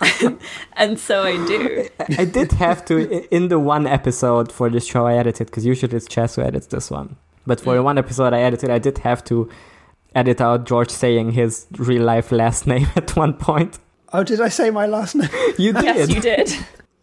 and 0.76 0.98
so 1.00 1.22
I 1.24 1.34
do. 1.46 1.88
I 2.18 2.24
did 2.26 2.52
have 2.52 2.84
to 2.86 2.94
in 3.34 3.48
the 3.48 3.58
one 3.58 3.86
episode 3.86 4.52
for 4.52 4.68
this 4.68 4.84
show 4.86 5.06
I 5.06 5.14
edited 5.14 5.46
because 5.48 5.64
usually 5.64 5.96
it's 5.96 6.06
Chess 6.06 6.36
who 6.36 6.42
edits 6.42 6.66
this 6.66 6.90
one, 6.90 7.16
but 7.46 7.58
Mm. 7.58 7.64
for 7.64 7.74
the 7.76 7.82
one 7.82 7.96
episode 7.98 8.32
I 8.34 8.40
edited, 8.40 8.68
I 8.70 8.78
did 8.78 8.98
have 8.98 9.24
to 9.24 9.48
edit 10.14 10.40
out 10.40 10.66
George 10.66 10.90
saying 10.90 11.32
his 11.32 11.66
real 11.78 12.02
life 12.02 12.30
last 12.30 12.66
name 12.66 12.88
at 12.96 13.16
one 13.16 13.32
point. 13.34 13.78
Oh, 14.12 14.22
did 14.24 14.40
I 14.40 14.48
say 14.50 14.70
my 14.70 14.86
last 14.86 15.14
name? 15.14 15.30
You 15.58 15.72
did. 15.72 15.84
Yes, 15.84 16.08
you 16.10 16.20
did. 16.20 16.52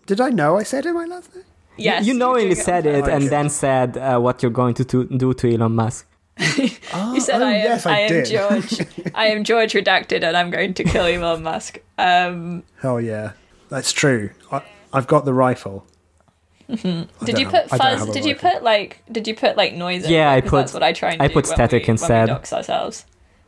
Did 0.06 0.22
I 0.22 0.30
know 0.30 0.58
I 0.58 0.64
said 0.64 0.86
it 0.86 0.94
my 0.94 1.06
last 1.06 1.34
name? 1.36 1.46
Yes, 1.77 2.06
you 2.06 2.14
were 2.14 2.19
knowingly 2.19 2.56
said 2.56 2.88
on 2.88 2.95
it 2.95 3.07
and 3.07 3.23
then 3.30 3.49
said 3.49 3.97
uh, 3.97 4.19
what 4.19 4.41
you're 4.41 4.52
going 4.52 4.73
to, 4.76 4.85
to 4.85 5.06
do 5.06 5.34
to 5.34 5.53
Elon 5.53 5.76
Musk. 5.76 6.07
You 7.14 7.22
said 7.22 7.41
oh, 7.41 7.45
I 7.45 7.52
am, 7.53 7.64
yes, 7.65 7.85
I 7.85 7.91
I 7.95 7.99
am. 7.99 8.26
George. 8.26 8.88
I 9.15 9.27
am 9.27 9.43
George 9.43 9.73
redacted, 9.73 10.23
and 10.23 10.35
I'm 10.35 10.49
going 10.49 10.73
to 10.73 10.84
kill 10.84 11.06
Elon 11.06 11.43
Musk. 11.43 11.80
Um, 11.97 12.64
Hell 12.81 12.99
yeah, 12.99 13.34
that's 13.69 13.91
true. 13.91 14.31
I, 14.52 14.61
I've 14.93 15.07
got 15.07 15.26
the 15.26 15.34
rifle. 15.34 15.85
I 16.68 17.07
did 17.23 17.38
you 17.38 17.45
put 17.45 17.72
I 17.72 17.77
don't 17.77 17.99
fuzz? 17.99 18.10
Did 18.10 18.26
you 18.26 18.35
put 18.35 18.64
like? 18.64 19.03
Did 19.11 19.27
you 19.27 19.35
put 19.35 19.56
like 19.56 19.73
noise? 19.76 20.07
Yeah, 20.10 20.31
it? 20.31 20.38
I 20.38 20.41
'Cause 20.41 20.49
put- 20.49 20.57
That's 20.57 20.73
what 20.73 20.84
I 20.84 20.93
try 20.93 21.11
and 21.11 21.22
I 21.22 21.27
do 21.27 21.34
put 21.35 21.45
static 21.47 21.84
we, 21.84 21.89
instead. 21.91 22.10
When 22.10 22.22
we 22.23 22.27
dox 22.27 22.53
ourselves. 22.53 23.06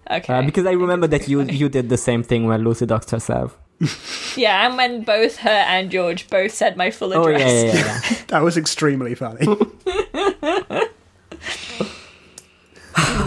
Okay. 0.09 0.33
Uh, 0.33 0.41
because 0.43 0.65
I 0.65 0.71
remember 0.71 1.07
that 1.07 1.27
you 1.27 1.39
funny. 1.39 1.55
you 1.55 1.67
did 1.69 1.89
the 1.89 1.97
same 1.97 2.23
thing 2.23 2.45
when 2.45 2.63
Lucy 2.63 2.85
doxed 2.85 3.11
herself. 3.11 3.57
yeah, 4.35 4.65
and 4.67 4.75
when 4.77 5.03
both 5.03 5.37
her 5.37 5.49
and 5.49 5.91
George 5.91 6.27
both 6.29 6.51
said 6.53 6.77
my 6.77 6.89
full 6.91 7.13
Oh 7.13 7.27
address. 7.27 7.41
yeah, 7.51 7.61
yeah, 7.61 7.73
yeah. 7.73 8.01
yeah. 8.11 8.17
That 8.27 8.41
was 8.43 8.57
extremely 8.57 9.13
funny. 9.15 9.45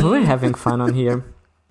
We're 0.02 0.24
having 0.24 0.54
fun 0.54 0.80
on 0.80 0.94
here. 0.94 1.24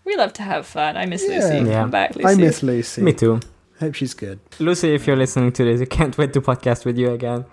We 0.06 0.16
love 0.16 0.34
to 0.34 0.44
have 0.44 0.66
fun. 0.66 0.96
I 0.98 1.06
miss 1.06 1.24
Yeah. 1.28 1.40
Lucy. 1.40 1.70
Yeah. 1.70 1.82
Come 1.82 1.92
back, 1.92 2.16
Lucy. 2.16 2.28
I 2.28 2.36
miss 2.36 2.64
Lucy. 2.64 3.02
Me 3.02 3.14
too. 3.14 3.40
Hope 3.80 3.96
she's 3.96 4.14
good. 4.14 4.40
Lucy, 4.60 4.94
if 4.94 5.08
you're 5.08 5.16
listening 5.16 5.52
to 5.54 5.64
this, 5.64 5.82
I 5.82 5.86
can't 5.86 6.18
wait 6.18 6.34
to 6.34 6.42
podcast 6.42 6.86
with 6.86 6.98
you 6.98 7.12
again. 7.12 7.46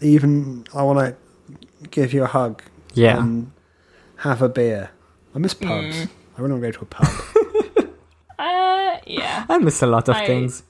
Even 0.00 0.64
I 0.74 0.82
want 0.82 0.98
to 0.98 1.16
give 1.90 2.12
you 2.12 2.24
a 2.24 2.26
hug 2.26 2.62
Yeah. 2.94 3.18
and 3.18 3.52
have 4.18 4.42
a 4.42 4.48
beer. 4.48 4.90
I 5.34 5.38
miss 5.38 5.54
pubs. 5.54 5.96
Mm. 5.96 6.08
I 6.36 6.40
really 6.40 6.52
want 6.60 6.62
to 6.62 6.68
go 6.68 6.72
to 6.78 6.82
a 6.82 6.86
pub. 6.86 7.63
Uh, 8.38 8.96
yeah. 9.06 9.46
I 9.48 9.58
miss 9.58 9.82
a 9.82 9.86
lot 9.86 10.08
of 10.08 10.16
I- 10.16 10.26
things. 10.26 10.62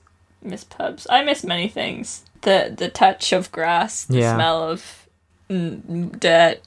Miss 0.42 0.64
pubs. 0.64 1.06
I 1.08 1.24
miss 1.24 1.42
many 1.44 1.68
things. 1.68 2.24
The 2.42 2.74
the 2.76 2.88
touch 2.90 3.32
of 3.32 3.50
grass. 3.50 4.04
The 4.04 4.18
Yeah. 4.18 4.34
smell 4.34 4.62
of 4.70 5.06
mm, 5.48 6.20
dirt. 6.20 6.60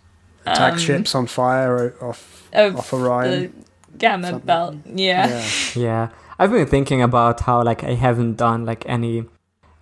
Attack 0.48 0.80
ships 0.80 1.14
on 1.14 1.28
fire 1.28 1.94
o- 2.02 2.08
off 2.10 2.50
Of 2.54 2.76
off 2.78 2.94
Orion. 2.94 3.32
the 3.32 3.98
gamma 3.98 4.28
Something. 4.30 4.46
belt. 4.46 4.76
Yeah. 4.96 5.28
yeah. 5.28 5.46
Yeah, 5.76 6.08
I've 6.40 6.52
been 6.52 6.66
thinking 6.68 7.02
about 7.04 7.42
how 7.42 7.62
like 7.64 7.84
I 7.84 7.94
haven't 7.96 8.38
done 8.38 8.66
like 8.66 8.84
any 8.88 9.26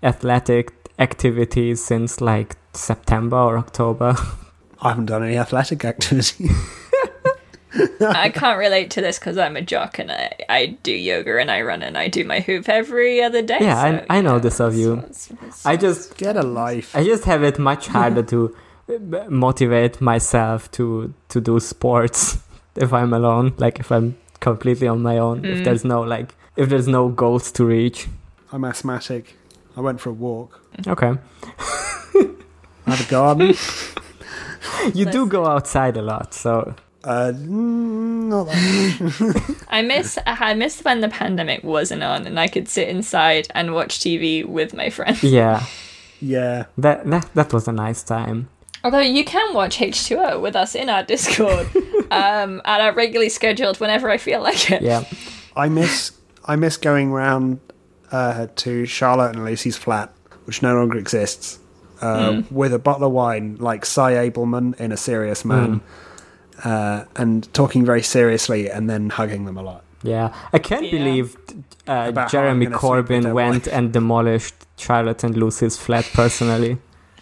athletic 0.04 0.74
activities 1.00 1.84
since 1.84 2.20
like 2.20 2.58
September 2.74 3.38
or 3.38 3.58
October. 3.58 4.16
I 4.82 4.90
haven't 4.90 5.06
done 5.06 5.24
any 5.24 5.38
athletic 5.38 5.86
activity. 5.86 6.50
I 8.02 8.30
can't 8.30 8.58
relate 8.60 8.90
to 8.92 9.02
this 9.02 9.20
because 9.20 9.38
I'm 9.38 9.56
a 9.58 9.62
jock 9.62 10.00
and 10.00 10.12
I, 10.12 10.34
I 10.50 10.66
do 10.84 10.92
yoga 10.92 11.40
and 11.40 11.50
I 11.52 11.62
run 11.62 11.82
and 11.82 11.98
I 11.98 12.08
do 12.08 12.24
my 12.24 12.40
hoop 12.40 12.70
every 12.70 13.22
other 13.24 13.42
day. 13.42 13.58
Yeah, 13.62 13.82
I- 13.82 13.92
so, 14.00 14.06
I 14.10 14.22
know 14.22 14.34
yeah, 14.36 14.40
this 14.40 14.60
of 14.60 14.76
you. 14.76 14.94
it's- 15.00 15.30
it's- 15.32 15.66
I 15.66 15.76
just 15.78 16.18
Get 16.18 16.38
a 16.38 16.44
life. 16.44 16.96
I 16.96 17.04
just 17.04 17.26
have 17.26 17.44
it 17.44 17.60
much 17.60 17.88
harder 17.96 18.24
to 18.24 18.56
uh, 18.90 19.26
motivate 19.30 20.00
myself 20.02 20.70
to 20.72 21.14
to 21.30 21.42
do 21.42 21.60
sports 21.60 22.38
if 22.76 22.92
I'm 22.94 23.14
alone. 23.14 23.54
Like 23.58 23.80
if 23.80 23.92
I'm 23.92 24.16
completely 24.40 24.88
on 24.88 25.02
my 25.02 25.18
own. 25.18 25.44
If 25.46 25.58
Mm. 25.60 25.64
there's 25.66 25.84
no 25.86 26.02
like 26.02 26.36
if 26.56 26.70
there's 26.70 26.88
no 26.88 27.10
goals 27.10 27.52
to 27.54 27.66
reach. 27.66 28.08
I'm 28.54 28.64
asthmatic. 28.64 29.36
I 29.78 29.82
went 29.82 30.00
for 30.00 30.10
a 30.12 30.14
walk. 30.14 30.62
Okay. 30.88 31.14
I 32.88 32.92
have 32.92 33.08
a 33.08 33.10
garden. 33.12 33.54
You 34.94 35.06
do 35.06 35.26
go 35.26 35.46
outside 35.46 35.98
a 35.98 36.02
lot, 36.02 36.34
so 36.34 36.76
uh, 37.06 37.32
mm, 37.34 38.28
not 38.30 38.48
that 38.48 39.36
much. 39.46 39.58
I 39.70 39.82
miss 39.82 40.18
I 40.26 40.54
miss 40.54 40.82
when 40.84 41.02
the 41.02 41.10
pandemic 41.10 41.64
wasn't 41.64 42.04
on 42.04 42.26
and 42.26 42.40
I 42.40 42.48
could 42.48 42.68
sit 42.68 42.90
inside 42.90 43.48
and 43.54 43.74
watch 43.74 44.00
TV 44.00 44.44
with 44.46 44.74
my 44.74 44.90
friends. 44.90 45.24
yeah. 45.24 45.66
Yeah. 46.20 46.66
That 46.78 47.06
that 47.06 47.30
that 47.36 47.54
was 47.54 47.68
a 47.68 47.72
nice 47.72 48.04
time. 48.04 48.50
Although 48.84 49.00
you 49.00 49.26
can 49.26 49.54
watch 49.54 49.80
H2O 49.80 50.42
with 50.42 50.56
us 50.56 50.76
in 50.76 50.90
our 50.90 51.02
Discord, 51.04 51.68
um, 52.12 52.62
and 52.66 52.82
are 52.82 52.94
regularly 52.94 53.30
scheduled 53.30 53.80
whenever 53.80 54.12
I 54.12 54.18
feel 54.18 54.42
like 54.42 54.70
it. 54.70 54.82
Yeah. 54.82 55.06
I 55.56 55.70
miss 55.70 56.12
I 56.46 56.56
miss 56.56 56.78
going 56.78 57.12
round 57.12 57.60
uh, 58.12 58.48
to 58.58 58.86
Charlotte 58.86 59.36
and 59.36 59.46
Lucy's 59.46 59.78
flat, 59.78 60.14
which 60.46 60.62
no 60.62 60.76
longer 60.76 60.98
exists, 60.98 61.60
uh, 62.02 62.44
with 62.52 62.74
a 62.74 62.80
bottle 62.80 63.08
of 63.08 63.14
wine, 63.14 63.58
like 63.60 63.86
Sy 63.86 64.14
Ableman 64.14 64.80
in 64.80 64.92
A 64.92 64.98
Serious 64.98 65.44
Man, 65.44 65.82
uh, 66.64 67.06
and 67.16 67.52
talking 67.54 67.86
very 67.86 68.02
seriously, 68.04 68.70
and 68.70 68.90
then 68.90 69.10
hugging 69.10 69.46
them 69.46 69.58
a 69.58 69.64
lot. 69.64 69.84
Yeah, 70.04 70.34
I 70.54 70.60
can't 70.60 70.84
Yeah. 70.86 70.92
believe 70.92 71.36
uh, 71.88 72.12
Jeremy 72.28 72.66
I'm 72.68 72.72
gonna 72.72 72.80
sleep 72.80 73.10
with 73.10 73.24
Corbyn 73.26 73.34
went 73.34 73.68
and 73.68 73.92
demolished 73.92 74.56
Charlotte 74.78 75.24
and 75.24 75.36
Lucy's 75.36 75.78
flat 75.78 76.06
personally. 76.14 76.78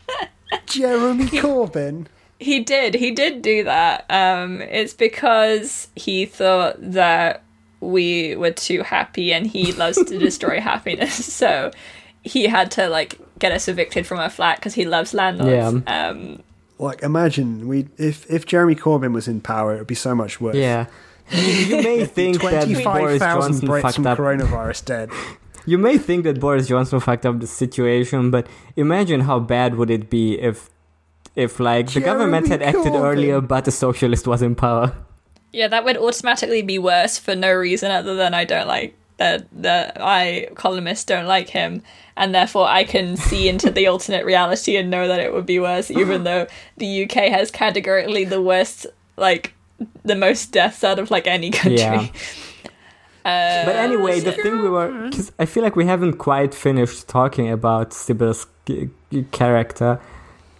Jeremy 0.67 1.25
Corbyn. 1.25 2.07
He 2.39 2.59
did. 2.59 2.95
He 2.95 3.11
did 3.11 3.41
do 3.41 3.63
that. 3.63 4.05
Um, 4.09 4.61
it's 4.61 4.93
because 4.93 5.87
he 5.95 6.25
thought 6.25 6.75
that 6.79 7.41
we 7.79 8.35
were 8.35 8.51
too 8.51 8.83
happy, 8.83 9.33
and 9.33 9.47
he 9.47 9.71
loves 9.73 9.97
to 10.03 10.17
destroy 10.19 10.59
happiness. 10.71 11.13
So 11.43 11.71
he 12.21 12.47
had 12.47 12.71
to 12.71 12.87
like 12.89 13.17
get 13.39 13.51
us 13.51 13.67
evicted 13.67 14.05
from 14.07 14.19
our 14.19 14.29
flat 14.29 14.57
because 14.57 14.73
he 14.73 14.85
loves 14.85 15.13
landlords. 15.13 15.83
Um, 15.87 16.41
Like, 16.83 17.01
imagine 17.01 17.67
we 17.67 17.87
if 17.97 18.29
if 18.29 18.45
Jeremy 18.45 18.75
Corbyn 18.75 19.13
was 19.13 19.27
in 19.27 19.41
power, 19.41 19.75
it 19.75 19.79
would 19.79 19.87
be 19.87 19.95
so 19.95 20.13
much 20.13 20.41
worse. 20.41 20.55
Yeah. 20.55 20.87
You, 21.31 21.41
you 21.41 21.83
may 21.83 22.05
think 22.17 22.41
that 22.41 22.67
Boris 22.83 23.19
Johnson 23.19 23.67
Brits 23.67 23.81
fucked 23.81 23.95
from 23.95 24.07
up. 24.07 24.17
coronavirus 24.21 24.85
dead. 24.85 25.09
You 25.65 25.77
may 25.77 25.97
think 25.97 26.25
that 26.25 26.41
Boris 26.41 26.67
Johnson 26.67 26.99
fucked 26.99 27.25
up 27.25 27.39
the 27.39 27.47
situation, 27.47 28.31
but 28.31 28.47
imagine 28.75 29.21
how 29.21 29.39
bad 29.39 29.75
would 29.75 29.89
it 29.89 30.09
be 30.09 30.37
if, 30.37 30.69
if 31.37 31.57
like 31.61 31.93
the 31.93 32.01
government 32.01 32.49
had 32.49 32.61
acted 32.61 32.91
Corbyn. 32.91 33.01
earlier, 33.01 33.39
but 33.39 33.63
the 33.63 33.71
socialist 33.71 34.27
was 34.27 34.41
in 34.41 34.55
power. 34.55 34.93
yeah, 35.53 35.69
that 35.69 35.85
would 35.85 35.95
automatically 35.95 36.61
be 36.63 36.77
worse 36.77 37.17
for 37.17 37.33
no 37.33 37.53
reason 37.53 37.91
other 37.91 38.13
than 38.15 38.33
I 38.33 38.43
don't 38.43 38.67
like 38.67 38.93
that. 39.17 39.45
That 39.51 39.97
I 39.99 40.47
columnists 40.55 41.05
don't 41.05 41.25
like 41.27 41.49
him, 41.49 41.81
and 42.17 42.33
therefore 42.33 42.67
I 42.67 42.83
can 42.83 43.17
see 43.17 43.47
into 43.49 43.69
the 43.71 43.87
alternate 43.87 44.25
reality 44.25 44.75
and 44.77 44.89
know 44.89 45.07
that 45.07 45.19
it 45.19 45.33
would 45.33 45.45
be 45.45 45.59
worse, 45.59 45.89
even 45.91 46.23
though 46.29 46.47
the 46.77 47.03
UK 47.03 47.29
has 47.31 47.51
categorically 47.51 48.25
the 48.25 48.41
worst, 48.41 48.85
like 49.17 49.53
the 50.03 50.15
most 50.15 50.51
deaths 50.51 50.83
out 50.83 50.99
of 50.99 51.11
like 51.11 51.27
any 51.27 51.51
country. 51.51 51.77
Yeah. 51.79 52.07
Uh, 53.25 53.63
But 53.63 53.75
anyway, 53.77 54.19
the 54.19 54.33
thing 54.33 54.61
we 54.61 54.69
were, 54.69 54.91
because 55.09 55.31
I 55.39 55.45
feel 55.45 55.63
like 55.63 55.77
we 55.77 55.85
haven't 55.85 56.17
quite 56.17 56.53
finished 56.53 57.07
talking 57.07 57.49
about 57.49 57.93
Sybil's 57.93 58.47
c- 58.67 58.89
c- 59.13 59.25
character. 59.31 60.01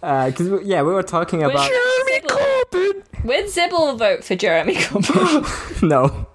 Because 0.00 0.48
yeah, 0.64 0.80
we 0.82 0.92
were 0.94 1.02
talking 1.02 1.42
about 1.42 1.68
Jeremy 1.68 2.20
Corbyn. 2.26 3.24
Would 3.24 3.50
Sybil 3.50 3.96
vote 3.96 4.24
for 4.24 4.34
Jeremy 4.34 4.74
Corbyn? 4.84 5.82
no, 5.86 6.26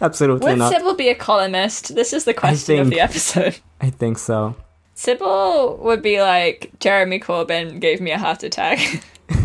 absolutely 0.00 0.50
Would 0.50 0.58
not. 0.58 0.72
Sybil 0.72 0.94
be 0.94 1.08
a 1.08 1.14
columnist? 1.14 1.94
This 1.94 2.12
is 2.12 2.24
the 2.24 2.34
question 2.34 2.78
of 2.80 2.90
the 2.90 3.00
episode. 3.00 3.58
I 3.80 3.90
think 3.90 4.18
so. 4.18 4.56
Sybil 4.94 5.76
would 5.82 6.00
be 6.02 6.20
like, 6.22 6.72
Jeremy 6.80 7.20
Corbyn 7.20 7.80
gave 7.80 8.00
me 8.00 8.10
a 8.12 8.18
heart 8.18 8.42
attack. 8.42 8.78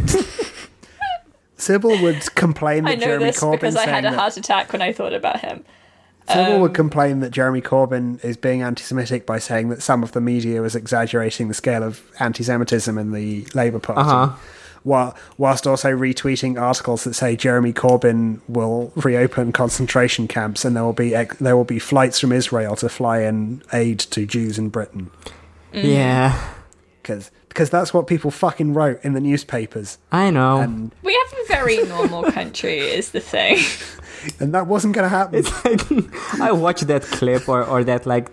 Sybil 1.58 2.02
would 2.02 2.34
complain 2.36 2.84
that 2.86 2.92
I 2.92 2.96
know 2.96 3.06
Jeremy 3.06 3.26
this 3.26 3.40
Corbyn 3.40 3.52
because 3.54 3.76
I 3.76 3.86
had 3.88 4.06
a 4.06 4.10
that- 4.12 4.18
heart 4.18 4.38
attack 4.38 4.72
when 4.74 4.82
I 4.82 4.92
thought 4.94 5.14
about 5.14 5.42
him. 5.42 5.64
Sybil 6.30 6.54
Um, 6.56 6.62
would 6.62 6.74
complain 6.74 7.20
that 7.22 7.32
Jeremy 7.32 7.62
Corbyn 7.62 8.24
is 8.24 8.38
being 8.38 8.62
anti-Semitic 8.62 9.26
by 9.26 9.40
saying 9.40 9.70
that 9.70 9.82
some 9.82 10.04
of 10.04 10.12
the 10.14 10.22
media 10.22 10.62
was 10.62 10.76
exaggerating 10.76 11.48
the 11.48 11.54
scale 11.54 11.84
of 11.84 12.02
anti-Semitism 12.20 12.96
in 12.98 13.12
the 13.12 13.46
Labour 13.54 13.80
Party, 13.80 14.02
Uh-huh. 14.02 14.36
While, 14.84 15.16
whilst 15.38 15.68
also 15.68 15.90
retweeting 15.96 16.60
articles 16.60 17.04
that 17.04 17.14
say 17.14 17.36
Jeremy 17.36 17.72
Corbyn 17.74 18.40
will 18.48 18.92
reopen 18.96 19.52
concentration 19.52 20.28
camps 20.28 20.66
and 20.66 20.76
there 20.76 20.84
will 20.84 20.94
be 20.94 21.14
ex- 21.16 21.38
there 21.38 21.56
will 21.56 21.64
be 21.64 21.80
flights 21.80 22.20
from 22.20 22.32
Israel 22.32 22.76
to 22.78 22.90
fly 22.90 23.22
in 23.22 23.62
aid 23.74 24.00
to 24.00 24.26
Jews 24.26 24.58
in 24.58 24.70
Britain 24.70 25.12
Mm. 25.74 25.84
Yeah, 25.86 26.38
because 27.02 27.32
because 27.48 27.70
that's 27.70 27.94
what 27.94 28.06
people 28.08 28.30
fucking 28.32 28.74
wrote 28.74 29.00
in 29.04 29.14
the 29.14 29.20
newspapers 29.22 29.98
I 30.12 30.30
know. 30.32 30.58
and 30.60 30.92
We 31.04 31.14
have 31.14 31.40
a 31.40 31.48
very 31.48 31.84
normal 31.84 32.24
country, 32.32 32.80
is 32.80 33.12
the 33.12 33.20
thing. 33.22 33.58
and 34.40 34.54
that 34.54 34.68
wasn't 34.68 34.94
going 34.96 35.04
to 35.04 35.10
happen. 35.10 35.36
It's 35.40 35.66
like 35.66 36.42
I 36.42 36.52
watched 36.52 36.88
that 36.88 37.04
clip 37.04 37.48
or, 37.50 37.64
or 37.64 37.84
that 37.84 38.06
like 38.06 38.32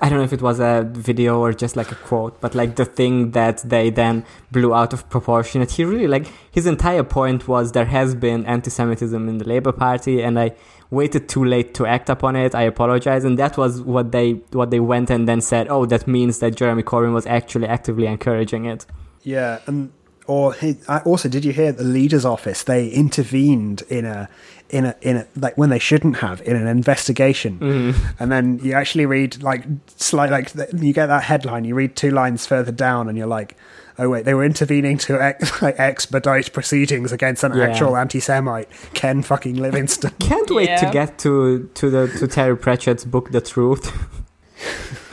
I 0.00 0.08
don't 0.08 0.18
know 0.18 0.24
if 0.24 0.32
it 0.32 0.42
was 0.42 0.60
a 0.60 0.88
video 0.90 1.38
or 1.40 1.52
just 1.52 1.76
like 1.76 1.92
a 1.92 1.94
quote, 1.94 2.40
but 2.40 2.54
like 2.54 2.76
the 2.76 2.84
thing 2.84 3.32
that 3.32 3.58
they 3.58 3.90
then 3.90 4.24
blew 4.50 4.74
out 4.74 4.92
of 4.92 5.08
proportion. 5.10 5.60
That 5.60 5.70
he 5.70 5.84
really 5.84 6.06
like 6.08 6.26
his 6.50 6.66
entire 6.66 7.04
point 7.04 7.46
was 7.48 7.72
there 7.72 7.84
has 7.86 8.14
been 8.14 8.44
anti-Semitism 8.46 9.28
in 9.28 9.38
the 9.38 9.46
Labour 9.46 9.72
Party, 9.72 10.22
and 10.22 10.38
I 10.38 10.52
waited 10.90 11.28
too 11.28 11.44
late 11.44 11.72
to 11.74 11.86
act 11.86 12.10
upon 12.10 12.36
it. 12.36 12.54
I 12.54 12.62
apologize, 12.62 13.24
and 13.24 13.38
that 13.38 13.56
was 13.56 13.80
what 13.80 14.12
they 14.12 14.32
what 14.52 14.70
they 14.70 14.80
went 14.80 15.10
and 15.10 15.28
then 15.28 15.40
said. 15.40 15.68
Oh, 15.68 15.86
that 15.86 16.06
means 16.06 16.38
that 16.40 16.54
Jeremy 16.54 16.82
Corbyn 16.82 17.12
was 17.12 17.26
actually 17.26 17.66
actively 17.66 18.06
encouraging 18.06 18.64
it. 18.64 18.86
Yeah, 19.22 19.60
and 19.66 19.92
or 20.26 20.52
he, 20.54 20.76
I- 20.88 21.00
also, 21.00 21.28
did 21.28 21.44
you 21.44 21.52
hear 21.52 21.72
the 21.72 21.84
leader's 21.84 22.24
office? 22.24 22.62
They 22.62 22.88
intervened 22.88 23.82
in 23.88 24.04
a 24.04 24.28
in 24.72 24.86
a 24.86 24.96
in 25.02 25.16
a 25.18 25.26
like 25.36 25.56
when 25.56 25.70
they 25.70 25.78
shouldn't 25.78 26.16
have 26.16 26.40
in 26.42 26.56
an 26.56 26.66
investigation, 26.66 27.94
and 28.18 28.32
then 28.32 28.58
you 28.62 28.72
actually 28.72 29.06
read 29.06 29.42
like 29.42 29.64
slight 29.96 30.30
like 30.30 30.52
th- 30.52 30.70
you 30.72 30.92
get 30.92 31.06
that 31.06 31.22
headline. 31.24 31.64
You 31.64 31.74
read 31.76 31.94
two 31.94 32.10
lines 32.10 32.46
further 32.46 32.72
down, 32.72 33.08
and 33.08 33.16
you're 33.16 33.26
like, 33.26 33.56
oh 33.98 34.08
wait, 34.08 34.24
they 34.24 34.34
were 34.34 34.44
intervening 34.44 34.96
to 34.98 35.22
ex- 35.22 35.62
like, 35.66 35.78
expedite 35.78 36.52
proceedings 36.52 37.12
against 37.12 37.44
an 37.44 37.54
Yeah. 37.56 37.64
actual 37.68 37.96
anti-Semite, 37.96 38.68
Ken 38.94 39.22
fucking 39.22 39.56
Livingstone. 39.56 40.12
Can't 40.20 40.50
wait 40.50 40.76
to 40.78 40.88
get 40.90 41.18
to 41.18 41.68
to 41.74 41.90
the 41.90 42.08
to 42.18 42.26
Terry 42.26 42.56
Pratchett's 42.56 43.04
book, 43.04 43.30
The 43.30 43.40
Truth. 43.42 43.92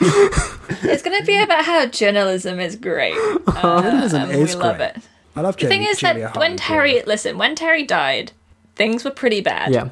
it's 0.00 1.02
going 1.02 1.18
to 1.20 1.24
be 1.26 1.38
about 1.42 1.64
how 1.64 1.86
journalism 1.86 2.60
is 2.60 2.76
great. 2.76 3.14
Uh, 3.46 3.82
Journalism 3.82 4.22
and 4.22 4.32
is 4.32 4.54
we 4.56 4.62
love 4.62 4.76
great. 4.78 4.96
it. 4.96 5.02
I 5.36 5.40
love 5.42 5.56
The 5.56 5.66
thing 5.66 5.82
is 5.84 5.98
Julia 5.98 6.30
that 6.32 6.36
when 6.36 6.52
Hart. 6.52 6.60
Terry, 6.60 7.02
listen, 7.06 7.38
when 7.38 7.54
Terry 7.54 7.84
died, 7.84 8.32
things 8.80 9.04
were 9.04 9.10
pretty 9.22 9.42
bad. 9.42 9.72
yeah. 9.72 9.88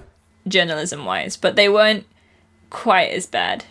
journalism 0.57 1.05
wise, 1.05 1.37
but 1.37 1.57
they 1.57 1.69
weren't 1.69 2.05
quite 2.71 3.11
as 3.19 3.27
bad 3.27 3.65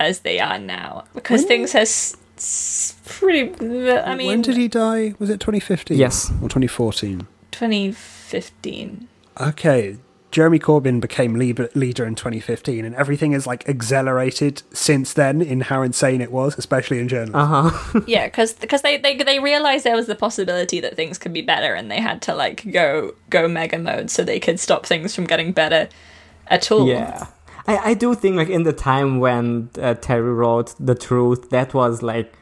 as 0.00 0.20
they 0.26 0.40
are 0.40 0.58
now 0.58 1.04
because 1.14 1.44
things 1.44 1.72
has 1.72 2.16
s- 2.36 2.96
pretty. 3.06 3.42
I 4.10 4.14
mean, 4.16 4.26
when 4.26 4.42
did 4.42 4.56
he 4.56 4.66
die? 4.68 5.14
Was 5.20 5.30
it 5.30 5.38
2015? 5.38 5.96
Yes. 5.96 6.30
or 6.42 6.48
2014? 6.48 7.26
2015. 7.52 9.08
Okay, 9.40 9.96
Jeremy 10.34 10.58
Corbyn 10.58 11.00
became 11.00 11.34
leader, 11.34 11.70
leader 11.76 12.04
in 12.04 12.16
2015, 12.16 12.84
and 12.84 12.92
everything 12.96 13.34
is 13.34 13.46
like 13.46 13.68
accelerated 13.68 14.64
since 14.72 15.12
then 15.12 15.40
in 15.40 15.60
how 15.60 15.82
insane 15.82 16.20
it 16.20 16.32
was, 16.32 16.58
especially 16.58 16.98
in 16.98 17.06
journalism. 17.06 17.36
Uh 17.36 17.70
huh. 17.70 18.00
yeah, 18.08 18.26
because 18.26 18.56
they, 18.82 18.96
they 18.96 19.16
they 19.16 19.38
realized 19.38 19.84
there 19.84 19.94
was 19.94 20.08
the 20.08 20.16
possibility 20.16 20.80
that 20.80 20.96
things 20.96 21.18
could 21.18 21.32
be 21.32 21.40
better, 21.40 21.72
and 21.72 21.88
they 21.88 22.00
had 22.00 22.20
to 22.22 22.34
like 22.34 22.68
go 22.72 23.14
go 23.30 23.46
mega 23.46 23.78
mode 23.78 24.10
so 24.10 24.24
they 24.24 24.40
could 24.40 24.58
stop 24.58 24.84
things 24.86 25.14
from 25.14 25.22
getting 25.22 25.52
better 25.52 25.88
at 26.48 26.68
all. 26.72 26.88
Yeah. 26.88 27.28
I, 27.68 27.90
I 27.90 27.94
do 27.94 28.16
think 28.16 28.34
like 28.34 28.48
in 28.48 28.64
the 28.64 28.72
time 28.72 29.20
when 29.20 29.70
uh, 29.80 29.94
Terry 29.94 30.32
wrote 30.32 30.74
The 30.80 30.96
Truth, 30.96 31.50
that 31.50 31.74
was 31.74 32.02
like 32.02 32.34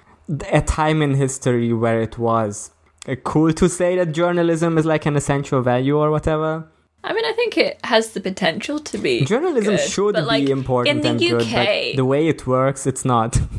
a 0.50 0.62
time 0.62 1.02
in 1.02 1.12
history 1.16 1.74
where 1.74 2.00
it 2.00 2.16
was 2.16 2.70
uh, 3.06 3.16
cool 3.16 3.52
to 3.52 3.68
say 3.68 3.96
that 3.96 4.12
journalism 4.12 4.78
is 4.78 4.86
like 4.86 5.04
an 5.04 5.14
essential 5.14 5.60
value 5.60 5.98
or 5.98 6.10
whatever. 6.10 6.71
I 7.04 7.12
mean, 7.12 7.24
I 7.24 7.32
think 7.32 7.58
it 7.58 7.78
has 7.84 8.10
the 8.12 8.20
potential 8.20 8.78
to 8.78 8.98
be. 8.98 9.24
Journalism 9.24 9.76
good, 9.76 9.88
should 9.88 10.14
but, 10.14 10.24
like, 10.24 10.46
be 10.46 10.52
important 10.52 10.96
in 10.96 11.02
the 11.02 11.08
and 11.26 11.42
UK. 11.42 11.48
good, 11.48 11.92
but 11.92 11.96
the 11.96 12.04
way 12.04 12.28
it 12.28 12.46
works, 12.46 12.86
it's 12.86 13.04
not. 13.04 13.38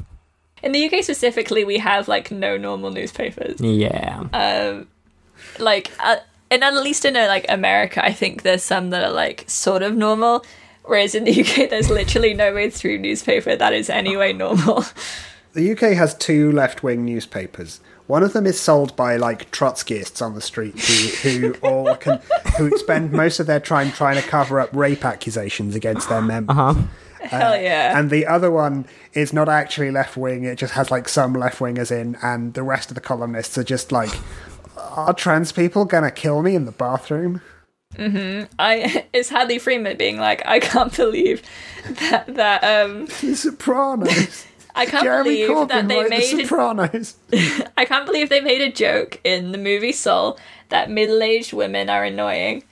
In 0.64 0.72
the 0.72 0.86
UK 0.86 1.04
specifically, 1.04 1.66
we 1.66 1.78
have 1.80 2.08
like 2.08 2.32
no 2.32 2.56
normal 2.56 2.90
newspapers. 2.90 3.60
yeah. 3.60 4.24
Um, 4.32 4.88
like, 5.60 5.92
uh, 6.00 6.16
and 6.50 6.64
at 6.64 6.74
least 6.74 7.04
in 7.04 7.18
uh, 7.18 7.26
like 7.28 7.46
America, 7.50 8.02
I 8.02 8.14
think 8.14 8.44
there's 8.44 8.64
some 8.64 8.90
that 8.92 9.04
are 9.04 9.12
like 9.12 9.44
sort 9.48 9.84
of 9.84 9.98
normal. 9.98 10.46
Whereas 10.86 11.16
in 11.16 11.26
the 11.26 11.32
UK, 11.42 11.70
there's 11.70 11.90
literally 11.90 12.34
no 12.34 12.54
mainstream 12.54 13.02
newspaper 13.02 13.58
that 13.58 13.74
is 13.74 13.90
anyway 13.90 14.32
normal. 14.34 14.86
The 15.54 15.72
UK 15.74 15.96
has 15.96 16.16
two 16.16 16.52
left 16.52 16.82
wing 16.82 17.06
newspapers. 17.06 17.80
One 18.08 18.24
of 18.24 18.34
them 18.34 18.46
is 18.46 18.60
sold 18.60 18.96
by 18.96 19.16
like 19.16 19.50
Trotskyists 19.52 20.22
on 20.22 20.36
the 20.36 20.42
street 20.42 20.78
who, 20.80 21.30
who 21.30 21.54
all 21.62 21.96
can, 21.96 22.20
who 22.58 22.78
spend 22.78 23.12
most 23.12 23.40
of 23.40 23.48
their 23.48 23.60
time 23.60 23.92
trying 23.92 24.22
to 24.22 24.28
cover 24.28 24.60
up 24.60 24.70
rape 24.74 25.06
accusations 25.06 25.76
against 25.76 26.10
their 26.10 26.22
members. 26.22 26.58
Uh-huh. 26.58 26.82
Hell 27.22 27.62
yeah. 27.62 27.98
And 27.98 28.10
the 28.10 28.28
other 28.28 28.52
one 28.52 28.86
is 29.14 29.32
not 29.32 29.48
actually 29.48 29.92
left 29.92 30.18
wing, 30.18 30.44
it 30.44 30.58
just 30.58 30.74
has 30.74 30.92
like 30.92 31.08
some 31.08 31.34
left 31.34 31.60
wingers 31.60 31.92
in, 31.92 32.18
and 32.22 32.54
the 32.54 32.64
rest 32.64 32.92
of 32.92 32.96
the 32.96 33.02
columnists 33.02 33.58
are 33.58 33.64
just 33.64 33.94
like, 33.94 34.12
are 34.78 35.14
trans 35.14 35.54
people 35.54 35.86
gonna 35.86 36.12
kill 36.12 36.42
me 36.42 36.56
in 36.56 36.66
the 36.66 36.72
bathroom? 36.74 37.42
I 37.98 39.06
it's 39.14 39.30
Hadley 39.30 39.60
Freeman 39.60 39.98
being 39.98 40.18
like, 40.18 40.42
I 40.46 40.60
can't 40.60 40.94
believe 40.98 41.42
that 41.86 42.36
that 42.36 42.64
um 42.64 43.06
The 43.22 43.36
Sopranos. 43.36 44.46
I 44.76 44.86
can't 44.86 45.04
Jeremy 45.04 45.46
believe 45.48 45.68
that 45.70 45.88
they 45.88 45.96
wrote 45.98 46.04
The 46.06 46.10
made 46.10 46.48
Sopranos. 46.48 47.16
I 47.78 47.86
can't 47.86 48.06
believe 48.06 48.30
they 48.30 48.42
made 48.42 48.62
a 48.62 48.72
joke 48.72 49.20
in 49.24 49.52
the 49.52 49.58
movie 49.58 49.92
Soul 49.92 50.38
that 50.70 50.90
middle-aged 50.90 51.54
women 51.54 51.90
are 51.90 52.04
annoying. 52.04 52.64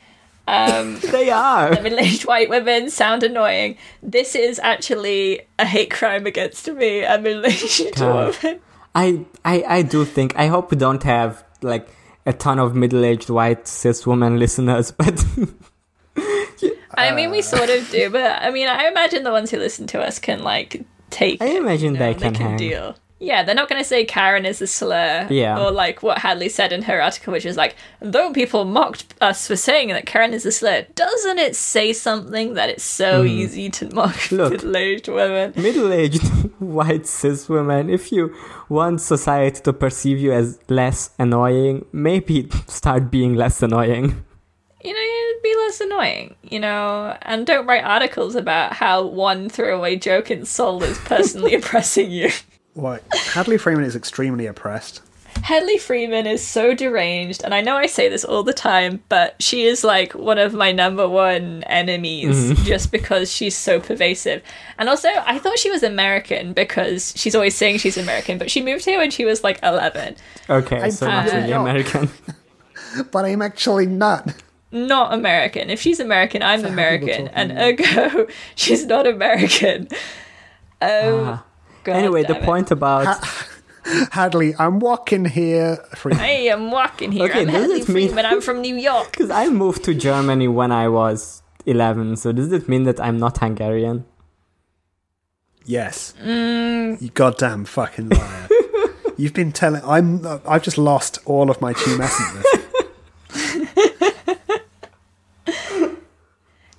Um, 0.48 1.00
They 1.12 1.30
are. 1.30 1.70
middle-aged 1.82 2.26
white 2.26 2.50
women 2.50 2.90
sound 2.90 3.22
annoying. 3.24 3.78
This 4.02 4.36
is 4.36 4.60
actually 4.60 5.42
a 5.60 5.66
hate 5.66 5.92
crime 5.92 6.26
against 6.26 6.68
me, 6.72 7.04
a 7.04 7.20
middle-aged 7.20 7.96
God. 7.96 8.36
woman. 8.44 8.60
I, 8.96 9.26
I 9.46 9.64
I 9.68 9.82
do 9.84 10.04
think 10.04 10.36
I 10.36 10.48
hope 10.48 10.72
we 10.72 10.78
don't 10.78 11.04
have 11.04 11.46
like 11.62 11.88
a 12.26 12.34
ton 12.34 12.60
of 12.60 12.76
middle-aged 12.76 13.30
white 13.30 13.68
cis 13.68 14.06
women 14.06 14.38
listeners, 14.38 14.92
but 14.92 15.24
I 16.94 17.16
mean, 17.16 17.32
we 17.32 17.42
sort 17.42 17.70
of 17.70 17.90
do, 17.90 18.10
but 18.10 18.42
I 18.42 18.52
mean, 18.52 18.68
I 18.68 18.88
imagine 18.88 19.24
the 19.24 19.32
ones 19.32 19.50
who 19.50 19.58
listen 19.58 19.88
to 19.88 20.02
us 20.02 20.20
can 20.20 20.44
like 20.44 20.84
take. 21.12 21.42
I 21.42 21.48
it, 21.48 21.58
imagine 21.58 21.94
you 21.94 22.00
know, 22.00 22.14
they 22.14 22.20
can 22.20 22.34
hang. 22.36 22.58
deal. 22.58 22.96
Yeah, 23.24 23.44
they're 23.44 23.54
not 23.54 23.70
going 23.70 23.80
to 23.80 23.88
say 23.88 24.04
Karen 24.04 24.48
is 24.48 24.64
a 24.64 24.68
slur. 24.68 25.28
Yeah. 25.30 25.60
Or 25.60 25.70
like 25.70 26.02
what 26.02 26.18
Hadley 26.18 26.50
said 26.50 26.74
in 26.74 26.82
her 26.82 27.00
article, 27.00 27.32
which 27.32 27.46
is 27.46 27.56
like, 27.56 27.76
though 28.00 28.34
people 28.34 28.66
mocked 28.66 29.14
us 29.22 29.46
for 29.46 29.56
saying 29.56 29.90
that 29.90 30.08
Karen 30.08 30.34
is 30.34 30.44
a 30.44 30.52
slur, 30.52 30.88
doesn't 30.96 31.38
it 31.38 31.56
say 31.56 31.94
something 31.94 32.56
that 32.56 32.70
it's 32.72 32.84
so 32.84 33.24
easy 33.24 33.70
to 33.70 33.94
mock 33.94 34.16
Hmm. 34.30 34.38
Middle-aged 34.38 35.08
women? 35.08 35.54
middle-aged 35.56 36.24
white 36.60 37.06
cis 37.06 37.48
women, 37.48 37.92
if 37.92 38.12
you 38.12 38.36
want 38.70 39.02
society 39.02 39.62
to 39.62 39.74
perceive 39.74 40.18
you 40.18 40.32
as 40.34 40.58
less 40.68 41.12
annoying, 41.20 41.86
maybe 41.92 42.50
start 42.68 43.12
being 43.12 43.36
less 43.36 43.62
annoying. 43.62 44.26
You 44.84 44.94
know, 44.94 45.00
you'd 45.00 45.44
be 45.44 45.56
less 45.58 45.82
annoying, 45.82 46.36
you 46.44 46.60
know, 46.60 47.18
and 47.22 47.46
don't 47.46 47.68
write 47.68 47.84
articles 47.84 48.36
about 48.36 48.74
how 48.74 49.06
one 49.06 49.50
throwaway 49.50 49.96
joke 49.96 50.32
in 50.32 50.46
Soul 50.46 50.84
is 50.84 50.98
personally 51.00 51.54
oppressing 51.56 52.10
you. 52.10 52.32
What? 52.74 53.04
Hadley 53.14 53.58
Freeman 53.58 53.84
is 53.84 53.96
extremely 53.96 54.46
oppressed. 54.46 55.02
Hadley 55.44 55.78
Freeman 55.78 56.28
is 56.28 56.46
so 56.46 56.74
deranged, 56.74 57.44
and 57.44 57.54
I 57.54 57.62
know 57.62 57.76
I 57.76 57.88
say 57.88 58.10
this 58.10 58.24
all 58.24 58.44
the 58.44 58.54
time, 58.54 59.02
but 59.10 59.42
she 59.42 59.64
is 59.64 59.84
like 59.84 60.14
one 60.14 60.38
of 60.38 60.54
my 60.54 60.72
number 60.72 61.08
one 61.08 61.64
enemies 61.64 62.52
mm-hmm. 62.52 62.64
just 62.66 62.92
because 62.92 63.32
she's 63.32 63.58
so 63.58 63.80
pervasive. 63.80 64.44
And 64.78 64.88
also, 64.88 65.10
I 65.26 65.40
thought 65.40 65.58
she 65.58 65.72
was 65.72 65.84
American 65.84 66.54
because 66.54 67.14
she's 67.16 67.34
always 67.34 67.56
saying 67.56 67.80
she's 67.80 67.98
American, 67.98 68.38
but 68.38 68.52
she 68.52 68.62
moved 68.62 68.86
here 68.86 69.00
when 69.00 69.12
she 69.12 69.26
was 69.26 69.44
like 69.44 69.60
11. 69.64 70.16
Okay, 70.50 70.82
I'm 70.82 70.92
so 70.92 71.08
not 71.08 71.26
really 71.26 71.50
York. 71.50 71.62
American. 71.62 72.10
But 73.10 73.24
I'm 73.24 73.42
actually 73.42 73.86
not. 73.86 74.34
Not 74.72 75.14
American. 75.14 75.70
If 75.70 75.82
she's 75.82 76.00
American, 76.00 76.42
I'm 76.42 76.64
American, 76.66 77.28
and 77.30 77.52
in 77.52 77.58
ergo, 77.58 78.28
she's 78.56 78.86
not 78.86 79.06
American. 79.08 79.88
Oh, 80.82 81.26
Ah. 81.26 81.46
God 81.84 81.94
anyway, 81.96 82.24
the 82.24 82.38
it. 82.38 82.44
point 82.44 82.72
about 82.72 83.24
Hadley, 84.12 84.54
I'm 84.58 84.80
walking 84.80 85.26
here. 85.26 85.78
Freeman. 85.96 86.24
I 86.24 86.30
am 86.54 86.72
walking 86.72 87.12
here. 87.12 87.26
Okay, 87.26 87.42
I'm 87.42 87.48
does 87.48 87.56
Hadley 87.56 87.80
it 87.82 87.90
mean- 87.90 88.08
Freeman. 88.10 88.26
I'm 88.26 88.40
from 88.42 88.62
New 88.62 88.76
York. 88.78 89.12
because 89.12 89.30
I 89.30 89.50
moved 89.50 89.84
to 89.86 89.94
Germany 89.94 90.48
when 90.48 90.72
I 90.72 90.88
was 90.88 91.42
11, 91.66 92.16
so 92.18 92.32
does 92.32 92.52
it 92.52 92.70
mean 92.70 92.84
that 92.84 93.00
I'm 93.00 93.18
not 93.18 93.40
Hungarian? 93.40 94.06
Yes. 95.66 96.14
Mm. 96.24 97.02
You 97.02 97.10
goddamn 97.10 97.66
fucking 97.66 98.10
liar. 98.10 98.48
You've 99.18 99.34
been 99.34 99.52
telling. 99.52 99.82
I'm. 99.86 100.26
I've 100.48 100.64
just 100.64 100.78
lost 100.80 101.20
all 101.26 101.52
of 101.52 101.62
my 101.62 101.74
tumescentness. 101.74 102.61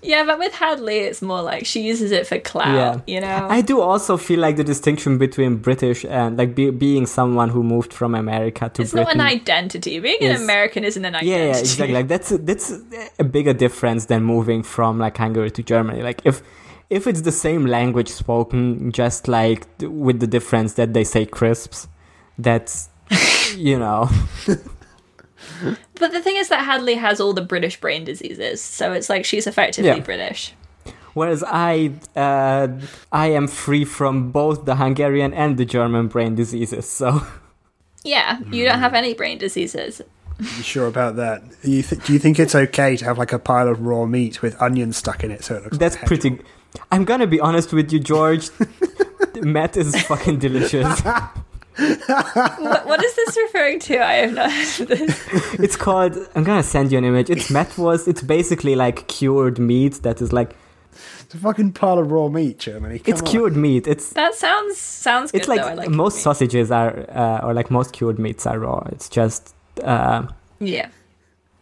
Yeah, 0.03 0.25
but 0.25 0.39
with 0.41 0.53
Hadley, 0.53 0.99
it's 0.99 1.23
more 1.23 1.43
like 1.43 1.65
she 1.65 1.83
uses 1.83 2.11
it 2.11 2.27
for 2.27 2.39
clout. 2.41 2.75
Yeah. 3.07 3.15
You 3.15 3.21
know. 3.21 3.47
I 3.49 3.61
do 3.61 3.81
also 3.81 4.17
feel 4.17 4.41
like 4.41 4.57
the 4.57 4.65
distinction 4.65 5.17
between 5.17 5.57
British 5.59 6.05
and 6.05 6.37
like 6.37 6.57
be, 6.57 6.71
being 6.71 7.07
someone 7.07 7.51
who 7.51 7.63
moved 7.63 7.93
from 7.93 8.17
America 8.17 8.69
to 8.69 8.83
it's 8.83 8.91
Britain. 8.91 9.19
not 9.19 9.27
an 9.27 9.33
identity. 9.33 10.01
Being 10.01 10.23
an 10.23 10.37
American 10.37 10.83
isn't 10.83 11.05
an 11.05 11.15
identity. 11.15 11.31
yeah, 11.31 11.45
yeah, 11.45 11.59
exactly. 11.59 11.95
Like 11.95 12.09
that's 12.09 12.31
that's 12.31 12.73
a 13.21 13.25
bigger 13.25 13.53
difference 13.53 14.07
than 14.07 14.25
moving 14.25 14.65
from 14.65 14.99
like 14.99 15.17
Hungary 15.17 15.53
to 15.53 15.63
Germany. 15.63 16.03
Like 16.03 16.21
if 16.25 16.43
if 16.91 17.07
it's 17.07 17.23
the 17.23 17.33
same 17.33 17.67
language 17.67 18.09
spoken, 18.09 18.91
just 18.91 19.29
like 19.29 19.67
with 19.81 20.19
the 20.19 20.27
difference 20.27 20.75
that 20.75 20.95
they 20.95 21.05
say 21.05 21.25
crisps, 21.27 21.87
that's 22.39 22.89
you 23.57 23.79
know. 23.79 24.11
But 25.95 26.13
the 26.13 26.21
thing 26.21 26.37
is 26.37 26.49
that 26.49 26.65
Hadley 26.65 26.95
has 26.95 27.21
all 27.21 27.33
the 27.33 27.43
British 27.43 27.81
brain 27.81 28.05
diseases, 28.05 28.61
so 28.61 28.93
it's 28.93 29.09
like 29.09 29.25
she's 29.25 29.47
effectively 29.47 29.91
Yeah. 29.91 30.01
British. 30.01 30.55
Whereas 31.15 31.45
I 31.47 31.93
uh, 32.17 32.69
I 33.13 33.27
am 33.29 33.47
free 33.47 33.85
from 33.85 34.31
both 34.33 34.65
the 34.65 34.77
Hungarian 34.77 35.35
and 35.35 35.57
the 35.59 35.65
German 35.67 36.09
brain 36.09 36.35
diseases. 36.35 36.89
So 36.89 37.23
Yeah, 38.05 38.41
you 38.51 38.65
don't 38.65 38.81
have 38.81 38.95
any 38.95 39.15
brain 39.15 39.39
diseases. 39.39 40.01
You 40.41 40.63
sure 40.63 40.87
about 40.89 41.17
that? 41.17 41.43
You 41.63 41.83
th- 41.83 42.03
do 42.05 42.13
you 42.15 42.19
think 42.19 42.41
it's 42.41 42.55
okay 42.55 42.97
to 42.97 43.05
have 43.05 43.19
like 43.19 43.33
a 43.33 43.39
pile 43.39 43.69
of 43.69 43.81
raw 43.83 44.07
meat 44.07 44.43
with 44.43 44.61
onions 44.61 44.97
stuck 44.97 45.23
in 45.23 45.31
it 45.31 45.45
so 45.45 45.57
it 45.57 45.63
looks 45.65 45.79
that's 45.79 45.97
like 45.97 46.07
pretty. 46.07 46.39
I'm 46.91 47.05
gonna 47.05 47.27
be 47.27 47.39
honest 47.41 47.73
with 47.73 47.93
you, 47.93 48.01
George. 48.01 48.49
Mett 49.43 49.77
is 49.77 49.95
fucking 50.07 50.39
delicious. 50.39 51.03
what, 51.79 52.87
what 52.87 53.03
is 53.05 53.15
this 53.15 53.37
referring 53.37 53.79
to? 53.81 53.99
I 54.05 54.13
have 54.15 54.33
not 54.35 54.51
heard 54.53 54.81
of 54.81 54.89
this. 54.89 55.55
It's 55.61 55.77
called. 55.77 56.17
I'm 56.35 56.45
gonna 56.45 56.63
send 56.63 56.93
you 56.93 56.99
an 56.99 57.05
image. 57.05 57.31
It's 57.31 57.51
Mettwurst. 57.57 58.09
It's 58.09 58.23
basically 58.23 58.75
like 58.75 59.09
cured 59.09 59.59
meat 59.59 59.95
that 60.03 60.21
is 60.21 60.33
like 60.33 60.55
It's 61.21 61.35
a 61.35 61.39
fucking 61.39 61.73
pile 61.73 61.99
of 61.99 62.11
raw 62.13 62.29
meat, 62.29 62.59
Germany. 62.59 62.99
Come 62.99 63.13
it's 63.13 63.23
on. 63.23 63.27
cured 63.29 63.57
meat. 63.57 63.87
It's 63.87 64.11
That 64.11 64.35
sounds 64.35 64.79
sounds 64.79 65.33
good. 65.33 65.39
it's 65.41 65.49
like, 65.49 65.63
though. 65.63 65.69
I 65.69 65.75
like 65.75 65.89
most 65.91 66.17
meat. 66.17 66.23
sausages 66.23 66.71
are 66.71 67.07
uh, 67.11 67.41
or 67.47 67.55
like 67.55 67.71
most 67.71 67.93
cured 67.93 68.19
meats 68.19 68.47
are 68.47 68.59
raw. 68.59 68.83
It's 68.93 69.09
just 69.09 69.55
uh, 69.83 70.27
Yeah. 70.61 70.89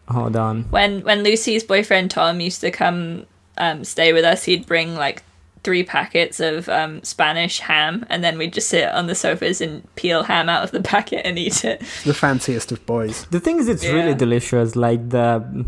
hold 0.09 0.35
on. 0.37 0.65
When 0.71 1.03
when 1.03 1.23
Lucy's 1.23 1.63
boyfriend 1.65 2.11
Tom 2.11 2.41
used 2.41 2.61
to 2.63 2.71
come 2.71 3.27
um, 3.59 3.85
stay 3.85 4.13
with 4.13 4.25
us, 4.25 4.45
he'd 4.45 4.67
bring 4.67 4.95
like 4.97 5.23
three 5.63 5.83
packets 5.85 6.41
of 6.41 6.69
um, 6.69 7.03
Spanish 7.03 7.61
ham, 7.61 8.07
and 8.09 8.25
then 8.25 8.39
we'd 8.39 8.53
just 8.53 8.69
sit 8.69 8.89
on 8.91 9.07
the 9.07 9.15
sofas 9.15 9.61
and 9.61 9.83
peel 9.95 10.23
ham 10.23 10.49
out 10.49 10.65
of 10.65 10.71
the 10.71 10.81
packet 10.93 11.27
and 11.27 11.39
eat 11.39 11.65
it. 11.65 11.81
The 12.05 12.15
fanciest 12.15 12.73
of 12.73 12.85
boys. 12.87 13.25
The 13.27 13.41
thing 13.41 13.59
is, 13.59 13.69
it's 13.69 13.85
really 13.85 14.15
delicious. 14.15 14.77
Like 14.77 15.11
the 15.11 15.67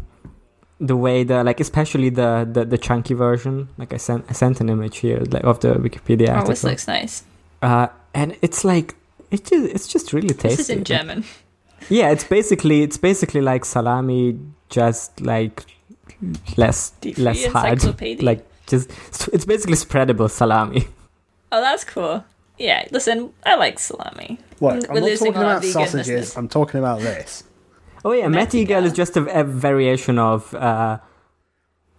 the 0.81 0.97
way 0.97 1.23
the 1.23 1.45
like 1.45 1.61
especially 1.61 2.09
the 2.11 2.49
the, 2.51 2.65
the 2.65 2.79
chunky 2.79 3.15
version. 3.15 3.69
Like 3.79 3.93
I 3.93 3.99
sent 3.99 4.25
I 4.29 4.33
sent 4.33 4.61
an 4.61 4.69
image 4.69 4.99
here 4.99 5.23
like 5.31 5.45
of 5.45 5.61
the 5.61 5.75
Wikipedia 5.75 6.43
Oh, 6.43 6.47
this 6.47 6.65
looks 6.65 6.89
nice. 6.89 7.23
uh, 7.63 7.87
and 8.15 8.37
it's 8.43 8.65
like 8.65 8.95
it 9.31 9.45
just 9.45 9.67
it's 9.75 9.87
just 9.87 10.13
really 10.13 10.35
tasty. 10.35 10.49
This 10.49 10.61
is 10.61 10.71
in 10.71 10.85
German. 10.85 11.25
Yeah, 11.89 12.11
it's 12.11 12.25
basically 12.25 12.83
it's 12.83 12.97
basically 12.97 13.41
like 13.41 13.65
salami, 13.65 14.39
just 14.71 15.21
like 15.21 15.65
less 16.57 16.91
Do 17.01 17.11
you 17.11 17.15
less 17.23 17.45
hard. 17.47 17.83
Like 18.23 18.47
just 18.73 18.91
it's 19.35 19.45
basically 19.45 19.77
spreadable 19.77 20.29
salami. 20.31 20.83
Oh, 21.55 21.61
that's 21.61 21.85
cool. 21.85 22.25
Yeah, 22.59 22.81
listen, 22.91 23.33
I 23.45 23.57
like 23.57 23.79
salami. 23.79 24.39
What? 24.59 24.89
I'm 24.89 24.95
we're 24.95 25.01
not 25.01 25.19
talking 25.19 25.37
about 25.37 25.65
sausages. 25.65 26.37
I'm 26.37 26.49
talking 26.49 26.79
about 26.81 27.01
this. 27.01 27.45
Oh 28.05 28.13
yeah, 28.13 28.27
Mettigel. 28.27 28.67
Mettigel 28.67 28.85
is 28.85 28.93
just 28.93 29.17
a, 29.17 29.41
a 29.41 29.45
variation 29.45 30.19
of 30.19 30.55
uh, 30.55 30.99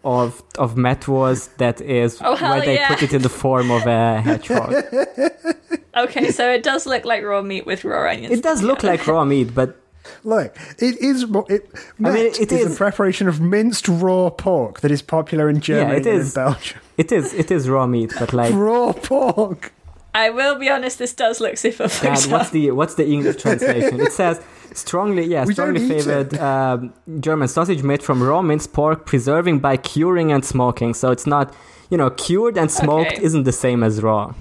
of 0.04 0.42
of 0.58 0.76
Mettwurst 0.76 1.56
that 1.58 1.82
is 1.82 2.20
Oh, 2.22 2.36
hell 2.36 2.56
where 2.58 2.66
they 2.66 2.76
yeah. 2.76 2.90
put 2.90 3.04
it 3.04 3.14
in 3.14 3.22
the 3.22 3.30
form 3.30 3.72
of 3.72 3.86
a 3.88 4.22
hedgehog. 4.22 4.74
Okay, 5.96 6.32
so 6.32 6.50
it 6.52 6.64
does 6.64 6.88
look 6.88 7.06
like 7.06 7.24
raw 7.24 7.44
meat 7.44 7.68
with 7.68 7.84
raw 7.86 8.10
onions. 8.10 8.34
it 8.34 8.42
does 8.42 8.64
look 8.64 8.82
like 8.82 9.06
raw 9.06 9.24
meat, 9.24 9.54
but 9.54 9.80
Look, 10.24 10.56
it 10.80 10.98
is. 11.00 11.26
ro- 11.26 11.46
It, 11.50 11.70
mean, 12.00 12.16
it 12.16 12.52
is, 12.52 12.66
is- 12.66 12.74
a 12.74 12.78
preparation 12.78 13.28
of 13.28 13.40
minced 13.40 13.88
raw 13.88 14.30
pork 14.30 14.82
that 14.82 14.92
is 14.92 15.02
popular 15.02 15.50
in 15.50 15.60
Germany 15.62 15.98
it 16.02 16.06
and 16.08 16.20
is. 16.22 16.36
in 16.36 16.44
Belgium. 16.44 16.80
It 16.98 17.12
is 17.12 17.34
it 17.34 17.50
is 17.52 17.68
raw 17.70 17.88
meat, 17.88 18.12
but 18.20 18.34
like 18.40 18.54
Raw 18.54 18.92
pork. 18.94 19.74
I 20.16 20.30
will 20.30 20.60
be 20.60 20.70
honest, 20.70 21.00
this 21.00 21.14
does 21.14 21.40
look 21.42 21.58
super 21.58 21.84
God, 21.86 21.92
fucked 21.92 22.28
what's 22.32 22.50
the 22.52 22.70
what's 22.72 22.96
the 22.96 23.08
English 23.08 23.42
translation? 23.42 24.00
It 24.00 24.12
says 24.12 24.40
strongly, 24.74 25.26
yeah, 25.26 25.44
We 25.48 25.54
strongly 25.54 25.88
favored 25.88 26.38
um, 26.38 26.94
German 27.20 27.48
sausage 27.48 27.82
made 27.82 28.04
from 28.04 28.22
raw 28.22 28.42
minced 28.44 28.74
pork, 28.74 29.06
preserving 29.08 29.60
by 29.60 29.78
curing 29.78 30.32
and 30.32 30.46
smoking. 30.46 30.94
So 30.94 31.10
it's 31.12 31.26
not, 31.26 31.52
you 31.90 31.98
know, 31.98 32.10
cured 32.12 32.58
and 32.60 32.70
smoked 32.70 33.14
Okay. 33.14 33.24
isn't 33.24 33.44
the 33.44 33.52
same 33.52 33.82
as 33.84 34.04
raw. 34.04 34.34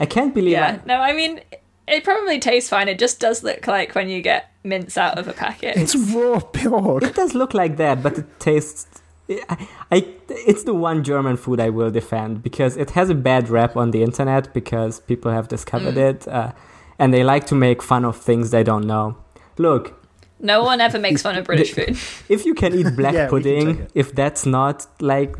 I 0.00 0.06
can't 0.06 0.32
believe. 0.34 0.52
Yeah, 0.52 0.78
I, 0.84 0.86
no, 0.86 0.94
I 1.00 1.12
mean, 1.12 1.40
it 1.90 2.04
probably 2.04 2.38
tastes 2.38 2.68
fine. 2.70 2.88
It 2.88 2.98
just 2.98 3.20
does 3.20 3.42
look 3.42 3.66
like 3.66 3.94
when 3.94 4.08
you 4.08 4.20
get 4.22 4.50
mince 4.64 4.96
out 4.98 5.18
of 5.18 5.28
a 5.28 5.32
packet. 5.32 5.76
It's 5.76 5.94
raw 5.96 6.40
pork. 6.40 7.02
it 7.02 7.14
does 7.14 7.34
look 7.34 7.54
like 7.54 7.76
that, 7.78 8.02
but 8.02 8.18
it 8.18 8.40
tastes. 8.40 8.86
I, 9.30 9.68
I, 9.92 10.06
it's 10.30 10.64
the 10.64 10.72
one 10.74 11.04
German 11.04 11.36
food 11.36 11.60
I 11.60 11.68
will 11.68 11.90
defend 11.90 12.42
because 12.42 12.76
it 12.78 12.90
has 12.90 13.10
a 13.10 13.14
bad 13.14 13.50
rap 13.50 13.76
on 13.76 13.90
the 13.90 14.02
internet 14.02 14.54
because 14.54 15.00
people 15.00 15.30
have 15.30 15.48
discovered 15.48 15.96
Mm. 15.96 16.10
it, 16.10 16.28
uh, 16.28 16.52
and 16.98 17.12
they 17.12 17.22
like 17.22 17.44
to 17.46 17.54
make 17.54 17.82
fun 17.82 18.04
of 18.06 18.16
things 18.16 18.50
they 18.50 18.62
don't 18.64 18.86
know. 18.86 19.16
Look, 19.58 19.94
No 20.40 20.62
one 20.62 20.80
ever 20.80 20.98
makes 20.98 21.20
fun 21.22 21.36
of 21.36 21.44
British 21.44 21.72
food. 21.74 21.90
if 22.28 22.46
you 22.46 22.54
can 22.54 22.72
eat 22.72 22.94
black 22.96 23.12
Yeah, 23.12 23.28
we 23.28 23.42
can 23.42 23.52
take 23.52 23.66
pudding, 23.66 23.86
if 23.94 24.14
that's 24.14 24.46
not 24.46 24.86
like 25.00 25.36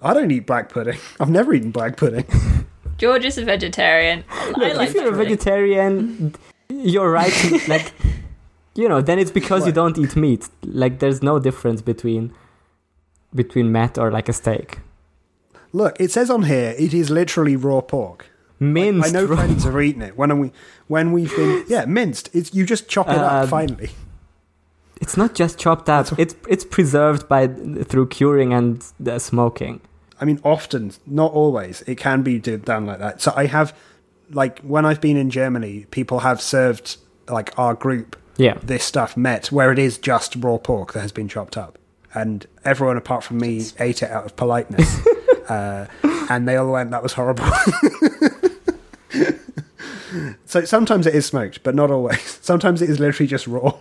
I 0.00 0.14
don't 0.14 0.30
eat 0.30 0.46
black 0.46 0.68
pudding. 0.70 0.98
I've 1.20 1.28
never 1.30 1.52
eaten 1.52 1.72
black 1.72 1.96
pudding. 1.96 2.24
George 2.98 3.24
is 3.24 3.38
a 3.38 3.44
vegetarian. 3.44 4.24
Look, 4.56 4.76
like 4.76 4.90
if 4.90 4.94
you're 4.94 5.14
a 5.14 5.16
vegetarian, 5.16 6.34
you're 6.68 7.10
right. 7.10 7.32
To, 7.32 7.60
like, 7.68 7.92
you 8.74 8.88
know, 8.88 9.00
then 9.00 9.18
it's 9.18 9.30
because 9.30 9.66
you 9.66 9.72
don't 9.72 9.96
eat 9.98 10.16
meat. 10.16 10.48
Like, 10.64 10.98
there's 10.98 11.22
no 11.22 11.38
difference 11.38 11.80
between 11.80 12.32
between 13.34 13.70
meat 13.72 13.98
or 13.98 14.10
like 14.10 14.28
a 14.28 14.32
steak. 14.32 14.80
Look, 15.72 16.00
it 16.00 16.10
says 16.10 16.30
on 16.30 16.44
here 16.44 16.74
it 16.78 16.92
is 16.94 17.10
literally 17.10 17.56
raw 17.56 17.80
pork. 17.80 18.26
Minced. 18.60 19.08
I 19.08 19.10
know 19.12 19.24
raw- 19.24 19.36
friends 19.36 19.64
have 19.64 19.80
eaten 19.80 20.02
it 20.02 20.16
when 20.16 20.38
we 20.40 20.52
when 20.88 21.12
we've 21.12 21.34
been 21.36 21.64
yeah 21.68 21.84
minced. 21.84 22.30
It's 22.34 22.52
you 22.54 22.64
just 22.66 22.88
chop 22.88 23.08
it 23.08 23.18
up 23.18 23.44
Um, 23.44 23.48
finally. 23.48 23.90
It's 25.00 25.16
not 25.16 25.34
just 25.34 25.58
chopped 25.60 25.88
up. 25.88 26.18
It's 26.18 26.34
it's 26.48 26.64
preserved 26.64 27.28
by 27.28 27.46
through 27.46 28.08
curing 28.08 28.52
and 28.52 28.84
uh, 29.06 29.20
smoking. 29.20 29.80
I 30.20 30.24
mean, 30.24 30.40
often, 30.44 30.92
not 31.06 31.32
always. 31.32 31.82
It 31.82 31.96
can 31.96 32.22
be 32.22 32.38
done 32.38 32.86
like 32.86 32.98
that. 32.98 33.20
So 33.22 33.32
I 33.36 33.46
have, 33.46 33.72
like, 34.30 34.58
when 34.60 34.84
I've 34.84 35.00
been 35.00 35.16
in 35.16 35.30
Germany, 35.30 35.86
people 35.90 36.20
have 36.20 36.40
served 36.40 36.96
like 37.28 37.56
our 37.58 37.74
group 37.74 38.16
Yeah. 38.36 38.56
this 38.62 38.82
stuff 38.84 39.16
met 39.16 39.52
where 39.52 39.70
it 39.72 39.78
is 39.78 39.98
just 39.98 40.34
raw 40.36 40.56
pork 40.58 40.92
that 40.94 41.00
has 41.00 41.12
been 41.12 41.28
chopped 41.28 41.56
up, 41.56 41.78
and 42.14 42.46
everyone 42.64 42.96
apart 42.96 43.22
from 43.24 43.38
me 43.38 43.66
ate 43.78 44.02
it 44.02 44.10
out 44.10 44.24
of 44.24 44.34
politeness, 44.36 45.06
uh, 45.48 45.86
and 46.30 46.48
they 46.48 46.56
all 46.56 46.72
went, 46.72 46.90
"That 46.90 47.02
was 47.02 47.12
horrible." 47.12 47.44
so 50.46 50.64
sometimes 50.64 51.06
it 51.06 51.14
is 51.14 51.26
smoked, 51.26 51.62
but 51.62 51.74
not 51.74 51.90
always. 51.90 52.38
Sometimes 52.42 52.80
it 52.82 52.88
is 52.90 52.98
literally 52.98 53.26
just 53.28 53.46
raw. 53.46 53.74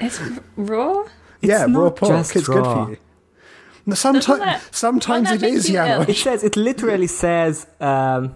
It's 0.00 0.20
raw. 0.56 1.04
yeah, 1.40 1.66
raw 1.68 1.90
pork. 1.90 2.26
It's 2.34 2.48
raw. 2.48 2.54
good 2.56 2.64
for 2.64 2.90
you. 2.90 2.96
No, 3.86 3.94
Sometimes, 3.94 4.38
that- 4.40 4.62
sometimes 4.74 5.28
won't 5.28 5.36
it 5.36 5.40
that 5.40 5.46
make 5.46 5.54
is, 5.58 5.68
you 5.70 5.78
ill? 5.78 6.02
It 6.02 6.16
says 6.16 6.42
it 6.42 6.56
literally 6.56 7.06
says 7.06 7.66
um, 7.80 8.34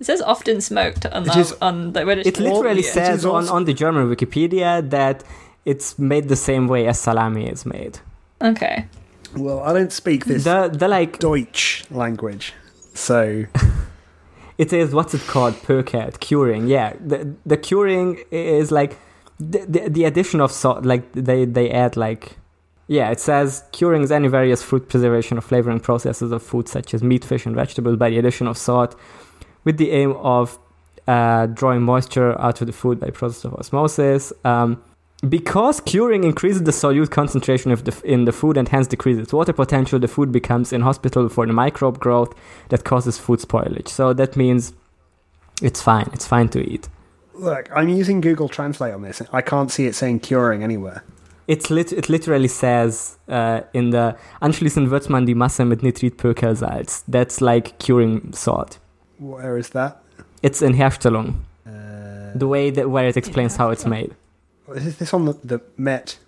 It 0.00 0.06
says 0.06 0.20
often 0.22 0.60
smoked 0.60 1.06
on, 1.06 1.22
It 1.24 1.32
the, 1.32 1.40
is- 1.40 1.56
on 1.60 1.92
the 1.92 2.04
British. 2.04 2.26
it 2.26 2.38
literally 2.38 2.82
Wikipedia. 2.82 2.92
says 2.98 3.18
is 3.20 3.26
on, 3.26 3.48
on 3.48 3.64
the 3.64 3.74
German 3.74 4.08
Wikipedia 4.14 4.88
that 4.90 5.24
it's 5.64 5.98
made 5.98 6.28
the 6.28 6.36
same 6.36 6.68
way 6.68 6.86
as 6.86 7.00
salami 7.00 7.48
is 7.48 7.66
made. 7.66 7.98
Okay. 8.40 8.86
Well, 9.36 9.60
I 9.60 9.72
don't 9.72 9.92
speak 9.92 10.24
this 10.26 10.44
The 10.44 10.68
the 10.68 10.88
like 10.88 11.18
Deutsch 11.18 11.84
language, 11.90 12.54
so 12.94 13.44
it 14.58 14.72
is 14.72 14.94
what's 14.94 15.14
it 15.14 15.20
called 15.26 15.54
percat 15.66 16.20
curing 16.20 16.66
yeah 16.68 16.94
the 17.04 17.34
the 17.44 17.56
curing 17.58 18.18
is 18.30 18.70
like 18.70 18.96
the, 19.38 19.58
the, 19.68 19.90
the 19.90 20.04
addition 20.04 20.40
of 20.40 20.50
salt 20.52 20.84
like 20.86 21.02
they 21.12 21.44
they 21.44 21.70
add 21.70 21.96
like 21.96 22.38
yeah 22.88 23.10
it 23.10 23.20
says 23.20 23.64
curing 23.72 24.02
is 24.02 24.12
any 24.12 24.28
various 24.28 24.62
fruit 24.62 24.88
preservation 24.88 25.38
or 25.38 25.40
flavoring 25.40 25.80
processes 25.80 26.32
of 26.32 26.42
food 26.42 26.68
such 26.68 26.94
as 26.94 27.02
meat 27.02 27.24
fish 27.24 27.46
and 27.46 27.54
vegetables 27.54 27.96
by 27.96 28.10
the 28.10 28.18
addition 28.18 28.46
of 28.46 28.56
salt 28.56 28.98
with 29.64 29.76
the 29.78 29.90
aim 29.90 30.12
of 30.12 30.58
uh, 31.08 31.46
drawing 31.46 31.82
moisture 31.82 32.40
out 32.40 32.60
of 32.60 32.66
the 32.66 32.72
food 32.72 32.98
by 32.98 33.10
process 33.10 33.44
of 33.44 33.54
osmosis 33.54 34.32
um, 34.44 34.82
because 35.28 35.80
curing 35.80 36.24
increases 36.24 36.64
the 36.64 36.72
solute 36.72 37.10
concentration 37.10 37.72
of 37.72 37.84
the, 37.84 38.02
in 38.04 38.26
the 38.26 38.32
food 38.32 38.56
and 38.56 38.68
hence 38.68 38.86
decreases 38.86 39.22
its 39.22 39.32
water 39.32 39.52
potential, 39.52 39.98
the 39.98 40.08
food 40.08 40.30
becomes 40.30 40.72
inhospitable 40.72 41.30
for 41.30 41.46
the 41.46 41.52
microbe 41.54 41.98
growth 41.98 42.34
that 42.68 42.84
causes 42.84 43.16
food 43.16 43.40
spoilage. 43.40 43.88
So 43.88 44.12
that 44.12 44.36
means 44.36 44.74
it's 45.62 45.80
fine. 45.80 46.10
It's 46.12 46.26
fine 46.26 46.48
to 46.50 46.60
eat. 46.60 46.88
look, 47.34 47.68
I'm 47.74 47.88
using 47.88 48.20
Google 48.20 48.48
Translate 48.48 48.94
on 48.94 49.02
this. 49.02 49.22
I 49.32 49.42
can't 49.42 49.70
see 49.70 49.86
it 49.86 49.94
saying 49.94 50.20
curing 50.20 50.62
anywhere. 50.62 51.02
It's 51.48 51.70
lit- 51.70 51.92
it 51.92 52.08
literally 52.08 52.48
says 52.48 53.18
uh, 53.28 53.60
in 53.72 53.90
the 53.90 54.16
Anschließend 54.40 54.90
wird 54.90 55.08
man 55.08 55.26
die 55.26 55.34
Masse 55.34 55.64
mit 55.64 55.82
Nitritpökelsalz. 55.82 57.04
That's 57.08 57.40
like 57.40 57.78
curing 57.78 58.32
salt. 58.32 58.78
Where 59.18 59.56
is 59.58 59.70
that? 59.70 60.02
It's 60.42 60.60
in 60.62 60.74
Herstellung. 60.74 61.34
Uh, 61.66 61.70
The 62.38 62.46
way 62.48 62.70
that 62.72 62.90
where 62.90 63.08
it 63.08 63.16
explains 63.16 63.56
how 63.56 63.70
it's 63.70 63.86
made. 63.86 64.14
is 64.74 64.96
this 64.98 65.14
on 65.14 65.24
the, 65.26 65.34
the 65.44 65.60
Mett? 65.76 66.18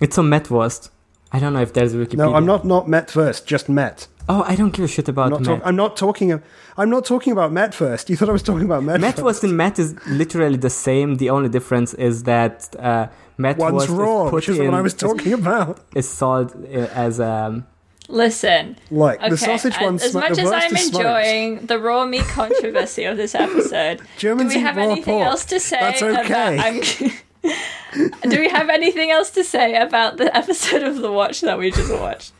It's 0.00 0.18
on 0.18 0.28
Mettwurst. 0.28 0.90
I 1.32 1.38
don't 1.40 1.52
know 1.52 1.62
if 1.62 1.72
there's 1.72 1.94
a 1.94 1.96
Wikipedia. 1.96 2.18
No, 2.18 2.34
I'm 2.34 2.44
not 2.46 2.64
not 2.64 2.86
Mettwurst, 2.86 3.46
just 3.46 3.68
Mett. 3.68 4.08
Oh, 4.28 4.42
I 4.46 4.56
don't 4.56 4.72
give 4.74 4.84
a 4.84 4.88
shit 4.88 5.08
I'm 5.08 5.14
about 5.14 5.30
not, 5.30 5.40
Mett. 5.40 5.58
talk- 5.60 5.66
I'm 5.68 5.76
not 5.76 5.96
talking. 5.96 6.42
I'm 6.76 6.90
not 6.90 7.04
talking 7.04 7.32
about 7.32 7.52
Mettwurst. 7.52 8.08
You 8.10 8.16
thought 8.16 8.28
I 8.28 8.32
was 8.32 8.42
talking 8.42 8.64
about 8.64 8.82
Mett. 8.82 9.00
Mettwurst 9.00 9.22
first. 9.40 9.44
and 9.44 9.56
Mett 9.56 9.78
is 9.78 9.94
literally 10.08 10.56
the 10.58 10.70
same. 10.70 11.16
The 11.16 11.30
only 11.30 11.48
difference 11.48 11.94
is 11.94 12.24
that 12.24 12.74
uh, 12.78 13.06
Mettwurst 13.38 13.58
One's 13.72 13.82
is 13.84 13.88
raw, 13.90 14.24
put 14.24 14.32
which 14.34 14.48
is 14.48 14.58
what 14.58 14.74
I 14.74 14.80
was 14.80 14.92
is- 14.94 14.98
talking 14.98 15.32
about. 15.32 15.80
Is 15.94 16.08
sold 16.08 16.52
uh, 16.64 16.78
as 17.06 17.20
um. 17.20 17.66
Listen. 18.08 18.76
Like 18.90 19.18
Okay. 19.18 19.30
the 19.30 19.36
sausage 19.36 19.74
as, 19.74 19.82
one's 19.82 20.02
as 20.04 20.14
much 20.14 20.38
as 20.38 20.50
I'm 20.52 20.74
is 20.76 20.86
smoked. 20.86 21.04
enjoying 21.04 21.66
the 21.66 21.78
raw 21.78 22.06
meat 22.06 22.22
controversy 22.22 23.02
of 23.04 23.16
this 23.16 23.34
episode, 23.46 24.00
Germans 24.16 24.52
do 24.52 24.58
we 24.58 24.62
have 24.64 24.78
anything 24.78 25.04
pork. 25.16 25.26
else 25.26 25.44
to 25.46 25.58
say? 25.58 25.78
That's 25.80 26.02
okay. 26.02 26.54
About, 26.54 27.12
I'm, 28.22 28.30
do 28.30 28.38
we 28.40 28.48
have 28.48 28.68
anything 28.68 29.10
else 29.10 29.30
to 29.30 29.42
say 29.44 29.74
about 29.76 30.18
the 30.18 30.34
episode 30.36 30.82
of 30.84 30.96
The 30.98 31.10
Watch 31.10 31.40
that 31.42 31.58
we 31.58 31.70
just 31.72 31.92
watched? 31.92 32.32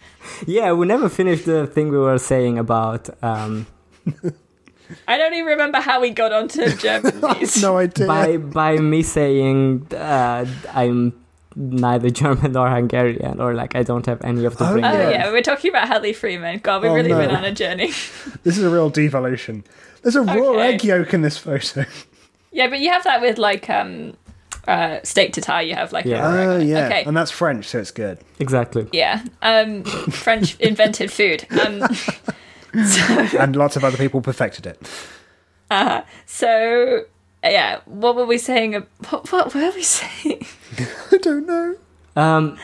Yeah, 0.47 0.73
we 0.73 0.87
never 0.87 1.09
finished 1.09 1.47
the 1.47 1.67
thing 1.67 1.91
we 1.91 1.99
were 1.99 2.19
saying 2.19 2.59
about 2.59 3.09
um 3.23 3.67
I 5.09 5.19
don't 5.19 5.35
even 5.35 5.47
remember 5.47 5.79
how 5.81 6.01
we 6.01 6.11
got 6.11 6.33
onto 6.33 6.69
German 6.77 7.21
I 7.25 7.47
no 7.61 7.77
idea. 7.79 8.07
by 8.07 8.37
by 8.37 8.77
me 8.79 9.03
saying 9.03 9.87
uh, 9.93 10.47
I'm 10.73 11.13
neither 11.55 12.11
German 12.11 12.53
nor 12.53 12.69
Hungarian 12.69 13.41
or 13.41 13.55
like 13.55 13.75
I 13.75 13.83
don't 13.83 14.05
have 14.07 14.23
any 14.25 14.45
of 14.45 14.57
the 14.59 14.69
Oh, 14.69 14.73
bring 14.73 14.85
Oh 14.85 14.93
Yeah. 14.93 15.11
yeah, 15.11 15.31
we're 15.33 15.43
talking 15.43 15.71
about 15.71 15.89
Hadley 15.89 16.13
Freeman. 16.13 16.59
God, 16.59 16.83
we've 16.83 16.91
Oh, 16.91 16.95
really 16.95 17.09
no. 17.11 17.19
been 17.19 17.31
on 17.35 17.45
a 17.45 17.53
journey. 17.53 17.93
This 18.45 18.59
is 18.59 18.63
a 18.65 18.69
real 18.71 18.91
devolution. 18.91 19.65
There's 20.03 20.17
a 20.17 20.23
raw 20.23 20.35
Okay. 20.51 20.75
egg 20.75 20.85
yolk 20.85 21.15
in 21.15 21.23
this 21.23 21.39
photo. 21.39 21.85
yeah, 22.53 22.69
but 22.69 22.81
you 22.81 22.91
have 22.91 23.05
that 23.05 23.21
with 23.21 23.39
like 23.39 23.69
um 23.71 24.15
uh 24.69 24.99
steak 25.03 25.33
tartare. 25.33 25.63
You 25.63 25.75
have 25.75 25.93
like 25.93 26.05
Yeah. 26.05 26.27
a 26.29 26.49
Oh 26.51 26.59
yeah, 26.59 26.87
Okay. 26.87 27.05
and 27.05 27.17
that's 27.17 27.31
French, 27.31 27.65
so 27.67 27.79
it's 27.79 27.91
good. 27.91 28.19
Exactly. 28.39 28.87
Yeah. 28.93 29.23
Um 29.43 29.83
French 29.85 30.57
invented 30.61 31.11
food. 31.11 31.47
Um 31.65 31.83
so 32.85 33.39
and 33.39 33.57
lots 33.57 33.77
of 33.77 33.85
other 33.85 33.97
people 33.97 34.21
perfected 34.21 34.67
it. 34.67 34.79
uh 35.71 36.03
so 36.27 37.05
yeah, 37.45 37.79
what 37.85 38.17
were 38.17 38.27
we 38.27 38.39
saying? 38.39 38.73
What, 39.11 39.31
what 39.33 39.55
were 39.55 39.71
we 39.75 39.83
saying? 40.01 40.45
I 41.13 41.17
don't 41.19 41.47
know. 41.47 41.77
Um 42.17 42.59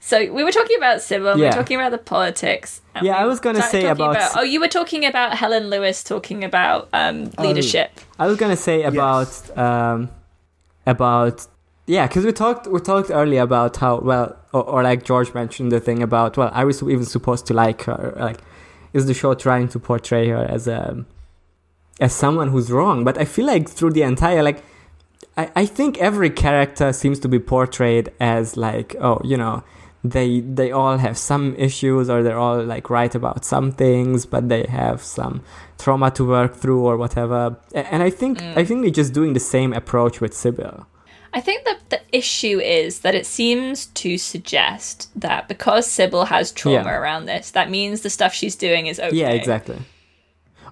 So 0.00 0.16
we 0.32 0.42
were 0.44 0.52
talking 0.52 0.76
about 0.78 1.02
Sybil. 1.02 1.34
We 1.34 1.42
Yeah. 1.42 1.48
were 1.48 1.52
talking 1.62 1.76
about 1.80 1.90
the 1.90 1.98
politics. 1.98 2.80
Yeah, 2.94 3.02
we 3.02 3.10
I 3.10 3.24
was 3.26 3.40
gonna 3.40 3.58
were 3.58 3.64
say 3.74 3.82
talking 3.82 4.04
about- 4.06 4.36
Oh, 4.36 4.42
you 4.42 4.60
were 4.60 4.68
talking 4.80 5.04
about 5.04 5.34
Helen 5.36 5.68
Lewis 5.70 6.02
talking 6.04 6.44
about 6.44 6.88
um, 6.92 7.30
leadership. 7.38 7.90
I 8.18 8.26
was 8.26 8.36
gonna 8.36 8.56
say 8.68 8.82
about 8.84 9.32
um, 9.58 10.08
about 10.86 11.46
yeah, 11.86 12.06
because 12.06 12.24
we 12.24 12.32
talked 12.32 12.66
we 12.66 12.80
talked 12.80 13.10
earlier 13.10 13.42
about 13.42 13.76
how 13.76 14.00
well 14.00 14.36
or, 14.52 14.62
or 14.62 14.82
like 14.82 15.04
George 15.04 15.32
mentioned 15.34 15.72
the 15.72 15.80
thing 15.80 16.02
about 16.02 16.36
well, 16.36 16.50
I 16.52 16.64
was 16.64 16.82
even 16.82 17.04
supposed 17.04 17.46
to 17.46 17.54
like 17.54 17.82
her? 17.82 18.14
Like, 18.16 18.38
is 18.92 19.06
the 19.06 19.14
show 19.14 19.34
trying 19.34 19.68
to 19.68 19.78
portray 19.78 20.28
her 20.28 20.44
as 20.44 20.66
a 20.66 21.04
as 22.00 22.12
someone 22.12 22.48
who's 22.48 22.70
wrong? 22.70 23.04
But 23.04 23.18
I 23.18 23.24
feel 23.24 23.46
like 23.46 23.68
through 23.68 23.92
the 23.92 24.02
entire 24.02 24.42
like. 24.42 24.62
I, 25.36 25.50
I 25.54 25.66
think 25.66 25.98
every 25.98 26.30
character 26.30 26.92
seems 26.92 27.18
to 27.20 27.28
be 27.28 27.38
portrayed 27.38 28.12
as 28.20 28.56
like 28.56 28.96
oh 29.00 29.20
you 29.24 29.36
know 29.36 29.62
they 30.04 30.40
they 30.40 30.70
all 30.70 30.98
have 30.98 31.18
some 31.18 31.54
issues 31.56 32.08
or 32.08 32.22
they're 32.22 32.38
all 32.38 32.62
like 32.62 32.88
right 32.88 33.14
about 33.14 33.44
some 33.44 33.72
things 33.72 34.26
but 34.26 34.48
they 34.48 34.64
have 34.64 35.02
some 35.02 35.42
trauma 35.76 36.10
to 36.12 36.24
work 36.24 36.54
through 36.54 36.80
or 36.80 36.96
whatever 36.96 37.56
and 37.74 38.02
i 38.02 38.10
think 38.10 38.38
mm. 38.38 38.56
i 38.56 38.64
think 38.64 38.82
they're 38.82 38.90
just 38.90 39.12
doing 39.12 39.32
the 39.32 39.40
same 39.40 39.72
approach 39.72 40.20
with 40.20 40.32
sybil 40.32 40.86
I 41.32 41.40
think 41.40 41.64
that 41.64 41.90
the 41.90 42.00
issue 42.10 42.58
is 42.60 43.00
that 43.00 43.14
it 43.14 43.26
seems 43.26 43.86
to 43.86 44.16
suggest 44.18 45.10
that 45.14 45.48
because 45.48 45.86
Sybil 45.86 46.26
has 46.26 46.52
trauma 46.52 46.84
Yeah. 46.84 46.98
around 46.98 47.26
this, 47.26 47.50
that 47.50 47.70
means 47.70 48.00
the 48.00 48.10
stuff 48.10 48.32
she's 48.32 48.56
doing 48.56 48.86
is 48.86 48.98
okay. 48.98 49.16
Yeah, 49.16 49.30
exactly. 49.30 49.78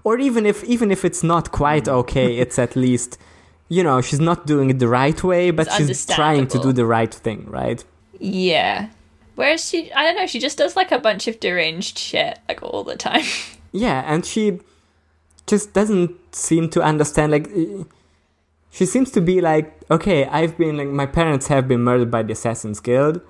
Or 0.03 0.17
even 0.17 0.45
if 0.45 0.63
even 0.63 0.91
if 0.91 1.03
it's 1.05 1.23
not 1.23 1.51
quite 1.51 1.87
hmm. 1.87 1.99
okay, 2.01 2.37
it's 2.37 2.57
at 2.57 2.75
least 2.75 3.17
you 3.69 3.83
know 3.83 4.01
she's 4.01 4.19
not 4.19 4.47
doing 4.47 4.69
it 4.69 4.79
the 4.79 4.87
right 4.87 5.21
way, 5.23 5.51
but 5.51 5.67
It's 5.67 5.77
she's 5.77 6.05
trying 6.05 6.47
to 6.47 6.59
do 6.59 6.71
the 6.71 6.85
right 6.85 7.13
thing, 7.13 7.45
right? 7.49 7.83
Yeah. 8.19 8.89
Whereas 9.35 9.69
she, 9.69 9.91
I 9.93 10.03
don't 10.03 10.15
know, 10.15 10.25
she 10.25 10.39
just 10.39 10.57
does 10.57 10.75
like 10.75 10.91
a 10.91 10.97
bunch 10.97 11.27
of 11.27 11.39
deranged 11.39 11.99
shit 11.99 12.39
like 12.47 12.63
all 12.63 12.83
the 12.83 12.95
time. 12.95 13.25
Yeah, 13.73 14.01
and 14.11 14.25
she 14.25 14.61
just 15.45 15.73
doesn't 15.73 16.33
seem 16.33 16.69
to 16.69 16.81
understand. 16.81 17.31
Like, 17.33 17.47
she 18.71 18.85
seems 18.85 19.11
to 19.11 19.21
be 19.21 19.41
like, 19.41 19.73
okay, 19.89 20.25
I've 20.25 20.57
been 20.57 20.77
like, 20.77 20.87
my 20.87 21.05
parents 21.05 21.47
have 21.47 21.67
been 21.67 21.81
murdered 21.81 22.11
by 22.11 22.23
the 22.23 22.33
Assassin's 22.33 22.79
Guild, 22.79 23.21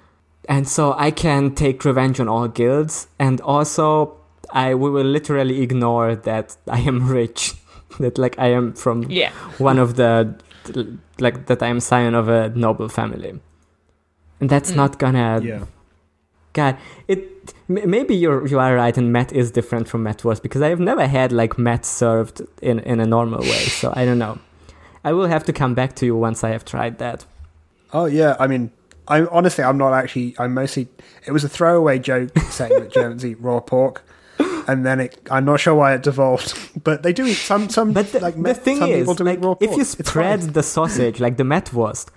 and 0.50 0.68
so 0.68 0.94
I 0.98 1.12
can 1.12 1.56
take 1.56 1.84
revenge 1.86 2.20
on 2.20 2.28
all 2.28 2.48
guilds, 2.48 3.08
and 3.20 3.42
also 3.42 4.18
I 4.52 4.76
we 4.76 4.90
will 4.90 5.06
literally 5.06 5.62
ignore 5.62 6.16
that 6.16 6.58
I 6.68 6.80
am 6.80 7.08
rich, 7.20 7.54
that 8.00 8.18
like 8.18 8.38
I 8.40 8.48
am 8.48 8.74
from 8.74 9.04
yeah. 9.04 9.32
one 9.58 9.80
of 9.80 9.96
the 9.96 10.36
like 11.20 11.48
that 11.48 11.62
I 11.64 11.68
am 11.68 11.80
scion 11.80 12.16
of 12.16 12.28
a 12.30 12.50
noble 12.50 12.90
family, 12.90 13.40
and 14.40 14.50
that's 14.50 14.72
mm. 14.72 14.76
not 14.76 15.00
gonna 15.00 15.42
Yeah. 15.44 15.66
God, 16.54 16.78
it 17.08 17.54
maybe 17.68 18.16
you're 18.16 18.48
you 18.48 18.60
are 18.60 18.76
right, 18.76 18.98
and 18.98 19.14
Mett 19.14 19.32
is 19.32 19.52
different 19.52 19.88
from 19.88 20.04
Matt 20.04 20.24
was 20.24 20.40
because 20.40 20.62
I 20.62 20.70
have 20.70 20.80
never 20.80 21.06
had 21.06 21.32
like 21.32 21.60
Mett 21.60 21.86
served 21.86 22.42
in 22.62 22.80
in 22.80 23.00
a 23.00 23.06
normal 23.06 23.42
way. 23.42 23.66
So 23.82 23.94
I 23.96 24.06
don't 24.06 24.18
know. 24.18 24.40
I 25.08 25.14
will 25.14 25.28
have 25.28 25.46
to 25.46 25.54
come 25.54 25.74
back 25.74 25.96
to 25.96 26.06
you 26.06 26.18
once 26.18 26.44
I 26.44 26.50
have 26.50 26.66
tried 26.66 26.98
that. 26.98 27.26
Oh 27.94 28.08
yeah, 28.08 28.36
I 28.42 28.48
mean, 28.48 28.72
I 29.08 29.26
honestly, 29.28 29.64
I'm 29.64 29.78
not 29.78 29.94
actually. 29.94 30.36
I'm 30.38 30.54
mostly. 30.54 30.90
It 31.26 31.32
was 31.32 31.46
a 31.46 31.50
throwaway 31.50 31.98
joke 31.98 32.38
saying 32.50 32.78
that 32.78 32.92
Germans 32.92 33.26
eat 33.26 33.40
raw 33.40 33.62
pork, 33.62 34.04
and 34.68 34.86
then 34.86 35.00
it. 35.00 35.18
I'm 35.32 35.46
not 35.46 35.62
sure 35.62 35.74
why 35.76 35.94
it 35.94 36.04
devolved, 36.04 36.50
but 36.84 37.04
they 37.04 37.14
do 37.14 37.26
eat 37.26 37.36
some. 37.36 37.70
Some 37.70 37.94
But 37.94 38.12
the, 38.12 38.20
like 38.20 38.36
the 38.36 38.42
me- 38.42 38.54
thing 38.54 38.80
some 38.80 38.90
is, 38.90 39.00
people 39.04 39.16
do 39.16 39.24
like, 39.24 39.38
eat 39.40 39.46
raw 39.46 39.56
if 39.62 39.78
you 39.78 39.86
spread 39.86 40.42
the 40.42 40.62
sausage 40.62 41.22
like 41.22 41.38
the 41.38 41.46
Mettwurst 41.46 42.10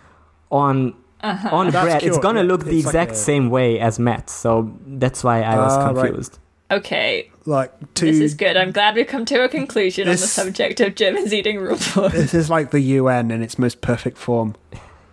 on 0.51 0.95
uh-huh. 1.21 1.49
on 1.57 1.71
That's 1.71 1.85
bread, 1.85 2.03
it's 2.03 2.19
gonna 2.19 2.41
yeah. 2.43 2.49
look 2.49 2.65
the 2.65 2.77
It's 2.77 2.87
like 2.87 2.95
exact 2.95 3.13
a- 3.13 3.23
same 3.31 3.51
way 3.51 3.79
as 3.79 4.01
Mett. 4.01 4.29
So 4.29 4.77
that's 4.85 5.23
why 5.23 5.43
I 5.43 5.57
was 5.59 5.75
ah, 5.75 5.91
right. 5.91 5.95
confused. 5.95 6.41
Okay, 6.73 7.31
like 7.51 7.95
two. 7.95 8.07
this 8.07 8.21
is 8.21 8.35
good. 8.35 8.57
I'm 8.57 8.73
glad 8.73 8.95
we've 8.95 9.07
come 9.07 9.25
to 9.27 9.45
a 9.45 9.49
conclusion 9.49 10.09
on 10.09 10.13
the 10.13 10.19
subject 10.19 10.81
of 10.81 10.95
Germans 10.95 11.35
eating 11.35 11.59
raw 11.59 11.77
pork. 11.79 12.13
This 12.13 12.33
is 12.33 12.49
like 12.49 12.71
the 12.71 12.81
UN 12.81 13.31
in 13.31 13.43
its 13.43 13.59
most 13.59 13.81
perfect 13.81 14.17
form. 14.17 14.55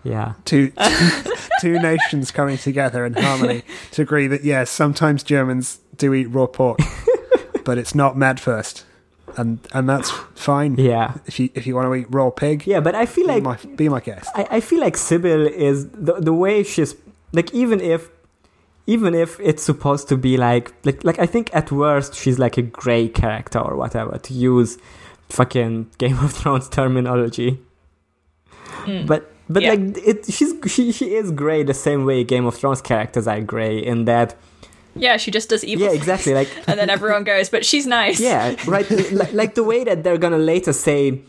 Yeah. 0.03 0.33
Two, 0.45 0.71
two 1.61 1.79
nations 1.79 2.31
coming 2.31 2.57
together 2.57 3.05
in 3.05 3.13
harmony 3.13 3.63
to 3.91 4.01
agree 4.03 4.27
that 4.27 4.43
yes, 4.43 4.69
sometimes 4.69 5.23
Germans 5.23 5.79
do 5.97 6.13
eat 6.13 6.27
raw 6.27 6.47
pork, 6.47 6.79
but 7.65 7.77
it's 7.77 7.93
not 7.93 8.15
Mettwurst, 8.15 8.83
and 9.35 9.59
and 9.73 9.89
that's 9.89 10.11
fine. 10.35 10.75
Yeah. 10.77 11.15
If 11.25 11.39
you 11.39 11.49
if 11.55 11.67
you 11.67 11.75
want 11.75 11.87
to 11.87 11.95
eat 11.95 12.07
raw 12.09 12.29
pig, 12.29 12.65
Yeah, 12.65 12.79
but 12.79 12.95
I 12.95 13.05
feel 13.05 13.27
be 13.27 13.33
like 13.33 13.43
my 13.43 13.57
be 13.75 13.89
my 13.89 13.99
guest. 13.99 14.29
I, 14.35 14.47
I 14.51 14.59
feel 14.61 14.79
like 14.79 14.95
Sybil 14.95 15.47
is 15.47 15.89
the 15.89 16.13
the 16.13 16.33
way 16.33 16.63
she's 16.63 16.95
like 17.33 17.53
even 17.53 17.81
if 17.81 18.09
even 18.87 19.13
if 19.13 19.39
it's 19.39 19.61
supposed 19.63 20.07
to 20.09 20.17
be 20.17 20.37
like 20.37 20.73
like 20.85 21.03
like 21.03 21.19
I 21.19 21.25
think 21.27 21.49
at 21.53 21.71
worst 21.71 22.15
she's 22.15 22.39
like 22.39 22.57
a 22.57 22.61
grey 22.63 23.07
character 23.09 23.59
or 23.59 23.75
whatever 23.75 24.17
to 24.17 24.33
use 24.33 24.77
fucking 25.29 25.91
Game 25.97 26.17
of 26.19 26.31
Thrones 26.33 26.69
terminology. 26.69 27.59
Hmm. 28.85 29.05
But 29.05 29.31
but 29.49 29.63
Yeah. 29.63 29.71
like 29.71 29.97
it 30.05 30.25
she's 30.31 30.53
she 30.67 30.91
she 30.91 31.15
is 31.15 31.31
grey 31.31 31.63
the 31.63 31.73
same 31.73 32.05
way 32.05 32.23
Game 32.23 32.45
of 32.45 32.55
Thrones 32.55 32.81
characters 32.81 33.27
are 33.27 33.41
grey 33.41 33.77
in 33.79 34.05
that 34.05 34.35
Yeah, 34.95 35.17
she 35.17 35.31
just 35.31 35.49
does 35.49 35.63
evil. 35.63 35.85
yeah 35.87 35.93
exactly 35.93 36.33
like 36.33 36.49
And 36.67 36.79
then 36.79 36.89
everyone 36.89 37.23
goes, 37.23 37.49
but 37.49 37.65
she's 37.65 37.85
nice. 37.85 38.19
yeah, 38.19 38.55
right. 38.67 38.89
like, 39.11 39.33
like 39.33 39.53
the 39.55 39.63
way 39.63 39.83
that 39.83 40.03
they're 40.03 40.17
gonna 40.17 40.37
later 40.53 40.73
say, 40.73 41.21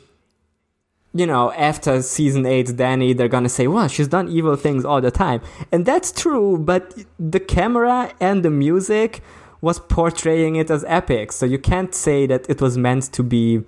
you 1.19 1.27
know, 1.27 1.53
after 1.53 2.03
season 2.03 2.47
eight, 2.47 2.77
Danny, 2.77 3.13
they're 3.13 3.35
gonna 3.37 3.49
say, 3.49 3.67
"Well, 3.67 3.89
she's 3.89 4.09
done 4.09 4.29
evil 4.29 4.57
things 4.57 4.85
all 4.85 5.01
the 5.01 5.11
time," 5.11 5.41
and 5.73 5.85
that's 5.85 6.11
true. 6.13 6.59
But 6.59 6.85
the 7.19 7.41
camera 7.41 8.13
and 8.21 8.43
the 8.43 8.51
music 8.51 9.23
was 9.61 9.79
portraying 9.81 10.55
it 10.57 10.71
as 10.71 10.85
epic, 10.87 11.33
so 11.33 11.45
you 11.45 11.59
can't 11.59 11.95
say 11.95 12.27
that 12.27 12.49
it 12.49 12.61
was 12.61 12.79
meant 12.79 13.05
to 13.17 13.23
be. 13.23 13.63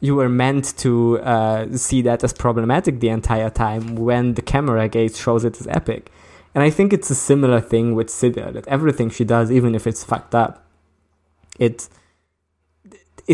You 0.00 0.14
were 0.16 0.30
meant 0.30 0.66
to 0.78 1.18
uh, 1.18 1.76
see 1.76 2.00
that 2.02 2.24
as 2.24 2.32
problematic 2.32 3.00
the 3.00 3.10
entire 3.10 3.50
time 3.50 3.96
when 3.96 4.32
the 4.32 4.40
camera 4.40 4.88
gaze 4.88 5.18
shows 5.18 5.44
it 5.44 5.60
as 5.60 5.66
epic. 5.66 6.10
And 6.54 6.64
I 6.64 6.70
think 6.70 6.92
it's 6.94 7.10
a 7.10 7.14
similar 7.14 7.60
thing 7.60 7.94
with 7.94 8.08
Sybil, 8.08 8.50
that 8.52 8.66
everything 8.66 9.10
she 9.10 9.24
does, 9.24 9.52
even 9.52 9.74
if 9.74 9.86
it's 9.86 10.02
fucked 10.02 10.34
up, 10.34 10.64
it 11.58 11.88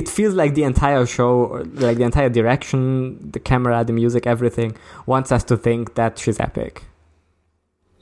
it 0.00 0.06
feels 0.16 0.34
like 0.40 0.52
the 0.54 0.62
entire 0.72 1.04
show 1.16 1.32
or 1.52 1.58
like 1.86 1.96
the 2.00 2.04
entire 2.10 2.28
direction 2.40 2.76
the 3.34 3.40
camera 3.50 3.76
the 3.84 3.92
music 4.02 4.22
everything 4.34 4.70
wants 5.12 5.30
us 5.36 5.42
to 5.50 5.56
think 5.66 5.82
that 6.00 6.12
she's 6.22 6.38
epic 6.48 6.74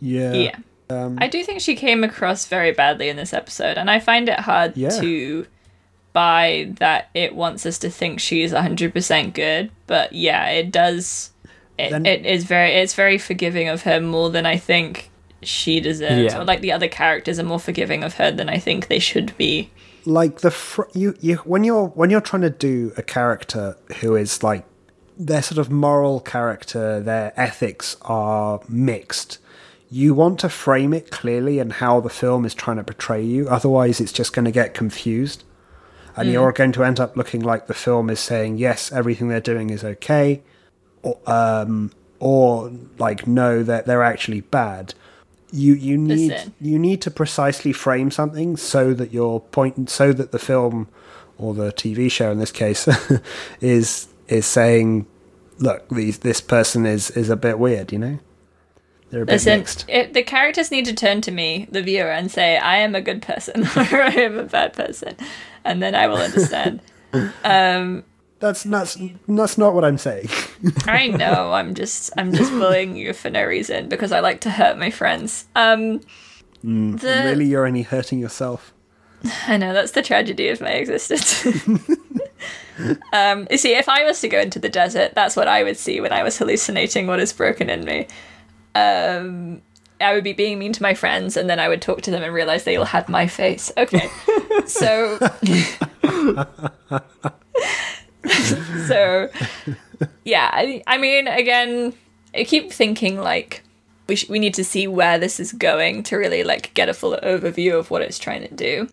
Yeah. 0.00 0.32
Yeah. 0.46 0.56
Um, 0.90 1.16
I 1.20 1.28
do 1.28 1.42
think 1.44 1.60
she 1.60 1.74
came 1.76 2.04
across 2.04 2.46
very 2.46 2.72
badly 2.72 3.08
in 3.08 3.16
this 3.16 3.32
episode, 3.32 3.78
and 3.78 3.88
I 3.90 3.98
find 4.00 4.28
it 4.28 4.40
hard 4.40 4.76
Yeah. 4.76 4.90
to 5.00 5.46
buy 6.12 6.70
that 6.78 7.08
it 7.14 7.34
wants 7.34 7.64
us 7.64 7.78
to 7.78 7.88
think 7.90 8.20
she's 8.20 8.52
100% 8.52 9.32
good. 9.32 9.70
But 9.86 10.12
yeah, 10.12 10.50
it 10.50 10.70
does. 10.70 11.30
It, 11.78 11.90
Then- 11.90 12.06
it 12.06 12.26
is 12.26 12.44
very 12.44 12.72
it's 12.82 12.94
very 12.94 13.18
forgiving 13.18 13.68
of 13.68 13.82
her 13.82 13.98
more 14.00 14.28
than 14.30 14.44
I 14.46 14.56
think 14.58 15.10
she 15.42 15.80
deserves. 15.80 16.32
Yeah. 16.34 16.40
Or 16.40 16.44
like 16.44 16.60
the 16.60 16.72
other 16.72 16.88
characters 16.88 17.38
are 17.40 17.44
more 17.52 17.58
forgiving 17.60 18.04
of 18.04 18.14
her 18.20 18.30
than 18.30 18.48
I 18.50 18.58
think 18.58 18.88
they 18.88 18.98
should 19.00 19.36
be. 19.38 19.70
Like 20.06 20.40
the 20.40 20.50
fr- 20.50 20.82
you 20.92 21.16
you 21.20 21.36
when 21.38 21.64
you're 21.64 21.88
when 21.88 22.10
you're 22.10 22.20
trying 22.20 22.42
to 22.42 22.50
do 22.50 22.92
a 22.96 23.02
character 23.02 23.76
who 24.00 24.16
is 24.16 24.42
like 24.42 24.64
their 25.16 25.42
sort 25.42 25.58
of 25.58 25.70
moral 25.70 26.20
character, 26.20 27.00
their 27.00 27.32
ethics 27.36 27.96
are 28.02 28.60
mixed. 28.68 29.38
You 29.90 30.12
want 30.14 30.40
to 30.40 30.48
frame 30.48 30.92
it 30.92 31.10
clearly 31.10 31.58
and 31.60 31.74
how 31.74 32.00
the 32.00 32.10
film 32.10 32.44
is 32.44 32.54
trying 32.54 32.78
to 32.78 32.84
portray 32.84 33.22
you. 33.22 33.48
Otherwise, 33.48 34.00
it's 34.00 34.12
just 34.12 34.32
going 34.32 34.44
to 34.44 34.50
get 34.50 34.74
confused, 34.74 35.44
and 36.16 36.30
you're 36.30 36.52
going 36.52 36.72
to 36.72 36.84
end 36.84 36.98
up 36.98 37.16
looking 37.16 37.42
like 37.42 37.66
the 37.66 37.74
film 37.74 38.10
is 38.10 38.18
saying 38.18 38.58
yes, 38.58 38.90
everything 38.90 39.28
they're 39.28 39.40
doing 39.40 39.70
is 39.70 39.84
okay, 39.84 40.42
or 41.02 41.18
um, 41.26 41.92
or 42.18 42.72
like 42.98 43.26
no, 43.26 43.62
that 43.62 43.86
they're 43.86 44.02
actually 44.02 44.40
bad. 44.40 44.94
You 45.54 45.74
you 45.74 45.96
need 45.96 46.30
Listen. 46.30 46.54
you 46.60 46.78
need 46.78 47.00
to 47.02 47.10
precisely 47.10 47.72
frame 47.72 48.10
something 48.10 48.56
so 48.56 48.92
that 48.94 49.12
your 49.12 49.40
point 49.40 49.88
so 49.88 50.12
that 50.12 50.32
the 50.32 50.38
film 50.38 50.88
or 51.38 51.54
the 51.54 51.72
TV 51.72 52.10
show 52.10 52.30
in 52.30 52.38
this 52.38 52.52
case 52.52 52.88
is 53.60 54.08
is 54.28 54.46
saying 54.46 55.06
look 55.58 55.88
these 55.88 56.18
this 56.18 56.40
person 56.40 56.84
is 56.84 57.10
is 57.12 57.30
a 57.30 57.36
bit 57.36 57.58
weird 57.58 57.92
you 57.92 57.98
know 57.98 58.18
they're 59.14 59.22
a 59.22 59.26
bit 59.26 59.34
Listen, 59.34 59.58
mixed 59.58 59.84
it, 59.88 60.12
the 60.12 60.24
characters 60.24 60.72
need 60.72 60.86
to 60.86 60.92
turn 60.92 61.20
to 61.20 61.30
me, 61.30 61.68
the 61.70 61.82
viewer, 61.82 62.10
and 62.10 62.28
say, 62.28 62.56
I 62.56 62.78
am 62.78 62.96
a 62.96 63.00
good 63.00 63.22
person 63.22 63.62
or 63.76 64.02
I 64.02 64.10
am 64.10 64.38
a 64.38 64.42
bad 64.42 64.72
person. 64.72 65.14
And 65.64 65.80
then 65.80 65.94
I 65.94 66.08
will 66.08 66.16
understand. 66.16 66.80
um, 67.44 68.02
that's 68.44 68.62
that's 68.64 68.98
that's 69.26 69.58
not 69.58 69.74
what 69.74 69.84
I'm 69.84 69.98
saying 69.98 70.28
I 70.86 71.08
know, 71.08 71.52
I'm 71.52 71.74
just 71.74 72.10
I'm 72.16 72.32
just 72.32 72.50
bullying 72.60 72.96
you 72.96 73.12
for 73.12 73.30
no 73.30 73.44
reason 73.44 73.88
because 73.88 74.12
I 74.12 74.20
like 74.20 74.40
to 74.42 74.50
hurt 74.50 74.78
my 74.78 74.90
friends. 74.90 75.46
Um 75.56 76.00
the, 76.62 77.22
really 77.24 77.46
you're 77.46 77.66
only 77.66 77.82
hurting 77.82 78.18
yourself 78.18 78.74
I 79.46 79.56
know, 79.56 79.72
that's 79.72 79.92
the 79.92 80.02
tragedy 80.02 80.48
of 80.48 80.60
my 80.60 80.72
existence. 80.72 81.46
um, 83.12 83.46
you 83.50 83.56
see, 83.56 83.74
if 83.74 83.88
I 83.88 84.04
was 84.04 84.20
to 84.20 84.28
go 84.28 84.38
into 84.38 84.58
the 84.58 84.68
desert, 84.68 85.14
that's 85.14 85.34
what 85.36 85.48
I 85.48 85.62
would 85.62 85.76
see 85.76 86.00
when 86.00 86.12
I 86.12 86.22
was 86.22 86.36
hallucinating 86.36 87.06
what 87.06 87.20
is 87.20 87.32
broken 87.32 87.70
in 87.70 87.84
me. 87.84 88.06
Um, 88.74 89.62
I 90.00 90.12
would 90.12 90.24
be 90.24 90.32
being 90.32 90.58
mean 90.58 90.72
to 90.74 90.82
my 90.82 90.92
friends, 90.92 91.36
and 91.36 91.48
then 91.48 91.58
I 91.58 91.68
would 91.68 91.80
talk 91.80 92.02
to 92.02 92.10
them 92.10 92.22
and 92.22 92.34
realize 92.34 92.64
they 92.64 92.76
all 92.76 92.84
had 92.84 93.08
my 93.08 93.26
face. 93.26 93.72
Okay, 93.78 94.10
so. 94.66 95.18
so, 98.88 99.28
yeah, 100.24 100.50
I, 100.52 100.82
I 100.86 100.98
mean, 100.98 101.28
again, 101.28 101.92
I 102.34 102.44
keep 102.44 102.72
thinking 102.72 103.18
like 103.18 103.62
we 104.06 104.16
sh- 104.16 104.28
we 104.28 104.38
need 104.38 104.54
to 104.54 104.64
see 104.64 104.86
where 104.86 105.18
this 105.18 105.38
is 105.40 105.52
going 105.52 106.02
to 106.04 106.16
really 106.16 106.44
like 106.44 106.74
get 106.74 106.88
a 106.88 106.94
full 106.94 107.16
overview 107.22 107.78
of 107.78 107.90
what 107.90 108.02
it's 108.02 108.18
trying 108.18 108.46
to 108.46 108.54
do. 108.54 108.88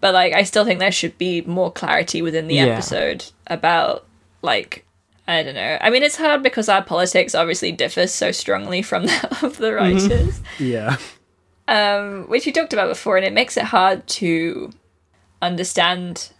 But 0.00 0.12
like, 0.14 0.34
I 0.34 0.42
still 0.42 0.64
think 0.64 0.78
there 0.80 0.92
should 0.92 1.16
be 1.18 1.40
more 1.42 1.72
clarity 1.72 2.20
within 2.22 2.48
the 2.48 2.56
Yeah. 2.56 2.64
episode 2.66 3.24
about 3.46 4.06
like 4.42 4.84
I 5.28 5.42
don't 5.42 5.54
know. 5.54 5.78
I 5.80 5.90
mean, 5.90 6.02
it's 6.04 6.16
hard 6.16 6.42
because 6.42 6.68
our 6.68 6.82
politics 6.84 7.34
obviously 7.34 7.72
differs 7.72 8.12
so 8.12 8.30
strongly 8.30 8.80
from 8.82 9.06
that 9.06 9.42
of 9.42 9.56
the 9.56 9.72
writers, 9.74 10.40
yeah 10.58 10.96
um, 11.68 12.26
which 12.28 12.46
we 12.46 12.52
talked 12.52 12.72
about 12.72 12.88
before, 12.88 13.16
and 13.16 13.26
it 13.26 13.32
makes 13.32 13.56
it 13.56 13.64
hard 13.64 14.06
to 14.06 14.70
understand 15.42 16.30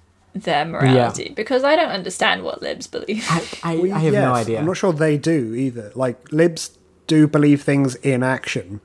their 0.45 0.65
morality 0.65 1.33
because 1.35 1.65
I 1.65 1.77
don't 1.77 1.91
understand 1.91 2.43
what 2.45 2.63
libs 2.63 2.87
believe. 2.87 3.27
i, 3.31 3.43
I, 3.63 3.73
I 3.95 3.99
have 4.01 4.13
no 4.15 4.35
idea 4.35 4.59
I'm 4.61 4.67
not 4.67 4.77
sure 4.77 4.93
they 4.93 5.17
do 5.19 5.55
either 5.55 5.93
like 5.95 6.33
libs 6.33 6.77
do 7.07 7.27
believe 7.29 7.63
things 7.63 7.95
in 7.97 8.23
action, 8.23 8.81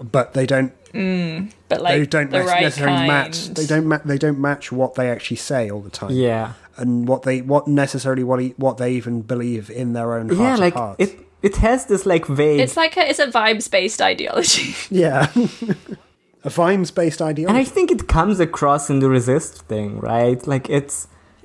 but 0.00 0.32
they 0.32 0.46
don't 0.46 0.72
mm, 0.92 1.52
but 1.68 1.82
like 1.82 1.98
they 2.00 2.06
don't 2.06 2.30
the 2.30 2.38
nec- 2.38 2.46
right 2.46 2.62
necessarily 2.62 2.96
kind. 2.96 3.08
match 3.08 3.48
they 3.48 3.66
don't 3.66 3.86
ma- 3.86 4.00
they 4.04 4.16
don't 4.18 4.38
match 4.40 4.72
what 4.72 4.94
they 4.94 5.10
actually 5.10 5.36
say 5.36 5.70
all 5.70 5.80
the 5.80 5.90
time. 5.90 6.10
Yeah. 6.12 6.52
and 6.78 7.06
what 7.08 7.22
they 7.24 7.42
what 7.42 7.66
necessarily 7.68 8.24
what 8.24 8.40
e- 8.40 8.54
what 8.56 8.78
they 8.78 8.92
even 8.92 9.20
believe 9.22 9.68
in 9.70 9.92
their 9.92 10.14
own 10.14 10.28
heart 10.30 10.40
yeah, 10.40 10.56
like 10.56 10.74
hearts. 10.74 10.96
it 11.04 11.18
it 11.42 11.56
has 11.56 11.86
this 11.86 12.06
like 12.06 12.26
vague 12.26 12.60
It's 12.60 12.76
like 12.76 12.96
a, 12.96 13.08
it's 13.08 13.18
a 13.18 13.26
vibes 13.26 13.70
based 13.70 14.00
ideology. 14.00 14.74
yeah, 14.90 15.30
a 16.48 16.50
Vimes 16.50 16.90
based 16.90 17.20
and 17.20 17.50
I 17.50 17.64
think 17.64 17.90
it 17.90 18.08
comes 18.08 18.40
across 18.40 18.88
in 18.88 19.00
the 19.00 19.08
resist 19.08 19.54
thing, 19.70 20.00
right? 20.00 20.40
Like 20.46 20.66
it's 20.78 20.96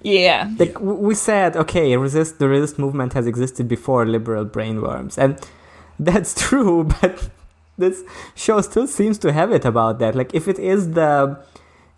yeah. 0.02 0.50
like 0.62 0.74
w 0.74 0.94
we 1.08 1.14
said, 1.30 1.52
okay, 1.64 1.88
resist 2.08 2.40
the 2.40 2.48
resist 2.56 2.76
movement 2.84 3.12
has 3.18 3.26
existed 3.34 3.66
before 3.76 4.02
liberal 4.18 4.46
brainworms, 4.56 5.14
and 5.24 5.32
that's 6.08 6.32
true. 6.46 6.78
But 7.02 7.14
this 7.84 7.98
show 8.44 8.58
still 8.70 8.88
seems 9.00 9.18
to 9.24 9.30
have 9.40 9.50
it 9.58 9.66
about 9.72 9.94
that. 10.02 10.14
Like 10.20 10.32
if 10.40 10.46
it 10.54 10.60
is 10.74 10.82
the 11.00 11.14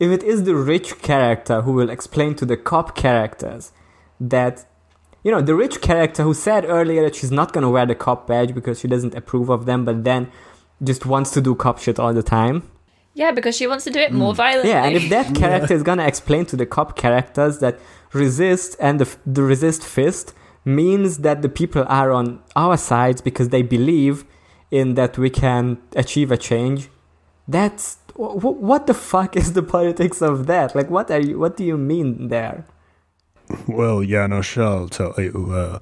if 0.06 0.10
it 0.18 0.23
is 0.34 0.40
the 0.49 0.56
rich 0.73 0.90
character 1.10 1.57
who 1.65 1.73
will 1.80 1.91
explain 1.98 2.32
to 2.40 2.45
the 2.52 2.57
cop 2.72 2.88
characters 3.06 3.64
that 4.19 4.56
you 5.23 5.32
know 5.34 5.41
the 5.49 5.57
rich 5.64 5.77
character 5.90 6.22
who 6.27 6.34
said 6.48 6.61
earlier 6.77 7.02
that 7.06 7.15
she's 7.18 7.36
not 7.40 7.53
going 7.53 7.68
to 7.68 7.73
wear 7.76 7.86
the 7.91 7.99
cop 8.06 8.19
badge 8.30 8.52
because 8.60 8.76
she 8.82 8.88
doesn't 8.94 9.14
approve 9.22 9.49
of 9.57 9.61
them, 9.69 9.80
but 9.90 9.98
then 10.10 10.22
just 10.90 11.03
wants 11.14 11.30
to 11.36 11.40
do 11.48 11.52
cop 11.65 11.77
shit 11.84 11.99
all 11.99 12.14
the 12.22 12.27
time. 12.40 12.57
Yeah, 13.16 13.32
because 13.32 13.56
she 13.56 13.66
wants 13.66 13.86
to 13.86 13.92
do 13.92 14.00
it 14.00 14.12
more 14.12 14.36
violently. 14.36 14.72
Yeah, 14.72 14.84
and 14.86 14.96
if 14.96 15.10
that 15.10 15.34
character 15.42 15.74
is 15.74 15.84
gonna 15.84 16.06
explain 16.06 16.46
to 16.48 16.56
the 16.56 16.66
cop 16.66 16.96
characters 16.98 17.60
that 17.60 17.80
resist 18.14 18.76
and 18.80 19.00
the, 19.00 19.16
the 19.26 19.42
resist 19.42 19.84
fist 19.84 20.34
means 20.66 21.20
that 21.20 21.42
the 21.42 21.50
people 21.50 21.86
are 21.88 22.12
on 22.12 22.42
our 22.56 22.76
sides 22.78 23.22
because 23.22 23.50
they 23.50 23.62
believe 23.62 24.26
in 24.70 24.96
that 24.96 25.18
we 25.18 25.30
can 25.30 25.78
achieve 25.96 26.30
a 26.32 26.38
change, 26.38 26.90
that's 27.48 27.98
wh- 28.18 28.36
wh- 28.42 28.62
what 28.62 28.88
the 28.88 28.94
fuck 28.94 29.36
is 29.38 29.54
the 29.54 29.64
politics 29.76 30.22
of 30.22 30.48
that? 30.48 30.76
Like, 30.76 30.90
what 30.90 31.10
are 31.10 31.20
you? 31.22 31.40
What 31.40 31.56
do 31.56 31.64
you 31.64 31.78
mean 31.78 32.28
there? 32.28 32.66
Well, 33.68 34.04
Janos, 34.04 34.58
I'll 34.58 34.90
tell 34.90 35.14
you. 35.18 35.52
Uh, 35.54 35.80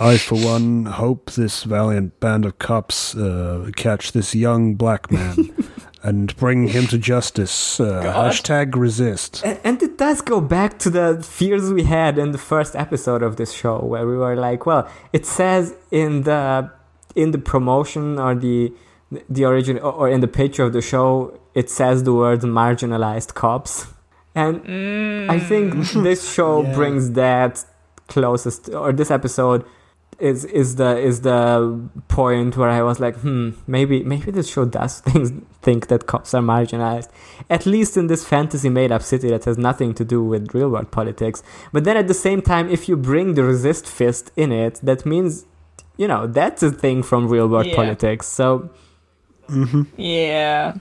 I, 0.00 0.16
for 0.16 0.36
one, 0.36 0.86
hope 0.86 1.32
this 1.32 1.64
valiant 1.64 2.18
band 2.20 2.44
of 2.46 2.58
cops 2.58 3.14
uh, 3.14 3.70
catch 3.76 4.12
this 4.12 4.34
young 4.34 4.74
black 4.74 5.10
man 5.10 5.54
and 6.02 6.34
bring 6.36 6.68
him 6.68 6.86
to 6.88 6.98
justice. 6.98 7.80
Uh, 7.80 8.02
hashtag 8.16 8.74
resist. 8.76 9.42
And, 9.44 9.58
and 9.64 9.82
it 9.82 9.98
does 9.98 10.20
go 10.22 10.40
back 10.40 10.78
to 10.80 10.90
the 10.90 11.22
fears 11.22 11.72
we 11.72 11.84
had 11.84 12.18
in 12.18 12.32
the 12.32 12.38
first 12.38 12.76
episode 12.76 13.22
of 13.22 13.36
this 13.36 13.52
show, 13.52 13.78
where 13.80 14.06
we 14.06 14.16
were 14.16 14.36
like, 14.36 14.66
well, 14.66 14.88
it 15.12 15.26
says 15.26 15.74
in 15.90 16.22
the 16.22 16.70
in 17.14 17.32
the 17.32 17.38
promotion 17.38 18.18
or 18.18 18.34
the 18.34 18.72
the 19.28 19.44
origin 19.44 19.78
or 19.78 20.08
in 20.08 20.20
the 20.20 20.28
picture 20.28 20.64
of 20.64 20.72
the 20.72 20.82
show, 20.82 21.38
it 21.54 21.70
says 21.70 22.04
the 22.04 22.12
word 22.12 22.40
marginalized 22.40 23.34
cops, 23.34 23.86
and 24.34 24.60
I 25.30 25.38
think 25.40 25.74
this 25.92 26.30
show 26.30 26.62
Yeah. 26.64 26.74
brings 26.74 27.12
that 27.12 27.64
closest, 28.08 28.68
or 28.68 28.92
this 28.92 29.10
episode 29.10 29.64
is 30.18 30.44
is 30.46 30.76
the 30.76 30.98
is 30.98 31.20
the 31.20 31.80
point 32.08 32.56
where 32.56 32.68
I 32.70 32.82
was 32.82 32.98
like, 32.98 33.16
hmm, 33.16 33.50
maybe 33.66 34.02
maybe 34.02 34.30
this 34.32 34.48
show 34.50 34.64
does 34.64 35.00
things 35.08 35.32
think 35.62 35.86
that 35.88 36.06
cops 36.06 36.34
are 36.34 36.42
marginalized, 36.42 37.08
at 37.48 37.66
least 37.66 37.96
in 37.96 38.08
this 38.08 38.24
fantasy 38.26 38.68
made 38.68 38.90
up 38.90 39.02
city 39.02 39.28
that 39.30 39.44
has 39.44 39.56
nothing 39.56 39.94
to 39.94 40.04
do 40.04 40.22
with 40.22 40.54
real 40.54 40.70
world 40.70 40.90
politics. 40.90 41.42
But 41.72 41.84
then 41.84 41.96
at 41.96 42.08
the 42.08 42.14
same 42.14 42.42
time, 42.42 42.68
if 42.68 42.88
you 42.88 42.96
bring 42.96 43.34
the 43.34 43.44
resist 43.44 43.86
fist 43.86 44.32
in 44.36 44.50
it, 44.52 44.80
that 44.82 45.06
means 45.06 45.46
you 45.96 46.08
know 46.08 46.26
that's 46.26 46.62
a 46.62 46.70
thing 46.70 47.02
from 47.02 47.28
real 47.28 47.48
world 47.48 47.66
Yeah. 47.66 47.76
politics. 47.76 48.26
So 48.26 48.70
yeah. 49.96 50.74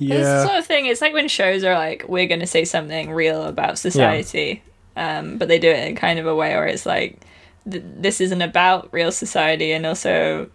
It's 0.00 0.08
the 0.08 0.14
Yeah, 0.14 0.44
sort 0.46 0.58
of 0.58 0.66
thing. 0.66 0.86
It's 0.86 1.00
like 1.00 1.12
when 1.12 1.26
shows 1.28 1.64
are 1.64 1.74
like, 1.74 2.04
we're 2.08 2.28
going 2.28 2.40
to 2.40 2.46
say 2.46 2.64
something 2.64 3.10
real 3.10 3.42
about 3.44 3.78
society, 3.78 4.62
um, 4.96 5.38
but 5.38 5.48
they 5.48 5.58
do 5.58 5.68
it 5.70 5.88
in 5.88 5.96
kind 5.96 6.20
of 6.20 6.26
a 6.26 6.34
way 6.36 6.54
where 6.54 6.66
it's 6.68 6.86
like, 6.86 7.18
th- 7.70 7.84
this 7.84 8.20
isn't 8.20 8.42
about 8.42 8.88
real 8.92 9.12
society, 9.12 9.72
and 9.72 9.86
also 9.86 10.50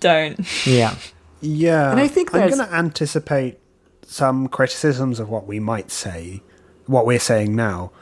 don't. 0.00 0.38
yeah, 0.66 0.94
yeah. 1.40 1.90
And 1.90 2.00
I 2.00 2.08
think 2.08 2.34
I'm 2.34 2.48
going 2.48 2.66
to 2.66 2.74
anticipate 2.74 3.58
some 4.02 4.48
criticisms 4.48 5.20
of 5.20 5.28
what 5.28 5.46
we 5.46 5.60
might 5.60 5.90
say, 5.90 6.42
what 6.86 7.06
we're 7.06 7.18
saying 7.18 7.54
now. 7.54 7.92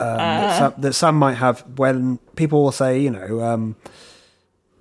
Um, 0.00 0.16
that, 0.16 0.58
some, 0.58 0.74
that 0.78 0.92
some 0.94 1.16
might 1.16 1.34
have 1.34 1.60
when 1.78 2.18
people 2.34 2.64
will 2.64 2.72
say, 2.72 2.98
you 2.98 3.10
know, 3.10 3.42
um, 3.42 3.76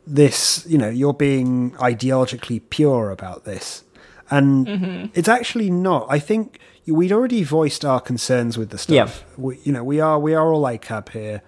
this, 0.07 0.65
you 0.68 0.77
know, 0.77 0.89
you're 0.89 1.14
being 1.14 1.72
ideologically 1.73 2.61
pure 2.69 3.11
about 3.11 3.45
this. 3.45 3.84
And 4.31 5.11
it's 5.14 5.27
actually 5.27 5.69
not. 5.69 6.07
I 6.10 6.18
think 6.18 6.60
we'd 6.88 7.11
already 7.11 7.43
voiced 7.43 7.85
our 7.85 8.01
concerns 8.01 8.57
with 8.57 8.72
the 8.72 8.77
stuff. 8.77 9.23
We, 9.38 9.60
you 9.64 9.72
know, 9.72 9.84
we 9.84 9.99
are 9.99 10.18
we 10.18 10.34
are 10.34 10.51
all 10.51 10.64
ACAB 10.64 11.10
here. 11.10 11.41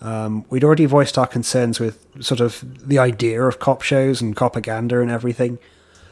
Um, 0.00 0.44
we'd 0.50 0.62
already 0.64 0.84
voiced 0.86 1.16
our 1.16 1.26
concerns 1.26 1.80
with 1.80 2.04
sort 2.20 2.40
of 2.40 2.62
the 2.86 2.98
idea 2.98 3.42
of 3.42 3.58
cop 3.58 3.80
shows 3.82 4.20
and 4.20 4.36
propaganda 4.36 5.00
and 5.00 5.10
everything 5.10 5.58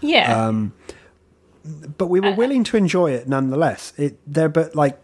Yeah. 0.01 0.47
Um, 0.48 0.73
but 1.97 2.06
we 2.06 2.20
were 2.20 2.35
willing 2.35 2.62
to 2.65 2.77
enjoy 2.77 3.12
it 3.12 3.27
nonetheless. 3.28 3.93
It 3.97 4.19
there, 4.27 4.48
but 4.51 4.74
like, 4.74 4.98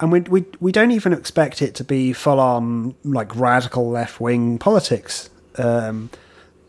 and 0.00 0.10
we 0.10 0.20
we 0.20 0.44
we 0.58 0.72
don't 0.72 0.90
even 0.90 1.12
expect 1.12 1.62
it 1.62 1.74
to 1.76 1.84
be 1.84 2.12
full 2.12 2.40
on 2.40 2.94
like 3.04 3.34
radical 3.36 3.88
left 3.90 4.20
wing 4.20 4.58
politics. 4.58 5.30
Um, 5.56 6.10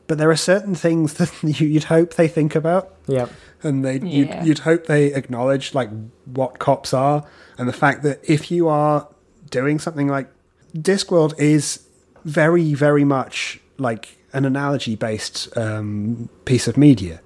but 0.08 0.18
there 0.18 0.30
are 0.30 0.36
certain 0.36 0.76
things 0.76 1.14
that 1.20 1.32
you, 1.42 1.68
you'd 1.68 1.86
hope 1.86 2.16
they 2.16 2.28
think 2.28 2.54
about, 2.56 2.94
yeah, 3.08 3.28
and 3.64 3.84
they 3.86 3.98
Yeah. 4.00 4.06
you'd, 4.44 4.48
you'd 4.48 4.60
hope 4.60 4.86
they 4.86 5.14
acknowledge 5.14 5.74
like 5.74 5.90
what 6.26 6.60
cops 6.60 6.94
are, 6.94 7.26
and 7.58 7.68
the 7.68 7.74
fact 7.74 8.04
that 8.04 8.20
if 8.24 8.52
you 8.52 8.68
are 8.68 9.08
doing 9.50 9.80
something 9.80 10.08
like 10.08 10.30
Discworld 10.76 11.38
is 11.40 11.88
very 12.24 12.74
very 12.74 13.04
much 13.04 13.60
like 13.78 14.18
an 14.34 14.46
analogy 14.46 14.96
based 14.96 15.56
um, 15.58 16.30
piece 16.46 16.68
of 16.68 16.78
media. 16.78 17.22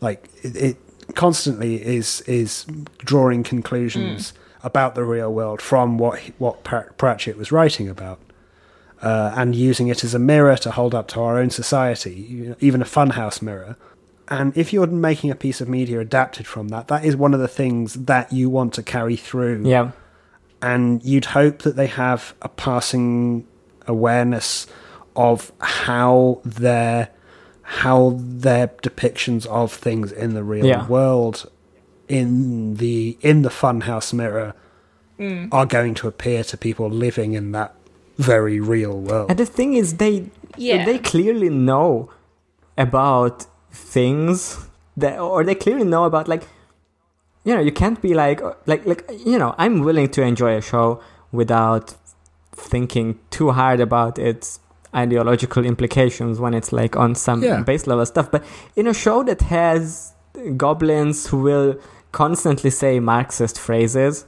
Like 0.00 0.28
it, 0.42 0.56
it 0.56 0.76
constantly 1.14 1.82
is 1.82 2.20
is 2.22 2.66
drawing 2.98 3.42
conclusions 3.42 4.32
about 4.62 4.94
the 4.94 5.04
real 5.04 5.32
world 5.32 5.62
from 5.62 5.98
what 5.98 6.20
what 6.38 6.64
Pratchett 6.64 7.36
was 7.36 7.52
writing 7.52 7.88
about, 7.88 8.20
uh, 9.02 9.32
and 9.36 9.54
using 9.54 9.88
it 9.88 10.04
as 10.04 10.14
a 10.14 10.18
mirror 10.18 10.56
to 10.56 10.70
hold 10.72 10.94
up 10.94 11.08
to 11.08 11.20
our 11.20 11.38
own 11.38 11.50
society, 11.50 12.14
you 12.14 12.48
know, 12.48 12.56
even 12.60 12.82
a 12.82 12.86
funhouse 12.86 13.40
mirror. 13.40 13.76
And 14.28 14.56
if 14.56 14.72
you're 14.72 14.88
making 14.88 15.30
a 15.30 15.36
piece 15.36 15.60
of 15.60 15.68
media 15.68 16.00
adapted 16.00 16.48
from 16.48 16.68
that, 16.68 16.88
that 16.88 17.04
is 17.04 17.14
one 17.14 17.32
of 17.32 17.38
the 17.38 17.46
things 17.46 17.94
that 17.94 18.32
you 18.32 18.50
want 18.50 18.74
to 18.74 18.82
carry 18.82 19.14
through 19.14 19.62
yeah, 19.64 19.92
and 20.62 21.02
you'd 21.04 21.26
hope 21.26 21.58
that 21.62 21.76
they 21.76 21.86
have 21.86 22.34
a 22.42 22.48
passing 22.48 23.46
awareness 23.86 24.66
of 25.14 25.52
how 25.60 26.40
their 26.44 27.08
how 27.62 28.16
their 28.20 28.68
depictions 28.82 29.44
of 29.46 29.72
things 29.72 30.12
in 30.12 30.34
the 30.34 30.44
real 30.44 30.66
Yeah. 30.66 30.86
world 30.86 31.50
in 32.08 32.76
the 32.76 33.18
in 33.20 33.42
the 33.42 33.48
funhouse 33.48 34.12
mirror 34.12 34.54
mm. 35.18 35.48
are 35.52 35.66
going 35.66 35.94
to 35.94 36.06
appear 36.08 36.44
to 36.44 36.56
people 36.56 36.88
living 36.88 37.32
in 37.32 37.52
that 37.52 37.74
very 38.18 38.60
real 38.60 38.98
world. 39.00 39.30
And 39.30 39.38
the 39.38 39.46
thing 39.46 39.74
is, 39.74 39.96
they 39.96 40.30
Yeah. 40.56 40.84
they 40.84 40.98
clearly 40.98 41.48
know 41.50 42.10
about 42.78 43.46
things 43.72 44.58
that, 44.96 45.18
or 45.18 45.44
they 45.44 45.54
clearly 45.54 45.84
know 45.84 46.04
about 46.04 46.28
like, 46.28 46.44
you 47.46 47.54
know, 47.54 47.60
you 47.68 47.72
can't 47.82 48.00
be 48.02 48.12
like 48.24 48.38
uh, 48.42 48.54
like 48.66 48.82
like 48.90 49.02
you 49.24 49.38
know, 49.42 49.54
I'm 49.62 49.80
willing 49.88 50.08
to 50.16 50.20
enjoy 50.22 50.52
a 50.56 50.60
show 50.72 51.00
without 51.40 51.94
thinking 52.52 53.18
too 53.30 53.50
hard 53.52 53.80
about 53.80 54.18
its 54.18 54.60
ideological 54.94 55.64
implications 55.72 56.40
when 56.40 56.52
it's 56.54 56.72
like 56.80 56.96
on 57.04 57.14
some 57.14 57.42
Yeah. 57.42 57.60
base 57.62 57.86
level 57.86 58.06
stuff. 58.06 58.30
But 58.30 58.42
in 58.80 58.86
a 58.86 58.94
show 58.94 59.22
that 59.24 59.40
has 59.42 60.12
goblins 60.56 61.18
who 61.28 61.38
will 61.48 61.78
constantly 62.12 62.70
say 62.70 62.98
Marxist 63.00 63.56
phrases, 63.60 64.26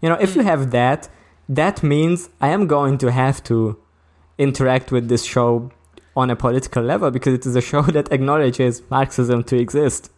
you 0.00 0.08
know, 0.08 0.18
if 0.20 0.34
you 0.36 0.42
have 0.42 0.70
that, 0.70 1.08
that 1.48 1.82
means 1.82 2.28
I 2.40 2.48
am 2.48 2.66
going 2.66 2.96
to 2.98 3.10
have 3.10 3.42
to 3.44 3.76
interact 4.38 4.90
with 4.92 5.08
this 5.08 5.24
show 5.24 5.70
on 6.14 6.30
a 6.30 6.36
political 6.36 6.82
level 6.82 7.10
because 7.10 7.34
it 7.34 7.44
is 7.46 7.56
a 7.56 7.60
show 7.60 7.82
that 7.96 8.12
acknowledges 8.12 8.82
Marxism 8.90 9.42
to 9.44 9.56
exist. 9.58 10.10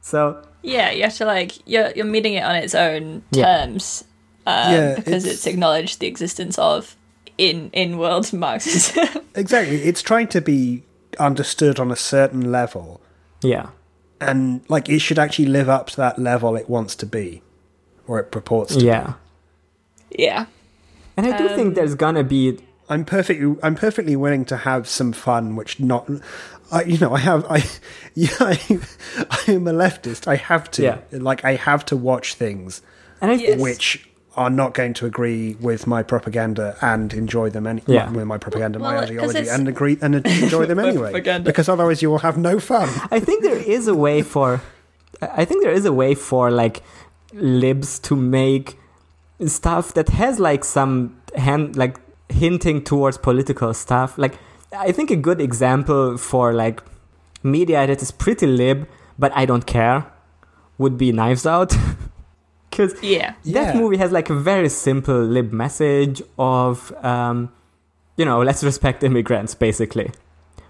So 0.00 0.42
yeah, 0.62 0.90
you 0.90 1.02
have 1.04 1.14
to 1.16 1.24
like 1.24 1.52
you're 1.68 1.90
you're 1.96 2.04
meeting 2.04 2.34
it 2.34 2.42
on 2.44 2.56
its 2.56 2.74
own 2.74 3.22
Yeah. 3.30 3.44
terms, 3.44 4.04
um, 4.46 4.72
Yeah, 4.72 4.94
because 4.96 5.24
it's- 5.24 5.34
it's 5.38 5.46
acknowledged 5.46 6.00
the 6.00 6.06
existence 6.06 6.58
of 6.58 6.96
in 7.36 7.70
in 7.72 7.98
world 7.98 8.32
Marxism. 8.44 9.08
exactly, 9.34 9.82
it's 9.82 10.02
trying 10.02 10.28
to 10.28 10.40
be 10.40 10.82
understood 11.18 11.78
on 11.80 11.90
a 11.90 11.96
certain 11.96 12.50
level, 12.52 13.00
yeah, 13.42 13.68
and 14.20 14.60
like 14.68 14.88
it 14.88 14.98
should 15.00 15.18
actually 15.18 15.46
live 15.46 15.68
up 15.68 15.86
to 15.90 15.96
that 15.96 16.18
level 16.18 16.56
it 16.56 16.68
wants 16.68 16.94
to 16.96 17.06
be, 17.06 17.42
or 18.06 18.18
it 18.18 18.30
purports 18.30 18.76
to. 18.76 18.84
yeah. 18.84 19.14
yeah. 20.10 20.46
And 21.16 21.26
I 21.26 21.36
do 21.36 21.48
Um, 21.48 21.56
think 21.56 21.74
there's 21.74 21.94
gonna 21.96 22.22
be 22.24 22.58
I'm 22.90 23.04
perfectly 23.04 23.56
I'm 23.62 23.74
perfectly 23.74 24.16
willing 24.16 24.44
to 24.46 24.56
have 24.58 24.88
some 24.88 25.12
fun, 25.12 25.56
which 25.56 25.78
not. 25.80 26.08
I, 26.70 26.82
you 26.84 26.98
know, 26.98 27.14
I 27.14 27.18
have 27.20 27.46
I, 27.50 27.64
yeah, 28.14 28.28
I, 28.40 28.60
I 29.30 29.52
am 29.52 29.66
a 29.66 29.72
leftist. 29.72 30.26
I 30.26 30.36
have 30.36 30.70
to 30.72 30.82
Yeah. 30.82 30.98
like 31.12 31.44
I 31.44 31.54
have 31.54 31.84
to 31.86 31.96
watch 31.96 32.34
things 32.34 32.82
And 33.20 33.30
I 33.30 33.34
Yes. 33.34 33.60
which 33.60 34.08
are 34.36 34.50
not 34.50 34.72
going 34.74 34.94
to 34.94 35.06
agree 35.06 35.56
with 35.60 35.86
my 35.86 36.02
propaganda 36.02 36.76
and 36.80 37.12
enjoy 37.12 37.50
them 37.50 37.66
any 37.66 37.82
Yeah. 37.86 38.08
with 38.10 38.24
my 38.26 38.38
propaganda, 38.38 38.78
Well, 38.78 38.92
my 38.92 39.00
'cause 39.00 39.10
ideology, 39.10 39.48
and 39.48 39.66
agree 39.68 39.98
and 40.00 40.14
enjoy 40.44 40.64
them 40.66 40.78
anyway. 40.78 41.10
Propaganda. 41.10 41.44
Because 41.50 41.68
otherwise, 41.68 42.02
you 42.02 42.10
will 42.10 42.18
have 42.28 42.36
no 42.38 42.60
fun. 42.60 42.88
I 43.10 43.18
think 43.18 43.42
there 43.42 43.56
is 43.76 43.88
a 43.88 43.94
way 43.94 44.22
for 44.22 44.60
I 45.20 45.44
think 45.44 45.62
there 45.64 45.72
is 45.72 45.84
a 45.86 45.92
way 45.92 46.14
for 46.14 46.50
like 46.50 46.82
libs 47.32 47.98
to 48.00 48.14
make 48.16 48.78
stuff 49.46 49.94
that 49.94 50.08
has 50.10 50.38
like 50.38 50.64
some 50.64 51.16
hand 51.36 51.76
like 51.76 51.98
hinting 52.28 52.82
towards 52.82 53.18
political 53.18 53.72
stuff. 53.74 54.18
Like 54.18 54.34
I 54.72 54.92
think 54.92 55.10
a 55.10 55.16
good 55.16 55.40
example 55.40 56.16
for 56.18 56.52
like 56.52 56.82
media 57.42 57.86
that 57.86 58.02
is 58.02 58.10
pretty 58.10 58.46
lib 58.46 58.86
but 59.18 59.32
I 59.34 59.46
don't 59.46 59.66
care 59.66 60.06
would 60.78 60.96
be 60.98 61.12
Knives 61.12 61.46
Out. 61.46 61.74
Cuz 62.70 62.94
Yeah. 63.02 63.34
that 63.44 63.74
Yeah. 63.74 63.80
movie 63.80 63.96
has 63.96 64.12
like 64.12 64.30
a 64.30 64.34
very 64.34 64.68
simple 64.68 65.20
lib 65.20 65.52
message 65.52 66.22
of 66.38 66.92
um 67.04 67.50
you 68.16 68.24
know, 68.24 68.42
let's 68.42 68.62
respect 68.64 69.02
immigrants 69.04 69.54
basically. 69.54 70.10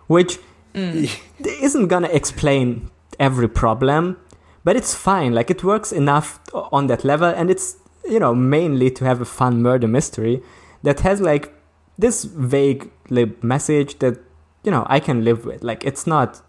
Which 0.07 0.39
isn't 0.75 1.89
gonna 1.89 2.09
explain 2.09 2.91
every 3.19 3.49
problem, 3.49 4.17
but 4.65 4.77
it's 4.77 4.95
fine. 4.95 5.33
Like 5.35 5.51
it 5.51 5.65
works 5.65 5.93
enough 5.93 6.41
on 6.73 6.87
that 6.87 7.05
level, 7.05 7.29
and 7.29 7.51
it's 7.51 7.77
you 8.09 8.19
know 8.21 8.35
mainly 8.35 8.91
to 8.93 9.05
have 9.05 9.21
a 9.21 9.25
fun 9.25 9.61
murder 9.63 9.89
mystery 9.89 10.43
that 10.83 11.01
has 11.01 11.21
like 11.21 11.53
this 11.99 12.25
vague 12.25 12.91
lib 13.11 13.43
message 13.43 13.99
that 13.99 14.19
you 14.65 14.71
know 14.71 14.85
I 14.89 15.01
can 15.01 15.25
live 15.25 15.45
with. 15.45 15.63
Like 15.63 15.85
it's 15.85 16.07
not, 16.07 16.41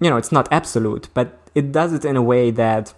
you 0.00 0.10
know, 0.10 0.16
it's 0.16 0.32
not 0.32 0.48
absolute, 0.52 1.08
but 1.14 1.38
it 1.54 1.72
does 1.72 1.92
it 1.92 2.04
in 2.04 2.16
a 2.16 2.22
way 2.22 2.50
that 2.50 2.94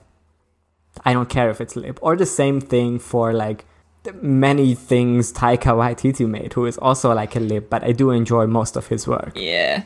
I 1.04 1.12
don't 1.12 1.28
care 1.28 1.50
if 1.50 1.60
it's 1.60 1.76
lib. 1.76 1.98
Or 2.02 2.16
the 2.16 2.26
same 2.26 2.60
thing 2.60 2.98
for 2.98 3.32
like 3.32 3.64
the 4.02 4.12
many 4.14 4.74
things 4.74 5.32
Taika 5.32 5.72
Waititi 5.76 6.28
made, 6.28 6.52
who 6.54 6.66
is 6.66 6.76
also 6.78 7.14
like 7.14 7.36
a 7.36 7.40
lib, 7.40 7.70
but 7.70 7.84
I 7.84 7.92
do 7.92 8.10
enjoy 8.10 8.46
most 8.46 8.76
of 8.76 8.88
his 8.88 9.06
work. 9.06 9.32
Yeah. 9.36 9.84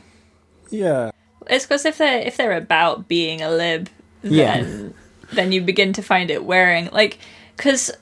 Yeah, 0.71 1.13
It's 1.49 1.65
because 1.65 1.85
if 1.85 1.99
they're 1.99 2.19
if 2.21 2.37
they're 2.37 2.57
about 2.57 3.07
being 3.07 3.41
a 3.41 3.51
lib, 3.51 3.89
Yeah. 4.23 4.63
then 4.63 4.95
then 5.33 5.53
you 5.53 5.61
begin 5.61 5.93
to 5.93 6.03
find 6.03 6.29
it 6.31 6.45
wearing 6.45 6.89
like 6.93 7.19
because 7.57 7.93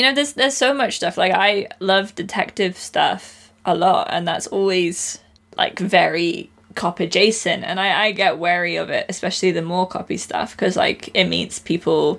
you 0.00 0.06
know 0.06 0.14
there's 0.14 0.32
there's 0.32 0.56
so 0.56 0.72
much 0.72 0.96
stuff 0.96 1.18
like 1.18 1.30
I 1.34 1.66
love 1.78 2.14
detective 2.14 2.78
stuff 2.78 3.52
a 3.66 3.74
lot, 3.74 4.08
and 4.10 4.26
that's 4.26 4.46
always 4.46 5.18
like 5.58 5.78
very 5.78 6.48
cop 6.74 7.00
adjacent, 7.00 7.64
and 7.64 7.78
I 7.78 8.04
I 8.06 8.12
get 8.12 8.38
wary 8.38 8.76
of 8.76 8.88
it, 8.88 9.04
especially 9.10 9.50
the 9.50 9.60
more 9.60 9.86
copy 9.86 10.16
stuff 10.16 10.52
because 10.52 10.74
like 10.74 11.10
it 11.12 11.24
means 11.24 11.58
people 11.58 12.18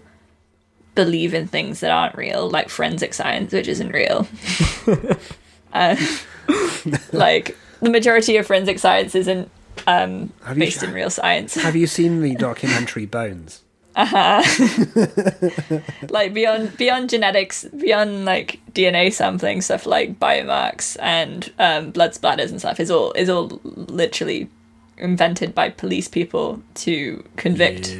believe 0.93 1.33
in 1.33 1.47
things 1.47 1.79
that 1.79 1.89
aren't 1.89 2.15
real, 2.15 2.47
like 2.51 2.69
forensic 2.69 3.15
science, 3.15 3.51
which 3.51 3.67
isn't 3.67 3.89
real. 3.91 4.27
uh, 5.73 5.95
like 7.11 7.57
the 7.81 7.89
majority 7.89 8.37
of 8.37 8.45
forensic 8.45 8.77
science 8.77 9.15
isn't 9.15 9.49
um, 9.87 10.31
Have 10.43 10.55
you- 10.55 10.65
based 10.65 10.83
in 10.83 10.93
real 10.93 11.09
science. 11.09 11.55
have 11.55 11.75
you 11.75 11.87
seen 11.87 12.21
the 12.21 12.35
documentary 12.49 13.07
Bones? 13.07 13.63
like 16.09 16.33
beyond 16.33 16.77
beyond 16.77 17.09
genetics, 17.09 17.65
beyond 17.65 18.25
like 18.25 18.59
DNA 18.73 19.11
sampling 19.11 19.61
stuff 19.61 19.85
like 19.85 20.19
biomarks 20.19 20.97
and 21.01 21.51
um, 21.59 21.91
blood 21.91 22.11
splatters 22.11 22.51
and 22.51 22.59
stuff 22.59 22.79
is 22.79 22.89
all 22.89 23.11
is 23.13 23.29
all 23.29 23.59
literally 23.63 24.49
invented 24.97 25.53
by 25.53 25.69
police 25.69 26.07
people 26.07 26.61
to 26.75 27.23
convict 27.35 27.93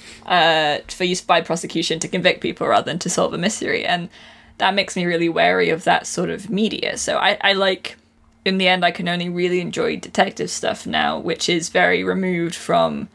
uh, 0.26 0.78
for 0.88 1.04
use 1.04 1.22
by 1.22 1.40
prosecution 1.40 1.98
to 1.98 2.08
convict 2.08 2.42
people 2.42 2.66
rather 2.66 2.84
than 2.84 2.98
to 2.98 3.08
solve 3.08 3.32
a 3.32 3.38
mystery. 3.38 3.86
And 3.86 4.10
that 4.58 4.74
makes 4.74 4.96
me 4.96 5.06
really 5.06 5.30
wary 5.30 5.70
of 5.70 5.84
that 5.84 6.06
sort 6.06 6.28
of 6.28 6.50
media. 6.50 6.98
So 6.98 7.16
I, 7.16 7.38
I 7.40 7.54
like 7.54 7.96
in 8.44 8.58
the 8.58 8.66
end 8.66 8.84
i 8.84 8.90
can 8.90 9.08
only 9.08 9.28
really 9.28 9.60
enjoy 9.60 9.96
detective 9.96 10.50
stuff 10.50 10.84
now 10.84 11.18
which 11.18 11.48
is 11.48 11.68
very 11.68 12.02
removed 12.02 12.56
from 12.56 13.08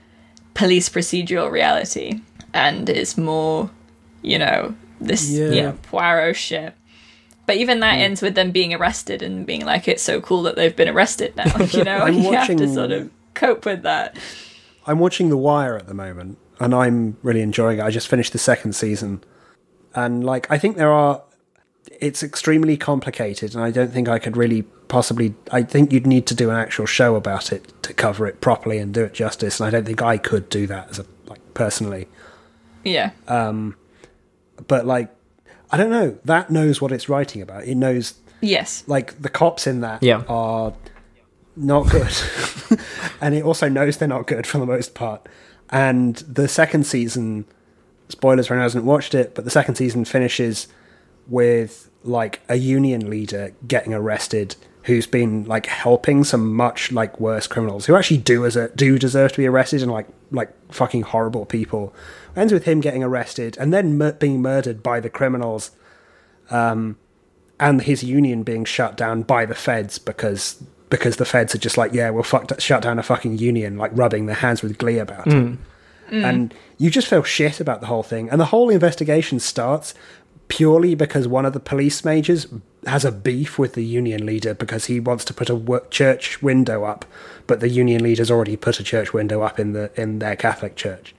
police 0.57 0.89
procedural 0.89 1.51
reality 1.51 2.21
and 2.53 2.89
is 2.89 3.17
more 3.17 3.69
you 4.21 4.37
know 4.37 4.75
this 4.99 5.29
Yeah. 5.29 5.49
yeah 5.51 5.73
poirot 5.83 6.35
shit 6.35 6.73
but 7.45 7.55
even 7.55 7.79
that 7.79 7.97
mm. 7.97 8.01
ends 8.01 8.21
with 8.21 8.35
them 8.35 8.51
being 8.51 8.73
arrested 8.73 9.21
and 9.21 9.45
being 9.45 9.65
like 9.65 9.87
it's 9.87 10.03
so 10.03 10.19
cool 10.19 10.43
that 10.43 10.55
they've 10.55 10.75
been 10.75 10.89
arrested 10.89 11.35
now 11.35 11.55
you 11.71 11.83
know 11.83 11.99
I'm 11.99 12.15
you 12.15 12.33
have 12.33 12.47
to 12.47 12.73
sort 12.73 12.91
of 12.91 13.09
cope 13.35 13.65
with 13.65 13.83
that 13.83 14.17
I'm 14.87 14.99
watching 14.99 15.27
The 15.29 15.37
Wire 15.37 15.75
at 15.75 15.87
the 15.87 15.93
moment, 15.93 16.37
and 16.61 16.73
I'm 16.73 17.17
really 17.21 17.41
enjoying 17.41 17.79
it. 17.79 17.83
I 17.83 17.91
just 17.91 18.07
finished 18.07 18.31
the 18.31 18.39
second 18.39 18.73
season, 18.73 19.21
and 19.93 20.23
like 20.23 20.49
I 20.49 20.57
think 20.57 20.77
there 20.77 20.91
are, 20.91 21.21
it's 21.99 22.23
extremely 22.23 22.77
complicated, 22.77 23.53
and 23.53 23.63
I 23.63 23.69
don't 23.69 23.91
think 23.91 24.07
I 24.07 24.17
could 24.17 24.37
really 24.37 24.61
possibly. 24.87 25.35
I 25.51 25.63
think 25.63 25.91
you'd 25.91 26.07
need 26.07 26.25
to 26.27 26.33
do 26.33 26.49
an 26.49 26.55
actual 26.55 26.85
show 26.85 27.15
about 27.15 27.51
it 27.51 27.73
to 27.87 27.93
cover 27.93 28.27
it 28.27 28.41
properly 28.41 28.77
and 28.77 28.93
do 28.93 29.03
it 29.03 29.13
justice, 29.13 29.59
and 29.59 29.67
I 29.67 29.69
don't 29.71 29.85
think 29.85 30.01
I 30.01 30.17
could 30.17 30.49
do 30.49 30.67
that 30.67 30.89
as 30.91 30.99
a 30.99 31.05
like 31.25 31.41
personally. 31.53 32.07
yeah 32.83 33.11
Um, 33.27 33.75
But 34.67 34.85
like, 34.85 35.09
I 35.71 35.77
don't 35.77 35.89
know. 35.89 36.17
That 36.25 36.49
knows 36.49 36.81
what 36.81 36.91
it's 36.91 37.09
writing 37.09 37.41
about. 37.41 37.65
It 37.65 37.75
knows 37.75 38.15
yes 38.39 38.83
like 38.87 39.19
the 39.21 39.29
cops 39.29 39.65
in 39.65 39.81
that 39.81 40.03
Yeah. 40.03 40.21
are 40.29 40.71
not 41.55 41.89
good 41.89 42.13
and 43.21 43.33
it 43.33 43.43
also 43.43 43.67
knows 43.67 43.97
they're 43.97 44.07
not 44.07 44.27
good 44.27 44.45
for 44.45 44.59
the 44.59 44.65
most 44.67 44.93
part 44.93 45.27
and 45.71 46.17
the 46.17 46.47
second 46.47 46.85
season 46.85 47.45
spoilers 48.09 48.45
for 48.45 48.53
anyone 48.53 48.61
who 48.61 48.65
hasn't 48.65 48.85
watched 48.85 49.15
it 49.15 49.33
but 49.33 49.43
the 49.43 49.49
second 49.49 49.73
season 49.73 50.05
finishes 50.05 50.67
with 51.27 51.89
like 52.03 52.41
a 52.47 52.57
union 52.57 53.09
leader 53.09 53.53
getting 53.67 53.91
arrested 53.91 54.55
who's 54.87 55.07
been 55.07 55.45
like 55.45 55.67
helping 55.67 56.23
some 56.23 56.53
much 56.53 56.91
like 56.91 57.19
worse 57.19 57.47
criminals 57.47 57.85
who 57.85 57.95
actually 57.95 58.17
do 58.17 58.45
as 58.45 58.55
a 58.55 58.69
do 58.69 58.97
deserve 58.97 59.31
to 59.31 59.37
be 59.37 59.45
arrested 59.45 59.81
and 59.81 59.91
like 59.91 60.07
like 60.31 60.51
fucking 60.71 61.03
horrible 61.03 61.45
people 61.45 61.93
ends 62.35 62.51
with 62.51 62.65
him 62.65 62.81
getting 62.81 63.03
arrested 63.03 63.57
and 63.59 63.73
then 63.73 63.97
mur- 63.97 64.13
being 64.13 64.41
murdered 64.41 64.81
by 64.81 64.99
the 64.99 65.09
criminals 65.09 65.71
um, 66.49 66.97
and 67.59 67.81
his 67.83 68.03
union 68.03 68.43
being 68.43 68.65
shut 68.65 68.95
down 68.97 69.23
by 69.23 69.45
the 69.45 69.55
feds 69.55 69.99
because 69.99 70.63
because 70.89 71.17
the 71.17 71.25
feds 71.25 71.53
are 71.53 71.57
just 71.57 71.77
like, 71.77 71.91
yeah, 71.93 72.09
we'll 72.09 72.23
fuck, 72.23 72.59
shut 72.61 72.81
down 72.81 72.97
a 72.97 73.03
fucking 73.03 73.37
union, 73.37 73.77
like 73.77 73.91
rubbing 73.93 74.25
their 74.25 74.37
hands 74.37 74.61
with 74.61 74.77
glee 74.77 74.99
about 74.99 75.27
it. 75.27 75.33
And 76.23 76.53
you 76.77 76.89
just 76.89 77.09
feel 77.09 77.23
shit 77.23 77.59
about 77.59 77.81
the 77.81 77.87
whole 77.87 78.03
thing. 78.03 78.29
And 78.29 78.39
the 78.39 78.45
whole 78.45 78.69
investigation 78.69 79.39
starts 79.41 79.93
purely 80.47 80.95
because 80.95 81.27
one 81.27 81.45
of 81.45 81.51
the 81.51 81.59
police 81.59 82.05
majors 82.05 82.47
has 82.85 83.03
a 83.03 83.11
beef 83.11 83.57
with 83.57 83.73
the 83.73 83.83
union 83.83 84.25
leader 84.25 84.53
because 84.53 84.85
he 84.85 84.99
wants 84.99 85.25
to 85.25 85.33
put 85.33 85.49
a 85.49 85.55
wo- 85.55 85.85
church 85.89 86.41
window 86.41 86.83
up, 86.83 87.05
but 87.47 87.59
the 87.59 87.69
union 87.69 88.03
leader's 88.03 88.31
already 88.31 88.55
put 88.55 88.79
a 88.79 88.83
church 88.83 89.13
window 89.13 89.41
up 89.41 89.59
in 89.59 89.73
the 89.73 89.91
in 89.99 90.19
their 90.19 90.35
Catholic 90.35 90.75
church. 90.75 91.15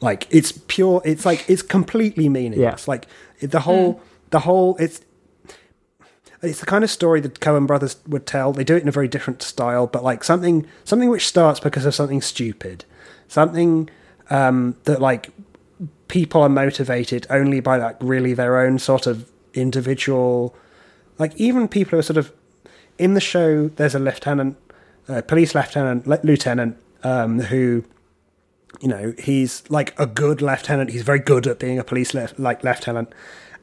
Like 0.00 0.26
it's 0.30 0.52
pure. 0.52 1.02
It's 1.04 1.26
like 1.26 1.44
it's 1.48 1.62
completely 1.62 2.28
meaningless. 2.28 2.86
Yeah. 2.86 2.90
Like 2.90 3.06
the 3.40 3.60
whole 3.60 4.00
the 4.30 4.40
whole 4.40 4.76
it's 4.76 5.00
it's 6.42 6.60
the 6.60 6.66
kind 6.66 6.84
of 6.84 6.90
story 6.90 7.20
that 7.20 7.40
Coen 7.40 7.66
brothers 7.66 7.96
would 8.06 8.26
tell. 8.26 8.52
They 8.52 8.64
do 8.64 8.76
it 8.76 8.82
in 8.82 8.88
a 8.88 8.92
very 8.92 9.08
different 9.08 9.42
style, 9.42 9.86
but 9.86 10.02
like 10.02 10.24
something 10.24 10.66
something 10.84 11.10
which 11.10 11.26
starts 11.26 11.60
because 11.60 11.84
of 11.84 11.94
something 11.94 12.22
stupid, 12.22 12.84
something 13.28 13.90
um, 14.30 14.76
that 14.84 15.00
like 15.00 15.30
people 16.08 16.42
are 16.42 16.48
motivated 16.48 17.26
only 17.28 17.60
by 17.60 17.76
like 17.76 17.96
really 18.00 18.32
their 18.32 18.58
own 18.58 18.78
sort 18.78 19.06
of 19.06 19.30
individual, 19.52 20.54
like 21.20 21.36
even 21.36 21.68
people 21.68 21.92
who 21.92 21.98
are 21.98 22.02
sort 22.02 22.16
of 22.16 22.32
in 22.98 23.14
the 23.14 23.20
show. 23.20 23.68
There's 23.68 23.94
a 23.94 23.98
lieutenant, 23.98 24.56
uh, 25.08 25.22
police 25.22 25.54
lieutenant, 25.54 26.06
lieutenant 26.06 26.76
um, 27.04 27.40
who 27.40 27.84
you 28.80 28.88
know 28.88 29.14
he's 29.18 29.62
like 29.70 29.98
a 29.98 30.06
good 30.06 30.42
lieutenant. 30.42 30.90
He's 30.90 31.02
very 31.02 31.20
good 31.20 31.46
at 31.46 31.58
being 31.58 31.78
a 31.78 31.84
police 31.84 32.14
like 32.14 32.64
lieutenant. 32.64 33.12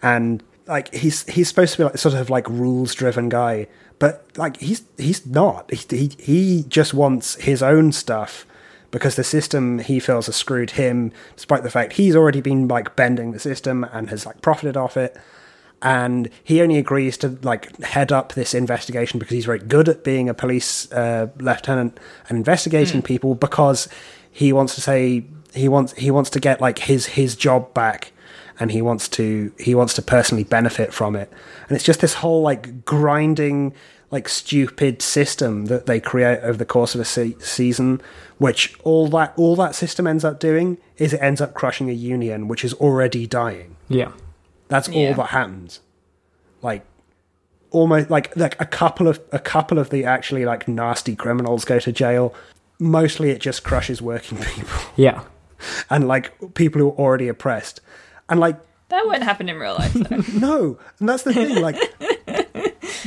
And 0.01 0.43
like 0.67 0.93
he's 0.93 1.25
he's 1.27 1.49
supposed 1.49 1.73
to 1.73 1.79
be 1.79 1.83
like 1.85 1.97
sort 1.97 2.15
of 2.15 2.29
like 2.29 2.47
rules 2.47 2.93
driven 2.93 3.27
guy. 3.27 3.67
But 3.99 4.25
like 4.37 4.57
he's 4.57 4.83
he's 4.97 5.25
not. 5.25 5.73
He, 5.73 5.97
he 5.97 6.11
he 6.19 6.65
just 6.67 6.93
wants 6.93 7.35
his 7.35 7.63
own 7.63 7.91
stuff 7.91 8.45
because 8.91 9.15
the 9.15 9.23
system 9.23 9.79
he 9.79 9.99
feels 9.99 10.27
has 10.27 10.35
screwed 10.35 10.71
him 10.71 11.11
despite 11.35 11.63
the 11.63 11.69
fact 11.69 11.93
he's 11.93 12.15
already 12.15 12.39
been 12.39 12.67
like 12.67 12.95
bending 12.95 13.31
the 13.31 13.39
system 13.39 13.83
and 13.91 14.09
has 14.09 14.25
like 14.25 14.41
profited 14.41 14.77
off 14.77 14.95
it 14.95 15.17
and 15.81 16.29
he 16.43 16.61
only 16.61 16.77
agrees 16.77 17.17
to 17.17 17.37
like 17.43 17.79
head 17.81 18.11
up 18.11 18.33
this 18.33 18.53
investigation 18.53 19.19
because 19.19 19.33
he's 19.33 19.45
very 19.45 19.59
good 19.59 19.87
at 19.87 20.03
being 20.03 20.27
a 20.29 20.33
police 20.33 20.91
uh, 20.91 21.27
lieutenant 21.37 21.99
and 22.29 22.37
investigating 22.37 23.01
people 23.01 23.35
because 23.35 23.87
he 24.31 24.51
wants 24.51 24.75
to 24.75 24.81
say 24.81 25.23
he 25.53 25.67
wants 25.67 25.93
he 25.93 26.11
wants 26.11 26.29
to 26.31 26.39
get 26.39 26.59
like 26.59 26.79
his 26.79 27.05
his 27.07 27.35
job 27.35 27.73
back 27.73 28.11
and 28.59 28.71
he 28.71 28.81
wants 28.81 29.07
to 29.07 29.51
he 29.59 29.75
wants 29.75 29.93
to 29.93 30.01
personally 30.01 30.43
benefit 30.43 30.93
from 30.93 31.15
it 31.15 31.31
and 31.67 31.75
it's 31.75 31.85
just 31.85 31.99
this 31.99 32.15
whole 32.15 32.41
like 32.41 32.83
grinding 32.83 33.73
like 34.11 34.29
stupid 34.29 35.01
system 35.01 35.65
that 35.65 35.85
they 35.85 35.99
create 35.99 36.39
over 36.39 36.57
the 36.57 36.65
course 36.65 36.95
of 36.95 37.01
a 37.01 37.05
se- 37.05 37.35
season, 37.39 38.01
which 38.37 38.73
all 38.83 39.07
that 39.09 39.33
all 39.35 39.55
that 39.55 39.75
system 39.75 40.07
ends 40.07 40.23
up 40.23 40.39
doing 40.39 40.77
is 40.97 41.13
it 41.13 41.21
ends 41.21 41.41
up 41.41 41.53
crushing 41.53 41.89
a 41.89 41.93
union 41.93 42.47
which 42.47 42.63
is 42.63 42.73
already 42.75 43.27
dying. 43.27 43.75
Yeah. 43.89 44.11
That's 44.69 44.87
Yeah. 44.89 45.09
all 45.09 45.13
that 45.15 45.27
happens. 45.27 45.79
Like 46.61 46.83
almost 47.71 48.09
like 48.09 48.35
like 48.35 48.59
a 48.61 48.65
couple 48.65 49.07
of 49.07 49.19
a 49.31 49.39
couple 49.39 49.77
of 49.79 49.89
the 49.89 50.05
actually 50.05 50.45
like 50.45 50.67
nasty 50.67 51.15
criminals 51.15 51.65
go 51.65 51.79
to 51.79 51.91
jail. 51.91 52.33
Mostly 52.79 53.29
it 53.31 53.39
just 53.39 53.63
crushes 53.63 54.01
working 54.01 54.37
people 54.55 54.69
Yeah. 54.95 55.21
and 55.89 56.07
like 56.07 56.53
people 56.53 56.79
who 56.81 56.89
are 56.89 56.95
already 56.97 57.27
oppressed. 57.27 57.81
And 58.29 58.39
like 58.39 58.57
That 58.89 59.05
wouldn't 59.05 59.23
happen 59.23 59.49
in 59.49 59.57
real 59.57 59.75
life, 59.75 59.93
though. 59.93 60.23
no, 60.39 60.79
and 60.99 61.09
that's 61.09 61.23
the 61.23 61.33
thing. 61.33 61.61
Like, 61.61 61.75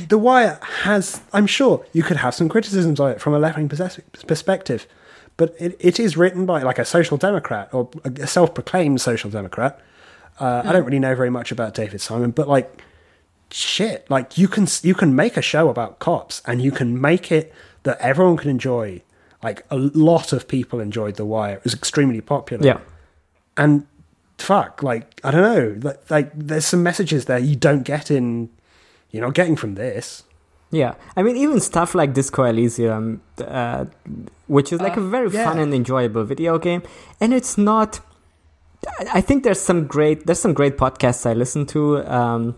The 0.08 0.18
Wire 0.18 0.58
has, 0.84 1.20
I'm 1.32 1.46
sure, 1.46 1.84
you 1.92 2.02
could 2.02 2.16
have 2.18 2.34
some 2.34 2.48
criticisms 2.48 2.98
on 3.00 3.10
it 3.12 3.20
from 3.20 3.34
a 3.34 3.38
left 3.38 3.56
wing 3.56 3.68
perspective, 3.68 4.86
but 5.36 5.54
it, 5.58 5.76
it 5.78 6.00
is 6.00 6.16
written 6.16 6.46
by 6.46 6.62
like 6.62 6.78
a 6.78 6.84
social 6.84 7.16
democrat 7.16 7.68
or 7.72 7.88
a 8.04 8.26
self 8.26 8.54
proclaimed 8.54 9.00
social 9.00 9.30
democrat. 9.30 9.78
Uh, 10.40 10.62
I 10.64 10.72
don't 10.72 10.84
really 10.84 10.98
know 10.98 11.14
very 11.14 11.30
much 11.30 11.52
about 11.52 11.74
David 11.74 12.00
Simon, 12.00 12.30
but 12.30 12.48
like, 12.48 12.82
shit, 13.50 14.10
like 14.10 14.38
you 14.38 14.48
can 14.48 14.66
you 14.82 14.94
can 14.94 15.14
make 15.14 15.36
a 15.36 15.42
show 15.42 15.68
about 15.68 15.98
cops 15.98 16.40
and 16.46 16.62
you 16.62 16.72
can 16.72 17.00
make 17.00 17.30
it 17.30 17.52
that 17.82 17.98
everyone 18.00 18.36
can 18.36 18.50
enjoy. 18.50 19.02
Like 19.42 19.64
a 19.70 19.76
lot 19.76 20.32
of 20.32 20.48
people 20.48 20.80
enjoyed 20.80 21.14
The 21.16 21.24
Wire; 21.24 21.56
it 21.56 21.64
was 21.64 21.74
extremely 21.74 22.20
popular 22.20 22.64
Yeah. 22.66 22.78
and 23.56 23.86
fuck 24.38 24.82
like 24.82 25.20
i 25.22 25.30
don't 25.30 25.42
know 25.42 25.78
like, 25.86 26.10
like 26.10 26.30
there's 26.34 26.64
some 26.64 26.82
messages 26.82 27.26
there 27.26 27.38
you 27.38 27.54
don't 27.54 27.82
get 27.82 28.10
in 28.10 28.48
you're 29.10 29.22
not 29.22 29.34
getting 29.34 29.54
from 29.54 29.74
this 29.74 30.22
Yeah, 30.72 30.94
I 31.16 31.22
mean, 31.24 31.36
even 31.36 31.58
stuff 31.60 31.94
like 31.96 32.14
Disco 32.14 32.44
Elysium, 32.44 33.20
uh, 33.38 33.86
which 34.46 34.72
is 34.72 34.80
like 34.80 34.96
a 34.96 35.00
very 35.00 35.28
yeah. 35.30 35.44
fun 35.44 35.58
and 35.58 35.74
enjoyable 35.74 36.22
video 36.24 36.58
game, 36.58 36.82
and 37.20 37.34
it's 37.34 37.58
not. 37.58 38.00
I- 39.14 39.20
think 39.20 39.44
there's 39.44 39.60
some 39.60 39.86
great 39.86 40.26
there's 40.26 40.40
some 40.40 40.54
great 40.54 40.76
podcasts 40.76 41.26
I 41.26 41.34
listen 41.34 41.66
to. 41.66 41.98
Um, 42.06 42.56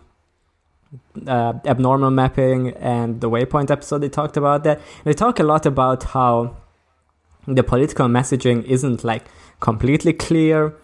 uh, 1.27 1.55
abnormal 1.65 2.11
mapping 2.11 2.70
and 2.74 3.20
the 3.20 3.31
Waypoint 3.31 3.70
episode 3.70 3.99
they 3.99 4.09
talked 4.09 4.36
about 4.36 4.62
that. 4.65 4.81
They 5.05 5.15
talk 5.15 5.40
a 5.40 5.43
lot 5.43 5.65
about 5.66 6.03
how 6.05 6.57
the 7.47 7.62
political 7.62 8.09
messaging 8.09 8.62
isn't 8.65 9.03
like 9.03 9.24
completely 9.61 10.12
clear, 10.12 10.74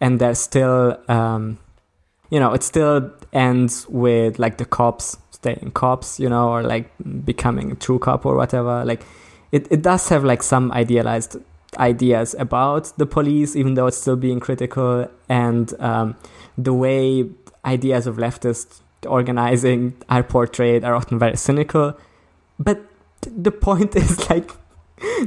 and 0.00 0.18
there's 0.18 0.38
still 0.38 0.98
um, 1.08 1.58
you 2.30 2.40
know, 2.40 2.52
it 2.52 2.62
still 2.62 3.10
ends 3.32 3.86
with 3.88 4.38
like 4.38 4.58
the 4.58 4.64
cops 4.64 5.16
staying 5.30 5.70
cops, 5.74 6.18
you 6.18 6.28
know, 6.28 6.48
or 6.48 6.62
like 6.62 6.90
becoming 7.24 7.72
a 7.72 7.74
true 7.74 7.98
cop 7.98 8.26
or 8.26 8.34
whatever. 8.34 8.84
Like 8.84 9.04
it, 9.52 9.66
it 9.70 9.82
does 9.82 10.08
have 10.08 10.24
like 10.24 10.42
some 10.42 10.72
idealized 10.72 11.36
ideas 11.78 12.34
about 12.38 12.92
the 12.98 13.06
police, 13.06 13.56
even 13.56 13.74
though 13.74 13.86
it's 13.86 13.96
still 13.98 14.16
being 14.16 14.40
critical, 14.40 15.08
and 15.28 15.72
um, 15.80 16.16
the 16.56 16.72
way 16.72 17.28
ideas 17.64 18.06
of 18.06 18.16
leftist 18.16 18.80
organizing 19.06 19.94
are 20.08 20.22
portrayed 20.22 20.84
are 20.84 20.94
often 20.94 21.18
very 21.18 21.36
cynical. 21.36 21.96
But 22.58 22.80
the 23.26 23.50
point 23.50 23.94
is 24.02 24.28
like 24.30 24.50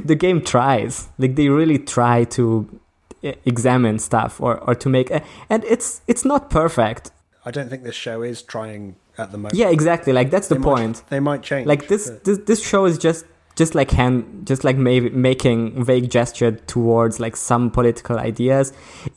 the 0.04 0.14
game 0.14 0.42
tries, 0.42 1.08
like 1.18 1.36
they 1.36 1.48
really 1.48 1.78
try 1.78 2.24
to 2.24 2.80
e- 3.22 3.34
examine 3.44 3.98
stuff 3.98 4.40
or, 4.40 4.58
or 4.68 4.74
to 4.74 4.88
make 4.88 5.10
a, 5.10 5.22
and 5.48 5.64
it's 5.64 6.00
it's 6.06 6.24
not 6.24 6.50
perfect. 6.50 7.10
I 7.44 7.50
don't 7.50 7.68
think 7.70 7.84
this 7.84 7.94
show 7.94 8.22
is 8.22 8.42
trying 8.42 8.96
at 9.16 9.32
the 9.32 9.38
moment. 9.38 9.54
Yeah 9.54 9.70
exactly. 9.70 10.12
Like 10.12 10.30
that's 10.30 10.48
the 10.48 10.56
They 10.56 10.60
point. 10.62 10.96
might, 10.96 11.10
they 11.10 11.20
might 11.20 11.42
change 11.42 11.66
like 11.66 11.88
this, 11.88 12.10
but- 12.10 12.24
this 12.24 12.38
this 12.46 12.66
show 12.66 12.84
is 12.84 12.98
just 12.98 13.24
just 13.62 13.74
like 13.80 13.90
hand 14.00 14.46
just 14.50 14.62
like 14.64 14.76
maybe 14.88 15.08
making 15.10 15.84
vague 15.90 16.08
gesture 16.18 16.52
towards 16.74 17.20
like 17.24 17.36
some 17.36 17.70
political 17.70 18.16
ideas 18.30 18.72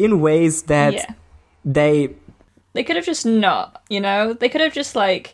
in 0.05 0.11
ways 0.27 0.63
that 0.73 0.93
yeah. 0.93 1.05
they 1.77 1.95
They 2.73 2.83
could 2.83 2.97
have 2.99 3.05
just 3.13 3.25
not, 3.25 3.67
you 3.89 4.01
know? 4.07 4.33
They 4.33 4.49
could 4.49 4.61
have 4.65 4.73
just 4.81 4.95
like 5.05 5.25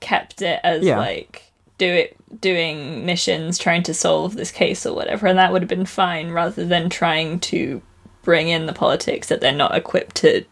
kept 0.00 0.42
it 0.42 0.58
as 0.62 0.82
Yeah. 0.84 0.98
like 0.98 1.34
do 1.78 1.86
it 2.02 2.16
doing 2.40 3.06
missions 3.06 3.58
trying 3.58 3.82
to 3.84 3.94
solve 3.94 4.30
this 4.36 4.50
case 4.62 4.80
or 4.88 4.92
whatever 4.94 5.26
and 5.30 5.38
that 5.38 5.50
would 5.52 5.62
have 5.62 5.68
been 5.78 5.86
fine 6.02 6.26
rather 6.40 6.64
than 6.72 6.90
trying 6.90 7.40
to 7.52 7.80
bring 8.22 8.48
in 8.48 8.66
the 8.66 8.72
politics 8.84 9.28
that 9.28 9.40
they're 9.40 9.60
not 9.64 9.74
equipped 9.74 10.14
to 10.16 10.44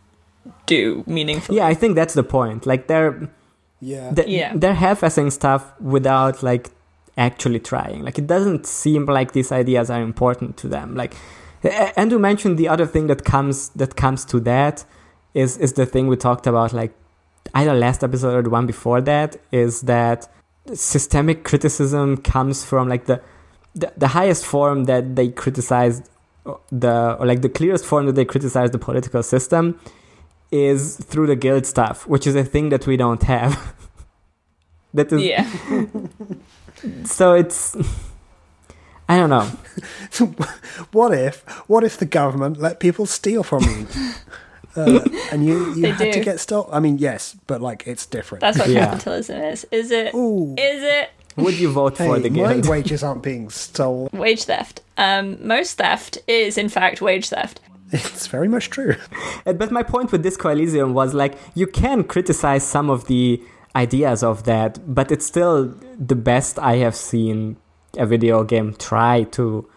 do 0.67 1.05
meaningfully. 1.07 1.59
yeah 1.59 1.67
i 1.67 1.75
think 1.81 1.95
that's 2.01 2.15
the 2.15 2.23
point 2.39 2.65
like 2.67 2.83
they're 2.91 3.15
yeah 3.81 4.11
they- 4.17 4.27
Yeah. 4.41 4.53
they're 4.61 4.81
half-assing 4.87 5.31
stuff 5.41 5.63
without 5.97 6.43
like 6.51 6.71
actually 7.19 7.61
trying 7.61 8.03
like 8.03 8.19
it 8.19 8.27
doesn't 8.27 8.65
seem 8.67 9.05
like 9.05 9.33
these 9.33 9.51
ideas 9.53 9.91
are 9.91 10.01
important 10.01 10.57
to 10.57 10.69
them 10.69 10.95
like 10.95 11.15
a- 11.65 11.99
and 11.99 12.11
to 12.11 12.19
mention 12.19 12.57
the 12.57 12.69
other 12.69 12.87
thing 12.87 13.07
that 13.09 13.25
comes 13.25 13.69
that 13.71 13.97
comes 13.97 14.25
to 14.25 14.41
that 14.41 14.85
is 15.35 15.59
is 15.59 15.73
the 15.75 15.85
thing 15.85 16.07
we 16.07 16.17
talked 16.17 16.47
about 16.47 16.73
like 16.73 16.93
either 17.55 17.75
last 17.75 18.03
episode 18.05 18.35
or 18.35 18.43
the 18.43 18.51
one 18.51 18.67
before 18.67 19.01
that 19.01 19.37
is 19.53 19.83
that 19.83 20.29
systemic 20.73 21.45
criticism 21.45 22.17
comes 22.17 22.65
from 22.65 22.89
like 22.89 23.07
the 23.07 23.21
the, 23.75 23.93
the 23.97 24.09
highest 24.09 24.45
form 24.45 24.85
that 24.85 25.17
they 25.17 25.29
criticized 25.29 26.09
uh, 26.47 26.55
the 26.71 27.17
or 27.19 27.27
like 27.27 27.43
the 27.43 27.49
clearest 27.49 27.85
form 27.85 28.07
that 28.07 28.15
they 28.15 28.25
criticize 28.25 28.71
the 28.71 28.79
political 28.79 29.23
system 29.23 29.79
is 30.51 30.97
through 30.97 31.27
the 31.27 31.37
guild 31.37 31.67
stuff, 31.67 32.07
which 32.07 32.27
is 32.27 32.35
a 32.35 32.45
thing 32.45 32.71
that 32.71 32.87
we 32.87 32.97
don't 32.97 33.23
have. 33.25 33.75
that 34.95 35.13
is 35.13 35.23
Yeah. 35.23 35.47
so 37.05 37.35
it's 37.35 37.77
I 39.11 39.17
don't 39.17 39.31
know. 39.31 39.49
what 40.93 41.13
if 41.15 41.43
what 41.69 41.85
if 41.85 41.97
the 41.99 42.07
government 42.07 42.59
let 42.59 42.79
people 42.81 43.07
steal 43.07 43.43
from 43.43 43.63
you 43.65 43.87
uh, 44.77 45.01
and 45.33 45.47
you 45.47 45.75
you 45.75 45.83
They 45.83 45.91
had 45.93 46.13
to 46.13 46.21
get 46.21 46.41
stopped 46.41 46.71
i 46.73 46.81
mean 46.81 46.99
yes 46.99 47.37
but 47.47 47.61
like 47.61 47.87
it's 47.87 48.07
different 48.07 48.41
That's 48.43 48.59
what 48.59 48.69
Yeah. 48.69 48.87
capitalism 48.91 49.41
is. 49.53 49.67
Is 49.71 49.91
it? 49.91 50.15
Ooh. 50.15 50.55
Is 50.59 50.83
it 50.83 51.11
Would 51.37 51.55
you 51.59 51.71
vote 51.71 51.97
for 51.97 52.17
hey, 52.17 52.23
the 52.23 52.31
my 52.31 52.53
guild? 52.55 52.69
wages 52.69 53.03
aren't 53.03 53.23
being 53.23 53.51
stolen 53.51 54.09
wage 54.13 54.45
theft? 54.45 54.81
Um, 54.97 55.37
most 55.47 55.79
theft 55.79 56.19
is 56.27 56.59
in 56.59 56.69
fact 56.69 57.01
wage 57.01 57.29
theft. 57.31 57.61
it's 57.93 58.27
very 58.27 58.49
much 58.49 58.69
true 58.69 58.95
Uh, 59.47 59.55
But 59.55 59.71
my 59.71 59.83
point 59.83 60.13
with 60.13 60.23
Disco 60.23 60.49
Elysium 60.51 60.93
was 60.95 61.15
like 61.15 61.35
you 61.55 61.67
can 61.67 62.05
criticize 62.05 62.63
some 62.77 62.91
of 62.93 63.07
the 63.07 63.41
ideas 63.77 64.23
of 64.23 64.43
that, 64.45 64.79
but 64.95 65.11
it's 65.13 65.27
still 65.27 65.59
the 65.99 66.15
best 66.15 66.59
I 66.59 66.77
have 66.77 66.95
seen 66.95 67.57
a 67.99 68.07
video 68.07 68.45
game 68.45 68.75
try 68.79 69.25
to 69.33 69.69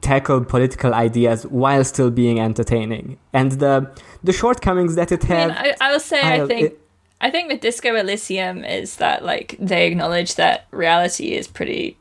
tackle 0.00 0.44
political 0.44 0.94
ideas 0.94 1.44
while 1.46 1.84
still 1.84 2.10
being 2.10 2.38
entertaining. 2.40 3.18
And 3.32 3.52
the 3.52 3.90
the 4.22 4.32
shortcomings 4.32 4.94
that 4.96 5.12
it 5.12 5.24
I 5.30 5.34
had 5.34 5.48
mean, 5.48 5.56
I, 5.58 5.74
I 5.88 5.92
will 5.92 6.00
say, 6.00 6.20
I, 6.20 6.36
don't- 6.38 6.48
think, 6.48 6.66
it- 6.66 6.78
I 7.20 7.30
think 7.30 7.50
with 7.50 7.60
Disco 7.60 7.94
Elysium 7.94 8.64
is 8.64 8.96
that 8.96 9.24
like 9.24 9.56
they 9.60 9.86
acknowledge 9.86 10.34
that 10.36 10.66
reality 10.70 11.32
is 11.32 11.46
pretty 11.48 11.96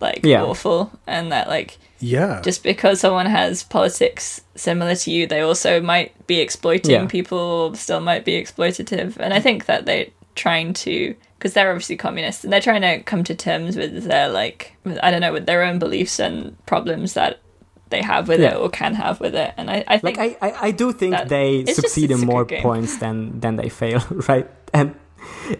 like 0.00 0.20
Yeah. 0.24 0.42
awful, 0.44 0.90
and 1.06 1.32
that 1.32 1.48
like 1.48 1.78
yeah 1.98 2.42
just 2.42 2.62
because 2.62 3.00
someone 3.00 3.24
has 3.26 3.62
politics 3.62 4.42
similar 4.54 4.94
to 4.96 5.10
you, 5.10 5.26
they 5.26 5.40
also 5.40 5.80
might 5.80 6.26
be 6.26 6.40
exploiting 6.40 6.90
Yeah. 7.02 7.06
people, 7.06 7.74
still 7.74 8.00
might 8.00 8.24
be 8.24 8.32
exploitative, 8.42 9.16
and 9.18 9.32
I 9.32 9.40
think 9.40 9.64
that 9.66 9.86
they're 9.86 10.06
trying 10.34 10.74
to 10.74 11.14
because 11.38 11.52
they're 11.54 11.70
obviously 11.70 11.96
communists 11.96 12.44
and 12.44 12.52
they're 12.52 12.60
trying 12.60 12.82
to 12.82 13.02
come 13.04 13.22
to 13.24 13.34
terms 13.34 13.76
with 13.76 14.04
their 14.04 14.28
like 14.28 14.76
with, 14.84 14.98
I 15.02 15.10
don't 15.10 15.20
know 15.20 15.32
with 15.32 15.46
their 15.46 15.62
own 15.62 15.78
beliefs 15.78 16.18
and 16.18 16.56
problems 16.66 17.14
that 17.14 17.40
they 17.90 18.02
have 18.02 18.26
with 18.28 18.40
Yeah. 18.40 18.54
it 18.54 18.56
or 18.56 18.68
can 18.68 18.94
have 18.94 19.20
with 19.20 19.34
it, 19.34 19.54
and 19.56 19.70
I, 19.70 19.84
I 19.86 19.98
think 19.98 20.16
like 20.18 20.38
I, 20.42 20.48
I, 20.48 20.66
I 20.68 20.70
do 20.72 20.92
think 20.92 21.28
they 21.28 21.58
it's 21.58 21.68
just- 21.76 21.80
succeed 21.82 22.10
in 22.10 22.20
more 22.20 22.44
points 22.44 22.96
than 22.98 23.38
than 23.40 23.56
they 23.56 23.68
fail 23.68 24.00
right 24.28 24.48
and 24.74 24.94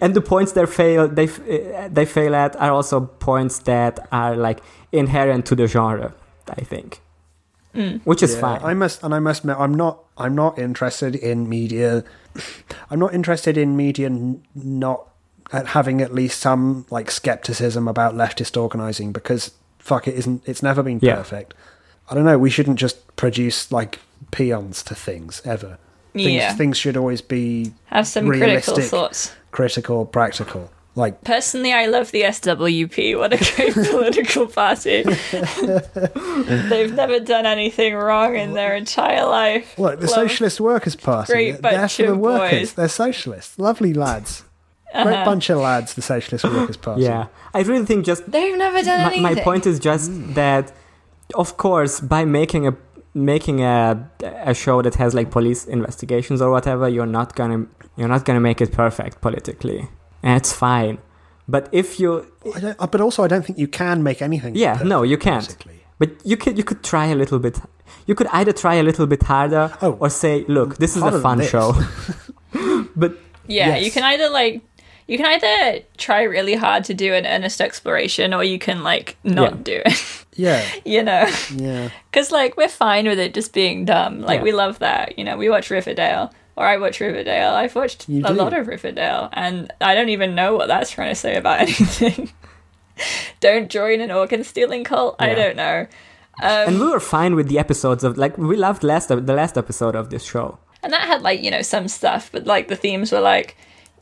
and 0.00 0.14
the 0.14 0.20
points 0.20 0.52
they 0.52 0.66
fail 0.66 1.06
they 1.08 1.28
uh, 1.28 1.88
they 1.88 2.04
fail 2.04 2.34
at 2.34 2.56
are 2.56 2.72
also 2.72 3.00
points 3.00 3.60
that 3.60 4.00
are 4.10 4.34
like 4.36 4.60
inherent 4.92 5.46
to 5.46 5.54
the 5.54 5.66
genre 5.66 6.14
i 6.50 6.60
think 6.62 7.00
Mm. 7.74 8.00
which 8.04 8.22
is 8.22 8.32
Yeah, 8.34 8.40
fine 8.40 8.60
I 8.64 8.72
must, 8.72 9.02
and 9.02 9.14
I 9.14 9.18
must 9.18 9.40
admit, 9.40 9.56
I'm 9.58 9.74
not. 9.74 9.98
I'm 10.16 10.34
not 10.34 10.58
interested 10.58 11.14
in 11.14 11.46
media. 11.46 12.04
I'm 12.90 12.98
not 12.98 13.12
interested 13.12 13.58
in 13.58 13.76
media 13.76 14.08
not 14.54 15.08
at 15.52 15.68
having 15.68 16.00
at 16.00 16.12
least 16.14 16.40
some 16.40 16.86
like 16.90 17.10
skepticism 17.10 17.86
about 17.88 18.14
leftist 18.14 18.60
organizing 18.60 19.12
because 19.12 19.52
fuck 19.78 20.08
it 20.08 20.14
isn't. 20.14 20.42
It's 20.46 20.62
never 20.62 20.82
been 20.82 20.98
Yeah. 21.02 21.16
perfect. 21.16 21.54
I 22.10 22.14
don't 22.14 22.24
know. 22.24 22.38
We 22.38 22.50
shouldn't 22.50 22.78
just 22.78 23.16
produce 23.16 23.70
like 23.72 24.00
peons 24.30 24.82
to 24.84 24.94
things 24.94 25.42
ever. 25.44 25.78
Things, 26.12 26.32
Yeah. 26.32 26.52
things 26.54 26.76
should 26.78 26.96
always 26.96 27.20
be 27.20 27.72
have 27.86 28.06
some 28.06 28.26
critical 28.26 28.80
thoughts. 28.80 29.32
critical, 29.52 30.06
practical. 30.06 30.70
Like 30.94 31.22
Personally, 31.24 31.74
I 31.74 31.86
love 31.86 32.10
the 32.10 32.22
SWP. 32.22 33.16
What 33.18 33.34
a 33.34 33.36
great 33.54 33.74
political 33.90 34.46
party. 34.46 35.02
They've 35.68 36.92
never 36.94 37.20
done 37.20 37.46
anything 37.46 37.94
wrong 37.94 38.34
in 38.36 38.54
their 38.54 38.74
entire 38.74 39.26
life. 39.26 39.78
look, 39.78 40.00
the 40.00 40.06
Love- 40.06 40.14
Socialist 40.14 40.60
Workers 40.60 40.96
Party. 40.96 41.32
Great 41.32 41.62
They're 41.62 41.72
bunch 41.72 41.96
for 41.96 42.02
the 42.02 42.12
of 42.12 42.18
workers. 42.18 42.58
boys. 42.60 42.72
They're 42.74 42.88
socialists. 42.88 43.58
Lovely 43.58 43.92
lads. 43.92 44.42
Great 44.92 45.24
bunch 45.24 45.50
of 45.50 45.58
lads, 45.58 45.94
the 45.94 46.02
Socialist 46.02 46.44
Workers 46.44 46.76
Party. 46.76 47.02
Yeah, 47.02 47.26
I 47.54 47.60
really 47.62 47.84
think 47.84 48.06
just 48.06 48.30
They've 48.30 48.56
never 48.56 48.82
done 48.82 49.00
my, 49.00 49.06
anything. 49.06 49.22
my 49.22 49.34
point 49.42 49.66
is 49.66 49.78
just 49.78 50.10
that, 50.34 50.72
of 51.34 51.56
course, 51.56 52.00
by 52.00 52.24
making 52.24 52.66
a 52.66 52.74
making 53.14 53.62
a 53.62 54.08
a 54.22 54.54
show 54.54 54.82
that 54.82 54.94
has 54.96 55.14
like 55.14 55.30
police 55.30 55.64
investigations 55.66 56.40
or 56.40 56.50
whatever, 56.50 56.88
you're 56.88 57.06
not 57.20 57.34
gonna 57.34 57.66
you're 57.96 58.08
not 58.08 58.24
gonna 58.24 58.40
make 58.40 58.60
it 58.60 58.72
perfect 58.72 59.20
politically, 59.20 59.88
and 60.22 60.36
it's 60.36 60.52
fine. 60.52 60.98
But 61.48 61.68
if 61.72 62.00
you, 62.00 62.26
I 62.56 62.60
don't, 62.60 62.76
uh, 62.80 62.86
but 62.88 63.00
also, 63.00 63.22
I 63.22 63.28
don't 63.28 63.44
think 63.46 63.58
you 63.58 63.68
can 63.68 64.02
make 64.02 64.20
anything. 64.20 64.54
Yeah, 64.56 64.72
perfect, 64.72 64.88
no, 64.88 65.02
you 65.04 65.16
can't. 65.18 65.44
basically. 65.46 65.80
but 65.98 66.10
you 66.24 66.36
could 66.36 66.56
you 66.58 66.64
could 66.64 66.82
try 66.82 67.06
a 67.06 67.14
little 67.14 67.38
bit. 67.38 67.60
You 68.06 68.14
could 68.14 68.26
either 68.32 68.52
try 68.52 68.74
a 68.76 68.82
little 68.82 69.06
bit 69.06 69.22
harder 69.22 69.70
Oh, 69.82 69.92
or 70.00 70.10
say, 70.10 70.44
look, 70.48 70.76
this 70.78 70.96
is 70.96 71.02
a 71.02 71.20
fun 71.20 71.40
show. 71.42 71.72
but 72.96 73.12
Yeah, 73.48 73.68
Yes. 73.76 73.84
you 73.84 73.90
can 73.92 74.02
either 74.02 74.28
like 74.28 74.60
you 75.06 75.16
can 75.18 75.26
either 75.26 75.84
try 75.96 76.22
really 76.22 76.54
hard 76.54 76.84
to 76.84 76.94
do 76.94 77.12
an 77.14 77.26
earnest 77.26 77.60
exploration, 77.60 78.34
or 78.34 78.42
you 78.44 78.58
can 78.58 78.82
like 78.82 79.16
not 79.24 79.52
Yeah. 79.52 79.58
do 79.62 79.82
it. 79.86 80.22
Yeah, 80.38 80.62
you 80.84 81.02
know, 81.02 81.26
yeah. 81.54 81.88
because 82.10 82.30
like 82.30 82.58
we're 82.58 82.68
fine 82.68 83.06
with 83.06 83.18
it 83.18 83.32
just 83.32 83.54
being 83.54 83.86
dumb. 83.86 84.20
Like 84.20 84.40
Yeah. 84.40 84.44
we 84.44 84.52
love 84.52 84.80
that. 84.80 85.18
You 85.18 85.24
know, 85.24 85.38
we 85.38 85.48
watch 85.48 85.70
Riverdale, 85.70 86.30
or 86.56 86.66
I 86.66 86.76
watch 86.76 87.00
Riverdale. 87.00 87.54
I've 87.54 87.74
watched 87.74 88.06
You 88.06 88.22
a 88.22 88.28
do. 88.28 88.34
lot 88.34 88.52
of 88.52 88.66
Riverdale, 88.68 89.30
and 89.32 89.72
I 89.80 89.94
don't 89.94 90.10
even 90.10 90.34
know 90.34 90.54
what 90.54 90.68
that's 90.68 90.90
trying 90.90 91.08
to 91.08 91.14
say 91.14 91.36
about 91.36 91.60
anything. 91.66 92.30
don't 93.40 93.70
join 93.70 94.00
an 94.00 94.10
organ 94.10 94.44
stealing 94.44 94.84
cult. 94.84 95.16
I 95.18 95.34
don't 95.34 95.56
know. 95.56 95.86
Um, 96.42 96.68
and 96.68 96.80
we 96.80 96.86
were 96.90 97.00
fine 97.00 97.34
with 97.34 97.48
the 97.48 97.58
episodes 97.58 98.04
of 98.04 98.18
like 98.18 98.36
we 98.36 98.56
loved 98.56 98.84
last 98.84 99.08
the 99.08 99.16
last 99.34 99.56
episode 99.56 99.96
of 99.96 100.10
this 100.10 100.22
show. 100.24 100.58
and 100.82 100.92
that 100.92 101.02
had 101.08 101.22
like 101.22 101.42
you 101.42 101.50
know 101.50 101.62
some 101.62 101.88
stuff 101.88 102.28
but 102.30 102.44
like 102.46 102.68
the 102.68 102.76
themes 102.76 103.10
were 103.10 103.20
like 103.22 103.56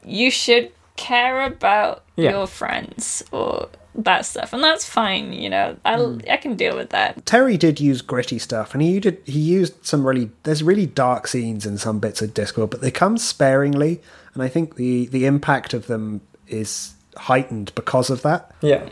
you 0.04 0.32
should 0.32 0.72
care 0.96 1.42
about 1.44 2.02
Yeah. 2.16 2.30
your 2.30 2.46
friends 2.46 3.22
or 3.32 3.68
that 3.96 4.26
stuff 4.26 4.52
and 4.52 4.62
that's 4.62 4.84
fine 4.84 5.32
you 5.32 5.48
know 5.48 5.76
i 5.84 5.94
Mm. 5.96 6.28
i 6.28 6.36
can 6.36 6.56
deal 6.56 6.76
with 6.76 6.90
that 6.90 7.24
Terry 7.26 7.56
did 7.56 7.78
use 7.80 8.02
gritty 8.02 8.38
stuff, 8.40 8.72
and 8.74 8.82
he 8.82 8.98
did 8.98 9.18
he 9.24 9.38
used 9.38 9.86
some 9.86 10.04
really 10.06 10.30
there's 10.42 10.62
really 10.64 10.86
dark 10.86 11.28
scenes 11.28 11.64
in 11.64 11.78
some 11.78 12.00
bits 12.00 12.20
of 12.20 12.34
Discworld 12.34 12.70
but 12.70 12.80
they 12.80 12.90
come 12.90 13.16
sparingly, 13.18 14.00
and 14.34 14.42
I 14.42 14.48
think 14.48 14.74
the 14.76 15.06
the 15.06 15.26
impact 15.26 15.74
of 15.74 15.86
them 15.86 16.20
is 16.48 16.94
heightened 17.16 17.72
because 17.76 18.10
of 18.10 18.22
that. 18.22 18.50
Yeah. 18.60 18.82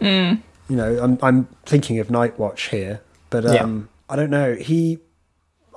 You 0.69 0.77
know, 0.77 0.99
I'm 1.03 1.19
I'm 1.21 1.49
thinking 1.67 1.99
of 1.99 2.07
Nightwatch 2.09 2.69
here, 2.71 3.01
but 3.31 3.43
Yeah. 3.45 3.63
um, 3.65 3.89
I 4.09 4.15
don't 4.15 4.31
know. 4.31 4.55
He, 4.55 4.99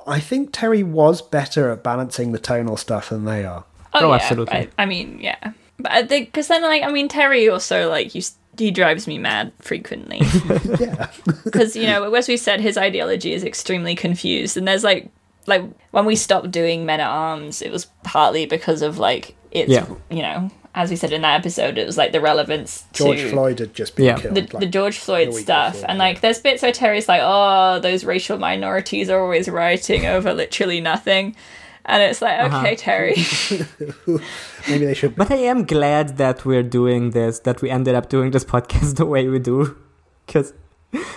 I 0.07 0.19
think 0.19 0.51
Terry 0.53 0.83
was 0.83 1.21
better 1.23 1.71
at 1.71 1.83
balancing 1.83 2.31
the 2.31 2.39
tonal 2.39 2.77
stuff 2.77 3.09
than 3.09 3.25
they 3.25 3.43
are. 3.43 3.65
Oh, 3.95 4.09
yeah, 4.09 4.15
absolutely. 4.15 4.55
I, 4.55 4.69
I 4.77 4.85
mean 4.85 5.17
yeah 5.19 5.51
but 5.79 5.91
i 5.91 6.05
think 6.05 6.27
because 6.27 6.47
then 6.47 6.61
like 6.61 6.83
i 6.83 6.91
mean 6.91 7.07
terry 7.07 7.49
also 7.49 7.89
like 7.89 8.13
you 8.15 8.21
he 8.57 8.71
drives 8.71 9.05
me 9.05 9.17
mad 9.17 9.51
frequently 9.59 10.19
Yeah, 10.79 11.09
because 11.43 11.75
you 11.75 11.87
know 11.87 12.13
as 12.13 12.27
we 12.29 12.37
said 12.37 12.61
his 12.61 12.77
ideology 12.77 13.33
is 13.33 13.43
extremely 13.43 13.95
confused 13.95 14.55
and 14.55 14.65
there's 14.67 14.83
like 14.83 15.09
like 15.45 15.61
when 15.91 16.05
we 16.05 16.15
stopped 16.15 16.51
doing 16.51 16.85
men 16.85 16.99
at 17.01 17.07
arms 17.09 17.61
it 17.61 17.71
was 17.71 17.85
partly 18.03 18.45
because 18.45 18.81
of 18.81 18.97
like 18.97 19.35
it's 19.51 19.69
Yeah. 19.69 19.85
you 20.09 20.21
know 20.21 20.49
as 20.73 20.89
we 20.89 20.95
said 20.95 21.11
in 21.11 21.21
that 21.23 21.37
episode 21.39 21.77
it 21.77 21.85
was 21.85 21.97
like 21.97 22.13
the 22.13 22.21
relevance 22.21 22.83
to 22.93 23.03
George 23.03 23.19
to 23.19 23.29
Floyd 23.29 23.59
had 23.59 23.73
just 23.73 23.95
been 23.97 24.05
Yeah. 24.05 24.17
killed. 24.19 24.35
the, 24.35 24.41
like, 24.41 24.59
the 24.59 24.65
George 24.65 24.97
Floyd 24.97 25.29
week 25.29 25.39
stuff 25.43 25.73
before, 25.73 25.89
and 25.89 25.97
yeah. 25.97 26.03
like 26.05 26.21
there's 26.21 26.39
bits 26.39 26.61
where 26.63 26.71
Terry's 26.71 27.07
like 27.09 27.21
oh 27.23 27.79
those 27.79 28.05
racial 28.05 28.37
minorities 28.37 29.09
are 29.09 29.19
always 29.21 29.49
rioting 29.49 30.05
over 30.05 30.33
literally 30.33 30.79
nothing 30.79 31.35
and 31.85 32.01
it's 32.03 32.21
like 32.21 32.39
Uh-huh. 32.39 32.57
okay 32.59 32.75
Terry 32.75 33.15
maybe 34.67 34.85
they 34.85 34.93
should. 34.93 35.15
But 35.15 35.31
I 35.31 35.35
am 35.37 35.65
glad 35.65 36.17
that 36.17 36.45
we're 36.45 36.63
doing 36.63 37.11
this, 37.11 37.39
that 37.39 37.61
we 37.61 37.69
ended 37.69 37.95
up 37.95 38.09
doing 38.09 38.31
this 38.31 38.43
podcast 38.45 38.95
the 39.01 39.05
way 39.05 39.27
we 39.27 39.39
do. 39.39 39.75
Because 40.25 40.53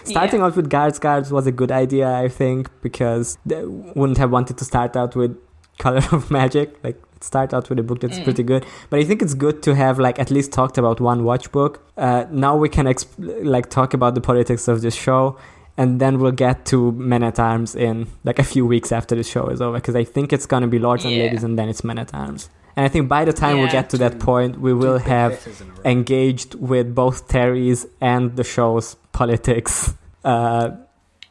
starting 0.05 0.41
Yeah. 0.41 0.47
out 0.47 0.57
with 0.57 0.69
Guards 0.69 0.99
Guards 0.99 1.33
was 1.33 1.47
a 1.47 1.53
good 1.53 1.73
idea, 1.73 2.13
I 2.15 2.29
think, 2.29 2.69
because 2.83 3.39
they 3.47 3.65
wouldn't 3.65 4.19
have 4.19 4.31
wanted 4.31 4.59
to 4.59 4.65
start 4.65 4.97
out 4.97 5.17
with 5.17 5.37
Color 5.79 6.03
of 6.13 6.31
Magic. 6.31 6.77
Like, 6.85 7.01
start 7.21 7.53
out 7.55 7.69
with 7.71 7.79
a 7.79 7.83
book 7.83 8.01
that's 8.01 8.21
pretty 8.21 8.43
good. 8.43 8.67
But 8.91 9.01
I 9.01 9.05
think 9.05 9.23
it's 9.23 9.35
good 9.35 9.63
to 9.63 9.75
have, 9.75 9.99
like, 9.99 10.19
at 10.19 10.31
least 10.31 10.53
talked 10.53 10.77
about 10.79 11.01
one 11.01 11.25
watch 11.25 11.51
book. 11.53 11.81
Uh, 11.97 12.25
now 12.31 12.57
we 12.57 12.69
can, 12.69 12.87
exp- 12.87 13.09
like, 13.45 13.71
talk 13.71 13.95
about 13.95 14.15
the 14.15 14.21
politics 14.21 14.69
of 14.69 14.83
this 14.83 14.95
show. 14.95 15.37
And 15.79 16.01
then 16.01 16.19
we'll 16.19 16.33
get 16.33 16.65
to 16.67 16.93
Men 16.93 17.23
at 17.23 17.39
Arms 17.39 17.75
in 17.75 18.09
like 18.25 18.39
a 18.39 18.45
few 18.45 18.67
weeks 18.67 18.91
after 18.93 19.15
the 19.15 19.23
show 19.23 19.47
is 19.49 19.61
over, 19.63 19.77
because 19.79 19.95
I 19.97 20.05
think 20.05 20.33
it's 20.33 20.45
gonna 20.45 20.67
be 20.67 20.79
Lords 20.79 21.05
and 21.05 21.15
Ladies, 21.15 21.45
and 21.45 21.59
then 21.59 21.69
it's 21.69 21.83
Men 21.85 21.99
at 21.99 22.13
Arms. 22.13 22.51
And 22.77 22.85
I 22.85 22.89
think 22.89 23.09
by 23.09 23.25
the 23.25 23.33
time 23.33 23.61
we 23.61 23.69
get 23.69 23.89
to 23.91 23.99
that 23.99 24.19
point, 24.21 24.61
we 24.61 24.73
will 24.75 24.99
have 24.99 25.33
hitters 25.39 25.61
in 25.61 25.69
a 25.69 25.73
row. 25.73 25.79
engaged 25.85 26.55
with 26.57 26.95
both 26.95 27.27
Terry's 27.29 27.87
and 28.01 28.37
the 28.37 28.45
show's 28.45 28.97
politics. 29.13 29.95
Uh, 30.25 30.71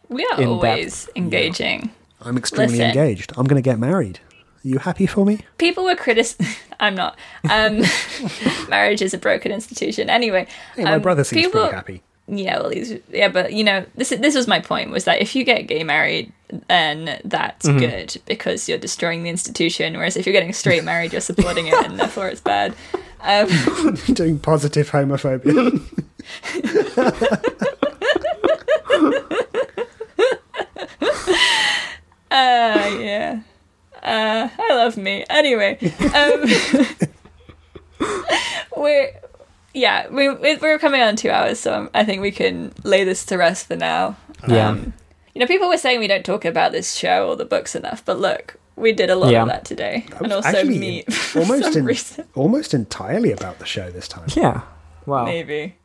we 0.09 0.25
are 0.31 0.41
In 0.41 0.47
always 0.49 1.09
engaging 1.15 1.91
I'm 2.21 2.37
extremely 2.37 2.77
Listen. 2.79 2.87
engaged. 2.89 3.33
I'm 3.37 3.45
going 3.45 3.61
to 3.61 3.69
get 3.71 3.77
married. 3.79 4.19
Are 4.63 4.67
you 4.67 4.79
happy 4.79 5.05
for 5.05 5.25
me? 5.25 5.39
people 5.57 5.83
were 5.85 5.95
critic 5.95 6.27
I'm 6.79 6.95
not 6.95 7.17
um 7.49 7.83
marriage 8.69 9.01
is 9.01 9.13
a 9.13 9.17
broken 9.17 9.51
institution 9.51 10.09
anyway 10.09 10.47
Hey, 10.75 10.83
my 10.83 10.93
um, 10.93 11.01
brother 11.01 11.23
seems 11.23 11.45
people- 11.45 11.61
pretty 11.61 11.75
happy. 11.75 12.03
Yeah 12.27 12.59
well 12.59 12.69
he's 12.69 12.93
yeah 13.09 13.29
but 13.29 13.53
you 13.53 13.63
know 13.63 13.85
this 13.95 14.09
this 14.09 14.35
was 14.35 14.47
my 14.47 14.59
point 14.59 14.91
was 14.91 15.05
that 15.05 15.21
if 15.21 15.35
you 15.35 15.43
get 15.45 15.63
gay 15.67 15.83
married 15.83 16.31
then 16.67 17.19
that's 17.25 17.65
Mm-hmm. 17.65 17.79
good 17.79 18.17
because 18.25 18.67
you're 18.67 18.77
destroying 18.77 19.23
the 19.23 19.29
institution 19.29 19.95
whereas 19.95 20.17
if 20.17 20.25
you're 20.25 20.33
getting 20.33 20.53
straight 20.53 20.83
married 20.83 21.11
you're 21.13 21.21
supporting 21.21 21.67
it 21.67 21.73
and 21.85 21.97
therefore 21.99 22.27
it's 22.27 22.41
bad 22.41 22.75
um 23.21 23.47
Doing 24.13 24.39
positive 24.39 24.89
homophobia. 24.91 25.81
uh 32.29 32.97
yeah 32.99 33.39
uh 34.03 34.49
i 34.59 34.73
love 34.75 34.97
me 34.97 35.23
anyway 35.29 35.77
um 36.13 36.45
we're 38.75 39.11
yeah 39.77 40.07
we, 40.09 40.29
we- 40.29 40.55
we're 40.57 40.79
coming 40.79 41.01
on 41.01 41.15
two 41.15 41.29
hours 41.29 41.59
so 41.59 41.89
i 41.93 42.03
think 42.03 42.21
we 42.21 42.31
can 42.31 42.73
lay 42.83 43.03
this 43.03 43.25
to 43.25 43.37
rest 43.37 43.67
for 43.67 43.75
now 43.75 44.15
yeah. 44.47 44.69
Um, 44.69 44.93
you 45.33 45.39
know, 45.41 45.47
people 45.47 45.67
were 45.67 45.77
saying 45.77 45.99
we 45.99 46.07
don't 46.07 46.25
talk 46.25 46.45
about 46.45 46.71
this 46.71 46.95
show 46.95 47.27
or 47.29 47.35
the 47.35 47.45
books 47.45 47.75
enough, 47.75 48.03
but 48.05 48.17
look, 48.19 48.55
we 48.75 48.91
did 48.91 49.09
a 49.11 49.15
lot 49.15 49.31
Yeah. 49.31 49.41
of 49.43 49.47
that 49.49 49.65
today, 49.65 50.05
and 50.19 50.31
also 50.33 50.49
actually 50.49 50.79
me 50.79 51.03
for 51.09 51.39
almost 51.41 51.73
some 51.73 51.87
in, 51.89 52.25
almost 52.35 52.73
entirely 52.73 53.31
about 53.31 53.59
the 53.59 53.65
show 53.65 53.89
this 53.91 54.07
time. 54.07 54.27
yeah. 54.35 54.61
Wow. 55.05 55.25
Maybe. 55.25 55.75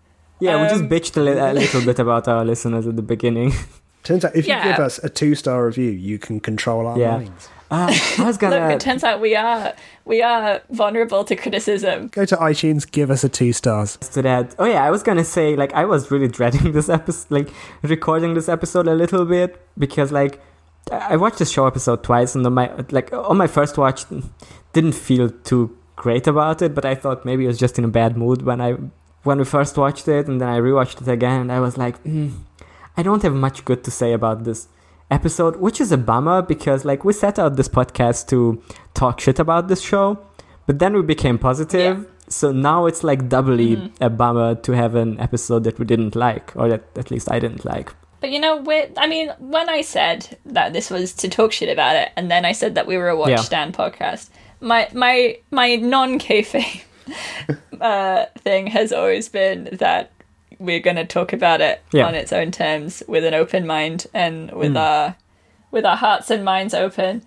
Yeah, 0.41 0.61
we 0.63 0.69
just 0.69 0.83
Um, 0.83 0.89
bitched 0.89 1.17
a, 1.17 1.21
li- 1.21 1.33
a 1.39 1.53
little 1.53 1.85
bit 1.85 1.99
about 1.99 2.29
our 2.29 2.45
listeners 2.47 2.87
at 2.87 2.97
the 2.97 3.03
beginning. 3.03 3.53
Turns 4.05 4.25
out, 4.25 4.35
if 4.37 4.47
you 4.47 4.55
give 4.63 4.79
us 4.79 4.99
a 5.05 5.09
two 5.11 5.35
star 5.35 5.67
review, 5.67 5.91
you 5.91 6.19
can 6.19 6.41
control 6.41 6.87
our 6.87 6.99
Yeah. 6.99 7.17
minds. 7.19 7.49
Uh, 7.73 7.89
I 8.19 8.25
was 8.27 8.37
Look, 8.41 8.41
gonna. 8.41 8.69
it 8.75 8.81
turns 8.81 9.03
out 9.03 9.21
we 9.21 9.35
are 9.35 9.73
we 10.05 10.21
are 10.23 10.61
vulnerable 10.71 11.25
to 11.25 11.35
criticism. 11.35 12.09
Go 12.09 12.25
to 12.27 12.37
iTunes, 12.37 12.91
give 12.91 13.11
us 13.11 13.25
a 13.25 13.29
two 13.31 13.53
stars. 13.53 13.97
to 13.97 14.21
that. 14.23 14.55
Oh 14.59 14.67
yeah, 14.67 14.85
I 14.85 14.91
was 14.91 15.03
gonna 15.03 15.25
say 15.25 15.57
like 15.57 15.73
I 15.73 15.85
was 15.87 16.11
really 16.11 16.29
dreading 16.29 16.73
this 16.73 16.89
episode, 16.89 17.31
like 17.31 17.49
recording 17.83 18.35
this 18.35 18.49
episode 18.49 18.87
a 18.89 18.95
little 18.95 19.25
bit 19.25 19.51
because 19.79 20.13
like 20.13 20.41
I 20.91 21.15
I 21.15 21.17
watched 21.17 21.39
this 21.39 21.51
show 21.51 21.67
episode 21.67 22.03
twice 22.05 22.35
and 22.35 22.45
on 22.47 22.55
my 22.55 22.71
like 22.91 23.13
on 23.13 23.37
my 23.39 23.47
first 23.47 23.79
watch 23.79 24.05
didn't 24.75 24.93
feel 25.09 25.31
too 25.31 25.77
great 25.97 26.27
about 26.27 26.61
it, 26.63 26.75
but 26.75 26.85
I 26.85 26.95
thought 26.95 27.25
maybe 27.25 27.45
I 27.45 27.49
was 27.49 27.59
just 27.59 27.79
in 27.79 27.85
a 27.85 27.89
bad 28.01 28.17
mood 28.17 28.43
when 28.43 28.61
I 28.61 28.73
when 29.23 29.39
we 29.39 29.45
first 29.45 29.79
watched 29.79 30.09
it 30.09 30.27
and 30.29 30.41
then 30.41 30.49
I 30.49 30.59
rewatched 30.59 31.01
it 31.01 31.09
again 31.09 31.41
and 31.43 31.53
I 31.53 31.61
was 31.61 31.79
like, 31.79 32.03
mm, 32.05 32.33
I 32.99 33.03
don't 33.03 33.23
have 33.23 33.35
much 33.35 33.65
good 33.65 33.83
to 33.85 33.91
say 33.91 34.13
about 34.13 34.45
this 34.45 34.69
episode, 35.13 35.57
which 35.57 35.81
is 35.81 35.93
a 35.93 35.99
bummer 35.99 36.43
because 36.43 36.85
like 36.85 37.05
we 37.05 37.13
set 37.13 37.39
out 37.39 37.57
this 37.57 37.69
podcast 37.69 38.29
to 38.29 38.63
talk 38.95 39.21
shit 39.21 39.39
about 39.39 39.69
this 39.69 39.81
show, 39.81 40.19
but 40.67 40.79
then 40.79 40.95
we 40.95 41.03
became 41.03 41.39
positive. 41.39 42.07
So 42.29 42.51
now 42.51 42.87
it's 42.87 43.05
like 43.05 43.29
doubly 43.29 43.93
a 44.01 44.09
bummer 44.09 44.55
to 44.55 44.73
have 44.73 44.95
an 44.95 45.21
episode 45.21 45.65
that 45.65 45.79
we 45.79 45.85
didn't 45.85 46.17
like, 46.17 46.57
or 46.57 46.69
that 46.69 46.85
at 46.97 47.11
least 47.11 47.31
I 47.31 47.39
didn't 47.39 47.65
like. 47.65 47.93
But 48.21 48.31
you 48.31 48.41
know, 48.41 48.57
we 48.57 48.87
I 48.97 49.07
mean, 49.07 49.33
when 49.39 49.69
I 49.69 49.83
said 49.83 50.39
that 50.47 50.73
this 50.73 50.91
was 50.91 51.13
to 51.15 51.29
talk 51.29 51.53
shit 51.53 51.69
about 51.69 51.97
it, 51.97 52.11
and 52.17 52.31
then 52.31 52.45
I 52.45 52.53
said 52.53 52.75
that 52.77 52.87
we 52.87 52.97
were 52.97 53.09
a 53.09 53.17
Watch 53.17 53.31
Yeah. 53.31 53.37
Stand 53.37 53.75
podcast, 53.75 54.31
my 54.61 54.89
my 54.95 55.37
my 55.51 55.77
non 55.77 56.19
kayfabe 56.19 56.83
uh, 57.81 58.27
thing 58.39 58.69
has 58.69 58.93
always 58.93 59.29
been 59.29 59.69
that 59.73 60.13
we're 60.63 60.81
going 60.81 60.97
to 60.97 61.05
talk 61.05 61.33
about 61.33 61.61
it 61.61 61.83
Yeah. 61.93 62.07
on 62.07 62.15
its 62.15 62.33
own 62.33 62.51
terms 62.51 63.03
with 63.09 63.25
an 63.25 63.35
open 63.35 63.67
mind 63.67 64.07
and 64.15 64.51
with 64.53 64.77
our 64.77 65.17
with 65.71 65.85
our 65.87 65.97
hearts 65.97 66.31
and 66.31 66.45
minds 66.45 66.75
open. 66.75 67.23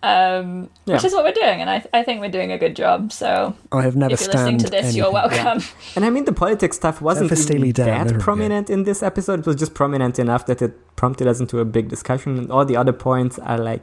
Um, 0.00 0.70
Which 0.84 1.04
is 1.04 1.12
what 1.12 1.24
we're 1.24 1.32
doing, 1.32 1.60
and 1.60 1.68
I, 1.68 1.84
I 1.92 2.04
think 2.04 2.20
we're 2.20 2.30
doing 2.30 2.52
a 2.52 2.58
good 2.58 2.76
job. 2.76 3.10
So 3.10 3.56
I 3.72 3.82
have 3.82 3.96
never 3.96 4.14
if 4.14 4.20
you're 4.20 4.30
listening 4.30 4.58
to 4.58 4.70
this, 4.70 4.94
you're 4.94 5.06
anything. 5.06 5.44
welcome. 5.44 5.62
And 5.96 6.04
I 6.04 6.10
mean, 6.10 6.24
the 6.24 6.32
politics 6.32 6.76
stuff 6.76 7.00
wasn't 7.00 7.30
for 7.30 7.34
even 7.34 7.72
that 7.72 7.84
there 7.84 8.04
we 8.04 8.12
go. 8.12 8.18
prominent 8.20 8.70
in 8.70 8.84
this 8.84 9.02
episode. 9.02 9.40
It 9.40 9.46
was 9.46 9.56
just 9.56 9.74
prominent 9.74 10.20
enough 10.20 10.46
that 10.46 10.62
it 10.62 10.72
prompted 10.94 11.26
us 11.26 11.40
into 11.40 11.58
a 11.58 11.64
big 11.64 11.88
discussion. 11.88 12.38
And 12.38 12.52
all 12.52 12.64
the 12.64 12.76
other 12.76 12.92
points 12.92 13.40
are 13.40 13.58
like 13.58 13.82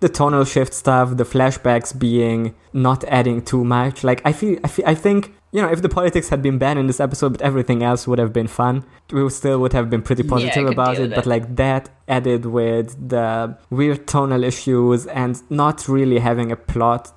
the 0.00 0.10
tonal 0.10 0.44
shift 0.44 0.74
stuff, 0.74 1.16
the 1.16 1.24
flashbacks 1.24 1.98
being 1.98 2.54
not 2.74 3.02
adding 3.04 3.40
too 3.42 3.64
much. 3.64 4.04
Like 4.04 4.20
I 4.26 4.32
feel, 4.34 4.58
I 4.62 4.68
feel, 4.68 4.86
I 4.86 4.94
think 4.94 5.32
you 5.54 5.62
know, 5.62 5.70
if 5.70 5.82
the 5.82 5.88
politics 5.88 6.30
had 6.30 6.42
been 6.42 6.58
banned 6.58 6.80
in 6.80 6.88
this 6.88 6.98
episode, 6.98 7.28
but 7.34 7.40
everything 7.40 7.84
else 7.84 8.08
would 8.08 8.18
have 8.18 8.32
been 8.32 8.48
fun, 8.48 8.84
we 9.12 9.30
still 9.30 9.60
would 9.60 9.72
have 9.72 9.88
been 9.88 10.02
pretty 10.02 10.24
positive 10.24 10.64
could 10.64 10.72
about 10.72 10.98
it. 10.98 11.14
But 11.14 11.26
like 11.26 11.54
that 11.54 11.90
added 12.08 12.44
with 12.44 13.08
the 13.08 13.56
weird 13.70 14.08
tonal 14.08 14.42
issues 14.42 15.06
and 15.06 15.40
not 15.50 15.86
really 15.86 16.18
having 16.18 16.50
a 16.50 16.56
plot, 16.56 17.12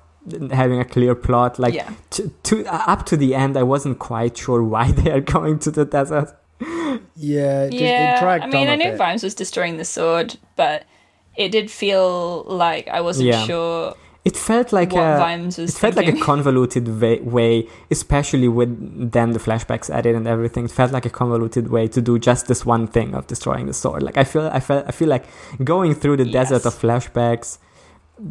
having 0.52 0.78
a 0.78 0.84
clear 0.84 1.16
plot, 1.16 1.58
like 1.58 1.74
yeah. 1.74 1.92
to, 2.10 2.28
to 2.44 2.64
up 2.66 3.04
to 3.06 3.16
the 3.16 3.34
end, 3.34 3.56
I 3.56 3.64
wasn't 3.64 3.98
quite 3.98 4.36
sure 4.38 4.62
why 4.62 4.92
they 4.98 5.10
are 5.10 5.20
going 5.20 5.58
to 5.58 5.72
the 5.72 5.84
desert. 5.84 6.32
Yeah, 6.60 7.64
it, 7.64 7.72
just, 7.72 7.82
yeah, 7.82 8.18
it 8.18 8.20
dragged 8.20 8.44
I 8.44 8.46
mean, 8.46 8.68
on 8.68 8.68
a 8.68 8.72
I 8.72 8.76
knew 8.76 8.90
bit. 8.92 8.98
Vimes 8.98 9.24
was 9.24 9.34
destroying 9.34 9.78
the 9.78 9.84
sword, 9.84 10.36
but 10.54 10.84
it 11.36 11.48
did 11.50 11.72
feel 11.72 12.44
like 12.44 12.86
I 12.86 13.00
wasn't 13.00 13.30
Yeah. 13.30 13.44
sure 13.46 13.96
It 14.24 14.36
felt 14.36 14.72
like 14.72 14.92
what 14.92 15.02
a. 15.02 15.62
It 15.62 15.70
felt 15.70 15.96
like 15.96 16.08
a 16.08 16.20
convoluted 16.20 17.00
way, 17.00 17.20
way, 17.20 17.68
especially 17.90 18.48
with 18.48 19.12
then 19.12 19.30
the 19.30 19.38
flashbacks 19.38 19.88
added 19.88 20.14
and 20.16 20.26
everything. 20.26 20.66
It 20.66 20.70
felt 20.70 20.92
like 20.92 21.06
a 21.06 21.10
convoluted 21.10 21.70
way 21.70 21.88
to 21.88 22.00
do 22.00 22.18
just 22.18 22.46
this 22.46 22.66
one 22.66 22.86
thing 22.86 23.14
of 23.14 23.26
destroying 23.26 23.66
the 23.66 23.72
sword. 23.72 24.02
Like 24.02 24.16
I 24.16 24.24
feel, 24.24 24.48
I 24.52 24.60
felt, 24.60 24.86
I 24.86 24.90
feel 24.90 25.08
like 25.08 25.24
going 25.62 25.94
through 25.94 26.18
the 26.18 26.24
desert 26.24 26.66
of 26.66 26.74
flashbacks 26.74 27.58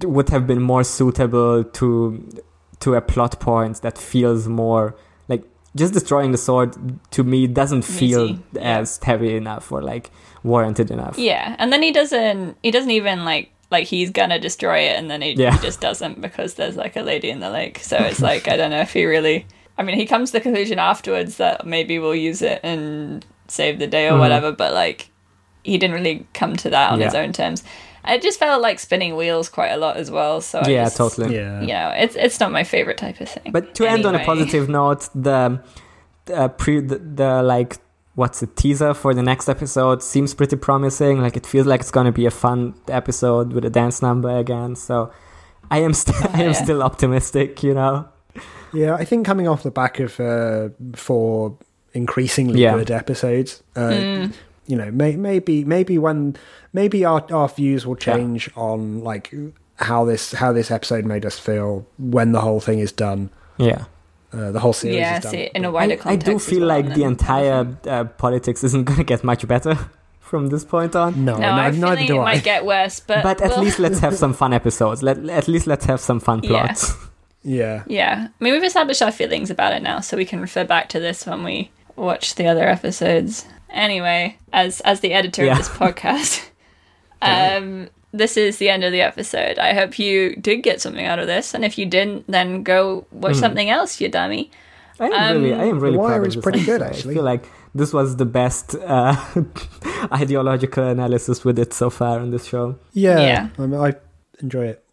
would 0.04 0.30
have 0.30 0.46
been 0.46 0.62
more 0.62 0.84
suitable 0.84 1.64
to 1.64 2.42
to 2.80 2.94
a 2.94 3.02
plot 3.02 3.40
point 3.40 3.82
that 3.82 3.98
feels 3.98 4.48
more 4.48 4.96
like 5.28 5.44
just 5.76 5.94
destroying 5.94 6.32
the 6.32 6.38
sword 6.38 6.76
to 7.12 7.24
me 7.24 7.48
doesn't 7.48 7.84
feel 7.84 8.38
yeah. 8.52 8.80
as 8.80 9.00
heavy 9.02 9.36
enough 9.36 9.72
or 9.72 9.82
like 9.82 10.12
warranted 10.44 10.92
enough. 10.92 11.18
Yeah, 11.18 11.56
and 11.60 11.72
then 11.72 11.82
he 11.82 11.92
doesn't. 11.92 12.58
He 12.64 12.72
doesn't 12.72 12.92
even 12.92 13.26
like 13.26 13.52
like 13.72 13.86
he's 13.88 14.10
gonna 14.12 14.40
destroy 14.40 14.80
it, 14.80 14.98
and 14.98 15.10
then 15.12 15.22
he, 15.22 15.34
Yeah. 15.34 15.52
he 15.56 15.60
just 15.62 15.82
doesn't 15.82 16.22
because 16.22 16.54
there's 16.56 16.76
like 16.78 16.96
a 16.96 17.02
lady 17.02 17.30
in 17.30 17.40
the 17.40 17.50
lake. 17.50 17.80
So 17.80 17.98
it's 17.98 18.22
like 18.32 18.48
I 18.48 18.58
don't 18.58 18.72
know 18.72 18.82
if 18.82 18.94
he 18.94 19.06
really. 19.06 19.46
I 19.78 19.84
mean, 19.84 19.96
he 19.96 20.06
comes 20.08 20.32
to 20.32 20.38
the 20.38 20.42
conclusion 20.42 20.80
afterwards 20.80 21.38
that 21.38 21.66
maybe 21.68 22.00
we'll 22.00 22.16
use 22.16 22.42
it 22.42 22.60
and 22.64 23.24
save 23.48 23.78
the 23.80 23.86
day 23.88 24.08
or 24.08 24.14
Mhm. 24.14 24.20
whatever, 24.20 24.52
but 24.52 24.74
like 24.74 25.10
he 25.64 25.78
didn't 25.78 25.96
really 25.96 26.26
come 26.34 26.56
to 26.56 26.70
that 26.70 26.92
on 26.92 27.00
his 27.02 27.14
own 27.14 27.32
terms. 27.34 27.64
It 28.10 28.22
just 28.22 28.40
felt 28.40 28.62
like 28.62 28.80
spinning 28.80 29.18
wheels 29.18 29.50
quite 29.50 29.70
a 29.72 29.78
lot 29.78 29.98
as 29.98 30.10
well. 30.10 30.40
So 30.40 30.60
I 30.60 30.70
Yeah, 30.70 30.84
just- 30.86 30.98
totally. 30.98 31.36
Yeah. 31.36 31.60
You 31.62 31.68
know, 31.68 31.90
it's 31.98 32.16
it's 32.16 32.40
not 32.40 32.52
my 32.52 32.64
favorite 32.64 32.98
type 32.98 33.20
of 33.22 33.28
thing. 33.30 33.52
But 33.52 33.76
to 33.76 33.86
end 33.86 34.06
on 34.06 34.16
a 34.16 34.24
positive 34.24 34.70
note, 34.70 35.10
the 35.14 35.62
uh, 36.34 36.48
pre 36.48 36.80
the, 36.80 36.98
the 37.00 37.44
like 37.44 37.78
what's 38.18 38.40
the 38.40 38.48
teaser 38.48 38.94
for 38.96 39.14
the 39.14 39.22
next 39.22 39.48
episode 39.48 40.02
seems 40.02 40.34
pretty 40.34 40.56
promising. 40.56 41.22
Like 41.22 41.38
it 41.38 41.46
feels 41.46 41.68
like 41.68 41.82
it's 41.82 41.92
gonna 41.92 42.12
be 42.12 42.26
a 42.26 42.32
fun 42.32 42.74
episode 42.88 43.54
with 43.54 43.64
a 43.64 43.70
dance 43.70 44.02
number 44.02 44.32
again. 44.38 44.76
So 44.76 45.12
I 45.70 45.78
am 45.88 45.94
st- 45.94 46.18
I 46.36 46.42
am 46.44 46.52
Yeah. 46.54 46.64
still 46.64 46.82
optimistic. 46.84 47.62
You 47.64 47.74
know. 47.76 48.06
Yeah, 48.74 48.96
I 48.96 49.06
think 49.06 49.26
coming 49.26 49.48
off 49.48 49.62
the 49.64 49.72
back 49.72 50.00
of 50.00 50.20
uh, 50.20 50.70
four 50.96 51.58
increasingly 51.94 52.60
Yeah. 52.62 52.76
good 52.78 52.92
episodes, 52.92 53.64
uh, 53.76 53.90
Mm. 53.92 54.34
you 54.68 54.76
know, 54.78 54.92
may, 54.92 55.16
maybe 55.16 55.64
maybe 55.64 55.98
when 55.98 56.36
maybe 56.74 57.06
our 57.06 57.24
our 57.32 57.48
views 57.50 57.86
will 57.88 57.96
change 57.96 58.50
on 58.56 59.04
like 59.04 59.34
how 59.76 60.06
this 60.06 60.34
how 60.34 60.52
this 60.52 60.72
episode 60.72 61.06
made 61.06 61.26
us 61.26 61.38
feel 61.40 61.86
when 62.00 62.32
the 62.34 62.42
whole 62.42 62.60
thing 62.60 62.80
is 62.80 62.92
done, 62.92 63.30
Yeah. 63.58 63.86
Uh, 64.34 64.52
the 64.52 64.60
whole 64.60 64.74
series 64.74 64.98
yeah, 64.98 65.18
is 65.18 65.24
done. 65.24 65.32
see, 65.32 65.50
in 65.56 65.66
a 65.66 65.72
wider 65.72 65.98
I, 66.06 66.12
I 66.14 66.16
do 66.16 66.38
feel 66.40 66.60
well, 66.60 66.70
like 66.70 66.94
the 66.94 67.04
entire 67.04 67.78
uh, 67.88 68.04
politics 68.06 68.64
isn't 68.64 68.84
gonna 68.86 69.04
get 69.04 69.24
much 69.24 69.48
better 69.48 69.78
from 70.20 70.48
this 70.48 70.66
point 70.66 70.96
on. 70.96 71.24
no, 71.26 71.34
No, 71.38 71.40
no, 71.56 71.62
I 71.62 71.72
feel 71.72 71.80
neither 71.82 71.96
like 72.02 72.08
do 72.08 72.16
it 72.16 72.20
I. 72.20 72.24
might 72.24 72.44
get 72.44 72.66
worse, 72.66 73.00
but 73.00 73.24
But 73.24 73.42
at 73.42 73.52
we'll- 73.52 73.64
least 73.64 73.80
let's 73.80 74.00
have 74.00 74.16
some 74.24 74.34
fun 74.34 74.54
episodes. 74.54 75.02
Let 75.04 75.18
at 75.30 75.48
least 75.48 75.68
let's 75.68 75.86
have 75.86 76.00
some 76.02 76.20
fun 76.20 76.42
Yeah. 76.44 76.50
plots. 76.50 76.94
yeah, 77.44 77.84
Yeah, 77.88 78.28
I 78.40 78.44
mean 78.44 78.54
we've 78.54 78.64
established 78.64 79.02
our 79.02 79.12
feelings 79.12 79.50
about 79.50 79.72
it 79.74 79.82
now, 79.82 80.02
so 80.02 80.18
we 80.18 80.26
can 80.26 80.42
refer 80.42 80.66
back 80.66 80.90
to 80.90 81.00
this 81.00 81.26
when 81.26 81.44
we 81.44 81.72
watch 81.96 82.36
the 82.36 82.48
other 82.48 82.68
episodes. 82.68 83.46
Anyway, 83.70 84.38
as 84.52 84.82
as 84.82 85.00
the 85.00 85.14
editor 85.14 85.46
Yeah. 85.46 85.52
of 85.54 85.58
this 85.60 85.70
podcast, 85.70 86.50
um, 87.22 87.90
this 88.14 88.38
is 88.38 88.58
the 88.58 88.70
end 88.70 88.84
of 88.84 88.92
the 88.92 89.02
episode. 89.02 89.60
I 89.60 89.74
hope 89.74 90.00
you 90.00 90.36
did 90.36 90.64
get 90.64 90.82
something 90.82 91.06
out 91.06 91.20
of 91.20 91.28
this, 91.28 91.54
and 91.54 91.64
if 91.66 91.78
you 91.78 91.86
didn't, 91.86 92.26
then 92.28 92.64
go 92.64 93.06
watch 93.12 93.34
Hmm. 93.36 93.40
something 93.40 93.70
else, 93.70 94.00
you 94.02 94.10
dummy. 94.10 94.50
I 95.00 95.06
am 95.08 95.42
really, 95.44 95.54
I 95.54 95.66
am 95.66 95.80
really 95.80 95.94
The 95.94 96.00
Wire 96.00 96.16
proud 96.18 96.28
of 96.28 96.34
this 96.34 96.44
pretty 96.44 96.64
good, 96.66 96.82
actually. 96.82 97.14
I 97.14 97.18
feel 97.18 97.24
like 97.24 97.46
this 97.76 97.94
was 97.94 98.16
the 98.16 98.26
best 98.26 98.74
uh, 98.76 99.16
ideological 100.12 100.84
analysis 100.88 101.44
with 101.46 101.60
it 101.60 101.74
so 101.74 101.90
far 101.90 102.20
on 102.20 102.32
this 102.32 102.46
show. 102.46 102.78
yeah, 102.94 103.20
Yeah. 103.20 103.50
I, 103.60 103.66
mean, 103.66 103.80
I 103.80 103.94
enjoy 104.42 104.66
it. 104.68 104.84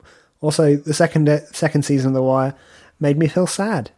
Also, 0.41 0.77
the 0.77 0.93
second 0.93 1.29
second 1.53 1.85
season 1.85 2.09
of 2.11 2.15
The 2.15 2.23
Wire 2.23 2.55
made 3.01 3.17
me 3.17 3.29
feel 3.29 3.47
sad. 3.47 3.91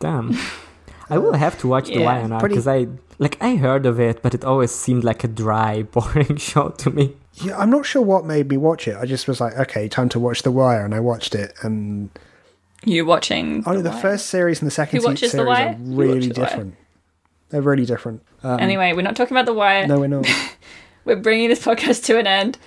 Damn, 0.00 0.36
I 1.10 1.18
will 1.18 1.34
have 1.34 1.56
to 1.60 1.68
watch 1.68 1.86
The 1.88 2.02
Wire 2.02 2.26
now 2.26 2.40
pretty- 2.40 2.54
because 2.56 2.66
I 2.66 2.88
like 3.18 3.36
I 3.40 3.54
heard 3.56 3.86
of 3.86 4.00
it, 4.00 4.20
but 4.22 4.34
it 4.34 4.44
always 4.44 4.72
seemed 4.72 5.04
like 5.04 5.22
a 5.22 5.28
dry, 5.28 5.82
boring 5.92 6.36
show 6.38 6.70
to 6.70 6.90
me. 6.90 7.14
Yeah, 7.42 7.58
I'm 7.58 7.70
not 7.70 7.84
sure 7.86 8.02
what 8.02 8.24
made 8.24 8.48
me 8.48 8.56
watch 8.56 8.88
it. 8.88 8.96
I 8.96 9.04
just 9.06 9.28
was 9.28 9.40
like, 9.40 9.54
okay, 9.58 9.88
time 9.88 10.08
to 10.10 10.18
watch 10.18 10.42
The 10.42 10.50
Wire, 10.50 10.84
and 10.84 10.94
I 10.94 11.00
watched 11.00 11.34
it, 11.34 11.52
and 11.62 12.10
You 12.84 13.04
watching? 13.04 13.62
Oh, 13.66 13.72
no, 13.72 13.82
the 13.82 13.90
Wire. 13.90 14.00
first 14.00 14.26
series 14.26 14.60
and 14.60 14.66
the 14.66 14.70
second 14.74 15.00
Who 15.02 15.02
se- 15.16 15.26
The 15.26 15.28
series 15.30 15.46
Wire? 15.46 15.68
are 15.68 15.76
really 15.78 16.14
watches 16.14 16.28
The 16.28 16.34
different. 16.34 16.74
They're 17.50 17.62
really 17.62 17.84
different. 17.84 18.22
Um, 18.42 18.58
Anyway, 18.60 18.92
we're 18.92 19.02
not 19.02 19.16
talking 19.16 19.36
about 19.36 19.46
the 19.46 19.54
wire. 19.54 19.86
no, 19.86 20.00
we're 20.00 20.08
not. 20.08 20.26
we're 21.04 21.16
bringing 21.16 21.48
this 21.48 21.64
podcast 21.64 22.04
to 22.06 22.18
an 22.18 22.26
end. 22.26 22.58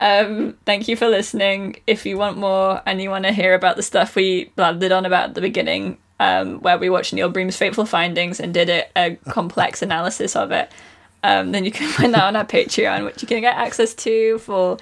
Um, 0.00 0.58
thank 0.66 0.88
you 0.88 0.96
for 0.96 1.08
listening. 1.08 1.76
If 1.86 2.04
you 2.04 2.18
want 2.18 2.36
more 2.36 2.82
and 2.84 3.00
you 3.00 3.08
want 3.08 3.24
to 3.24 3.32
hear 3.32 3.54
about 3.54 3.76
the 3.76 3.82
stuff 3.82 4.14
we 4.14 4.52
blathered 4.56 4.94
on 4.94 5.06
about 5.06 5.30
at 5.30 5.34
the 5.34 5.40
beginning, 5.40 5.96
um, 6.20 6.60
where 6.60 6.76
we 6.76 6.90
watched 6.90 7.14
Neil 7.14 7.30
Breen's 7.30 7.56
Fateful 7.56 7.86
Findings 7.86 8.38
and 8.40 8.52
did 8.52 8.68
a, 8.68 8.84
a 8.96 9.16
complex 9.30 9.80
analysis 9.88 10.36
of 10.36 10.50
it, 10.52 10.70
um, 11.28 11.52
then 11.52 11.64
you 11.64 11.70
can 11.72 11.88
find 11.98 12.12
that 12.14 12.24
on 12.24 12.36
our 12.36 12.44
Patreon, 12.46 13.04
which 13.04 13.22
you 13.22 13.28
can 13.28 13.40
get 13.40 13.56
access 13.56 13.94
to 14.06 14.38
for 14.38 14.78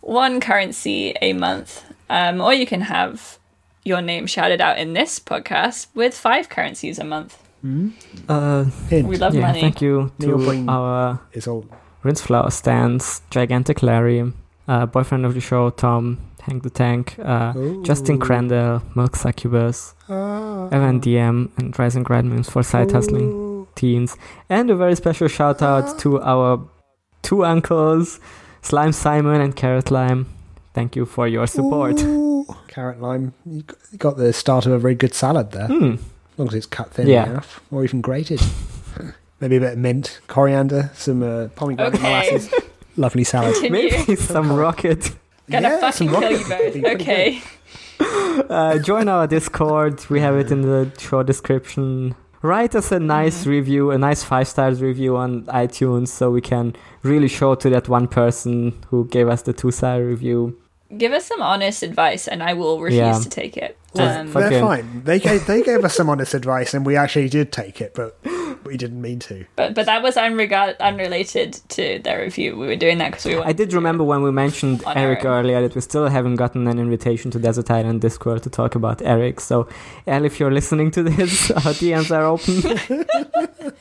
one 0.00 0.40
currency 0.40 1.14
a 1.22 1.32
month, 1.32 1.70
um, 2.10 2.40
or 2.40 2.52
you 2.52 2.66
can 2.66 2.82
have 2.82 3.38
your 3.84 4.00
name 4.02 4.26
shouted 4.26 4.60
out 4.60 4.78
in 4.78 4.92
this 4.94 5.18
podcast 5.20 5.86
with 5.94 6.14
five 6.16 6.48
currencies 6.48 6.98
a 6.98 7.04
month. 7.04 7.38
Uh, 8.28 8.64
We 8.90 9.16
love 9.16 9.34
yeah, 9.34 9.40
money. 9.48 9.60
thank 9.60 9.80
you 9.80 10.12
to 10.20 10.66
our 10.68 11.20
is 11.32 11.46
all. 11.48 11.64
Rinsflower 12.02 12.50
stands, 12.50 13.22
Gigantic 13.30 13.82
Larry, 13.82 14.20
uh, 14.68 14.84
boyfriend 14.86 15.24
of 15.24 15.32
the 15.32 15.40
show, 15.40 15.70
Tom, 15.70 16.18
Hank 16.42 16.62
the 16.62 16.68
Tank, 16.68 17.16
uh, 17.18 17.54
Justin 17.82 18.16
Ooh. 18.16 18.18
Crandall, 18.18 18.82
Milk 18.94 19.16
Succubus, 19.16 19.94
Ah. 20.10 20.68
Evan 20.70 21.00
DM, 21.00 21.48
and 21.56 21.78
Rising 21.78 22.02
Grad 22.02 22.26
Memes 22.26 22.50
for 22.50 22.62
side 22.62 22.90
hustling 22.92 23.30
Ooh. 23.32 23.43
Teens. 23.74 24.16
And 24.48 24.70
a 24.70 24.76
very 24.76 24.94
special 24.96 25.28
shout 25.28 25.62
out 25.62 25.98
to 26.00 26.20
our 26.22 26.60
two 27.22 27.44
uncles, 27.44 28.20
Slime 28.62 28.92
Simon 28.92 29.40
and 29.40 29.54
Carrot 29.56 29.90
Lime. 29.90 30.26
Thank 30.74 30.96
you 30.96 31.06
for 31.06 31.28
your 31.28 31.46
support. 31.46 32.02
Ooh. 32.02 32.46
Carrot 32.66 33.00
lime. 33.00 33.32
You 33.46 33.62
got- 33.98 34.16
the 34.16 34.32
start 34.32 34.66
of 34.66 34.72
a 34.72 34.78
very 34.78 34.94
good 34.96 35.14
salad 35.14 35.52
there. 35.52 35.68
Hmm. 35.68 35.92
As 35.94 36.38
long 36.38 36.48
as 36.48 36.54
it's 36.54 36.66
cut 36.66 36.90
thin 36.92 37.06
Yeah. 37.06 37.26
enough, 37.30 37.60
or 37.70 37.84
even 37.84 38.00
grated. 38.00 38.40
Maybe 39.40 39.56
a 39.56 39.60
bit 39.60 39.72
of 39.74 39.78
mint, 39.78 40.20
coriander, 40.26 40.90
some 40.94 41.22
uh, 41.22 41.48
pomegranate 41.54 41.94
Okay. 41.94 42.02
molasses. 42.02 42.52
Lovely 42.96 43.24
salad. 43.24 43.54
Continue. 43.54 43.90
Maybe 43.90 44.16
some 44.34 44.52
rocket. 44.52 45.14
Gonna 45.50 45.68
Yeah, 45.68 45.90
some 45.90 46.08
fucking 46.08 46.08
kill 46.08 46.20
rocket 46.50 46.74
you 46.76 46.82
both. 46.82 47.00
Okay. 47.00 47.42
Uh, 48.00 48.78
join 48.78 49.08
our 49.08 49.26
Discord. 49.26 50.04
We 50.10 50.20
have 50.20 50.34
it 50.36 50.50
in 50.50 50.62
the 50.62 50.90
show 50.98 51.22
description. 51.22 52.14
Write 52.44 52.74
us 52.74 52.92
a 52.92 53.00
nice 53.00 53.40
Mm-hmm. 53.40 53.50
review, 53.50 53.90
a 53.90 53.96
nice 53.96 54.22
five 54.22 54.46
stars 54.46 54.82
review 54.82 55.16
on 55.16 55.44
iTunes, 55.44 56.08
so 56.08 56.30
we 56.30 56.42
can 56.42 56.76
really 57.02 57.26
show 57.26 57.54
to 57.54 57.70
that 57.70 57.88
one 57.88 58.06
person 58.06 58.74
who 58.88 59.06
gave 59.06 59.28
us 59.28 59.40
the 59.40 59.54
two 59.54 59.70
star 59.70 60.04
review. 60.04 60.54
Give 60.98 61.12
us 61.12 61.24
some 61.26 61.42
honest 61.42 61.82
advice, 61.82 62.28
and 62.28 62.42
I 62.42 62.52
will 62.54 62.80
refuse 62.80 62.98
Yeah. 62.98 63.18
to 63.18 63.28
take 63.28 63.56
it. 63.56 63.76
Just 63.96 64.18
Um, 64.18 64.28
fuck- 64.28 64.50
They're 64.50 64.60
fine. 64.60 65.02
They 65.04 65.18
gave 65.20 65.46
they 65.46 65.62
gave 65.62 65.84
us 65.84 65.94
some 65.94 66.08
honest 66.10 66.34
advice, 66.34 66.74
and 66.74 66.84
we 66.86 66.96
actually 66.96 67.28
did 67.28 67.52
take 67.52 67.80
it, 67.80 67.92
but 67.94 68.16
we 68.64 68.76
didn't 68.76 69.00
mean 69.00 69.18
to. 69.20 69.44
but 69.56 69.74
but 69.74 69.86
that 69.86 70.02
was 70.02 70.16
unregard- 70.16 70.76
unrelated 70.80 71.60
to 71.68 72.00
their 72.02 72.20
review. 72.20 72.56
We 72.58 72.66
were 72.66 72.76
doing 72.76 72.98
that 72.98 73.10
because 73.12 73.24
we 73.26 73.34
wanted 73.36 73.50
I 73.50 73.52
did 73.52 73.72
remember 73.72 74.02
when 74.04 74.22
we 74.22 74.30
mentioned 74.32 74.82
Eric 74.96 75.24
earlier 75.24 75.60
that 75.62 75.74
we 75.74 75.80
still 75.80 76.08
haven't 76.08 76.36
gotten 76.36 76.66
an 76.66 76.78
invitation 76.78 77.30
to 77.32 77.38
Desert 77.38 77.70
Island 77.70 78.00
Discworld 78.00 78.42
to 78.42 78.50
talk 78.50 78.74
about 78.74 79.00
Eric. 79.02 79.40
So, 79.40 79.68
El, 80.06 80.24
if 80.24 80.40
you're 80.40 80.50
listening 80.52 80.90
to 80.92 81.02
this, 81.02 81.50
our 81.64 81.72
DMs 81.80 82.10
are 82.10 82.24
open. 82.24 82.54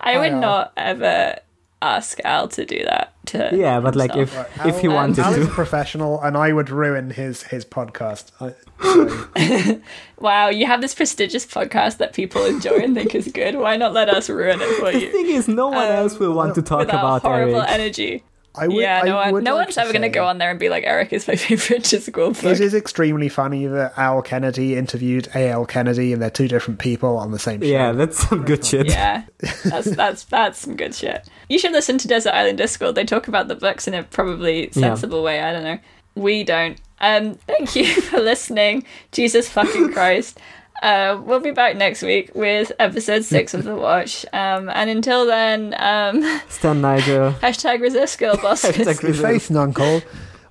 I 0.00 0.18
would 0.18 0.34
not 0.34 0.72
ever 0.76 1.36
ask 1.82 2.18
Al 2.24 2.48
to 2.48 2.64
do 2.66 2.82
that. 2.84 3.14
To 3.26 3.50
yeah, 3.52 3.80
but 3.80 3.94
like 3.96 4.16
if 4.16 4.32
himself. 4.34 4.66
if 4.66 4.78
he 4.80 4.88
Al- 4.88 4.94
wanted 4.94 5.18
Al 5.24 5.32
is 5.34 5.44
a 5.44 5.46
to, 5.46 5.52
professional, 5.52 6.20
and 6.20 6.36
I 6.36 6.52
would 6.52 6.70
ruin 6.70 7.10
his 7.10 7.44
his 7.44 7.64
podcast. 7.64 8.32
I, 8.40 9.80
wow, 10.18 10.48
you 10.48 10.66
have 10.66 10.80
this 10.80 10.94
prestigious 10.94 11.46
podcast 11.46 11.98
that 11.98 12.12
people 12.12 12.44
enjoy 12.44 12.76
and 12.78 12.94
think 12.94 13.14
is 13.14 13.28
good. 13.28 13.56
Why 13.56 13.76
not 13.76 13.92
let 13.92 14.08
us 14.08 14.28
ruin 14.28 14.60
it 14.60 14.68
for 14.78 14.90
the 14.92 15.00
you 15.00 15.06
The 15.06 15.12
thing 15.12 15.26
is, 15.30 15.48
no 15.48 15.68
one 15.68 15.86
Um, 15.86 15.92
else 15.92 16.18
will 16.18 16.32
want 16.32 16.54
to 16.56 16.62
talk 16.62 16.80
with 16.80 16.90
our 16.94 16.98
about 17.00 17.22
horrible 17.22 17.60
Eric. 17.60 17.70
energy? 17.70 18.24
I 18.54 18.66
would, 18.66 18.76
yeah, 18.76 19.02
no, 19.02 19.16
I 19.16 19.26
one, 19.26 19.34
would 19.34 19.44
no 19.44 19.54
like 19.54 19.66
one's 19.66 19.76
to 19.76 19.82
ever 19.82 19.92
going 19.92 20.02
to 20.02 20.08
go 20.08 20.26
on 20.26 20.38
there 20.38 20.50
and 20.50 20.58
be 20.58 20.68
like, 20.68 20.82
Eric 20.84 21.12
is 21.12 21.28
my 21.28 21.36
favorite 21.36 21.82
Discworld 21.82 22.42
book. 22.42 22.52
It 22.52 22.60
is 22.60 22.74
extremely 22.74 23.28
funny 23.28 23.66
that 23.66 23.96
Al 23.96 24.22
Kennedy 24.22 24.76
interviewed 24.76 25.28
A.L. 25.34 25.66
Kennedy, 25.66 26.12
and 26.12 26.20
they're 26.20 26.30
two 26.30 26.48
different 26.48 26.80
people 26.80 27.16
on 27.16 27.30
the 27.30 27.38
same 27.38 27.60
show. 27.60 27.66
Yeah, 27.68 27.92
that's 27.92 28.28
some 28.28 28.44
good 28.44 28.64
shit. 28.64 28.86
Yeah, 28.86 29.22
that's 29.64 29.90
that's 29.94 30.24
that's 30.24 30.58
some 30.58 30.76
good 30.76 30.94
shit. 30.94 31.28
You 31.48 31.58
should 31.60 31.72
listen 31.72 31.96
to 31.98 32.08
Desert 32.08 32.34
Island 32.34 32.58
Discworld. 32.58 32.96
They 32.96 33.04
talk 33.04 33.28
about 33.28 33.46
the 33.46 33.54
books 33.54 33.86
in 33.86 33.94
a 33.94 34.02
probably 34.02 34.70
sensible 34.72 35.22
way. 35.22 35.40
I 35.40 35.52
don't 35.52 35.64
know. 35.64 35.78
We 36.16 36.42
don't. 36.42 36.80
Um, 37.00 37.36
thank 37.46 37.76
you 37.76 37.86
for 38.02 38.18
listening. 38.18 38.84
Jesus 39.12 39.48
fucking 39.48 39.92
Christ. 39.92 40.38
Uh, 40.82 41.20
we'll 41.24 41.40
be 41.40 41.50
back 41.50 41.76
next 41.76 42.02
week 42.02 42.30
with 42.34 42.72
episode 42.78 43.22
six 43.24 43.52
of 43.52 43.64
the 43.64 43.74
watch. 43.76 44.24
Um, 44.32 44.68
and 44.70 44.88
until 44.88 45.26
then, 45.26 45.74
um, 45.78 46.40
Stan 46.48 46.80
Nigel. 46.80 47.32
hashtag 47.42 47.80
resist 47.80 48.18
girl 48.18 48.36
bosses. 48.42 48.76
Hashtag 48.76 49.02
resist. 49.02 49.22
faith, 49.22 49.50
Nuncle. 49.50 50.00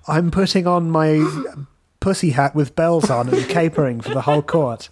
I'm 0.07 0.29
putting 0.31 0.67
on 0.67 0.91
my 0.91 1.49
pussy 1.99 2.29
hat 2.31 2.53
with 2.55 2.75
bells 2.75 3.09
on 3.09 3.29
and 3.33 3.47
capering 3.49 4.01
for 4.01 4.09
the 4.13 4.21
whole 4.21 4.41
court. 4.43 4.89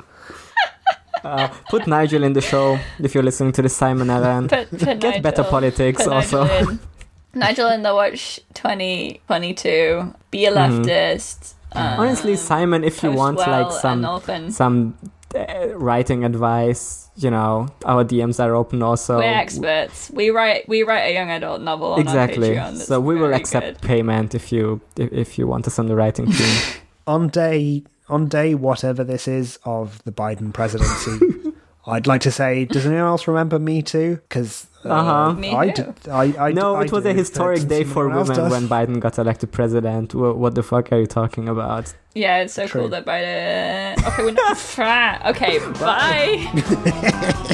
Uh, 1.23 1.47
put 1.69 1.87
Nigel 1.87 2.23
in 2.23 2.33
the 2.33 2.41
show 2.41 2.79
if 2.99 3.13
you're 3.13 3.23
listening 3.23 3.51
to 3.53 3.61
the 3.61 3.69
Simon 3.69 4.09
Allen. 4.09 4.47
Put, 4.47 4.69
put 4.71 4.79
Get 4.79 5.01
Nigel- 5.01 5.21
better 5.21 5.43
politics 5.43 6.05
also. 6.07 6.43
Nigel 6.45 6.69
in. 6.69 6.79
Nigel 7.33 7.67
in 7.69 7.81
the 7.83 7.93
watch 7.93 8.39
2022. 8.53 10.13
Be 10.31 10.45
a 10.45 10.51
leftist. 10.51 11.53
um, 11.53 11.57
Mm-hmm. 11.83 11.99
Honestly, 12.01 12.35
Simon, 12.37 12.83
if 12.83 13.03
you 13.03 13.11
want 13.11 13.37
well 13.37 13.63
like 13.63 13.71
some 13.73 14.51
some 14.51 14.97
writing 15.75 16.23
advice, 16.23 17.09
you 17.15 17.29
know, 17.31 17.67
our 17.85 18.03
DMs 18.03 18.43
are 18.43 18.55
open 18.55 18.81
also. 18.83 19.17
We're 19.17 19.23
experts. 19.23 20.09
We 20.11 20.29
write 20.29 20.67
we 20.67 20.83
write 20.83 21.03
a 21.03 21.13
young 21.13 21.29
adult 21.29 21.61
novel 21.61 21.93
on 21.93 21.99
exactly. 22.01 22.57
our 22.57 22.67
Patreon. 22.67 22.73
that's 22.77 22.87
So 22.87 22.99
we 22.99 23.15
will 23.15 23.33
accept 23.33 23.81
good. 23.81 23.81
payment 23.81 24.35
if 24.35 24.51
you 24.51 24.81
if, 24.95 25.11
if 25.11 25.37
you 25.37 25.47
want 25.47 25.67
us 25.67 25.79
on 25.79 25.87
the 25.87 25.95
writing 25.95 26.31
team. 26.31 26.57
On 27.07 27.29
day 27.29 27.83
on 28.09 28.27
day 28.27 28.53
whatever 28.53 29.01
this 29.01 29.29
is 29.29 29.57
of 29.63 30.03
the 30.03 30.11
Biden 30.11 30.53
presidency, 30.53 31.53
I'd 31.87 32.05
like 32.05 32.19
to 32.21 32.31
say, 32.31 32.65
does 32.65 32.85
anyone 32.85 33.05
else 33.05 33.29
remember 33.29 33.59
Me 33.59 33.81
Too? 33.81 34.19
Because 34.27 34.67
uh, 34.76 34.76
Uh-huh. 34.91 35.33
Me 35.33 35.55
I, 35.55 35.69
too. 35.69 35.83
did, 35.83 36.09
I, 36.09 36.47
I 36.47 36.51
no, 36.51 36.75
I 36.75 36.83
it 36.83 36.91
was 36.91 37.05
a 37.05 37.13
historic 37.13 37.67
day 37.67 37.83
for 37.83 38.07
women 38.09 38.35
does. 38.35 38.51
when 38.51 38.67
Biden 38.67 38.99
got 38.99 39.17
elected 39.19 39.51
president. 39.51 40.13
Wha- 40.15 40.33
What 40.33 40.55
the 40.55 40.63
fuck 40.63 40.91
are 40.91 40.99
you 40.99 41.07
talking 41.07 41.47
about? 41.49 41.93
Yeah, 42.13 42.37
it's 42.41 42.53
so 42.53 42.65
True. 42.67 42.81
cool 42.81 42.89
that 42.89 43.05
Biden. 43.05 43.97
Okay, 44.07 44.23
we're 44.23 44.31
not. 44.31 44.57
Fra- 44.75 45.21
okay, 45.31 45.59
bye. 45.79 47.53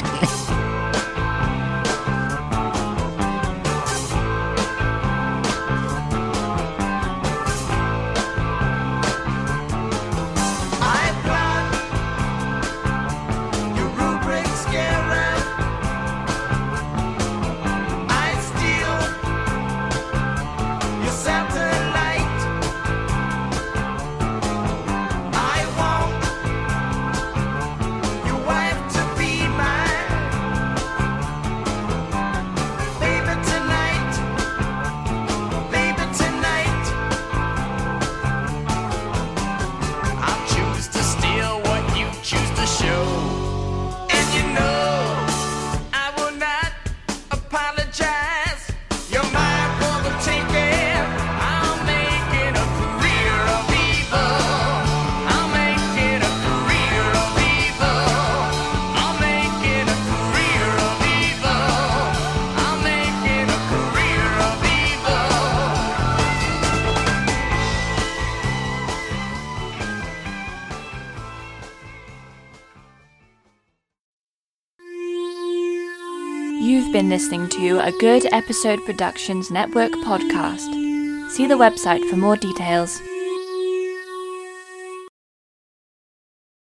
listening 77.14 77.48
to 77.48 77.78
a 77.78 77.92
Good 77.92 78.26
Episode 78.32 78.84
Productions 78.84 79.48
Network 79.48 79.92
podcast. 79.92 81.30
See 81.30 81.46
the 81.46 81.54
website 81.54 82.02
for 82.10 82.16
more 82.16 82.34
details. 82.34 83.00